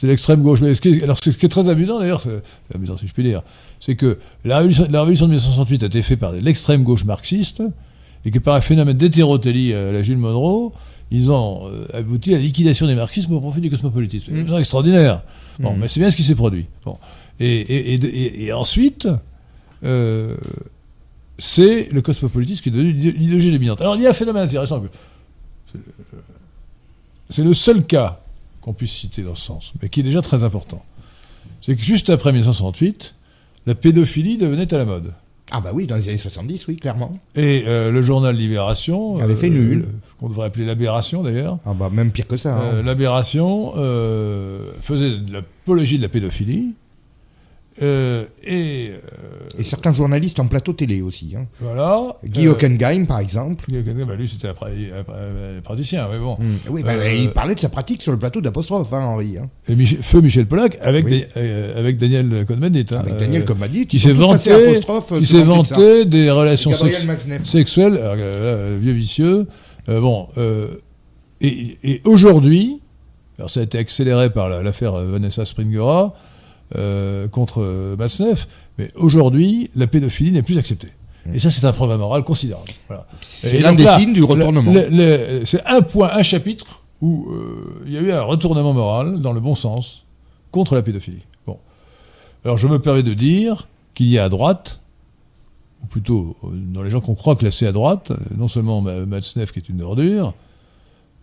C'était 0.00 0.06
l'extrême 0.12 0.42
gauche. 0.42 0.60
Mais 0.62 0.74
ce 0.74 0.80
qui 0.80 0.88
est, 0.88 1.02
alors, 1.02 1.18
ce 1.18 1.28
qui 1.30 1.44
est 1.44 1.48
très 1.50 1.68
amusant, 1.68 1.98
d'ailleurs, 1.98 2.22
c'est 2.22 2.42
c'est 2.70 2.76
amusant 2.76 2.96
si 2.96 3.06
je 3.06 3.12
puis 3.12 3.22
dire, 3.22 3.42
c'est 3.80 3.96
que 3.96 4.18
la 4.46 4.56
révolution, 4.56 4.86
la 4.90 5.00
révolution 5.00 5.26
de 5.26 5.30
1968 5.32 5.82
a 5.82 5.86
été 5.86 6.02
faite 6.02 6.18
par 6.18 6.32
l'extrême 6.32 6.82
gauche 6.82 7.04
marxiste, 7.04 7.62
et 8.24 8.30
que 8.30 8.38
par 8.38 8.54
un 8.54 8.60
phénomène 8.60 8.96
d'hétérotélie 8.96 9.74
à 9.74 9.92
la 9.92 10.02
Jules 10.02 10.18
Monroe, 10.18 10.72
ils 11.10 11.30
ont 11.30 11.68
euh, 11.68 11.86
abouti 11.92 12.32
à 12.34 12.36
la 12.38 12.42
liquidation 12.42 12.86
des 12.86 12.94
marxismes 12.94 13.32
au 13.34 13.40
profit 13.40 13.60
du 13.60 13.68
cosmopolitisme. 13.68 14.26
C'est 14.26 14.32
absolument 14.32 14.58
extraordinaire. 14.58 15.22
Bon, 15.58 15.74
Mm. 15.74 15.80
mais 15.80 15.88
c'est 15.88 16.00
bien 16.00 16.10
ce 16.10 16.16
qui 16.16 16.22
s'est 16.24 16.34
produit. 16.34 16.66
Bon. 16.84 16.96
Et, 17.40 17.46
et, 17.60 17.94
et, 17.94 17.98
de- 17.98 18.06
et- 18.08 18.44
et 18.44 18.52
ensuite, 18.52 19.08
euh, 19.84 20.36
c'est 21.38 21.90
le 21.92 22.00
cosmopolitisme 22.02 22.62
qui 22.62 22.68
est 22.68 22.72
devenu 22.72 22.92
l'idé- 22.92 23.12
l'idéologie 23.12 23.50
dominante. 23.52 23.80
Alors, 23.80 23.96
il 23.96 24.02
y 24.02 24.06
a 24.06 24.10
un 24.10 24.14
phénomène 24.14 24.44
intéressant. 24.44 24.82
c'est 25.72 25.80
C'est 27.28 27.42
le 27.44 27.54
seul 27.54 27.84
cas 27.86 28.20
qu'on 28.60 28.72
puisse 28.72 28.92
citer 28.92 29.22
dans 29.22 29.34
ce 29.34 29.42
sens, 29.42 29.72
mais 29.82 29.88
qui 29.88 30.00
est 30.00 30.04
déjà 30.04 30.22
très 30.22 30.42
important. 30.44 30.84
C'est 31.62 31.76
que 31.76 31.82
juste 31.82 32.10
après 32.10 32.32
1968, 32.32 33.14
la 33.66 33.74
pédophilie 33.74 34.36
devenait 34.38 34.72
à 34.72 34.78
la 34.78 34.84
mode. 34.84 35.12
Ah 35.52 35.60
bah 35.60 35.70
oui, 35.74 35.86
dans 35.88 35.96
les 35.96 36.08
années 36.08 36.16
70, 36.16 36.68
oui, 36.68 36.76
clairement. 36.76 37.18
Et 37.34 37.64
euh, 37.66 37.90
le 37.90 38.02
journal 38.04 38.36
Libération, 38.36 39.18
Avait 39.18 39.34
fait 39.34 39.50
euh, 39.50 39.74
le- 39.74 39.88
qu'on 40.18 40.28
devrait 40.28 40.46
appeler 40.46 40.64
l'aberration 40.64 41.22
d'ailleurs, 41.24 41.58
Ah 41.66 41.74
bah 41.74 41.90
même 41.92 42.12
pire 42.12 42.28
que 42.28 42.36
ça. 42.36 42.54
hein. 42.56 42.60
euh, 42.74 42.82
l'aberration 42.84 43.72
euh, 43.76 44.70
faisait 44.80 45.18
de 45.18 45.32
l'apologie 45.32 45.96
de 45.98 46.02
la 46.02 46.08
pédophilie. 46.08 46.74
Euh, 47.82 48.26
et 48.44 48.90
euh, 48.92 49.58
Et 49.58 49.64
certains 49.64 49.92
journalistes 49.92 50.38
en 50.40 50.46
plateau 50.46 50.72
télé 50.72 51.02
aussi. 51.02 51.34
Hein. 51.36 51.46
voilà. 51.60 52.00
Guy 52.24 52.46
euh, 52.46 52.52
Hockenheim, 52.52 53.06
par 53.06 53.18
exemple. 53.20 53.64
Guy 53.68 53.78
Hockenheim, 53.78 54.04
bah, 54.06 54.16
lui 54.16 54.28
c'était 54.28 54.48
un, 54.48 54.52
pra- 54.52 54.66
un- 54.68 55.58
un 55.58 55.60
praticien, 55.62 56.08
mais 56.10 56.18
bon. 56.18 56.36
Mm. 56.38 56.70
Oui, 56.70 56.82
bah, 56.82 56.92
Euh, 56.94 57.12
il 57.12 57.30
parlait 57.30 57.54
de 57.54 57.60
sa 57.60 57.68
pratique 57.68 58.02
sur 58.02 58.12
le 58.12 58.18
plateau 58.18 58.40
d'apostrophe, 58.40 58.92
hein, 58.92 59.00
Henri. 59.02 59.38
hein. 59.38 59.48
Et 59.68 59.76
Michel- 59.76 60.02
feu 60.02 60.20
Michel 60.20 60.46
Pollack 60.46 60.78
avec, 60.82 61.04
Oui. 61.06 61.24
des- 61.34 61.72
avec 61.76 61.96
Daniel 61.96 62.44
Cohn-Bendit. 62.46 62.86
hein, 62.92 62.98
Avec 63.00 63.18
Daniel 63.18 63.44
Cohn-Bendit, 63.44 63.86
qui 63.86 63.98
s'est 63.98 64.12
vanté, 64.12 64.50
qui 65.18 65.26
s'est 65.26 66.04
des 66.06 66.30
relations 66.30 66.72
sex- 66.72 67.06
sexuelles, 67.44 67.98
vieux 68.80 68.92
vicieux. 68.92 69.46
Bon, 69.86 70.26
et, 71.40 71.78
et 71.82 72.00
aujourd'hui, 72.04 72.80
alors 73.38 73.50
ça 73.50 73.60
a 73.60 73.62
été 73.62 73.78
accéléré 73.78 74.30
par 74.30 74.48
la- 74.48 74.62
l'affaire 74.62 74.92
Vanessa 74.92 75.44
Springora 75.46 76.14
euh, 76.76 77.28
contre 77.28 77.96
Matzneff, 77.98 78.46
mais 78.78 78.88
aujourd'hui, 78.96 79.70
la 79.74 79.86
pédophilie 79.86 80.32
n'est 80.32 80.42
plus 80.42 80.58
acceptée. 80.58 80.88
Et 81.34 81.38
ça, 81.38 81.50
c'est 81.50 81.66
un 81.66 81.72
progrès 81.72 81.98
moral 81.98 82.24
considérable. 82.24 82.70
Voilà. 82.88 83.06
C'est 83.22 83.60
l'un 83.60 83.74
des 83.74 83.84
là, 83.84 83.98
signes 83.98 84.14
du 84.14 84.22
retournement. 84.24 84.72
c'est 85.44 85.64
un 85.66 85.82
point, 85.82 86.10
un 86.14 86.22
chapitre 86.22 86.82
où 87.02 87.30
euh, 87.30 87.82
il 87.86 87.92
y 87.92 87.98
a 87.98 88.00
eu 88.00 88.10
un 88.10 88.22
retournement 88.22 88.72
moral 88.72 89.20
dans 89.20 89.32
le 89.32 89.40
bon 89.40 89.54
sens 89.54 90.06
contre 90.50 90.74
la 90.74 90.82
pédophilie. 90.82 91.22
Bon. 91.46 91.58
Alors 92.44 92.56
je 92.58 92.66
me 92.68 92.78
permets 92.78 93.02
de 93.02 93.14
dire 93.14 93.68
qu'il 93.94 94.06
y 94.08 94.18
a 94.18 94.24
à 94.24 94.28
droite, 94.28 94.80
ou 95.82 95.86
plutôt 95.86 96.36
euh, 96.44 96.48
dans 96.52 96.82
les 96.82 96.90
gens 96.90 97.00
qu'on 97.00 97.14
croit 97.14 97.36
classer 97.36 97.66
à 97.66 97.72
droite, 97.72 98.12
non 98.36 98.48
seulement 98.48 98.80
Ma- 98.80 99.04
Matzneff 99.06 99.52
qui 99.52 99.58
est 99.58 99.68
une 99.68 99.82
ordure, 99.82 100.34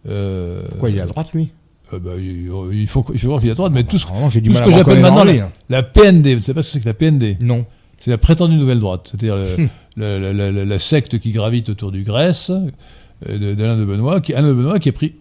euh, 0.07 0.63
Pourquoi 0.69 0.89
il 0.91 0.97
est 0.97 1.01
à 1.01 1.05
droite, 1.07 1.33
lui? 1.33 1.49
Euh, 1.93 1.99
bah, 1.99 2.11
il, 2.17 2.49
il 2.73 2.87
faut, 2.87 3.05
il 3.13 3.19
faut 3.19 3.27
voir 3.27 3.39
qu'il 3.39 3.49
est 3.49 3.53
à 3.53 3.55
droite, 3.55 3.71
mais 3.73 3.83
tout 3.83 3.97
ce, 3.97 4.05
j'ai 4.29 4.41
du 4.41 4.49
tout 4.49 4.55
ce 4.55 4.63
que 4.63 4.71
j'appelle 4.71 4.99
maintenant 5.01 5.23
la, 5.23 5.31
hein. 5.33 5.51
la 5.69 5.83
PND, 5.83 6.27
vous 6.29 6.35
ne 6.37 6.41
savez 6.41 6.53
pas 6.55 6.61
ce 6.63 6.67
que 6.69 6.73
c'est 6.73 6.79
que 6.81 6.85
la 6.85 6.93
PND 6.93 7.37
Non. 7.41 7.65
c'est 7.99 8.11
la 8.11 8.17
prétendue 8.17 8.55
nouvelle 8.55 8.79
droite, 8.79 9.09
c'est-à-dire 9.11 9.35
Hum. 9.57 9.67
la, 9.97 10.19
la- 10.33 10.51
la- 10.51 10.65
la 10.65 10.79
secte 10.79 11.19
qui 11.19 11.31
gravite 11.31 11.69
autour 11.69 11.91
du 11.91 12.03
Grèce, 12.03 12.49
euh, 12.51 13.37
de- 13.37 13.53
d'Alain 13.53 13.77
de 13.77 13.85
Benoît, 13.85 14.21
qui, 14.21 14.33
Alain 14.33 14.49
de 14.49 14.53
Benoît 14.53 14.79
qui 14.79 14.89
a 14.89 14.91
pris 14.91 15.15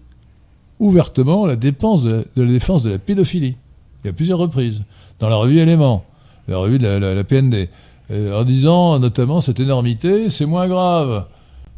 ouvertement 0.78 1.47
la, 1.47 1.56
dépense 1.56 2.02
de, 2.02 2.10
la, 2.10 2.18
de 2.36 2.43
la 2.43 2.52
défense 2.52 2.82
de 2.82 2.90
la 2.90 2.98
pédophilie, 2.98 3.56
et 4.05 4.09
à 4.09 4.12
plusieurs 4.12 4.38
reprises, 4.38 4.82
dans 5.18 5.28
la 5.28 5.36
revue 5.36 5.59
Éléments, 5.59 6.05
la 6.48 6.59
revue 6.59 6.78
de 6.78 6.86
la 6.86 7.24
PND, 7.24 7.68
euh, 8.10 8.40
en 8.40 8.44
disant 8.44 8.98
notamment 8.98 9.40
cette 9.40 9.59
énormité, 9.60 10.30
c'est 10.30 10.47
moins 10.47 10.68
grave. 10.68 11.26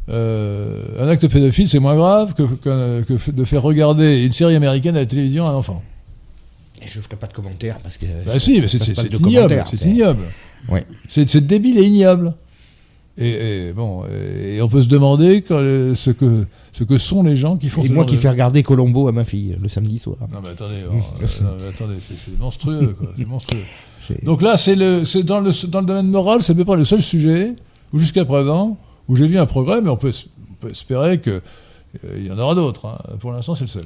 Euh, 0.09 1.03
un 1.03 1.07
acte 1.07 1.27
pédophile, 1.27 1.69
c'est 1.69 1.79
moins 1.79 1.95
grave 1.95 2.33
que, 2.33 2.43
que- 2.43 3.01
que 3.01 3.13
f- 3.13 3.31
de 3.33 3.43
faire 3.43 3.61
regarder 3.61 4.25
une 4.25 4.33
série 4.33 4.55
américaine 4.55 4.95
à 4.95 4.99
la 5.01 5.05
télévision 5.05 5.45
à 5.45 5.51
un 5.51 5.53
enfant. 5.55 5.83
Et 6.81 6.87
je 6.87 6.99
ferai 6.99 7.15
pas 7.15 7.27
de 7.27 7.33
commentaires 7.33 7.77
parce 7.83 7.97
que. 7.97 8.05
Bah 8.25 8.39
si, 8.39 8.59
mais 8.61 8.67
c'est 8.67 8.81
c'est- 8.83 8.95
c'est 8.95 9.13
ignoble, 9.13 9.63
c'est 9.69 9.77
c'est- 9.77 9.89
ignoble. 9.89 10.23
Ouais. 10.69 10.85
C'est 11.07 11.29
c'est 11.29 11.45
débile 11.45 11.77
et 11.77 11.83
ignoble. 11.83 12.33
Et, 13.21 13.73
bon, 13.75 14.03
et 14.05 14.61
on 14.61 14.69
peut 14.69 14.81
se 14.81 14.87
demander 14.87 15.43
ce, 15.45 16.09
que, 16.11 16.45
ce 16.71 16.85
que 16.85 16.97
sont 16.97 17.21
les 17.21 17.35
gens 17.35 17.57
qui 17.57 17.67
font 17.67 17.83
et 17.83 17.89
moi 17.89 18.05
qui 18.05 18.15
fais 18.15 18.29
regarder 18.29 18.63
Colombo 18.63 19.09
à 19.09 19.11
ma 19.11 19.25
fille 19.25 19.57
le 19.61 19.67
samedi 19.67 19.99
soir. 19.99 20.15
Non 20.31 20.39
mais 20.41 20.49
attendez, 20.51 20.75
attendez 21.69 21.95
c'est 21.99 22.39
monstrueux. 22.39 22.95
monstrueux. 23.27 23.59
Donc 24.23 24.41
là, 24.41 24.55
c'est 24.57 24.75
dans 25.23 25.41
le, 25.41 25.67
dans 25.67 25.81
le 25.81 25.85
domaine 25.85 26.07
moral, 26.07 26.41
c'est 26.41 26.55
pas 26.63 26.77
le 26.77 26.85
seul 26.85 27.01
sujet 27.01 27.55
où 27.91 27.99
jusqu'à 27.99 28.23
présent, 28.23 28.77
où 29.09 29.15
j'ai 29.15 29.27
vu 29.27 29.37
un 29.37 29.45
progrès, 29.45 29.81
mais 29.81 29.89
on 29.89 29.97
peut, 29.97 30.13
espérer 30.69 31.19
qu'il 31.19 31.41
euh, 32.05 32.19
y 32.19 32.31
en 32.31 32.37
aura 32.37 32.55
d'autres. 32.55 32.85
Hein. 32.85 33.17
Pour 33.19 33.33
l'instant, 33.33 33.55
c'est 33.55 33.65
le 33.65 33.67
seul. 33.67 33.85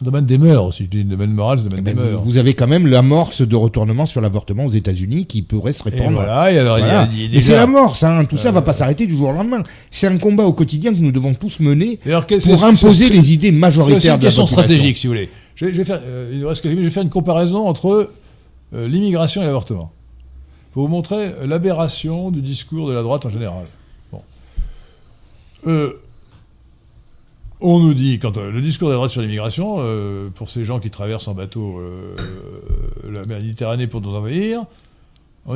Le 0.00 0.06
domaine 0.06 0.24
des 0.24 0.38
mœurs 0.38 0.64
aussi, 0.64 0.84
je 0.84 0.88
dis 0.88 0.98
le 1.02 1.10
domaine 1.10 1.32
moral, 1.32 1.58
c'est 1.58 1.64
le 1.64 1.70
domaine 1.70 1.84
eh 1.86 1.90
des 1.90 1.94
ben, 1.94 2.10
mœurs. 2.12 2.22
Vous 2.24 2.38
avez 2.38 2.54
quand 2.54 2.66
même 2.66 2.86
l'amorce 2.86 3.42
de 3.42 3.54
retournement 3.54 4.06
sur 4.06 4.22
l'avortement 4.22 4.64
aux 4.64 4.70
États-Unis 4.70 5.26
qui 5.26 5.42
pourrait 5.42 5.74
se 5.74 5.82
répandre. 5.82 6.12
Et 6.12 6.14
voilà, 6.14 6.50
et 6.50 6.58
alors 6.58 6.78
il 6.78 6.86
y 6.86 7.36
a, 7.36 7.40
c'est 7.42 7.52
l'amorce, 7.52 8.02
hein, 8.02 8.24
tout 8.24 8.38
ça 8.38 8.44
ça 8.44 8.52
va 8.52 8.62
pas 8.62 8.72
s'arrêter 8.72 9.06
du 9.06 9.14
jour 9.14 9.28
au 9.28 9.32
lendemain. 9.32 9.62
C'est 9.90 10.06
un 10.06 10.16
combat 10.16 10.44
au 10.44 10.54
quotidien 10.54 10.94
que 10.94 11.00
nous 11.00 11.12
devons 11.12 11.34
tous 11.34 11.60
mener 11.60 11.98
pour 11.98 12.64
imposer 12.64 13.10
les 13.10 13.34
idées 13.34 13.52
majoritaires. 13.52 14.00
C'est 14.00 14.10
une 14.12 14.18
question 14.18 14.46
stratégique, 14.46 14.96
si 14.96 15.06
vous 15.06 15.12
voulez. 15.12 15.28
Je 15.54 15.66
vais, 15.66 15.84
faire, 15.84 16.00
euh, 16.02 16.54
je 16.64 16.68
vais 16.68 16.90
faire 16.90 17.02
une 17.02 17.10
comparaison 17.10 17.66
entre 17.66 18.10
euh, 18.72 18.88
l'immigration 18.88 19.42
et 19.42 19.44
l'avortement. 19.44 19.92
Pour 20.72 20.84
vous 20.84 20.88
montrer 20.88 21.30
l'aberration 21.44 22.30
du 22.30 22.40
discours 22.40 22.88
de 22.88 22.94
la 22.94 23.02
droite 23.02 23.26
en 23.26 23.30
général. 23.30 23.66
Euh, 25.66 26.00
on 27.60 27.78
nous 27.78 27.94
dit, 27.94 28.18
quand 28.18 28.36
euh, 28.38 28.50
le 28.50 28.60
discours 28.62 28.88
de 28.88 28.92
la 28.92 28.96
droite 28.96 29.10
sur 29.10 29.20
l'immigration, 29.20 29.76
euh, 29.80 30.30
pour 30.30 30.48
ces 30.48 30.64
gens 30.64 30.80
qui 30.80 30.90
traversent 30.90 31.28
en 31.28 31.34
bateau 31.34 31.80
la 33.08 33.24
Méditerranée 33.26 33.86
pour 33.86 34.00
nous 34.00 34.14
envahir, 34.14 34.64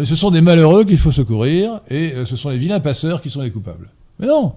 ce 0.05 0.17
sont 0.17 0.31
des 0.31 0.41
malheureux 0.41 0.85
qu'il 0.85 0.99
faut 0.99 1.13
secourir 1.13 1.81
et 1.89 2.13
ce 2.25 2.37
sont 2.37 2.49
les 2.49 2.59
vilains 2.59 2.81
passeurs 2.81 3.23
qui 3.23 3.31
sont 3.31 3.41
les 3.41 3.51
coupables. 3.51 3.91
Mais 4.19 4.27
non 4.27 4.55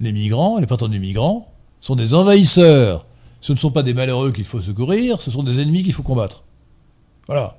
Les 0.00 0.12
migrants, 0.12 0.58
les 0.58 0.66
prétendus 0.66 1.00
migrants, 1.00 1.52
sont 1.80 1.94
des 1.94 2.14
envahisseurs. 2.14 3.06
Ce 3.40 3.52
ne 3.52 3.58
sont 3.58 3.70
pas 3.70 3.82
des 3.82 3.94
malheureux 3.94 4.32
qu'il 4.32 4.44
faut 4.44 4.60
secourir, 4.60 5.20
ce 5.20 5.30
sont 5.30 5.42
des 5.42 5.60
ennemis 5.60 5.82
qu'il 5.82 5.92
faut 5.92 6.02
combattre. 6.02 6.44
Voilà. 7.26 7.58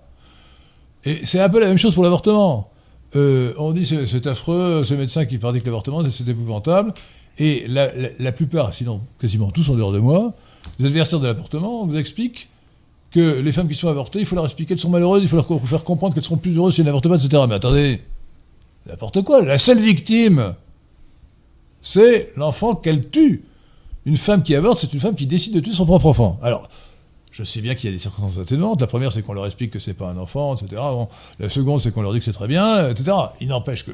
Et 1.04 1.26
c'est 1.26 1.40
un 1.40 1.50
peu 1.50 1.60
la 1.60 1.68
même 1.68 1.78
chose 1.78 1.94
pour 1.94 2.04
l'avortement. 2.04 2.72
On 3.16 3.72
dit 3.72 3.86
c'est 3.86 4.28
affreux, 4.28 4.84
ce 4.84 4.94
médecin 4.94 5.26
qui 5.26 5.38
pratique 5.38 5.66
l'avortement, 5.66 6.08
c'est 6.10 6.28
épouvantable. 6.28 6.94
Et 7.40 7.66
la, 7.68 8.32
plupart, 8.32 8.74
sinon 8.74 9.02
quasiment 9.20 9.52
tous 9.52 9.70
en 9.70 9.76
dehors 9.76 9.92
de 9.92 10.00
moi, 10.00 10.34
les 10.80 10.88
adversaires 10.88 11.20
de 11.20 11.28
l'avortement 11.28 11.86
vous 11.86 11.98
expliquent 11.98 12.50
que 13.12 13.40
les 13.40 13.52
femmes 13.52 13.70
qui 13.70 13.76
sont 13.76 13.88
avortées, 13.88 14.20
il 14.20 14.26
faut 14.26 14.36
leur 14.36 14.46
expliquer 14.46 14.70
qu'elles 14.70 14.80
sont 14.80 14.90
malheureuses, 14.90 15.22
il 15.24 15.30
faut 15.30 15.36
leur 15.36 15.48
faire 15.66 15.84
comprendre 15.84 16.14
qu'elles 16.14 16.24
seront 16.24 16.38
plus 16.38 16.58
heureuses 16.58 16.76
si 16.76 16.82
elles 16.82 16.86
n'avortent 16.88 17.08
pas, 17.08 17.24
etc. 17.24 17.44
Mais 17.48 17.56
attendez, 17.56 18.02
n'importe 18.88 19.22
quoi, 19.22 19.44
la 19.44 19.58
seule 19.58 19.80
victime, 19.80 20.56
c'est 21.82 22.34
l'enfant 22.36 22.76
qu'elle 22.76 23.10
tue. 23.10 23.44
Une 24.06 24.18
femme 24.18 24.42
qui 24.42 24.56
avorte, 24.56 24.80
c'est 24.80 24.94
une 24.94 25.00
femme 25.00 25.16
qui 25.16 25.28
décide 25.28 25.54
de 25.54 25.60
tuer 25.60 25.74
son 25.74 25.86
propre 25.86 26.08
enfant. 26.08 26.40
Alors, 26.42 26.70
je 27.38 27.44
sais 27.44 27.62
bien 27.62 27.76
qu'il 27.76 27.88
y 27.88 27.94
a 27.94 27.96
des 27.96 28.02
circonstances 28.02 28.42
atténuantes. 28.42 28.82
La 28.82 28.88
première, 28.88 29.12
c'est 29.12 29.22
qu'on 29.22 29.34
leur 29.34 29.46
explique 29.46 29.70
que 29.70 29.78
c'est 29.78 29.94
pas 29.94 30.10
un 30.10 30.18
enfant, 30.18 30.56
etc. 30.56 30.82
la 31.40 31.50
seconde, 31.50 31.82
c'est 31.82 31.92
qu'on 31.92 32.02
leur 32.02 32.12
dit 32.12 32.18
que 32.18 32.26
c'est 32.26 32.32
très 32.32 32.48
bien, 32.48 32.90
etc. 32.90 33.16
Il 33.40 33.50
n'empêche 33.50 33.86
que 33.86 33.92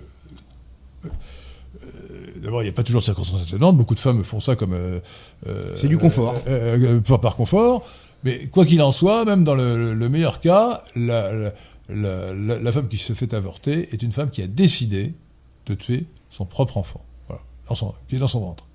D'abord, 2.41 2.61
il 2.61 2.65
n'y 2.65 2.70
a 2.70 2.74
pas 2.74 2.84
toujours 2.84 3.02
de 3.02 3.06
circonstances 3.06 3.41
atténuantes. 3.41 3.78
Beaucoup 3.78 3.95
de 3.95 3.99
femmes 3.99 4.24
font 4.24 4.40
ça 4.40 4.56
comme. 4.56 4.74
Euh, 4.74 4.99
euh, 5.48 5.76
c'est 5.76 5.88
du 5.88 5.98
confort. 5.98 6.36
Euh, 6.48 7.02
par 7.02 7.36
confort. 7.36 7.86
Mais 8.24 8.48
quoi 8.48 8.65
qu'il 8.65 8.82
en 8.82 8.91
soit, 8.94 9.26
même 9.26 9.44
dans 9.44 9.56
le, 9.56 10.10
meilleur 10.10 10.40
cas, 10.40 10.82
la, 10.95 11.52
femme 12.72 12.88
qui 12.90 12.98
se 12.98 13.14
fait 13.14 13.34
avorter 13.34 13.90
est 13.94 14.02
une 14.02 14.14
femme 14.14 14.30
qui 14.30 14.41
a 14.41 14.48
décidé 14.48 15.14
de 15.65 15.74
tuer 15.74 16.06
son 16.30 16.45
propre 16.45 16.78
enfant, 16.78 17.03
voilà, 17.28 17.41
qui 18.07 18.15
est 18.15 18.20
dans 18.20 18.30
son 18.30 18.40
ventre. 18.40 18.68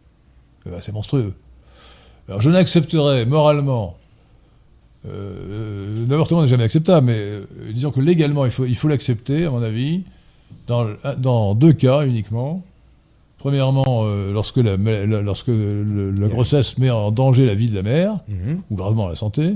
Ben, 0.66 0.80
c'est 0.82 0.92
monstrueux. 0.92 1.34
Alors 2.28 2.42
je 2.42 2.50
n'accepterais 2.50 3.24
moralement. 3.24 3.97
L'avortement 5.04 6.42
n'est 6.42 6.48
jamais 6.48 6.64
acceptable, 6.64 7.06
mais 7.06 7.72
disons 7.72 7.90
que 7.90 8.00
légalement, 8.00 8.44
il 8.44 8.50
faut, 8.50 8.64
il 8.64 8.74
faut 8.74 8.88
l'accepter, 8.88 9.46
à 9.46 9.50
mon 9.50 9.62
avis, 9.62 10.04
dans, 10.66 10.86
dans 11.18 11.54
deux 11.54 11.72
cas 11.72 12.06
uniquement. 12.06 12.62
Premièrement, 13.38 13.84
euh, 13.86 14.32
lorsque, 14.32 14.56
la, 14.56 14.76
lorsque 14.76 15.48
la 15.48 16.28
grossesse 16.28 16.76
met 16.76 16.90
en 16.90 17.12
danger 17.12 17.46
la 17.46 17.54
vie 17.54 17.70
de 17.70 17.76
la 17.76 17.84
mère, 17.84 18.18
mhm. 18.28 18.62
ou 18.70 18.76
gravement 18.76 19.08
la 19.08 19.14
santé, 19.14 19.54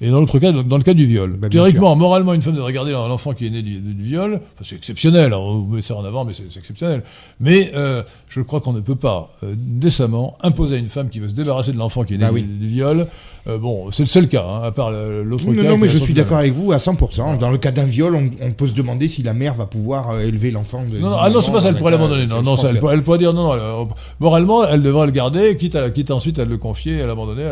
et 0.00 0.10
dans 0.10 0.20
l'autre 0.20 0.38
cas, 0.38 0.52
dans 0.52 0.76
le 0.76 0.82
cas 0.84 0.94
du 0.94 1.06
viol. 1.06 1.36
Bah, 1.36 1.48
Théoriquement, 1.48 1.96
moralement, 1.96 2.32
une 2.32 2.42
femme 2.42 2.54
devrait 2.54 2.68
regarder 2.68 2.92
l'enfant 2.92 3.32
qui 3.32 3.46
est 3.46 3.50
né 3.50 3.62
du, 3.62 3.80
viol. 3.98 4.34
Enfin, 4.34 4.64
c'est 4.64 4.76
exceptionnel. 4.76 5.32
Hein, 5.32 5.38
on 5.38 5.62
met 5.62 5.82
ça 5.82 5.96
en 5.96 6.04
avant, 6.04 6.24
mais 6.24 6.32
c'est 6.34 6.56
exceptionnel. 6.56 7.02
Mais 7.40 7.72
euh, 7.74 8.04
je 8.28 8.40
crois 8.40 8.60
qu'on 8.60 8.72
ne 8.72 8.80
peut 8.80 8.94
pas 8.94 9.28
euh, 9.42 9.54
décemment 9.56 10.38
imposer 10.42 10.76
à 10.76 10.78
une 10.78 10.88
femme 10.88 11.08
qui 11.08 11.18
veut 11.18 11.28
se 11.28 11.34
débarrasser 11.34 11.72
de 11.72 11.78
l'enfant 11.78 12.04
qui 12.04 12.14
est 12.14 12.18
né 12.18 12.26
bah 12.26 12.32
du, 12.32 12.68
viol. 12.68 13.08
Euh, 13.48 13.58
bon, 13.58 13.90
c'est 13.90 14.04
le 14.04 14.08
seul 14.08 14.28
cas, 14.28 14.44
hein, 14.44 14.62
à 14.62 14.70
part 14.70 14.92
l'autre 14.92 15.52
cas. 15.52 15.62
Non, 15.64 15.78
mais 15.78 15.88
je 15.88 15.98
suis 15.98 16.14
d'accord 16.14 16.38
avec 16.38 16.52
vous 16.52 16.70
à 16.70 16.76
100%. 16.76 17.38
Dans 17.38 17.50
le 17.50 17.58
cas 17.58 17.72
d'un 17.72 17.84
viol, 17.84 18.14
on, 18.14 18.52
peut 18.52 18.68
se 18.68 18.74
demander 18.74 19.08
si 19.08 19.24
la 19.24 19.34
mère 19.34 19.54
va 19.54 19.66
pouvoir 19.66 20.20
élever 20.20 20.52
l'enfant. 20.52 20.84
Non, 20.88 21.16
ah 21.18 21.28
non, 21.28 21.42
c'est 21.42 21.50
pas 21.50 21.60
ça. 21.60 21.70
Elle 21.70 21.76
pourrait 21.76 21.92
l'abandonner. 21.92 22.26
Non, 22.26 22.42
non, 22.42 22.56
ça, 22.56 22.68
elle, 22.68 23.02
pourrait 23.02 23.18
dire 23.18 23.32
non, 23.32 23.56
non. 23.56 23.88
moralement, 24.20 24.64
elle 24.64 24.82
devrait 24.82 25.06
le 25.06 25.12
garder, 25.12 25.56
quitte 25.56 25.74
à, 25.74 25.90
quitte 25.90 26.12
ensuite 26.12 26.38
à 26.38 26.44
le 26.44 26.56
confier, 26.56 27.02
à 27.02 27.06
l'abonner. 27.08 27.42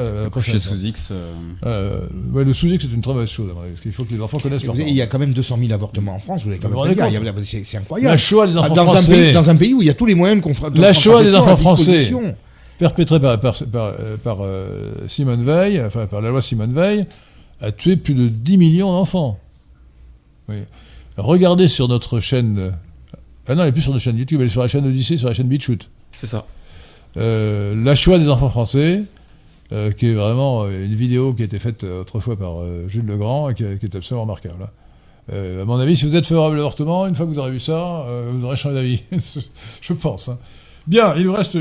Chez 0.41 0.61
sous 0.61 0.77
X 0.85 1.13
le 2.45 2.53
sous 2.53 2.69
c'est 2.69 2.83
une 2.83 3.01
très 3.01 3.13
mauvaise 3.13 3.29
chose. 3.29 3.51
Parce 3.55 3.81
qu'il 3.81 3.93
faut 3.93 4.05
que 4.05 4.13
les 4.13 4.21
enfants 4.21 4.39
connaissent 4.39 4.65
leur 4.65 4.79
Il 4.79 4.91
y 4.91 5.03
a 5.03 5.07
quand 5.07 5.19
même 5.19 5.33
200 5.33 5.59
000 5.61 5.73
avortements 5.73 6.17
en 6.17 6.19
France. 6.19 6.43
Vous 6.45 6.51
quand 6.61 6.69
même 6.85 7.45
C'est 7.45 7.77
incroyable. 7.77 8.11
La 8.11 8.17
Shoah 8.17 8.47
des 8.47 8.57
enfants 8.57 8.75
dans 8.75 8.87
français. 8.87 9.13
Un 9.13 9.25
pays, 9.25 9.33
dans 9.33 9.51
un 9.51 9.57
pays 9.57 9.75
où 9.75 9.83
il 9.83 9.89
y 9.89 9.91
a 9.91 9.95
tous 9.95 10.07
les 10.07 10.15
moyens 10.15 10.43
de 10.43 10.81
La 10.81 10.93
Shoah 10.93 11.23
des 11.23 11.35
enfants 11.35 11.57
français. 11.57 12.11
Perpétrée 12.79 13.21
par, 13.21 13.41
par, 13.41 13.57
par, 14.23 14.39
euh, 14.43 14.93
Simone 15.07 15.43
Veil, 15.43 15.81
enfin 15.81 16.07
par 16.07 16.21
la 16.21 16.29
loi 16.29 16.43
Simone 16.43 16.75
Veil, 16.75 17.07
a 17.63 17.73
tué 17.73 17.97
plus 17.97 18.13
de 18.13 18.29
10 18.29 18.59
millions 18.59 18.93
d'enfants. 18.93 19.39
Regardez 21.17 21.69
sur 21.69 21.89
notre 21.89 22.21
chaîne. 22.21 22.75
Ah 23.49 23.55
non, 23.55 23.63
elle 23.63 23.69
n'est 23.69 23.73
plus 23.73 23.83
sur 23.83 23.93
notre 23.93 24.05
chaîne 24.05 24.19
YouTube, 24.19 24.41
elle 24.41 24.47
est 24.47 24.51
sur 24.51 24.61
la 24.61 24.69
chaîne 24.69 24.87
Odyssée, 24.87 25.17
sur 25.17 25.29
la 25.29 25.35
chaîne 25.35 25.49
BitChute. 25.49 25.89
C'est 26.13 26.27
ça. 26.27 26.47
Euh, 27.17 27.75
la 27.83 27.95
Shoah 27.95 28.19
des 28.19 28.29
enfants 28.29 28.51
français, 28.51 29.03
euh, 29.73 29.91
qui 29.91 30.07
est 30.07 30.15
vraiment 30.15 30.63
euh, 30.63 30.85
une 30.85 30.95
vidéo 30.95 31.35
qui 31.35 31.43
a 31.43 31.45
été 31.45 31.59
faite 31.59 31.83
euh, 31.83 32.03
autrefois 32.03 32.37
par 32.37 32.59
Jules 32.87 33.07
Legrand 33.07 33.51
et 33.51 33.55
qui, 33.55 33.65
est 33.65 33.95
absolument 33.95 34.23
remarquable. 34.23 34.63
Hein. 35.33 35.61
à 35.61 35.65
mon 35.65 35.79
avis, 35.79 35.97
si 35.97 36.05
vous 36.05 36.15
êtes 36.15 36.27
favorable 36.27 36.55
à 36.55 36.59
l'avortement, 36.59 37.07
une 37.07 37.17
fois 37.17 37.27
que 37.27 37.33
vous 37.33 37.39
aurez 37.41 37.51
vu 37.51 37.59
ça, 37.59 38.07
vous 38.31 38.45
aurez 38.45 38.57
changé 38.57 38.75
d'avis. 38.77 39.03
Je 39.81 39.93
pense. 39.93 40.29
Hein. 40.29 40.39
Bien, 40.87 41.15
il 41.17 41.25
nous 41.25 41.33
reste 41.33 41.59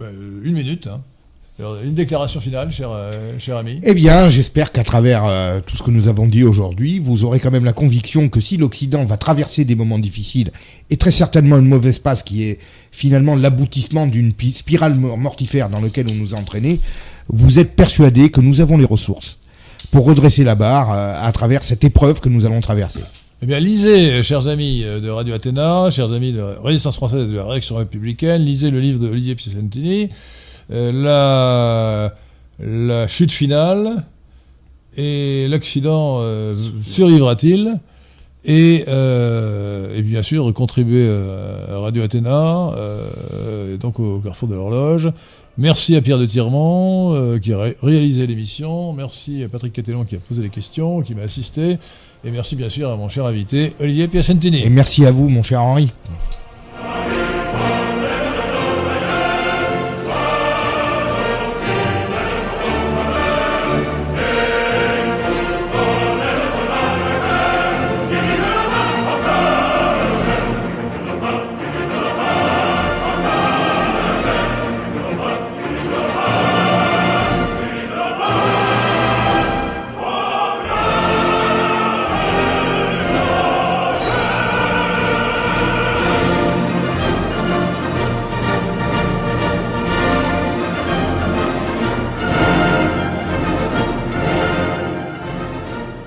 une 0.00 0.52
minute. 0.52 0.86
Hein. 0.86 1.00
Une 1.82 1.94
déclaration 1.94 2.38
finale, 2.38 2.70
cher, 2.70 2.90
cher 3.38 3.56
ami 3.56 3.80
Eh 3.82 3.94
bien, 3.94 4.28
j'espère 4.28 4.72
qu'à 4.72 4.84
travers 4.84 5.24
tout 5.64 5.74
ce 5.74 5.82
que 5.82 5.90
nous 5.90 6.06
avons 6.06 6.26
dit 6.26 6.44
aujourd'hui, 6.44 6.98
vous 6.98 7.24
aurez 7.24 7.40
quand 7.40 7.50
même 7.50 7.64
la 7.64 7.72
conviction 7.72 8.28
que 8.28 8.40
si 8.40 8.58
l'Occident 8.58 9.06
va 9.06 9.16
traverser 9.16 9.64
des 9.64 9.74
moments 9.74 9.98
difficiles, 9.98 10.52
et 10.90 10.98
très 10.98 11.10
certainement 11.10 11.56
une 11.56 11.66
mauvaise 11.66 11.98
passe 11.98 12.22
qui 12.22 12.44
est 12.44 12.58
finalement 12.92 13.36
l'aboutissement 13.36 14.06
d'une 14.06 14.34
spirale 14.52 14.96
mortifère 14.96 15.70
dans 15.70 15.80
laquelle 15.80 16.06
on 16.10 16.14
nous 16.14 16.34
a 16.34 16.38
entraînés, 16.38 16.78
vous 17.28 17.58
êtes 17.58 17.74
persuadé 17.74 18.30
que 18.30 18.40
nous 18.40 18.60
avons 18.60 18.78
les 18.78 18.84
ressources 18.84 19.38
pour 19.90 20.04
redresser 20.04 20.44
la 20.44 20.54
barre 20.54 20.92
euh, 20.92 21.26
à 21.26 21.32
travers 21.32 21.64
cette 21.64 21.84
épreuve 21.84 22.20
que 22.20 22.28
nous 22.28 22.46
allons 22.46 22.60
traverser. 22.60 23.00
Eh 23.42 23.46
bien, 23.46 23.60
lisez, 23.60 24.12
euh, 24.12 24.22
chers 24.22 24.48
amis 24.48 24.82
euh, 24.84 25.00
de 25.00 25.08
Radio 25.10 25.34
Athéna, 25.34 25.90
chers 25.90 26.12
amis 26.12 26.32
de 26.32 26.40
Résistance 26.40 26.96
française 26.96 27.28
et 27.28 27.32
de 27.32 27.36
la 27.36 27.44
Réaction 27.44 27.76
républicaine, 27.76 28.42
lisez 28.42 28.70
le 28.70 28.80
livre 28.80 29.00
de 29.00 29.08
Olivier 29.08 29.34
Piacentini, 29.34 30.10
la, 30.68 32.12
chute 33.06 33.32
finale, 33.32 34.04
et 34.96 35.46
l'Occident 35.48 36.22
survivra-t-il 36.84 37.78
et, 38.44 38.84
et, 38.86 40.02
bien 40.02 40.22
sûr 40.22 40.52
contribuer 40.54 41.08
à 41.70 41.78
Radio 41.78 42.02
Athéna, 42.02 42.70
et 43.72 43.76
donc 43.76 44.00
au 44.00 44.20
Carrefour 44.20 44.48
de 44.48 44.54
l'Horloge, 44.54 45.12
Merci 45.58 45.96
à 45.96 46.02
Pierre 46.02 46.18
de 46.18 46.26
Tirmont 46.26 47.14
euh, 47.14 47.38
qui 47.38 47.54
a 47.54 47.58
réalisé 47.82 48.26
l'émission. 48.26 48.92
Merci 48.92 49.42
à 49.42 49.48
Patrick 49.48 49.72
Catellon 49.72 50.04
qui 50.04 50.14
a 50.14 50.18
posé 50.18 50.42
les 50.42 50.50
questions, 50.50 51.00
qui 51.00 51.14
m'a 51.14 51.22
assisté. 51.22 51.78
Et 52.24 52.30
merci 52.30 52.56
bien 52.56 52.68
sûr 52.68 52.90
à 52.90 52.96
mon 52.96 53.08
cher 53.08 53.24
invité 53.24 53.72
Olivier 53.80 54.06
Piacentini. 54.06 54.64
Et 54.64 54.68
merci 54.68 55.06
à 55.06 55.10
vous, 55.10 55.30
mon 55.30 55.42
cher 55.42 55.62
Henri. 55.62 55.90